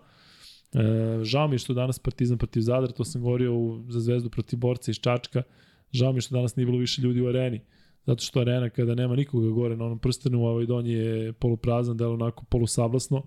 [0.74, 4.30] E, žao mi je što danas Partizan protiv Zadra, to sam govorio u, za zvezdu
[4.30, 5.43] protiv borca iz Čačka,
[5.91, 7.61] žao mi je što danas nije bilo više ljudi u areni,
[8.06, 12.14] zato što arena kada nema nikoga gore na onom prstenu, ovaj donji je poluprazan, delo
[12.14, 13.24] onako polusablasno.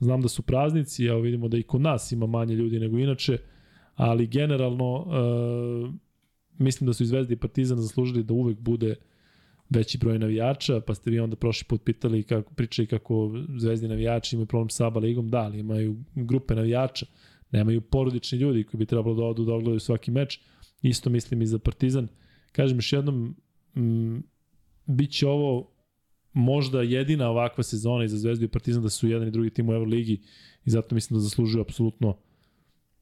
[0.00, 3.38] Znam da su praznici, evo vidimo da i kod nas ima manje ljudi nego inače,
[3.96, 6.04] ali generalno e,
[6.58, 8.94] mislim da su i Zvezda i Partizan zaslužili da uvek bude
[9.70, 14.36] veći broj navijača, pa ste vi onda prošli put pitali kako pričali kako zvezdi navijači
[14.36, 17.06] imaju problem sa ABA ligom, da, ali imaju grupe navijača,
[17.50, 20.40] nemaju porodični ljudi koji bi trebalo da odu da ogledaju svaki meč.
[20.82, 22.08] Isto mislim i za Partizan.
[22.52, 23.36] Kažem još jednom,
[23.76, 24.22] m,
[24.86, 25.70] bit će ovo
[26.32, 29.68] možda jedina ovakva sezona i za Zvezdu i Partizan da su jedan i drugi tim
[29.68, 30.20] u Euroligi
[30.64, 32.16] i zato mislim da zaslužuju apsolutno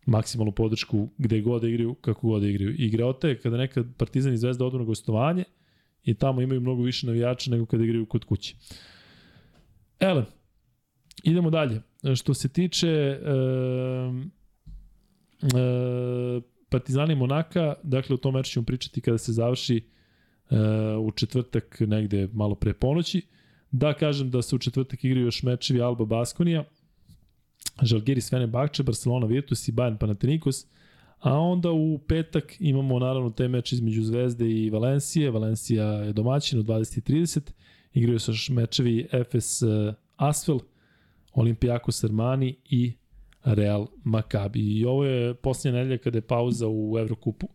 [0.07, 2.75] maksimalnu podršku gde god da igraju, kako god da igraju.
[2.79, 5.45] Igraote je kada nekad Partizan i Zvezda odu na gostovanje
[6.05, 8.55] i tamo imaju mnogo više navijača nego kada igraju kod kuće.
[10.01, 10.25] Ele,
[11.23, 11.83] idemo dalje.
[12.15, 13.21] Što se tiče e,
[15.43, 20.57] e, Partizani Monaka, dakle o tom meču ćemo pričati kada se završi e,
[20.97, 23.23] u četvrtak negde malo pre ponoći.
[23.71, 26.65] Da kažem da se u četvrtak igraju još mečevi Alba Baskonija,
[27.83, 30.67] Žalgiris Fenerbahče, Barcelona Virtus i Bayern Panathinaikos,
[31.19, 36.59] a onda u petak imamo naravno taj meč između Zvezde i Valencije, Valencija je domaćin
[36.59, 37.41] u 20.30,
[37.95, 40.59] igraju se još mečevi FS eh, Asvel,
[41.33, 42.93] Olimpijakos Armani i
[43.45, 44.61] Real Maccabi.
[44.61, 47.49] I ovo je posljednja nedelja kada je pauza u Evrokupu.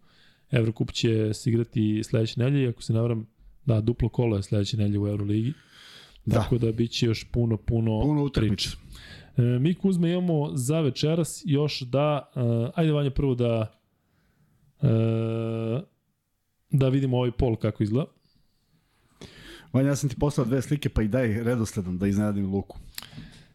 [0.52, 3.28] Evrokup će se igrati sledeće nedelje, ako se navram,
[3.66, 5.54] da, duplo kolo je sledeće nedelje u Euroligi.
[6.26, 6.36] Da.
[6.36, 8.70] Tako da biće još puno, puno, puno utakmica.
[9.38, 13.80] E, mi Kuzme imamo za večeras još da, uh, ajde Vanja prvo da
[14.82, 14.88] uh,
[16.70, 18.12] da vidimo ovaj pol kako izgleda.
[19.74, 22.78] Vanja, ja sam ti poslao dve slike, pa i daj redosledom da iznenadim Luku.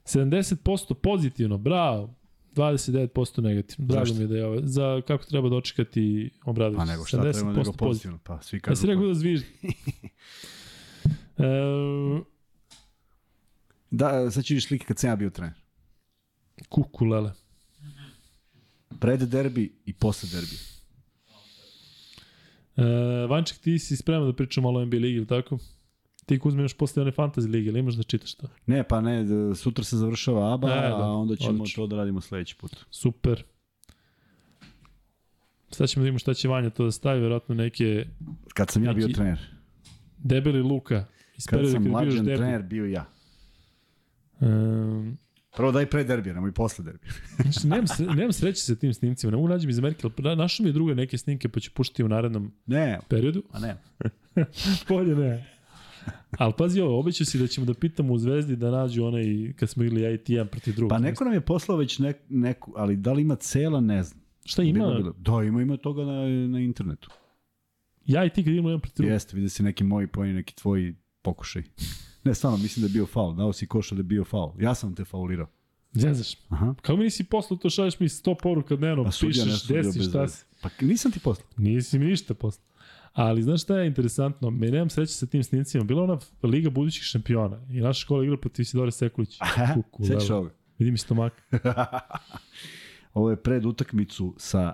[0.05, 2.15] 70% pozitivno, bravo.
[2.55, 3.87] 29% negativno.
[3.87, 4.19] Drago Zašto?
[4.19, 4.61] mi je da je ovo.
[4.63, 6.79] Za kako treba dočekati Obradović.
[6.79, 8.19] Pa nego šta treba nego pozitivno.
[8.25, 8.73] Pa svi kažu.
[8.73, 9.47] Ja si rekao da zviždi.
[11.39, 12.21] e,
[13.91, 15.62] da, sad ću slike kad sam ja bio trener.
[16.69, 17.33] Kukulele.
[19.01, 20.57] Pred derbi i posle derbi.
[22.77, 25.59] E, Vanček, ti si spreman da pričamo malo o NBA ligi, ili tako?
[26.27, 28.47] Ti Kuzme imaš posle one fantasy lige, ili imaš da čitaš to?
[28.67, 29.25] Ne, pa ne,
[29.55, 31.83] sutra se završava ABA, e, da, a onda ćemo odlično.
[31.83, 32.77] to da radimo sledeći put.
[32.91, 33.45] Super.
[35.71, 38.07] Sad ćemo da vidimo šta će Vanja to da stavi, verovatno neke...
[38.55, 39.41] Kad sam ja bio trener.
[40.19, 41.05] Debeli Luka.
[41.49, 43.05] Kad sam mlađan trener, bio ja.
[44.41, 45.19] Um,
[45.57, 47.13] Prvo daj pre derbija, nemoj posle derbija.
[47.43, 50.65] znači, nemam, sre, nemam sreće sa tim snimcima, ne mogu nađem iz Amerike, ali našao
[50.65, 53.43] mi je druge neke snimke pa ću puštiti u narednom ne, periodu.
[53.51, 53.77] A ne.
[54.89, 55.53] Bolje ne.
[56.39, 59.71] Ali pazi ovo, obećao si da ćemo da pitamo u Zvezdi da nađu onaj, kad
[59.71, 60.91] smo igli ITM protiv drugog.
[60.91, 64.23] Pa neko nam je poslao već nek, neku, ali da li ima cela, ne znam.
[64.45, 64.79] Šta ima?
[64.79, 65.15] Bilo, bilo.
[65.19, 67.11] Da, ima, ima toga na, na internetu.
[68.07, 69.13] Ja i ti kad imamo jedan protiv drugog.
[69.13, 71.63] Jeste, vidi se neki moji pojeni, neki tvoji pokušaj.
[72.25, 73.35] Ne, stvarno, mislim da je bio faul.
[73.35, 74.53] Dao si koša da je bio faul.
[74.61, 75.47] Ja sam te faulirao.
[75.93, 76.37] Zezaš.
[76.49, 76.75] Aha.
[76.83, 80.45] Kako mi nisi poslao to, šalješ mi 100 poruka dnevno, pišeš, desi, šta si.
[80.63, 81.49] Pa nisam ti poslao.
[81.57, 82.67] Nisi mi ništa poslao.
[83.13, 84.51] Ali znaš šta je interesantno?
[84.51, 85.85] Me nemam sreće sa tim snimcima.
[85.85, 89.39] Bila ona Liga budućih šampiona i naša škola igra protiv Sidore Sekulić.
[89.75, 90.51] Kuku, Sećaš ovoga?
[90.79, 91.43] Vidi mi stomak.
[93.15, 94.73] Ovo je pred utakmicu sa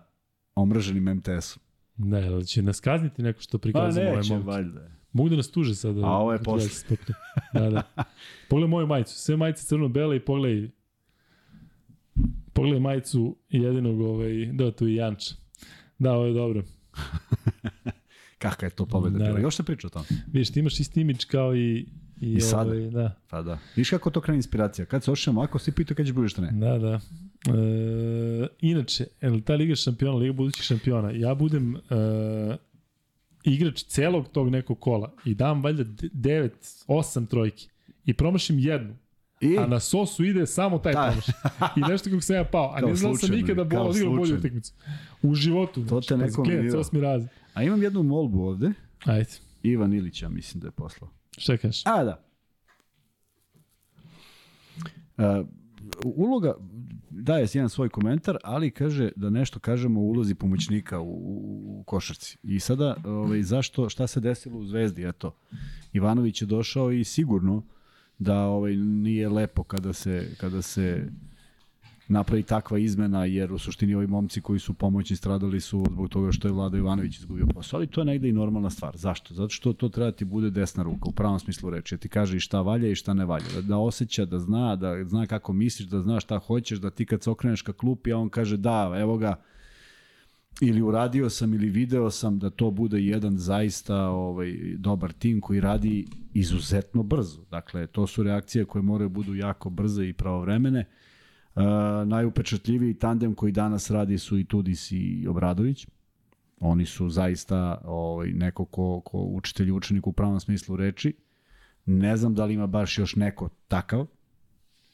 [0.54, 1.62] omraženim MTS-om.
[1.96, 4.90] Ne, ali će nas kazniti neko što prikazuje pa neće, valjda.
[5.12, 6.00] Mogu da nas tuže sada.
[6.00, 6.96] A ovo je posle.
[7.54, 7.82] Da, da.
[8.48, 9.18] Pogledaj moju majicu.
[9.18, 10.68] Sve majice crno-bele i pogledaj
[12.52, 15.34] Pogledaj majicu jedinog, ovaj, da, tu i Janča.
[15.98, 16.62] Da, ovo je dobro.
[18.38, 19.24] Kakva je to pobeda da.
[19.24, 19.38] bila?
[19.40, 20.04] Još se priča o tom.
[20.32, 21.86] Viš, ti imaš isti imidž kao i
[22.20, 22.70] I, I sada.
[22.70, 23.14] Ovaj, da.
[23.30, 23.58] Pa da.
[23.76, 24.86] Viš kako to krene inspiracija?
[24.86, 26.50] Kad se ošemo, ako si pitao kad ćeš budeš ne.
[26.52, 27.00] Da, da.
[27.54, 29.06] E, inače,
[29.44, 31.80] ta Liga šampiona, Liga budućih šampiona, ja budem e,
[33.48, 36.50] igrač celog tog nekog kola i dam valjda 9,
[36.86, 37.68] 8 trojki
[38.04, 38.96] i promašim jednu,
[39.40, 39.58] I?
[39.58, 41.06] A na sosu ide samo taj da.
[41.06, 41.26] promaš.
[41.76, 42.72] I nešto kako sam ja pao.
[42.74, 44.72] A ne znam sam nikada bo odigrao bolju utakmicu.
[45.22, 45.86] U životu.
[45.86, 47.28] To te neko mi Sos mi razi.
[47.54, 48.70] A imam jednu molbu ovde.
[49.04, 49.30] Ajde.
[49.62, 51.10] Ivan Ilića mislim da je poslao.
[51.38, 51.82] Šta kažeš?
[51.86, 52.24] A, da.
[55.16, 55.46] Uh,
[56.04, 56.54] uloga,
[57.10, 61.12] daje jedan svoj komentar, ali kaže da nešto kažemo o ulozi pomoćnika u,
[61.80, 62.38] u košarci.
[62.42, 65.36] I sada, ovaj, zašto, šta se desilo u Zvezdi, eto.
[65.92, 67.62] Ivanović je došao i sigurno
[68.18, 71.08] da ovaj nije lepo kada se kada se
[72.08, 76.32] napravi takva izmena, jer u suštini ovi momci koji su pomoćni stradali su zbog toga
[76.32, 78.96] što je Vlada Ivanović izgubio posao, ali to je negde i normalna stvar.
[78.96, 79.34] Zašto?
[79.34, 82.36] Zato što to treba ti bude desna ruka, u pravom smislu reči, da ti kaže
[82.36, 85.52] i šta valja i šta ne valja, da, da osjeća, da zna, da zna kako
[85.52, 88.56] misliš, da zna šta hoćeš, da ti kad se okreneš ka klupi, a on kaže
[88.56, 89.42] da, evo ga,
[90.60, 95.60] ili uradio sam ili video sam da to bude jedan zaista ovaj dobar tim koji
[95.60, 97.44] radi izuzetno brzo.
[97.50, 100.84] Dakle, to su reakcije koje moraju budu jako brze i pravovremene.
[101.58, 101.64] Uh,
[102.08, 105.86] najupečatljiviji tandem koji danas radi su i Tudis i Obradović.
[106.60, 111.14] Oni su zaista ovaj, neko ko, ko učitelj i učenik u pravom smislu reči.
[111.86, 114.06] Ne znam da li ima baš još neko takav.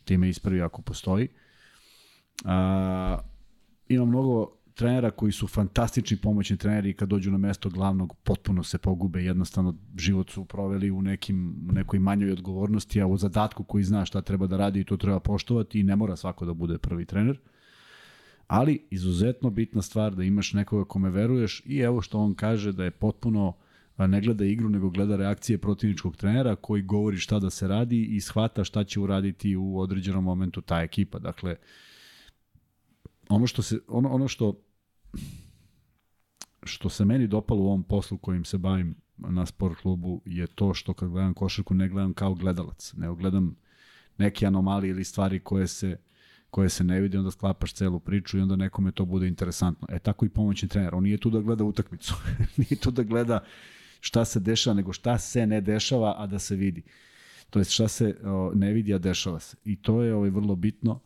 [0.04, 1.28] Time ispravi ako postoji.
[2.44, 2.50] Uh,
[3.88, 8.62] ima mnogo trenera koji su fantastični pomoćni treneri i kad dođu na mesto glavnog potpuno
[8.62, 13.84] se pogube, jednostavno život su proveli u nekim, nekoj manjoj odgovornosti, a u zadatku koji
[13.84, 16.78] zna šta treba da radi i to treba poštovati i ne mora svako da bude
[16.78, 17.38] prvi trener.
[18.46, 22.84] Ali izuzetno bitna stvar da imaš nekoga kome veruješ i evo što on kaže da
[22.84, 23.52] je potpuno
[23.98, 28.20] ne gleda igru, nego gleda reakcije protivničkog trenera koji govori šta da se radi i
[28.20, 31.18] shvata šta će uraditi u određenom momentu ta ekipa.
[31.18, 31.56] Dakle,
[33.28, 34.60] ono što se ono ono što
[36.62, 40.74] što se meni dopalo u ovom poslu kojim se bavim na sport klubu je to
[40.74, 43.56] što kad gledam košarku ne gledam kao gledalac, ne gledam
[44.18, 45.96] neke anomalije ili stvari koje se
[46.50, 49.88] koje se ne vidi, onda sklapaš celu priču i onda nekome to bude interesantno.
[49.90, 52.14] E tako i pomoćni trener, on nije tu da gleda utakmicu,
[52.56, 53.44] nije tu da gleda
[54.00, 56.82] šta se dešava, nego šta se ne dešava, a da se vidi.
[57.50, 59.56] To jest šta se o, ne vidi, a dešava se.
[59.64, 61.00] I to je ovaj, vrlo bitno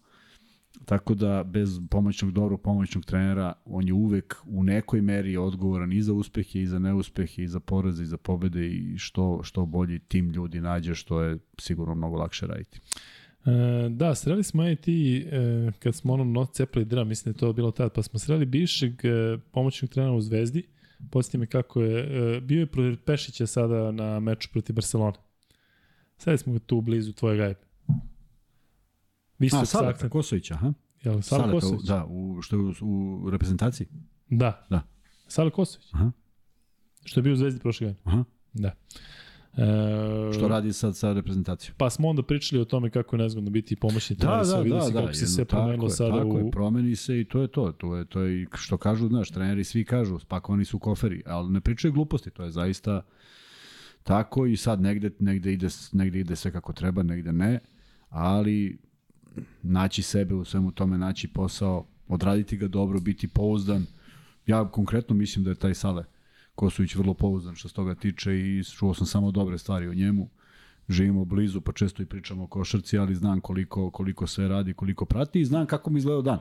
[0.84, 6.02] Tako da bez pomoćnog dobrog pomoćnog trenera on je uvek u nekoj meri odgovoran i
[6.02, 9.98] za uspehe i za neuspehe i za poraze i za pobede i što što bolji
[9.98, 12.80] tim ljudi nađe što je sigurno mnogo lakše raditi.
[13.46, 17.36] E, da, sreli smo i ti e, kad smo onom not cepali dra, mislim da
[17.36, 20.62] je to bilo tad, pa smo sreli bivšeg e, pomoćnog trenera u Zvezdi.
[21.10, 22.00] Podsjeti me kako je,
[22.36, 25.16] e, bio je protiv Pešića sada na meču protiv Barcelone.
[26.16, 27.67] Sada smo tu blizu tvoje gajbe.
[29.38, 30.72] Visok A, Saleta Kosovića, aha.
[31.02, 31.86] Jel, Sale Saleta, Kosović?
[31.86, 33.86] Da, u, što je u, u reprezentaciji?
[34.30, 34.66] Da.
[34.70, 34.82] Da.
[35.26, 35.88] Sale Kosović.
[35.92, 36.10] Aha.
[37.04, 38.02] Što je bio u Zvezdi prošle godine.
[38.04, 38.24] Aha.
[38.52, 38.72] Da.
[39.58, 41.74] E, što radi sad sa reprezentacijom?
[41.78, 44.84] Pa smo onda pričali o tome kako je nezgodno biti pomoćni da, trener, da, da,
[44.84, 46.38] da, kako da, se sve promenilo sada tako u...
[46.38, 47.72] je, promeni se i to je to.
[47.72, 51.60] To je, to je što kažu, znaš, treneri svi kažu, spakovani su koferi, ali ne
[51.60, 53.02] pričaju gluposti, to je zaista
[54.02, 57.58] tako i sad negde, negde, ide, negde ide sve kako treba, negde ne,
[58.08, 58.78] ali
[59.62, 63.86] naći sebe u svemu tome, naći posao, odraditi ga dobro, biti pouzdan.
[64.46, 66.04] Ja konkretno mislim da je taj Sale
[66.54, 70.28] Kosović vrlo pouzdan što se toga tiče i čuo sam samo dobre stvari o njemu.
[70.88, 75.04] Živimo blizu, pa često i pričamo o košarci, ali znam koliko, koliko sve radi, koliko
[75.04, 76.38] prati i znam kako mi izgledao dan.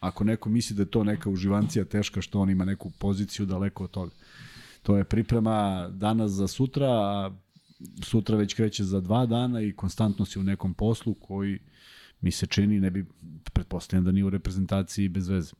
[0.00, 3.84] Ako neko misli da je to neka uživancija teška što on ima neku poziciju daleko
[3.84, 4.10] od toga.
[4.82, 7.30] To je priprema danas za sutra, a
[8.02, 11.58] sutra već kreće za dva dana i konstantno si u nekom poslu koji
[12.22, 13.04] mi se čini, ne bi,
[13.52, 15.52] pretpostavljam da nije u reprezentaciji bez veze.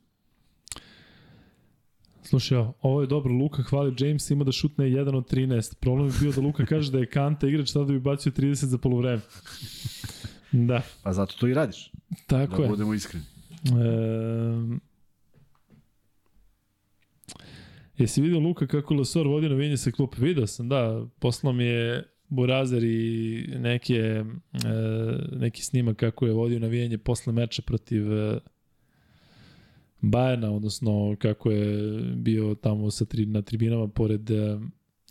[2.22, 5.74] Slušaj, ovo je dobro, Luka hvali James, ima da šutne 1 od 13.
[5.74, 8.78] Problem je bio da Luka kaže da je Kanta igrač, tada bi bacio 30 za
[8.78, 9.22] polovreme.
[10.52, 10.82] Da.
[11.02, 11.92] Pa zato to i radiš.
[12.26, 12.68] Tako da je.
[12.68, 13.24] Da budemo iskreni.
[13.64, 14.78] E,
[17.98, 20.16] Jesi vidio Luka kako Lasor vodi na vinje sa klupa?
[20.20, 21.06] Video sam, da.
[21.18, 24.24] Poslao mi je Burazer i neke, e,
[25.32, 28.38] neki snimak kako je vodio navijanje posle meča protiv e,
[30.00, 34.58] Bajana, odnosno kako je bio tamo sa tri, na tribinama pored e,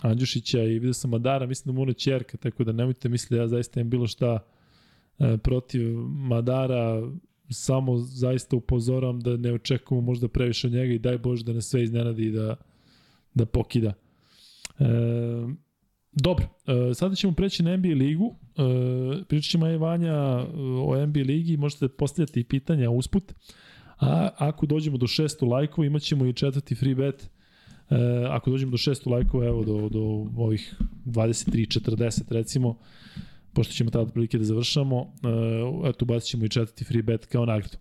[0.01, 3.41] Andjušića i vidio sam Madara, mislim da mu ono čerka, tako da nemojte misliti da
[3.41, 4.39] ja zaista imam bilo šta
[5.43, 7.01] protiv Madara,
[7.49, 11.61] samo zaista upozoram da ne očekujemo možda previše od njega i daj Bože da ne
[11.61, 12.55] sve iznenadi i da,
[13.33, 13.93] da pokida.
[14.79, 14.83] E,
[16.13, 18.25] Dobro, uh, sada ćemo preći na NBA ligu.
[18.25, 20.15] Uh, pričat ćemo Vanja
[20.85, 23.33] o NBA ligi, možete postavljati pitanja usput.
[23.99, 27.29] A ako dođemo do 600 lajkova, imat ćemo i četvrti free bet.
[27.89, 27.97] Uh,
[28.29, 29.99] ako dođemo do 600 lajkova, evo do, do
[30.37, 30.75] ovih
[31.05, 32.77] 23-40 recimo,
[33.53, 37.45] pošto ćemo tada prilike da završamo, uh, eto bacit ćemo i četvrti free bet kao
[37.45, 37.77] nagradu.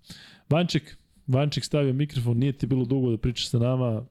[0.51, 4.07] Vanček, Vanček stavio mikrofon, nije ti bilo dugo da pričaš sa nama,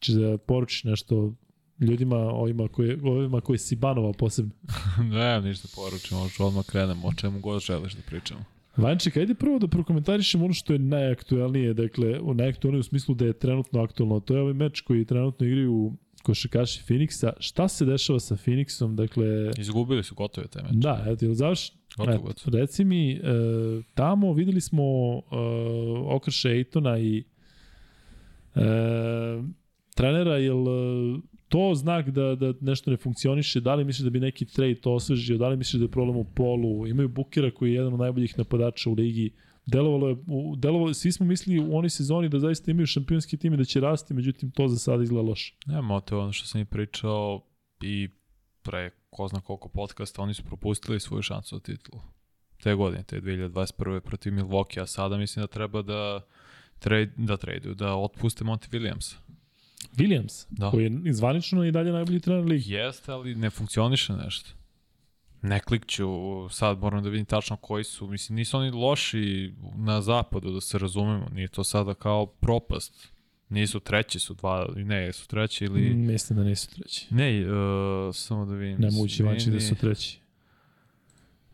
[0.00, 1.34] će da poručiš nešto
[1.80, 4.52] ljudima ovima koji, ovima koji si banovao posebno.
[5.18, 8.44] ne, ništa poručim, možeš odmah krenemo, o čemu god želiš da pričamo.
[8.76, 13.24] Vanček, ajde prvo da prokomentarišemo ono što je najaktuelnije, dakle, u najaktuelnije u smislu da
[13.24, 14.20] je trenutno aktuelno.
[14.20, 15.92] To je ovaj meč koji trenutno igraju
[16.22, 17.32] košakaši Phoenixa.
[17.38, 18.94] Šta se dešava sa Phoenixom?
[18.94, 20.74] Dakle, Izgubili su gotovo te meče.
[20.74, 21.72] Da, eto, ili završ?
[21.96, 22.30] Gotovo.
[22.30, 23.20] Eto, reci mi, e,
[23.94, 25.36] tamo videli smo e,
[26.06, 27.24] okrše Ejtona i
[28.54, 28.60] e,
[29.94, 30.64] trenera, jel
[31.48, 34.92] to znak da, da nešto ne funkcioniše, da li misliš da bi neki trade to
[34.92, 38.00] osvežio, da li misliš da je problem u polu, imaju Bukera koji je jedan od
[38.00, 39.30] najboljih napadača u ligi,
[39.66, 40.16] delovalo je,
[40.56, 43.80] delovalo, svi smo mislili u onoj sezoni da zaista imaju šampionski tim i da će
[43.80, 45.54] rasti, međutim to za sada izgleda loše.
[45.66, 47.42] Nema, to je ono što sam i pričao
[47.82, 48.08] i
[48.62, 52.02] pre ko zna koliko podcasta, oni su propustili svoju šansu za titulu.
[52.62, 54.00] Te godine, te 2021.
[54.00, 56.20] protiv Milwaukee, a sada mislim da treba da
[56.78, 59.16] trade, da traduju, da otpuste Monty Williamsa.
[59.96, 60.70] Williams, Da.
[60.70, 62.72] koji je zvanično i dalje najbolji trener ligi.
[62.72, 64.50] Jeste, ali ne funkcioniše nešto.
[65.42, 66.08] Ne klikću,
[66.50, 68.06] sad moram da vidim tačno koji su.
[68.06, 71.28] Mislim, nisu oni loši na zapadu, da se razumemo.
[71.32, 73.12] Nije to sada kao propast.
[73.48, 75.94] Nisu treći, su dva, ne, su treći ili...
[75.94, 77.06] Mislim da nisu treći.
[77.10, 78.80] Ne, uh, samo da vidim.
[78.80, 80.20] Ne moguće vanči da su treći.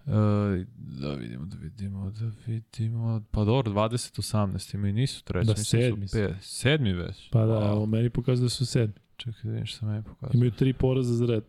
[0.07, 3.23] Da vidimo, da vidimo, da vidimo.
[3.31, 5.47] Pa dobro, 20-18 ima i nisu treći.
[5.47, 6.13] Da, mislim sedmi su.
[6.15, 7.31] Pe, sedmi već.
[7.31, 7.69] Pa da, Wow.
[7.69, 8.95] evo, meni pokazuje da su sedmi.
[9.17, 10.39] Čekaj da vidim šta meni pokazuje.
[10.39, 11.45] Imaju tri poraza za red.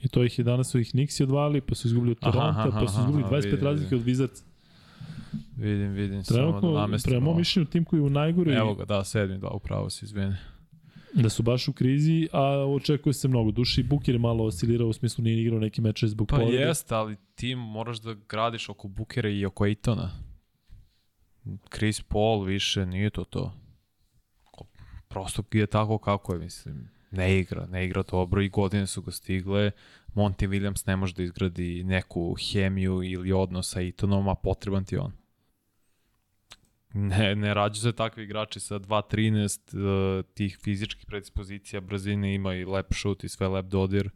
[0.00, 2.60] I to ih je danas su ih Nixi odvali, pa su izgubili od Aha, Toronto,
[2.60, 3.98] aha, pa su aha, izgubili aha, 25 vidim, razlike vidim.
[4.00, 4.42] od Wizards.
[5.56, 7.10] Vidim, vidim, samo da Trenutno, namestimo.
[7.12, 10.06] prema mom mišljenju, tim koji je u najgore Evo ga, da, sedmi, da, upravo se
[10.06, 10.34] izvini.
[11.14, 13.50] Da su baš u krizi, a očekuje se mnogo.
[13.50, 16.62] Duši Bukir je malo oscilirao u smislu nije igrao neki meč zbog Pa povrede.
[16.62, 20.10] jeste, ali ti moraš da gradiš oko Bukera i oko Aitona.
[21.74, 23.52] Chris Paul više, nije to to.
[25.08, 26.90] Prosto je tako kako je, mislim.
[27.10, 29.70] Ne igra, ne igra dobro i godine su ga stigle.
[30.14, 34.96] Monty Williams ne može da izgradi neku hemiju ili odnos sa Aitonom, a potreban ti
[34.96, 35.12] on.
[36.92, 42.64] Ne, ne rađu se takvi igrači sa 2.13 uh, tih fizičkih predispozicija, brzine, ima i
[42.64, 44.10] lep šut i sve lep dodir.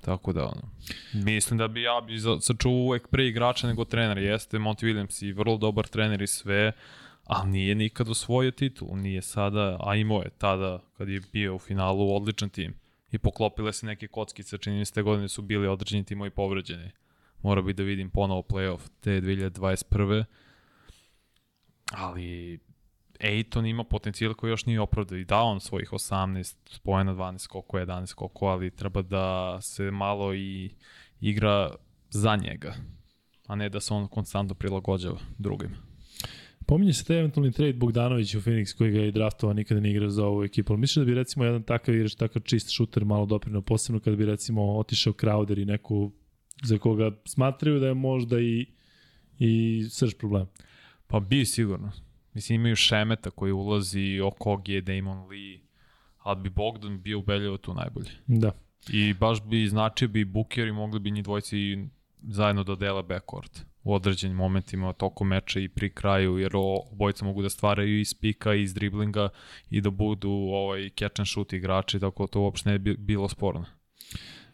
[0.00, 0.70] Tako da, ono,
[1.14, 4.18] mislim da bi ja bi sačuvao uvek pre igrača nego trener.
[4.18, 6.72] Jeste Monty Williams i vrlo dobar trener i sve,
[7.24, 8.96] ali nije nikad osvojio titul.
[8.96, 12.74] Nije sada, a imao je tada kad je bio u finalu odličan tim.
[13.12, 16.90] I poklopile se neke kockice, čini mi se te godine su bili određeni timovi povređeni.
[17.42, 20.24] Mora bi da vidim ponovo playoff te 2021.
[21.96, 22.58] Ali
[23.20, 27.78] Ejton ima potencijal koji još nije opravdao i dao on svojih 18 spojena 12 koliko
[27.78, 30.70] 11 koliko, ali treba da se malo i
[31.20, 31.74] igra
[32.10, 32.74] za njega,
[33.46, 35.76] a ne da se on konstantno prilagođava drugima.
[36.66, 40.10] Pominje se taj eventualni trade Bogdanović u Phoenix koji ga je draftovao, nikada ne igrao
[40.10, 40.72] za ovu ekipu.
[40.72, 44.16] Ali misliš da bi recimo jedan takav igrač, takav čist šuter malo doprinao, posebno kada
[44.16, 46.12] bi recimo otišao Crowder i neku
[46.62, 48.66] za koga smatraju da je možda i,
[49.38, 50.46] i srž problem.
[51.06, 51.92] Pa bi sigurno.
[52.34, 55.60] Mislim, imaju Šemeta koji ulazi, Okogi je Damon Lee,
[56.18, 58.10] ali bi Bogdan bio ubedljivo tu najbolje.
[58.26, 58.52] Da.
[58.88, 61.78] I baš bi značio bi Booker i mogli bi njih dvojci
[62.22, 66.52] zajedno da dele backcourt u određenim momentima tokom meča i pri kraju, jer
[66.92, 69.28] obojica mogu da stvaraju iz pika, iz driblinga
[69.70, 73.64] i da budu ovaj, catch and shoot igrači, tako to uopšte ne bi bilo sporno.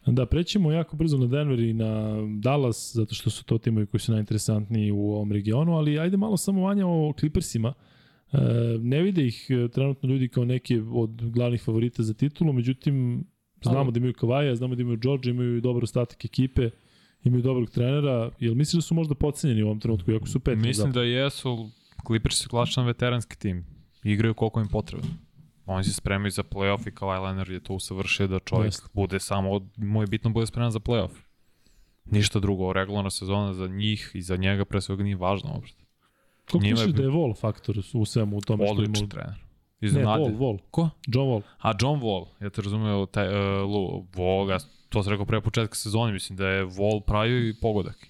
[0.07, 4.01] Da, prećemo jako brzo na Denver i na Dallas, zato što su to timovi koji
[4.01, 7.73] su najinteresantniji u ovom regionu, ali ajde malo samo vanja o Clippersima.
[8.33, 8.39] E,
[8.79, 13.25] ne vide ih e, trenutno ljudi kao neke od glavnih favorita za titulu, međutim,
[13.63, 16.71] znamo Ali- da imaju Kavaja, znamo da imaju George, imaju dobar ostatak ekipe,
[17.25, 18.31] imaju dobrog trenera.
[18.39, 20.57] Jel misliš da su možda pocenjeni u ovom trenutku, iako su peti?
[20.57, 20.93] Mislim zapadu?
[20.93, 21.71] da jesu,
[22.07, 23.65] Clippers su klasičan veteranski tim.
[24.05, 25.09] Igraju koliko im potrebno.
[25.71, 28.89] Oni se spremaju za playoff i Kawhi Leonard je to usavršio da čovjek Jeste.
[28.95, 31.11] bude samo, mu je bitno bude spreman za playoff.
[32.05, 35.85] Ništa drugo, regularna sezona za njih i za njega pre svega nije važno uopšte.
[36.51, 39.09] Koliko njima je misliš da je Vol faktor u svemu u tome što Odličan imaju?
[39.09, 39.35] trener.
[39.81, 40.27] Ne, Iznenadio.
[40.27, 40.59] Vol, Vol.
[40.71, 40.91] Ko?
[41.07, 41.43] John Wall.
[41.59, 44.59] A John Wall, ja te razumeo, taj, uh, Lu, Wall, ja
[44.89, 48.07] to sam rekao pre početka sezone, mislim da je Wall pravio i pogodak.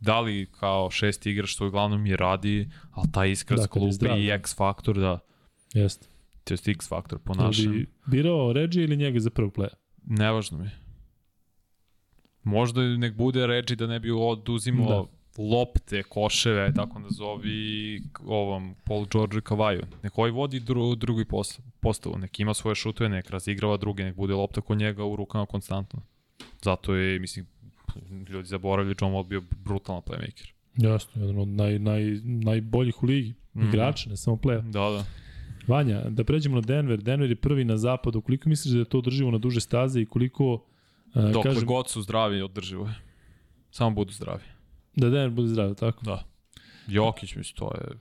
[0.00, 4.20] Da li kao šesti igrač što uglavnom je radi, ali taj iskra Da, da, zdrav,
[4.20, 4.34] i da.
[4.34, 5.18] X faktor, da,
[5.74, 6.11] Jeste.
[6.44, 7.72] To je X faktor po našem.
[7.72, 9.74] bi birao Reggie ili njega za prvog playa?
[10.04, 10.70] Nevažno mi.
[12.42, 14.88] Možda nek bude reči da ne bi oduzimao
[15.36, 15.42] Da.
[15.42, 19.82] lopte, koševe, tako nazovi ovom Paul George Kavaju.
[20.02, 24.16] Nek ovaj vodi dru, drugi post, postavu, nek ima svoje šutove, nek razigrava druge, nek
[24.16, 26.02] bude lopta kod njega u rukama konstantno.
[26.62, 27.46] Zato je, mislim,
[28.28, 30.52] ljudi zaboravili, John Wall bio brutalan playmaker.
[30.76, 33.34] Jasno, jedan od naj, naj, najboljih u ligi.
[33.56, 33.68] Mhm.
[33.68, 34.60] Igrača, ne samo playa.
[34.62, 35.04] Da, da.
[35.66, 37.00] Vanja, da pređemo na Denver.
[37.02, 38.20] Denver je prvi na zapadu.
[38.20, 40.60] Koliko misliš da je to održivo na duže staze i koliko, uh,
[41.32, 42.94] Dokle kažem, god su zdravi održivo je.
[43.70, 44.42] Samo budu zdravi.
[44.96, 46.04] da Denver bude zdrav, tako?
[46.04, 46.24] Da.
[46.88, 47.98] Jokić, mislim, to je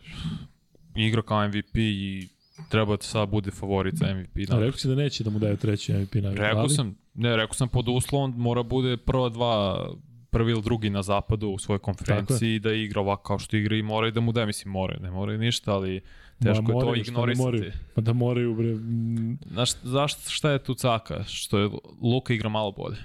[1.08, 2.28] igra kao MVP i
[2.70, 4.48] treba da sad bude favorit za MVP.
[4.48, 4.60] Da.
[4.60, 6.42] rekao si da neće da mu daju treći MVP nagradu.
[6.42, 9.88] Rekao ali- sam, ne, rekao sam pod uslovom mora bude prva dva
[10.32, 13.76] prvi ili drugi na zapadu u svojoj konferenciji i da igra ovako kao što igra
[13.76, 16.02] i moraju da mu da, mislim moraju, ne moraju ništa, ali
[16.44, 17.02] teško Ma, je to moraju?
[17.02, 17.72] ignorisati.
[17.96, 18.76] Pa da moraju, bre.
[19.52, 21.24] Znaš, zašto, šta je tu caka?
[21.24, 21.70] Što je
[22.02, 22.98] Luka igra malo bolje.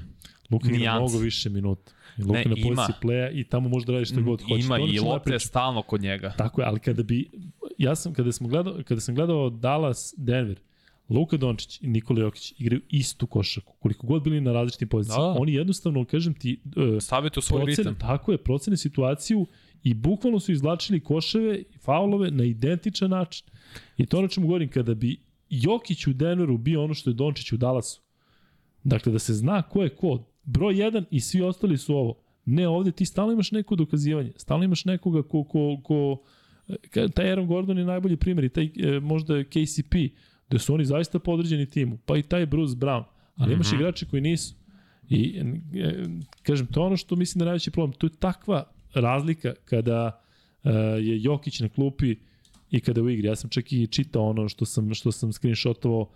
[0.50, 1.00] Luka igra Nijans.
[1.02, 1.92] mnogo više minuta.
[2.18, 2.68] I Luka Ne, na ima.
[2.76, 4.54] poziciji pleja i tamo može da radi šta god hoće.
[4.66, 6.32] Ima i lopte je stalno kod njega.
[6.38, 7.30] Tako je, ali kada bi,
[7.78, 10.60] ja sam, kada, smo gledao, kada sam gledao Dallas, Denver,
[11.08, 13.74] Luka Dončić i Nikola Jokić igraju istu košarku.
[13.74, 15.40] Koliko god bili na različitim pozicijama, Da.
[15.40, 17.98] oni jednostavno, kažem ti, uh, Stavite u svoj procene, ritam.
[18.00, 19.46] tako je, procene situaciju
[19.82, 23.46] i bukvalno su izvlačili koševe i faulove na identičan način.
[23.96, 25.16] I to ono čemu govorim, kada bi
[25.50, 28.00] Jokić u Denveru bio ono što je Dončić u Dallasu,
[28.84, 32.14] dakle da se zna ko je ko, broj 1 i svi ostali su ovo.
[32.44, 36.22] Ne, ovde ti stalno imaš neko dokazivanje, stalno imaš nekoga ko, ko, ko
[36.68, 39.94] ka- taj Aaron Gordon je najbolji primjer i taj e, možda KCP,
[40.50, 43.04] da su oni zaista podređeni timu, pa i taj Bruce Brown,
[43.36, 43.76] ali imaš Mhm.
[43.76, 44.54] igrače koji nisu.
[45.08, 45.42] I
[45.74, 46.04] e,
[46.42, 47.92] kažem, to je ono što mislim da je najveći problem.
[47.98, 50.20] To je takva razlika kada
[50.64, 52.16] e, je Jokić na klupi
[52.70, 53.28] i kada je u igri.
[53.28, 56.08] Ja sam čak i čitao ono što sam, što sam screenshotovao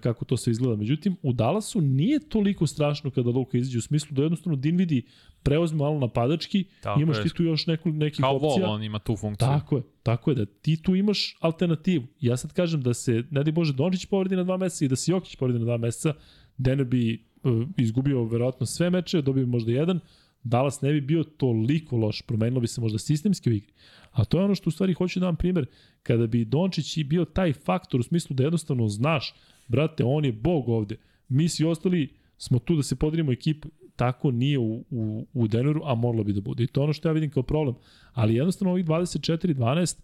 [0.00, 0.76] kako to sve izgleda.
[0.76, 5.02] Međutim, u Dallasu nije toliko strašno kada Luka izađe u smislu da jednostavno Dinvidi
[5.42, 7.22] preuzme malo napadački, Tako imaš je.
[7.22, 8.66] ti tu još neku, nekih Kao opcija.
[8.66, 9.48] Vol, on ima tu funkciju.
[9.48, 12.04] Tako je, tako je da ti tu imaš alternativu.
[12.20, 14.96] Ja sad kažem da se, ne daj Bože, Dončić povredi na dva meseca i da
[14.96, 16.14] se Jokić povredi na dva meseca,
[16.56, 20.00] Denver bi uh, izgubio verovatno sve meče, dobio bi možda jedan,
[20.44, 23.72] Dallas ne bi bio toliko loš, promenilo bi se možda sistemski u igri.
[24.10, 25.66] A to je ono što u stvari hoću da vam primer,
[26.02, 29.34] kada bi Dončić i bio taj faktor u smislu da jednostavno znaš,
[29.68, 30.96] brate, on je bog ovde,
[31.28, 35.80] mi svi ostali smo tu da se podrimo ekipu, tako nije u, u, u Denveru,
[35.84, 36.64] a moralo bi da bude.
[36.64, 37.74] I to je ono što ja vidim kao problem.
[38.12, 39.98] Ali jednostavno ovih 24-12,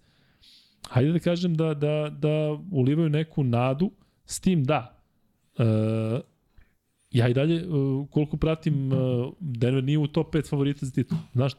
[0.89, 3.91] hajde da kažem da, da, da ulivaju neku nadu,
[4.25, 5.03] s tim da,
[5.59, 5.65] uh,
[7.11, 11.19] ja i dalje, uh, koliko pratim, uh, Denver nije u top 5 favorita za titul.
[11.33, 11.53] Znaš,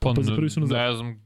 [0.00, 1.20] Pa, Pa za prvi su na ne znam,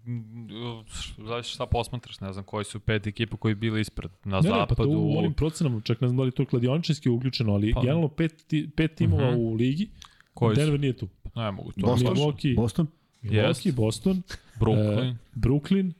[1.21, 4.51] zavisi šta posmatraš, ne znam koji su pet ekipa koji bili ispred na ne, ne,
[4.51, 4.83] pa zapadu.
[4.85, 7.81] to u onim procenama, čak ne znam da li je to kladioničarski uključeno, ali Pa-
[7.81, 9.41] generalno pet, ti- pet timova Mhm.
[9.41, 9.89] u ligi,
[10.35, 11.09] koji su, Denver nije tu.
[11.35, 11.81] ne mogu to.
[11.81, 12.15] Boston?
[12.15, 12.87] Milwaukee, Boston?
[13.23, 14.23] Milwaukee, Boston,
[14.57, 15.11] Brooklyn.
[15.11, 15.93] e, Brooklyn,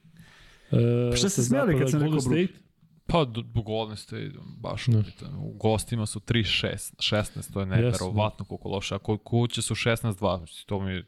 [0.73, 2.49] e, Pa šta ste sa smijali kad sam rekao State,
[3.07, 4.99] Pa Golden State, baš Ne.
[4.99, 5.35] upitan.
[5.37, 8.95] U gostima su 3-6, 16, to je neverovatno koliko loše.
[8.95, 10.05] A kod kuće su 16-2,
[10.41, 11.05] mislim, to mi je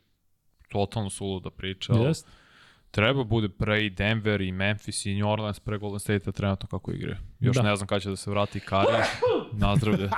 [0.68, 1.92] totalno suluda priča.
[1.92, 2.26] ali Jest.
[2.90, 6.92] Treba bude pre i Denver i Memphis i New Orleans pre Golden State-a trenutno kako
[6.92, 7.16] igre.
[7.40, 7.62] Još Da.
[7.62, 9.02] ne znam kada će da se vrati Kari.
[9.66, 10.10] Nazdravlje.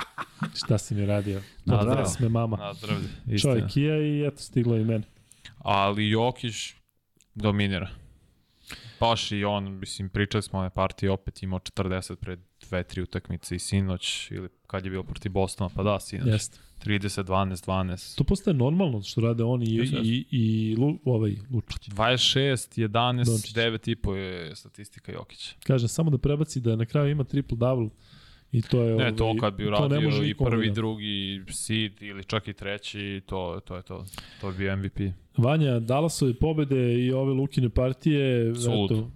[0.55, 1.41] Šta si mi radio?
[1.65, 2.05] Nazdravlje.
[2.19, 2.57] Me mama.
[2.57, 3.07] Nazdravlje.
[3.27, 3.53] Istina.
[3.53, 5.03] Čovjek Kija i eto stiglo i meni.
[5.57, 6.73] Ali Jokić
[7.35, 7.89] dominira.
[8.99, 13.55] Baš i on, mislim, pričali smo one partije, opet imao 40 pred dve, tri utakmice
[13.55, 16.27] i sinoć, ili kad je bilo protiv Bostona, pa da, sinoć.
[16.27, 16.59] Jeste.
[16.85, 18.17] 30, 12, 12.
[18.17, 21.89] To postaje normalno što rade oni i, Jeste, i, i Lu, ovaj Lučić.
[21.89, 23.55] 26, 11, Dončić.
[23.55, 25.55] 9 i po je statistika Jokića.
[25.63, 27.89] Kaže, samo da prebaci da na kraju ima triple-double
[28.51, 28.95] i to je...
[28.95, 32.53] Ne, to ovaj, kad bi to uradio i prvi, da- drugi seed ili čak i
[32.53, 34.05] treći, to, to je to.
[34.41, 34.99] To bi bio MVP.
[35.37, 38.91] Vanja, Dallasove pobede i ove Lukine partije, Sulud.
[38.91, 39.11] eto,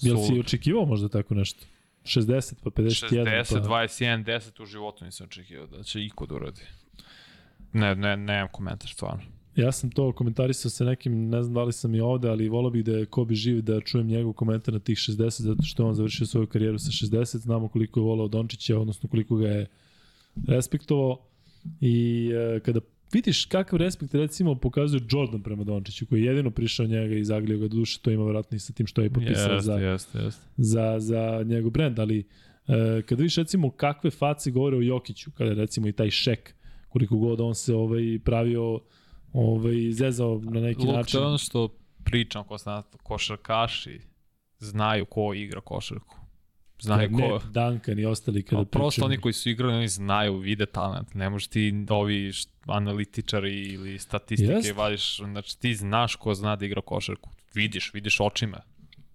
[0.00, 1.64] jel si očekivao možda tako nešto?
[2.04, 3.68] 60 pa 51 60, pa...
[3.68, 6.62] 21, 10 u životu nisam očekivao da će iko da uradi.
[7.72, 9.22] Ne, ne, nemam komentar, stvarno.
[9.56, 12.70] Ja sam to komentarisao sa nekim, ne znam da li sam i ovde, ali volao
[12.70, 15.94] bih da je Kobe živ da čujem njegov komentar na tih 60, zato što on
[15.94, 19.66] završio svoju karijeru sa 60, znamo koliko je volao Dončića, odnosno koliko ga je
[20.48, 21.18] respektovao.
[21.80, 22.80] I e, kada
[23.14, 27.58] vidiš kakav respekt recimo pokazuje Jordan prema Dončiću, koji je jedino prišao njega i zaglio
[27.58, 30.42] ga duše, to ima vjerojatno i sa tim što je potpisao Jeste, za, jeste, jeste.
[30.56, 35.52] za, za njegov brend, ali e, kada vidiš recimo kakve face govore o Jokiću, kada
[35.52, 36.54] recimo i taj šek,
[36.88, 38.80] koliko god on se ovaj, pravio
[39.32, 41.12] ovaj, zezao na neki Luk, način.
[41.12, 41.68] to je ono što
[42.04, 42.56] pričam ko
[43.02, 44.00] košarkaši
[44.58, 46.23] znaju ko igra košarku.
[46.84, 47.40] Znaju ne, ko...
[47.52, 49.06] Duncan i ostali kada Pa prosto pričaju.
[49.06, 51.14] oni koji su igrali, oni znaju, vide talent.
[51.14, 52.32] Ne možeš ti ovi
[52.66, 54.76] analitičari ili statistike Jest.
[54.76, 57.30] vadiš, znači ti znaš ko zna da igra košarku.
[57.54, 58.60] Vidiš, vidiš očima.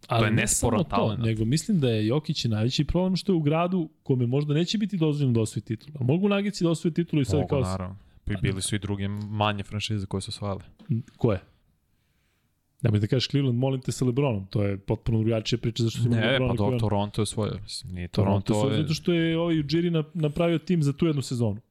[0.08, 1.24] Ali je ne nesporan to, talent.
[1.24, 4.98] nego mislim da je Jokić najveći problem što je u gradu kome možda neće biti
[4.98, 5.94] dozvoljeno da osvoji titulu.
[6.00, 7.62] A mogu Nagici da osvoji titulu i sad Mogu, kao...
[7.62, 7.96] naravno.
[8.28, 10.62] I bili su i druge manje franšize koje su osvajale.
[11.18, 11.40] Ko je?
[12.82, 14.48] Nemoj da kažeš Cleveland, molim te sa Lebronom.
[14.48, 17.26] To je potpuno drugačija priča zašto imali Ne, Lebrona pa koji do, on- Toronto je
[17.26, 17.52] svoje.
[17.62, 18.82] Mislim, nije Toronto, Toronto, je...
[18.82, 21.62] zato što je ovaj Ujiri na, napravio tim za tu jednu sezonu.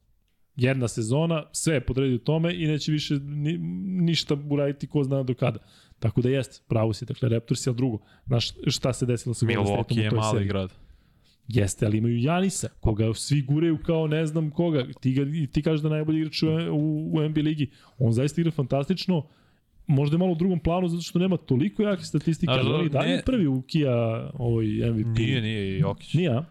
[0.57, 3.59] Jedna sezona, sve je podredio tome i neće više ni,
[4.03, 5.59] ništa uraditi ko zna do kada.
[5.99, 9.47] Tako da jeste, pravo si, dakle Raptors je, ali drugo, znaš šta se desilo sa
[9.47, 10.49] Golden Stateom Milwaukee je mali seriji.
[10.49, 10.71] grad.
[11.49, 14.87] Jeste, ali imaju Janisa, koga svi gureju kao ne znam koga.
[15.01, 15.23] Ti, ga,
[15.53, 17.71] ti kažeš da najbolji igrač u, u, u NBA ligi.
[17.99, 19.27] On zaista igra fantastično.
[19.89, 22.89] Možda je malo u drugom planu zato što nema toliko jake statistike, ali on i
[22.89, 23.93] dalje ne- prvi u Kia
[24.35, 25.19] ovoj MVP.
[25.19, 26.15] Nije, nije Jokić.
[26.15, 26.45] Nije, a?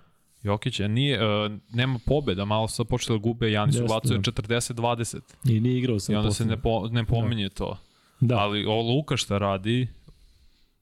[0.44, 4.32] Jokić, a nije, uh, nema pobeda, malo sad počeli da gube, Janis ubacuje da.
[4.32, 6.56] 40-20 I nije igrao sam i onda se poslednje.
[6.56, 7.78] ne, po, ne pominje to.
[8.20, 9.88] Da, Ali ovo Luka šta radi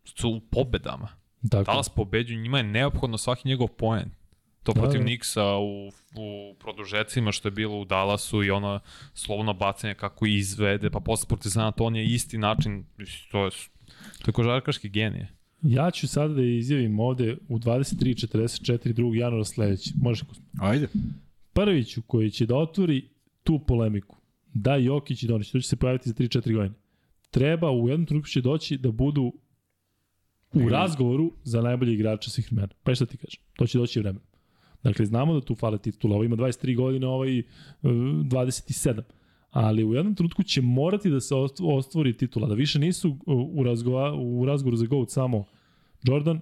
[0.06, 1.08] su u pobedama.
[1.52, 1.64] tako.
[1.64, 4.10] Dallas pobeđuju, njima je neophodno svaki njegov poen.
[4.66, 5.06] To Da, protiv da.
[5.06, 8.80] Nixa u, u produžecima što je bilo u Dallasu i ono
[9.14, 12.86] slovno bacanje kako izvede, pa posle protiv San Antonija isti način,
[13.32, 13.52] to je,
[14.22, 15.32] to je kožarkaški genije.
[15.62, 19.16] Ja ću sada da izjavim ovde u 23.44 2.
[19.16, 19.94] januara sledeći.
[20.02, 20.24] Može
[20.60, 20.88] Ajde.
[21.54, 23.10] Prviću koji će da otvori
[23.44, 24.18] tu polemiku.
[24.54, 26.76] Da, Jokić i Donić, to će se pojaviti za 3-4 godine.
[27.32, 29.34] Treba, u jednom trenutku će doći da budu
[30.54, 32.74] u razgovoru za najbolji igrača svih vremena.
[32.84, 33.42] Pa je šta ti kažem?
[33.56, 34.26] To će doći vremena.
[34.86, 36.16] Dakle, znamo da tu fale titula.
[36.16, 37.44] Ovo ima 23 godine, ovaj e,
[37.84, 39.02] 27.
[39.50, 42.48] Ali u jednom trenutku će morati da se ost- ostvori titula.
[42.48, 45.46] Da više nisu u, u, razgova, u razgovoru za GOAT samo
[46.04, 46.40] Jordan,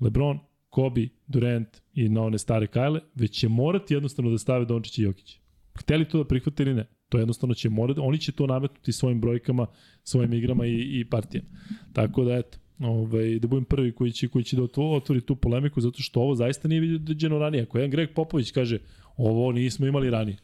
[0.00, 0.38] LeBron,
[0.68, 5.02] Kobe, Durant i na one stare Kajle, već će morati jednostavno da stave Dončić i
[5.02, 5.38] Jokić.
[5.78, 6.86] Hteli to da prihvate ili ne?
[7.08, 9.66] To jednostavno će morati, oni će to nametnuti svojim brojkama,
[10.04, 11.48] svojim igrama i, i partijama.
[11.92, 15.36] Tako da eto, ovaj, da budem prvi koji će, koji će da otvo- otvori tu
[15.36, 17.62] polemiku, zato što ovo zaista nije viđeno ranije.
[17.62, 18.78] Ako jedan Greg Popović kaže,
[19.16, 20.36] ovo nismo imali ranije.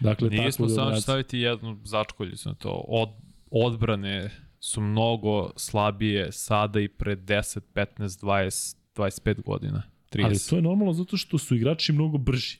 [0.00, 2.84] Dakle, Nismo tako samo ću staviti jednu začkoljicu na to.
[2.88, 3.08] Od,
[3.50, 4.30] odbrane
[4.60, 9.82] su mnogo slabije sada i pre 10, 15, 20, 25 godina.
[10.10, 10.24] 30.
[10.24, 12.58] Ali to je normalno zato što su igrači mnogo brži.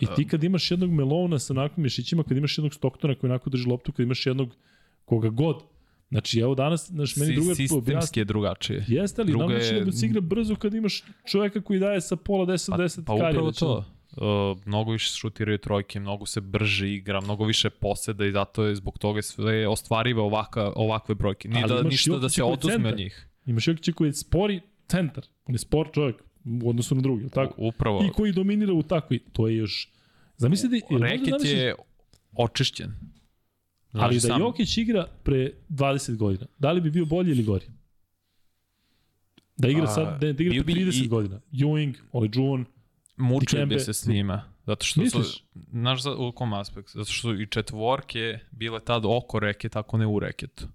[0.00, 3.50] I ti kad imaš jednog Melona sa onakvim mišićima, kad imaš jednog Stocktona koji onako
[3.50, 4.56] drži loptu, kad imaš jednog
[5.04, 5.62] koga god.
[6.10, 8.84] Znači, evo danas, znaš, meni drugar Sistemski je drugačije.
[8.88, 12.16] Jeste, ali Druga nam je- da se igra brzo kad imaš čoveka koji daje sa
[12.16, 13.84] pola 10-10 Pa, pa upravo to.
[14.16, 14.22] Uh,
[14.64, 18.98] mnogo više šutiraju trojke, mnogo se brže igra, mnogo više poseda i zato je zbog
[18.98, 21.48] toga sve ostvarive ovaka, ovakve brojke.
[21.48, 23.28] Nije Ali da, ništa da se oduzme od njih.
[23.46, 25.24] Imaš Jokića koji je spori centar.
[25.46, 26.16] On je spor čovjek
[26.62, 27.54] u odnosu na drugi, tako?
[27.56, 28.04] Upravo.
[28.04, 29.18] I koji dominira u takvi.
[29.32, 29.92] To je još...
[30.36, 31.74] Zamisli jel možda Reket je
[32.36, 32.94] očišćen.
[33.96, 37.64] Ali da sam- Jokić igra pre 20 godina, da li bi bio bolji ili gori?
[39.56, 41.40] Da igra A, sad, da, da igra pre bi 30 i- godina.
[41.52, 42.64] Ewing, Olajuwon,
[43.16, 44.42] Mučili bi Dikembe- se s njima.
[44.66, 45.26] Zato što Misliš?
[45.26, 46.90] su, znaš za, u kom aspektu?
[46.94, 50.68] Zato što i četvorke bile tad oko reket, ako ne u reketu.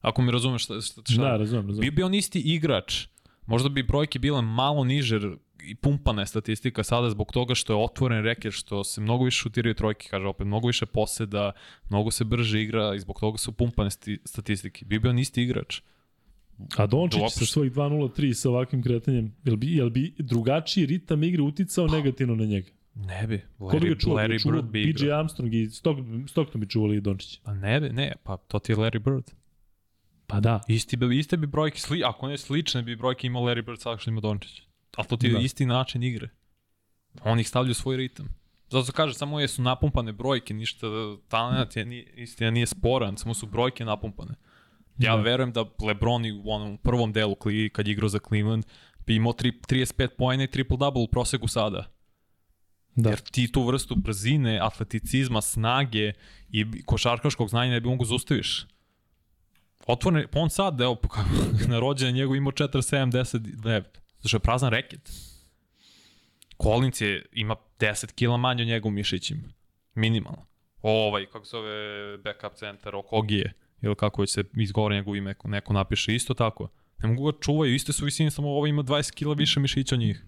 [0.00, 1.80] Ako mi razumeš šta, šta, šta da, razumem, razumem.
[1.80, 3.06] Bio bi on isti igrač.
[3.46, 5.20] Možda bi brojke bile malo niže
[5.64, 9.38] i pumpana je statistika sada zbog toga što je otvoren reket, što se mnogo više
[9.38, 11.52] šutiraju trojke, kaže opet, mnogo više poseda,
[11.88, 14.84] mnogo se brže igra i zbog toga su pumpane sti, statistike.
[14.84, 15.80] Bio bi on isti igrač.
[16.76, 17.38] A Dončić Uopšte.
[17.38, 22.34] sa svojih 2-0-3 sa ovakvim kretanjem, jel bi, jel bi drugačiji ritam igre uticao negativno
[22.34, 22.70] na njega?
[22.94, 23.40] Ne bi.
[23.58, 24.16] Ko bi ga Larry, čuvao?
[24.16, 25.18] Bi ga Larry čuvao Bird bi BJ igrao.
[25.18, 27.40] Armstrong i Stock, Stockton bi čuvali Dončića.
[27.44, 29.30] Pa ne bi, ne, pa to ti je Larry Bird.
[30.26, 30.60] Pa da.
[30.68, 34.00] Isti bi, iste bi brojke, sli, ako ne slične bi brojke imao Larry Bird sad
[34.00, 34.62] što ima Dončić.
[34.96, 35.38] Ali to ti je Da.
[35.38, 36.28] isti način igre.
[37.24, 38.28] On ih stavlja u svoj ritam.
[38.70, 40.86] Zato kaže, samo je su napumpane brojke, ništa,
[41.28, 44.34] talent je, nije, istina nije sporan, samo su brojke napumpane.
[44.98, 45.22] Ja Da.
[45.22, 47.36] verujem da LeBron i u onom prvom delu
[47.72, 48.64] kad je igrao za Cleveland
[49.06, 51.90] bi imao tri, 35 pojene i triple-double u proseku sada.
[52.94, 53.10] Da.
[53.10, 56.12] Jer ti tu vrstu brzine, atleticizma, snage
[56.48, 58.66] i košarkaškog znanja ne bi mogu zaustaviš.
[59.86, 60.96] Otvorene, on sad, evo,
[61.68, 63.82] na rođenje njegov imao 47,
[64.24, 64.32] 10, 9.
[64.32, 65.10] Zašto je prazan reket.
[66.62, 69.48] Collins je, ima 10 kila manje od njega u mišićima.
[69.94, 70.46] Minimalno.
[70.82, 75.72] Ovaj, kako se zove backup centar, Okogije, ili kako već se izgovori njegov ime, neko,
[75.72, 76.68] napiše isto tako.
[76.98, 79.98] Ne mogu ga čuvaju, iste su visine, samo ovaj ima 20 kila više mišića od
[79.98, 80.24] njih.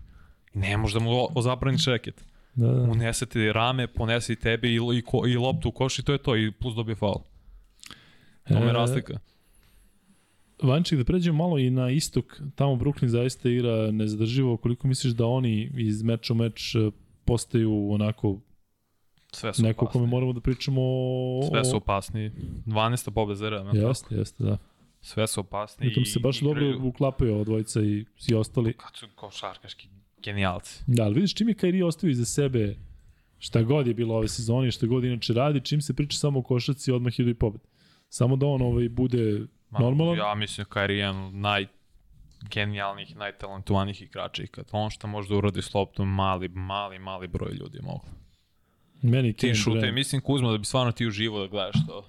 [0.55, 2.25] I ne možeš da mu ozabraniš reket.
[2.55, 2.83] Da, da.
[2.83, 6.19] Unese ti rame, ponese i tebe i, i, i loptu u koš i to je
[6.19, 7.21] to, i plus dobije faul.
[8.49, 9.19] To E, razlika.
[10.63, 15.27] Vanček, da pređemo malo i na istok, tamo Brooklyn zaista igra nezadrživo, koliko misliš da
[15.27, 16.91] oni iz meča u meč e,
[17.25, 18.41] postaju onako
[19.33, 21.49] Sve su neko kome moramo da pričamo o...
[21.51, 22.31] Sve su opasni.
[22.67, 23.11] 12.
[23.11, 23.77] pobjeda za redom.
[23.77, 24.59] Jeste, jeste, da.
[25.01, 25.87] Sve su opasni.
[25.87, 28.73] I tom se baš dobro igraju uklapaju ova dvojica i svi ostali.
[28.73, 29.89] Kad su košarkaški
[30.23, 30.85] genijalci.
[30.87, 32.77] Da, ali vidiš čim je Kairi ostavio iza sebe
[33.39, 36.43] šta god je bilo ove sezone, šta god inače radi, čim se priča samo o
[36.43, 37.61] košaci, odmah idu i pobed.
[38.09, 40.19] Samo da on ovaj, bude Ma, normalan.
[40.19, 45.37] Ja mislim da je jedan od najgenijalnijih, najtalentovanijih igrača i kad on što može da
[45.37, 48.11] uradi s loptom, mali, mali, mali broj ljudi je moglo.
[49.03, 52.05] Meni Ti šute, mislim Kuzma da bi stvarno ti uživo da gledaš to.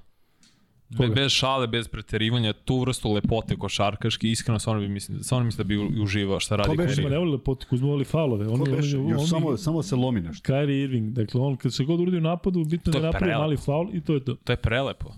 [0.89, 5.57] Be, bez šale, bez preterivanja, tu vrstu lepote košarkaški, iskreno stvarno bi mislim, stvarno mislim
[5.57, 6.87] da bi uživao šta radi Ko beše?
[6.89, 7.11] Kuzma Kyrie.
[7.11, 8.47] ne voli lepotu, Kuzma voli faulove.
[8.47, 10.53] On, Ko on, on, on, samo, samo se lomi nešto.
[10.53, 13.33] Kyrie Irving, dakle on kad se god uradi u napadu, bitno je da je napravi
[13.33, 14.35] mali faul i to je to.
[14.35, 15.13] To je prelepo.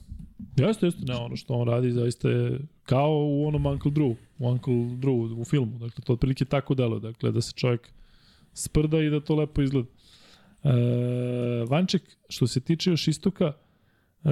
[0.59, 4.47] Jeste, jeste, ne, ono što on radi zaista je kao u onom Uncle Drew, u
[4.47, 7.89] Uncle Drew u filmu, dakle to otprilike tako delo, dakle da se čovjek
[8.53, 9.87] sprda i da to lepo izgleda.
[10.63, 10.69] E,
[11.69, 13.53] Vanček, što se tiče još istoka,
[14.23, 14.29] e,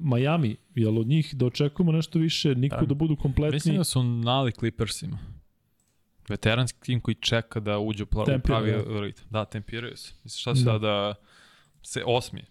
[0.00, 2.86] Miami, jel od njih da očekujemo nešto više, niko Da.
[2.86, 3.54] da budu kompletni?
[3.56, 5.18] Mislim da su nali Clippersima.
[6.28, 9.00] Veteranski tim koji čeka da uđe u pravi Tempiraju.
[9.00, 9.24] ritam.
[9.30, 10.14] Da, tempiraju se.
[10.24, 10.72] Mislim, šta se Da.
[10.72, 11.14] sada
[11.82, 12.42] se osmi.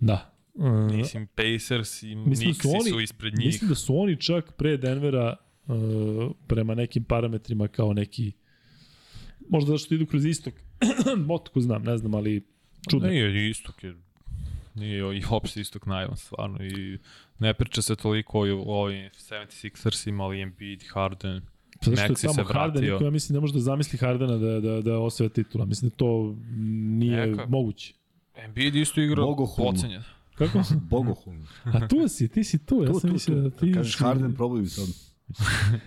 [0.00, 0.33] Da.
[0.58, 3.46] E, Mislim, Pacers i Mislim da su Knicksi oni- su ispred njih.
[3.46, 5.74] Mislim da su oni čak pre Denvera uh,
[6.46, 8.32] prema nekim parametrima kao neki
[9.48, 10.54] možda zašto idu kroz istok
[11.28, 12.46] Otko znam, ne znam, ali
[12.90, 13.08] čudno.
[13.08, 13.94] Nije istok je
[14.74, 16.98] nije i opšte istok najvan stvarno i
[17.38, 21.40] ne priča se toliko o, o ovim 76ersima, ali Embiid, Harden,
[21.84, 22.92] Pa zašto je Maxi se tamo Harden, vratio.
[22.94, 25.64] niko ja mislim ne može da zamisli Hardena da, da, da osvoja titula.
[25.64, 26.36] Mislim da to
[26.98, 27.46] nije Neka.
[27.46, 27.94] moguće.
[28.36, 29.22] Embiid isto igra
[29.56, 30.02] pocenjen.
[30.34, 30.62] Kako?
[30.90, 31.46] Bogohulno.
[31.64, 32.82] A tu si, ti si tu.
[32.82, 33.72] Ja Tu, sam tu, mislio da ti...
[33.72, 34.96] Kažeš Harden, probudim se odmah.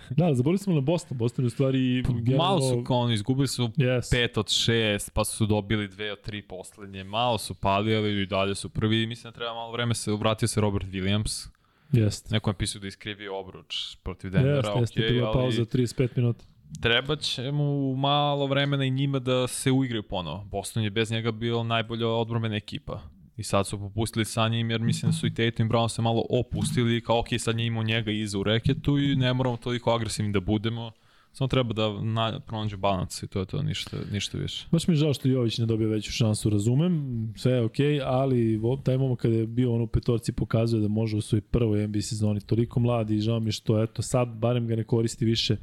[0.09, 1.17] Da, zaboravili smo na Boston.
[1.17, 2.03] Boston je u stvari...
[2.38, 4.11] Malo su kao oni, izgubili su Yes.
[4.11, 7.03] pet od šest, pa su dobili dve od tri poslednje.
[7.03, 9.08] Malo su pali, ali i dalje su prvi.
[9.08, 11.48] Mislim da treba malo vreme se, vratio se Robert Williams.
[11.92, 12.34] Jeste.
[12.34, 15.74] Neko je pisao da je iskrivio obruč protiv Denvera, Jeste, jeste, bila ali pauza od
[15.74, 16.45] 35 minuta.
[16.82, 20.43] treba će mu malo vremena i njima da se uigraju ponovo.
[20.43, 23.01] Boston je bez njega bio najbolja odbrambena ekipa.
[23.38, 26.01] I sad su popustili sa njim jer mislim da su i Tatum i Brown se
[26.01, 30.32] malo opustili kao ok, sad njemo njega iza u reketu i ne moramo toliko agresivni
[30.32, 30.91] da budemo.
[31.33, 34.67] Samo treba da na, pronađu balans i to je to, ništa, ništa više.
[34.72, 38.01] Baš mi je žao što Jović ne dobio veću šansu, razumem, sve je okej, okay,
[38.06, 41.88] ali taj momak kada je bio on u petorci pokazuje da može u svojoj prvoj
[41.88, 45.57] NBA sezoni toliko mladi i žao mi što eto sad barem ga ne koristi više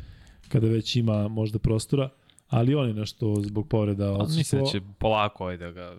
[0.48, 2.08] kada već ima možda prostora,
[2.48, 4.80] ali on je nešto zbog povreda Ali mislim da odsustvo.
[4.80, 5.96] će polako ovaj da ga...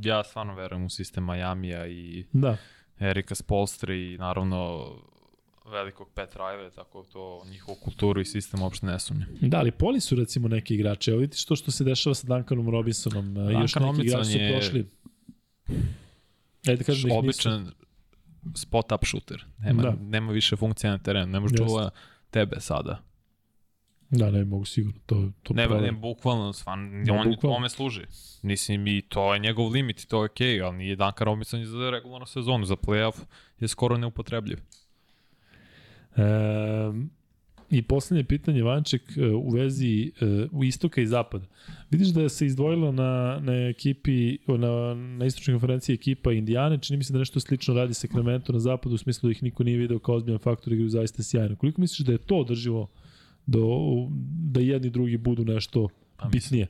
[0.00, 2.56] Ja stvarno verujem u sistem Majamija i Da,
[2.98, 4.88] Erika Spolstra i naravno
[5.66, 9.28] velikog Pet Riley, tako to njihovu kulturu i sistem uopšte ne sumnjam.
[9.40, 12.68] da, ali poli su recimo neki igrači, evo vidite što što se dešava sa Duncanom
[12.68, 14.86] Robinsonom, Duncan još neki Robinson igrači su je- prošli.
[16.68, 17.48] Ajde kažem da ih nisu.
[17.48, 17.72] Običan
[18.56, 19.44] spot up shooter.
[19.58, 19.94] Nema, Da.
[20.00, 21.26] nema više funkcija na terenu.
[21.26, 21.90] Ne može čuva
[22.30, 23.02] tebe sada.
[24.10, 25.84] Da, ne mogu sigurno, to, to Ne, problem.
[25.84, 27.56] ne, bukvalno, stvarno, Da, on bukvalno.
[27.56, 28.00] tome služi.
[28.42, 31.64] Mislim, i to je njegov limit, i to je okej, okay, ali nije Duncan Robinson
[31.64, 33.16] za regularnu sezonu, za playoff
[33.60, 34.58] je skoro neupotrebljiv.
[36.16, 36.22] E,
[37.70, 41.46] I poslednje pitanje, Vanček, e, u vezi e, u istoka i zapada.
[41.90, 47.04] Vidiš da se izdvojila na, na ekipi, na, na istočnoj konferenciji ekipa Indijane, čini mi
[47.04, 49.98] se da nešto slično radi Sacramento na zapadu, u smislu da ih niko nije video
[49.98, 51.56] kao ozbiljan faktor, igraju zaista sjajno.
[51.56, 52.88] Koliko misliš da je to održivo
[53.46, 56.66] da jedni i drugi budu nešto Pa bitnije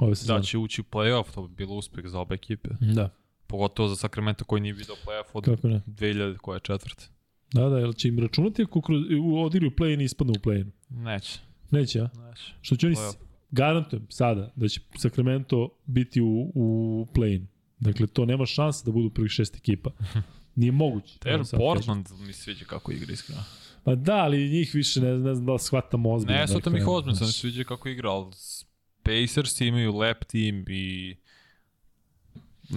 [0.00, 2.68] ove da će ući u playoff, to bi bilo uspeh za obe ekipe.
[2.80, 3.10] Da,
[3.46, 5.82] Pogotovo za Sacramento koji nije video playoff od kako ne.
[5.86, 7.04] 2000 koja je četvrta.
[7.52, 10.70] Da, da, jel će im računati ako kroz, u, odigraju play-in i ispadnu u play-in?
[10.88, 11.38] Neće,
[11.70, 12.08] Neće, a?
[12.28, 12.54] neće.
[12.60, 12.96] Što će oni,
[13.50, 17.46] garantujem sada, da će Sacramento biti u, u play-in.
[17.78, 19.90] Dakle, to nema šanse da budu prvih šest ekipa.
[20.54, 21.18] Nije moguće.
[21.18, 21.58] Ter kažem.
[21.58, 23.42] Portland mi sviđa kako igra iskreno.
[23.88, 26.38] Pa da, ali njih više ne, ne znam da shvatam ozbiljno.
[26.38, 27.36] Ne, dakle, mi ih ozbiljno, sam znaš.
[27.40, 28.32] sviđa kako igra, ali
[29.02, 31.16] Pacers imaju lep tim i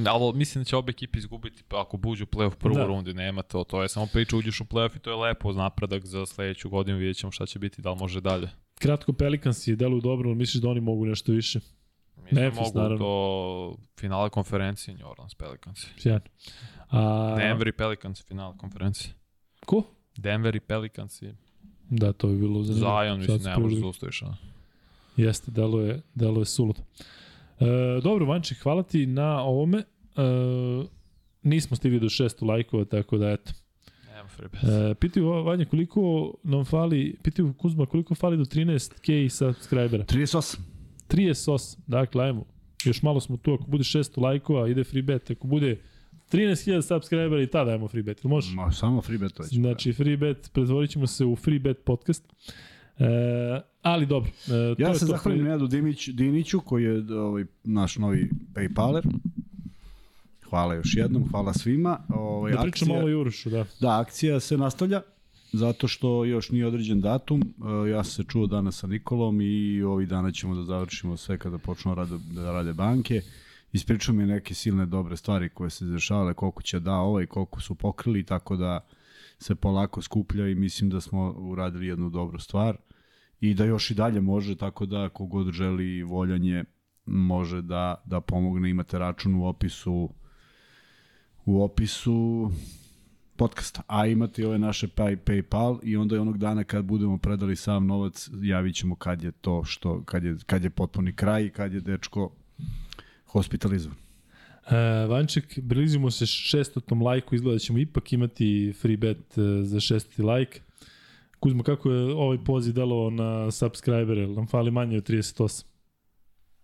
[0.07, 2.79] Ali mislim da će obe ekipe izgubiti pa ako buđu play-off prvu Da.
[2.81, 2.87] da.
[2.87, 3.63] rundu, nema to.
[3.63, 6.97] To je samo priča, uđeš u play-off i to je lepo napredak za sledeću godinu,
[6.97, 8.49] vidjet ćemo šta će biti, da li može dalje.
[8.79, 11.59] Kratko Pelicans je deluju dobro, ali misliš da oni mogu nešto više?
[12.17, 12.97] Mislim da Memphis, mogu naravno.
[12.97, 15.87] do finala konferencije New Orleans Pelicans.
[15.97, 16.21] Sjajno.
[16.89, 19.13] A, Denver i Pelicans finala konferencije.
[19.65, 19.83] Ko?
[20.17, 21.29] Denver i Pelicans i
[21.89, 23.03] Da, to bi bilo zanimljivo.
[23.03, 23.79] Zion, Sad mislim, ne može pridružim.
[23.81, 24.21] zaustaviš.
[24.21, 24.33] a?
[25.17, 26.81] Jeste, deluje, deluje suludo.
[27.59, 27.65] E,
[28.03, 29.77] dobro, Vanček, hvala ti na ovome.
[29.77, 29.83] E,
[31.43, 33.51] nismo stigli do 600 lajkova, tako da eto.
[34.53, 40.03] E, pitaju Vanja koliko nam fali, pitaju Kuzma koliko fali do 13k subscribera.
[40.05, 40.57] 38.
[41.09, 42.45] 38, dakle ajmo.
[42.85, 45.31] Još malo smo tu, ako bude 600 lajkova, ide free bet.
[45.31, 45.81] Ako bude
[46.31, 48.23] 13.000 subscribera i tada dajemo free bet.
[48.23, 48.55] Ili može?
[48.55, 49.43] Ma, samo free bet to.
[49.43, 52.33] Znači, free bet, pretvorit ćemo se u free bet podcast.
[52.99, 54.31] E, ali dobro.
[54.47, 59.03] E, Ja se zahvalim Nenadu Dimić, Diniću, koji je ovaj, naš novi Paypaler.
[60.49, 61.99] Hvala još jednom, hvala svima.
[62.09, 63.65] Ovaj, Da pričamo malo o Jurušu, da.
[63.79, 65.01] Da, akcija se nastavlja,
[65.53, 67.41] zato što još nije određen datum.
[67.85, 71.37] E, Ja sam se čuo danas sa Nikolom i ovih dana ćemo da završimo sve
[71.37, 71.95] kada počnu
[72.35, 73.21] da rade banke
[73.71, 77.75] ispričao mi neke silne dobre stvari koje se dešavale, koliko će da ovaj, koliko su
[77.75, 78.87] pokrili, tako da
[79.39, 82.77] se polako skuplja i mislim da smo uradili jednu dobru stvar
[83.39, 86.63] i da još i dalje može, tako da kogod želi voljanje
[87.05, 90.09] može da, da pomogne, imate račun u opisu
[91.45, 92.51] u opisu
[93.35, 97.17] podcasta, a imate i ove naše pay, PayPal i onda je onog dana kad budemo
[97.17, 101.45] predali sam novac, javit ćemo kad je to što, kad je, kad je potpuni kraj
[101.45, 102.35] i kad je dečko
[103.31, 103.97] hospitalizovan.
[104.67, 109.79] E, Vanček, bližimo se šestotom lajku, izgleda da ćemo ipak imati free bet e, za
[109.79, 110.61] šestoti lajk.
[111.39, 114.27] Kuzma, kako je ovaj poziv delovao na subscribere?
[114.27, 115.65] Nam fali manje od 38.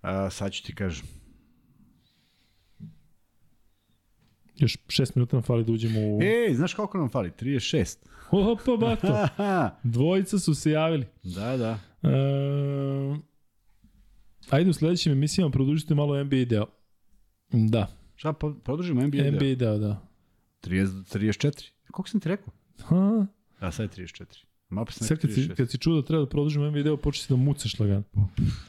[0.02, 1.06] A, sad ću ti kažem.
[4.56, 6.20] Još 6 minuta nam fali da uđemo u...
[6.22, 7.32] Ej, znaš koliko nam fali?
[7.42, 7.98] 36.
[8.32, 9.28] Opa, bato!
[9.94, 11.06] Dvojica su se javili.
[11.24, 11.80] da, da.
[12.04, 13.27] E,
[14.50, 16.66] ajde u sledećim emisijama produžite malo NBA deo.
[17.52, 19.18] Da, Šta, produžimo NBA?
[19.18, 19.32] NBA.
[19.32, 20.02] NBA deo, da.
[20.64, 21.70] 30, 34.
[21.92, 22.54] Koliko sam ti rekao?
[22.86, 23.26] Ha,
[23.60, 24.26] A sad je 34.
[24.70, 25.56] Mapa sam sad kad si, 36.
[25.56, 28.04] kad si čuo da treba da produžimo NBA deo, počeš da mucaš lagano.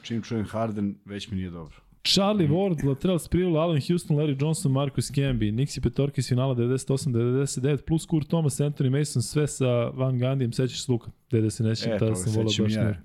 [0.02, 1.76] Čim čujem Harden, već mi nije dobro.
[2.04, 7.82] Charlie Ward, lateral Sprivil, Allen Houston, Larry Johnson, Marcus Camby, Nixi Petorki iz finala 98-99,
[7.86, 11.92] plus Kurt Thomas, Anthony Mason, sve sa Van Gundijem, sećaš se Luka, dede se nećem,
[11.92, 13.02] E, tada toga sam volao baš ja.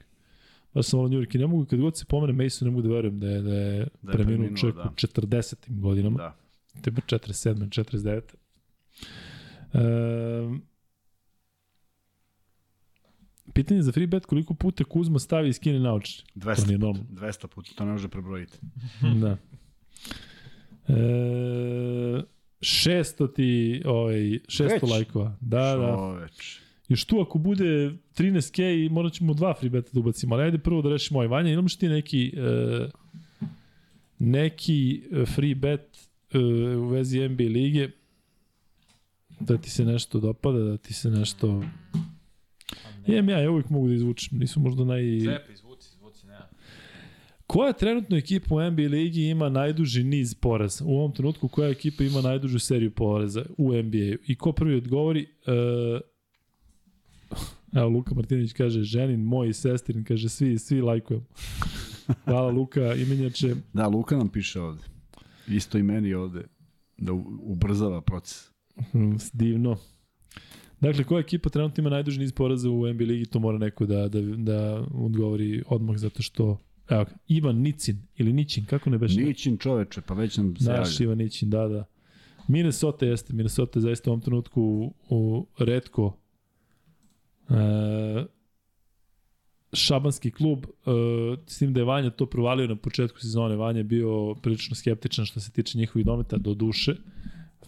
[0.74, 2.82] Baš sam volao New York i ne mogu, kad god se pomene Mason, ne mogu
[2.82, 4.84] da verujem da je, da je, Da je preminuo čovjek da.
[4.84, 5.56] u 40.
[5.72, 6.18] godinama.
[6.18, 6.36] Da.
[6.82, 8.22] Tebe 47.
[9.74, 10.44] 49.
[10.46, 10.62] Um,
[13.54, 16.24] pitanje za free bet, koliko puta Kuzma stavi i skine naučni?
[16.36, 16.86] 200 To nije puta.
[16.88, 17.22] normalno.
[17.22, 18.58] 200 puta, to ne može prebrojiti.
[19.22, 19.38] da.
[20.88, 22.24] E,
[22.62, 24.92] šesto ti, ovaj, šesto Već?
[24.92, 25.38] lajkova.
[25.42, 26.28] Da, da.
[26.88, 30.58] Još tu ako bude 13k i morat ćemo dva free beta da ubacimo, ali ajde
[30.58, 31.52] prvo da rešimo ovaj Vanja.
[31.52, 32.90] Imaš ti neki e,
[34.20, 36.38] neki e, free bet e,
[36.76, 37.90] u vezi NBA lige
[39.40, 41.64] da ti se nešto dopada, da ti se nešto...
[43.08, 45.20] Imam ja, ja uvijek mogu da izvučem, nisu možda naj...
[45.20, 46.38] Zep, izvuci, izvuci, ne.
[47.48, 50.86] Koja trenutno ekipa u NBA ligi ima najduži niz poraza?
[50.86, 54.18] U ovom trenutku koja ekipa ima najdužu seriju poraza u NBA-u?
[54.28, 55.22] I ko prvi odgovori?
[55.22, 56.13] E,
[57.74, 61.26] evo, Luka Martinović kaže, ženin, moj i sestrin, kaže, svi, svi lajkujemo.
[62.26, 63.56] Hvala Luka, imenjače.
[63.74, 64.84] Da, Luka nam piše ovde.
[65.48, 66.44] Isto i meni ovde.
[66.98, 68.50] Da ubrzava proces.
[68.94, 69.78] Mm, Divno.
[70.82, 74.08] Dakle, koja ekipa trenutno ima najduži niz poraza u NBA ligi, to mora neko da,
[74.08, 76.58] da, da odgovori odmah, zato što
[76.90, 79.22] Evo, Ivan Nicin, ili Nićin, kako ne beše?
[79.22, 81.00] Nićin čoveče, pa već nam se Naš.
[81.00, 81.86] Ivan Nićin, da, da.
[82.48, 86.18] Minnesota jeste, Minnesota je zaista u ovom trenutku u, u redko
[87.54, 88.26] e,
[89.74, 90.90] šabanski klub, e,
[91.48, 93.56] s tim da je Vanja to provalio na početku sezone.
[93.56, 96.96] Vanja je bio prilično skeptičan što se tiče njihovih dometa do duše.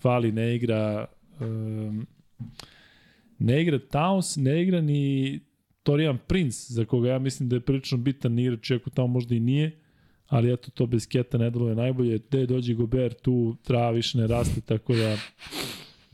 [0.02, 1.06] Fali ne igra
[1.40, 1.46] e,
[3.40, 5.40] ne igra Towns, ne igra ni
[5.84, 9.40] Torian Prince, za koga ja mislim da je prilično bitan igrač, iako tamo možda i
[9.40, 9.86] nije
[10.28, 12.20] ali eto to bez keta ne deluje najbolje.
[12.20, 15.18] Gde dođe Gober, tu trava više ne raste, tako da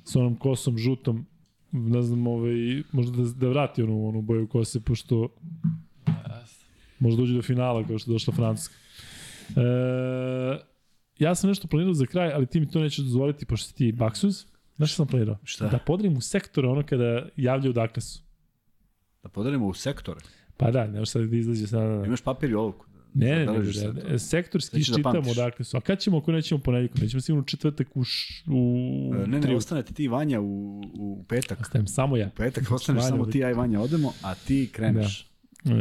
[0.03, 1.25] s onom kosom žutom
[1.71, 5.29] ne znam, ovaj, možda da, da vrati onu, onu boju kose, pošto
[6.99, 8.75] možda dođe do finala kao što je došla Francuska.
[9.55, 9.61] E,
[11.19, 13.91] ja sam nešto planirao za kraj, ali ti mi to nećeš dozvoliti, pošto si ti
[13.91, 14.45] baksuz.
[14.75, 15.37] Znaš što sam planirao?
[15.43, 15.67] Šta?
[15.67, 18.23] Da podelim u sektore ono kada javljaju odakle su.
[19.23, 20.19] Da podelimo u sektore.
[20.57, 21.81] Pa da, ne sad da izlazi sad.
[21.81, 22.05] Da, da.
[22.05, 22.85] Imaš papir i olovku.
[23.13, 24.19] Ne, ne, ne, Zabeležiš ne, ne, to.
[24.19, 25.31] sektorski da čitamo pamtiš.
[25.31, 25.77] odakle su.
[25.77, 27.01] A kad ćemo ako nećemo ponedjeljkom?
[27.01, 29.55] Nećemo sigurno četvrtak u, š, u E, Ne, ne, tri.
[29.55, 31.61] ostanete ti Vanja u, u petak.
[31.61, 32.27] Ostajem samo ja.
[32.27, 35.27] U petak ostaneš Vanja samo ti, ja i Vanja odemo, a ti kreneš.
[35.65, 35.71] E,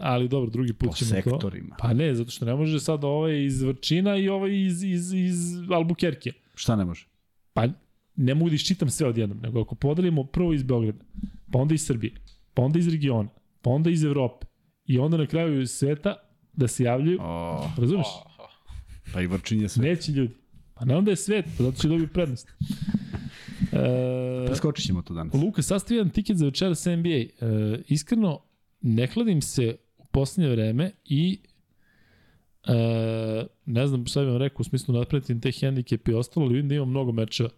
[0.00, 1.68] ali dobro, drugi put Po ćemo sektorima.
[1.68, 1.74] to.
[1.78, 5.36] Pa ne, zato što ne može sad ovaj iz Vrčina i ovaj iz, iz, iz
[5.68, 6.30] Albuquerque.
[6.54, 7.06] Šta ne može?
[7.52, 7.68] Pa
[8.16, 10.98] ne mogu da iščitam sve odjednom, nego ako podelimo prvo iz Beograda,
[11.52, 12.12] pa onda iz Srbije,
[12.54, 13.28] pa onda iz regiona,
[13.62, 14.46] pa onda iz Evrope
[14.86, 16.14] i onda na kraju sveta
[16.52, 18.06] da se javljaju, O, razumeš?
[19.12, 19.84] pa i vrčinje sve.
[19.84, 20.34] Neće ljudi.
[20.74, 22.48] Pa ne onda je svet, pa zato će dobiti prednost.
[23.72, 25.34] E, Preskočit ćemo to danas.
[25.34, 27.08] Luka, sastavi jedan tiket za večera sa NBA.
[27.08, 27.28] E,
[27.88, 28.40] iskreno,
[28.80, 31.38] ne hladim se u poslednje vreme i
[32.66, 32.74] e,
[33.66, 36.68] ne znam šta bih vam rekao u smislu nadpretim te hendikepe i ostalo, ali vidim
[36.68, 37.48] da ima mnogo mečeva.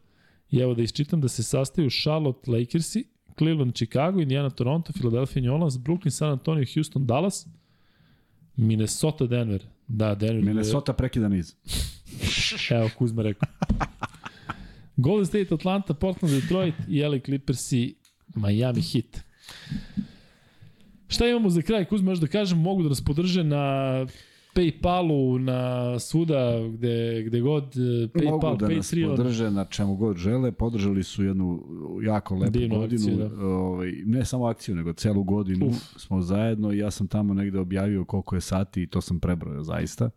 [0.50, 3.04] I evo da isčitam da se sastaju Charlotte Lakersi,
[3.38, 7.46] Cleveland, Chicago, Indiana, Toronto, Philadelphia, New Orleans, Brooklyn, San Antonio, Houston, Dallas,
[8.56, 9.60] Minnesota, Denver.
[9.88, 10.42] Da, Denver.
[10.42, 11.54] Minnesota prekida niz.
[12.70, 13.48] Evo, Kuzma rekao.
[14.96, 17.94] Golden State, Atlanta, Portland, Detroit i LA Clippers i
[18.34, 19.24] Miami Heat.
[21.08, 21.84] Šta imamo za kraj?
[21.84, 24.06] Kuzma, još da kažem, mogu da nas podrže na
[24.54, 25.60] Paypalu, na
[25.98, 29.16] svuda, gde, gde god, e, Paypal, Mogu da nas Patreon.
[29.16, 30.52] podrže na čemu god žele.
[30.52, 31.62] Podržali su jednu
[32.02, 33.02] jako lepu Divnu godinu.
[33.02, 33.46] akciju, da.
[33.46, 35.76] ovaj, ne samo akciju, nego celu godinu Uf.
[35.96, 39.62] smo zajedno i ja sam tamo negde objavio koliko je sati i to sam prebrojao
[39.62, 40.10] zaista.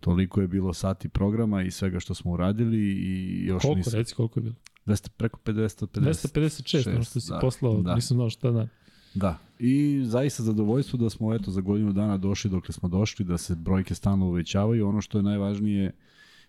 [0.00, 3.92] Toliko je bilo sati programa i svega što smo uradili i još Koliko, nisam.
[3.98, 4.54] reci koliko je bilo?
[4.86, 5.86] 200, preko 550.
[6.00, 7.94] 256, ono što si da, poslao, da.
[7.94, 8.68] nisam znao šta da.
[9.14, 9.38] Da.
[9.58, 13.54] I zaista zadovoljstvo da smo eto za godinu dana došli dokle smo došli, da se
[13.54, 14.88] brojke stalno uvećavaju.
[14.88, 15.92] Ono što je najvažnije,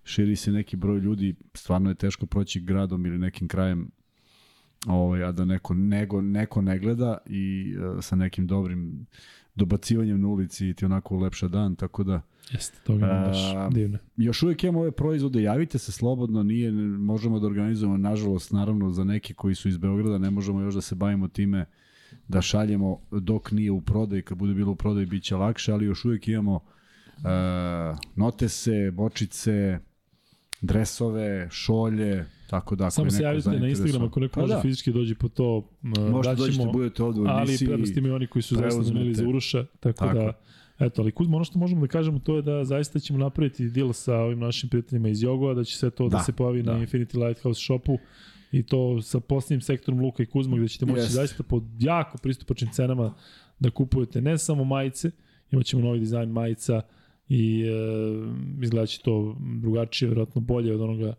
[0.04, 3.92] širi se neki broj ljudi, stvarno je teško proći gradom ili nekim krajem
[4.88, 9.06] ovaj, a da neko, nego, neko ne gleda i uh, sa nekim dobrim
[9.56, 12.22] dobacivanjem na ulici ti onako ulepša dan, tako da
[12.52, 13.38] Jeste, toga nam baš
[13.74, 13.98] divno.
[14.18, 19.04] još uvijek imamo ove proizvode, javite se slobodno, nije, možemo da organizujemo, nažalost, naravno za
[19.04, 21.66] neke koji su iz Beograda, ne možemo još da se bavimo time
[22.28, 25.86] da šaljemo dok nije u prodaj, kad bude bilo u prodaj bit će lakše, ali
[25.86, 26.62] još uvijek imamo uh,
[28.16, 29.80] notese, bočice,
[30.62, 34.62] dresove, šolje, tako da ako Samo se javite na Instagram ako neko Pa može da,
[34.62, 35.70] fizički dođi po to.
[35.82, 37.68] Možete dođete, daćemo, budete ovde u ali emisiji.
[37.68, 40.14] prednosti mi oni koji su zaista doneli za Uroša, tako, Tako.
[40.14, 40.34] da
[40.80, 43.94] Eto, ali Kuzma, ono što možemo da kažemo to je da zaista ćemo napraviti deal
[43.94, 46.74] sa ovim našim prijateljima iz Jogova, da će sve to da, Da, se pojavi da.
[46.74, 47.98] na Infinity Lighthouse shopu
[48.52, 51.14] i to sa posljednjim sektorom Luka i Kuzma gde ćete moći Jeste.
[51.14, 53.14] zaista po jako pristupačnim cenama
[53.60, 55.12] da kupujete ne samo majice,
[55.52, 56.82] imat ćemo novi dizajn majica
[57.30, 57.72] i e,
[58.64, 61.14] izgledat će to drugačije, vjerojatno bolje od onoga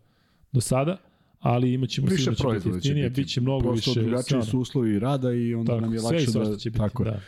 [0.51, 0.97] do sada,
[1.39, 3.21] ali imat ćemo Više sigurno će biti proizvoda će jeftinije, biti.
[3.21, 4.01] bit će mnogo Prosto više.
[4.01, 4.45] drugačiji stvarno.
[4.45, 6.57] su uslovi rada i onda Tako, nam je sve lakše svašta da...
[6.57, 7.21] će biti, tako da.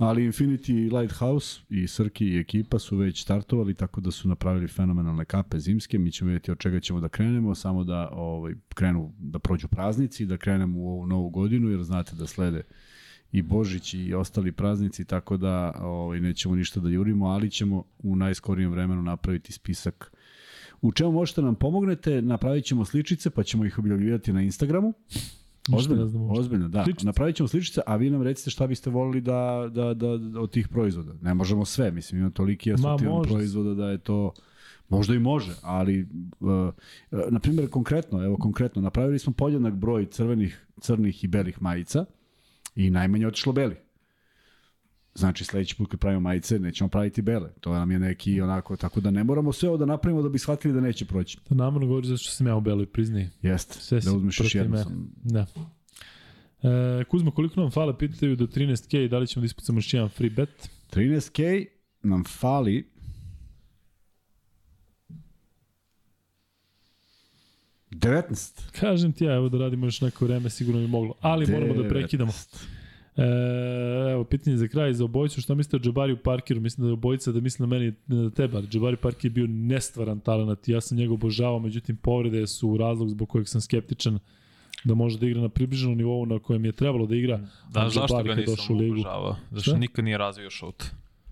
[0.00, 5.24] Ali Infinity Lighthouse i Srki i ekipa su već startovali, tako da su napravili fenomenalne
[5.24, 5.98] kape zimske.
[5.98, 10.26] Mi ćemo vidjeti od čega ćemo da krenemo, samo da ovaj, krenu, da prođu praznici,
[10.26, 12.62] da krenemo u ovu novu godinu, jer znate da slede
[13.32, 18.16] i Božić i ostali praznici, tako da ovaj, nećemo ništa da jurimo, ali ćemo u
[18.16, 20.12] najskorijem vremenu napraviti spisak
[20.82, 24.92] u čemu možete nam pomognete, napravit ćemo sličice, pa ćemo ih objavljivati na Instagramu.
[25.72, 26.84] Ozbiljno, ne ozbiljno, da.
[26.84, 27.06] Sličice.
[27.06, 30.50] Napravit ćemo sličice, a vi nam recite šta biste volili da, da, da, da od
[30.50, 31.12] tih proizvoda.
[31.22, 33.30] Ne možemo sve, mislim, ima toliki asortiman može.
[33.30, 34.32] proizvoda da je to...
[34.88, 36.08] Možda i može, ali,
[36.40, 36.72] uh, uh,
[37.30, 42.04] na primjer, konkretno, evo konkretno, napravili smo podjednak broj crvenih, crnih i belih majica
[42.74, 43.76] i najmanje otišlo beli.
[45.20, 47.50] Znači, sledeći put kad pravimo majice, nećemo praviti bele.
[47.60, 50.38] To nam je neki onako, tako da ne moramo sve ovo da napravimo da bi
[50.38, 51.38] shvatili da neće proći.
[51.48, 53.28] To namerno govori zato što sam ja u beloj priznaji.
[53.42, 54.78] Jeste, Sve da uzmeš još jednu.
[54.78, 55.46] Sam, Da.
[56.62, 60.08] E, Kuzma, koliko nam fale, pitaju do 13k, da li ćemo da ispucamo još jedan
[60.08, 60.70] free bet?
[60.92, 61.66] 13k
[62.02, 62.90] nam fali
[67.90, 68.70] Devetnaest.
[68.80, 71.14] Kažem ti ja, evo da radimo još neko vreme, sigurno bi moglo.
[71.20, 72.32] Ali moramo da prekidamo.
[73.20, 76.60] E, evo, pitanje za kraj za obojicu, šta mislite o Jabariju Parkeru?
[76.60, 79.30] Mislim da je obojica da misli na meni, ne na tebe, ali Jabari Parker je
[79.30, 84.18] bio nestvaran talent ja sam njega obožavao, međutim povrede su razlog zbog kojeg sam skeptičan
[84.84, 87.40] da može da igra na približenom nivou na kojem je trebalo da igra.
[87.70, 89.36] Da, zašto ga nisam obožavao?
[89.50, 90.84] Zašto nikad nije razvio šut.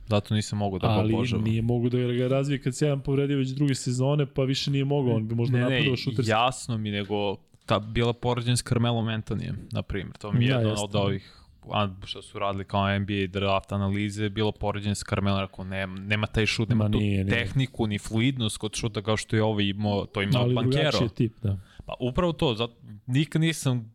[0.07, 1.45] Zato nisam mogao da ga ali obožavam.
[1.45, 4.85] nije mogu da ga razvije kad se jedan povredio već druge sezone, pa više nije
[4.85, 7.37] mogao, on bi možda ne, napadao ne, jasno mi, nego
[7.67, 10.17] ta bila poređen s Carmelo Antonijem, na primjer.
[10.17, 11.38] To mi je Da, jedan od ovih
[11.73, 16.27] a, što su radili kao NBA draft analize, bilo poređen s Carmelo, rekao, nema, nema
[16.27, 17.39] taj šut, nema Ma tu nije, nije.
[17.39, 20.99] tehniku, ni fluidnost kod šuta kao što je ovo imao, to ima ali Bankero.
[21.03, 21.59] je tip, da.
[21.87, 22.75] Pa upravo to, zato,
[23.07, 23.95] nikad nisam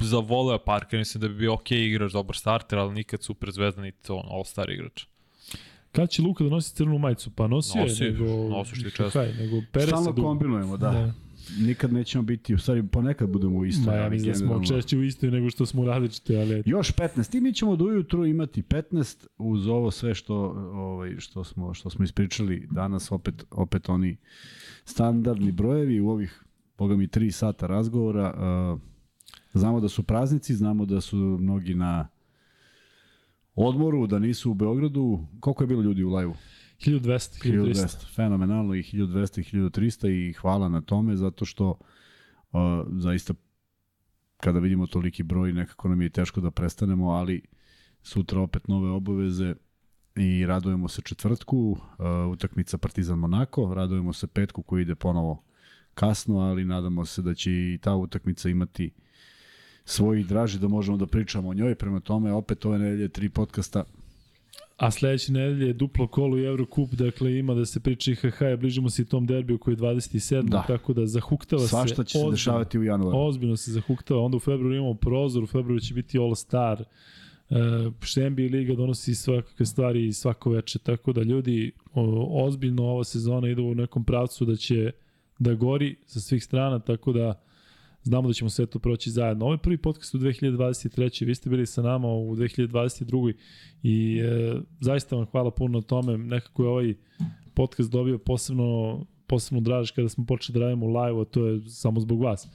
[0.00, 4.12] zavoleo Parker, mislim da bi bio ok igrač, dobar starter, ali nikad super zvezda, niti
[4.12, 5.04] on, all-star igrač.
[5.92, 7.30] Kad će Luka da nosi crvenu majicu?
[7.30, 8.48] Pa nosio Nosi, je, nego...
[8.48, 9.10] nosiš ti često.
[9.10, 10.90] Kaj, nego pere Stalno kombinujemo, da.
[10.90, 11.12] Da.
[11.58, 13.86] Nikad nećemo biti, u stvari ponekad budemo u istoj.
[13.86, 16.62] Ma ja mislim da smo generalno- češće u istoj nego što smo različite, ali.
[16.66, 17.36] Još 15.
[17.36, 20.34] I mi ćemo do ujutru imati 15 uz ovo sve što
[20.72, 24.16] ovaj što smo što smo ispričali danas opet opet oni
[24.84, 26.44] standardni brojevi u ovih
[26.78, 28.34] boga mi 3 sata razgovora.
[28.74, 28.80] Uh,
[29.54, 32.08] znamo da su praznici, znamo da su mnogi na
[33.54, 35.26] odmoru, da nisu u Beogradu.
[35.40, 36.34] Koliko je bilo ljudi u lajvu?
[36.84, 37.74] 1200, 1300.
[37.74, 38.14] 1200.
[38.14, 41.68] Fenomenalno i 1200 i 1300 i hvala na tome zato što
[42.52, 43.34] uh, zaista
[44.36, 47.42] kada vidimo toliki broj nekako nam je teško da prestanemo, ali
[48.02, 49.54] sutra opet nove obaveze
[50.16, 51.78] i radujemo se četvrtku, uh,
[52.32, 55.42] utakmica Partizan Monako, radujemo se petku koji ide ponovo
[55.94, 58.90] kasno, ali nadamo se da će i ta utakmica imati
[59.84, 63.84] svojih draži da možemo da pričamo o njoj, prema tome opet ove nedelje tri podcasta
[64.76, 68.38] A sledeće nedelje je duplo kolo i Eurocup, dakle ima da se priča i HH,
[68.58, 70.48] bližimo se i tom derbiju koji je 27.
[70.48, 70.64] Da.
[70.66, 72.04] Tako da zahuktava svašta se.
[72.04, 72.30] će se ozbiljno.
[72.30, 73.18] dešavati u januaru.
[73.18, 76.84] Ozbiljno se zahuktava, onda u februaru imamo prozor, u februaru će biti All Star,
[78.00, 83.48] što NBA Liga donosi svakakve stvari svako veče, tako da ljudi o, ozbiljno ova sezona
[83.48, 84.90] ide u nekom pravcu da će
[85.38, 87.42] da gori sa svih strana, tako da
[88.04, 89.44] znamo da ćemo sve to proći zajedno.
[89.44, 91.26] Ovo je prvi podcast u 2023.
[91.26, 93.34] Vi ste bili sa nama u 2022.
[93.82, 96.18] I e, zaista vam hvala puno na tome.
[96.18, 96.94] Nekako je ovaj
[97.54, 102.00] podcast dobio posebno, posebno draž kada smo počeli da radimo live, a to je samo
[102.00, 102.48] zbog vas.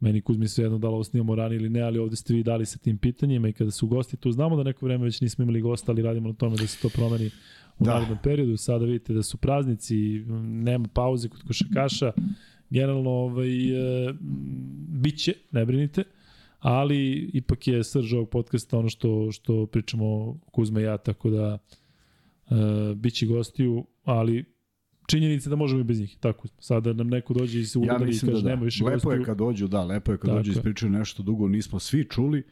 [0.00, 2.42] Meni Kuzmi se jedno da li ovo snimamo ranije ili ne, ali ovde ste vi
[2.42, 5.42] dali sa tim pitanjima i kada su gosti tu, znamo da neko vreme već nismo
[5.42, 7.30] imali gosta, ali radimo na tome da se to promeni
[7.78, 7.94] u da.
[7.94, 8.56] narednom periodu.
[8.56, 12.12] Sada vidite da su praznici, nema pauze kod košakaša,
[12.70, 14.14] generalno ovaj, e,
[14.88, 16.04] biće, ne brinite,
[16.58, 21.58] ali ipak je srž ovog podcasta ono što, što pričamo Kuzma i ja, tako da
[22.50, 24.44] e, biće gostiju, ali
[25.06, 26.16] činjenica da možemo i bez njih.
[26.20, 28.48] Tako, sada nam neko dođe i se udari ja i kaže da, da.
[28.48, 29.12] nema više lepo gostiju.
[29.12, 32.04] je kad dođu, da, lepo je kad tako dođu i ispričaju nešto dugo, nismo svi
[32.04, 32.42] čuli.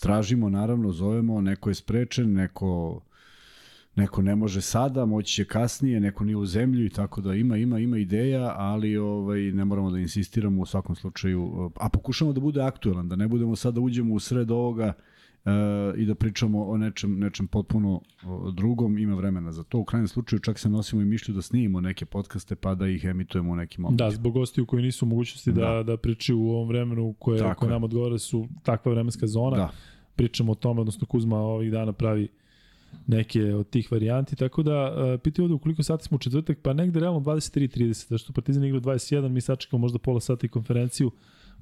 [0.00, 3.00] Tražimo, naravno, zovemo, neko je sprečen, neko
[3.96, 7.78] neko ne može sada, moći će kasnije, neko nije u zemlji, tako da ima, ima,
[7.78, 12.62] ima ideja, ali ovaj, ne moramo da insistiramo u svakom slučaju, a pokušamo da bude
[12.62, 14.92] aktuelan, da ne budemo sada da uđemo u sred ovoga
[15.44, 15.50] e,
[15.96, 18.00] i da pričamo o nečem, nečem potpuno
[18.52, 19.78] drugom, ima vremena za to.
[19.78, 23.04] U krajnjem slučaju čak se nosimo i mišlju da snimimo neke podcaste pa da ih
[23.04, 24.08] emitujemo u nekim momentima.
[24.08, 27.54] Da, zbog gostiju koji nisu u mogućnosti da, da, da pričaju u ovom vremenu koje,
[27.54, 29.56] koje nam odgovara su takva vremenska zona.
[29.56, 29.70] Da.
[30.16, 32.28] Pričamo o tome, odnosno Kuzma ovih dana pravi
[33.06, 36.58] neke od tih varijanti, tako da uh, pitaju ovde u koliko sati smo u četvrtak,
[36.62, 41.10] pa negde realno 23.30, zašto Partizan igra 21, mi sačekamo možda pola sata i konferenciju,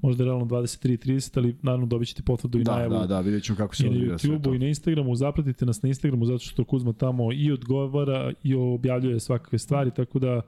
[0.02, 2.94] možda realno 23.30, ali naravno dobit ćete potvrdu i da, najavu.
[2.94, 4.34] Da, da, vidjet ćemo kako se odvija sve to.
[4.34, 7.52] I na YouTube-u i na Instagramu, zapratite nas na Instagramu zato što Kuzma tamo i
[7.52, 10.40] odgovara i objavljuje svakakve stvari, tako da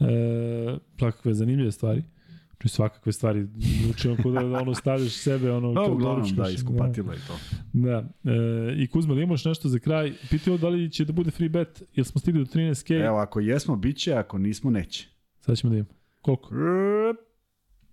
[0.00, 2.02] e, svakakve zanimljive stvari.
[2.62, 3.46] Či svakakve stvari.
[3.84, 5.72] Znači, on da, da ono staviš sebe, ono...
[5.72, 7.14] No, uglavnom, da, iskupatila da.
[7.14, 7.38] i to.
[7.72, 8.08] Da.
[8.24, 10.12] E, I Kuzma, da imaš nešto za kraj?
[10.30, 13.06] Pitao da li će da bude free bet, jel smo stigli do 13k?
[13.06, 15.08] Evo, ako jesmo, bit će, ako nismo, neće.
[15.38, 15.94] Sad ćemo da imamo.
[16.20, 16.48] Koliko?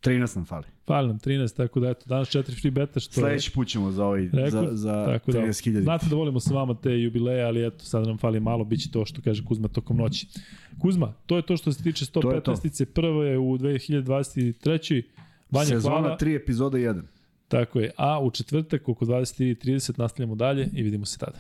[0.01, 0.65] 13 nam fali.
[0.85, 4.05] Fali nam 13, tako da eto, danas četiri free beta što Sledeći put ćemo za
[4.05, 5.73] ovaj, rekao, za, za 13.000.
[5.73, 8.81] Da, znate da volimo sa vama te jubileje, ali eto, sad nam fali malo, bit
[8.81, 10.27] će to što kaže Kuzma tokom noći.
[10.81, 15.03] Kuzma, to je to što se tiče 115-ice, prvo je u 2023.
[15.51, 16.17] Vanja, Sezona hvala.
[16.21, 17.01] 3, epizoda 1.
[17.47, 21.39] Tako je, a u četvrtak oko 23.30 nastavljamo dalje i vidimo se tada.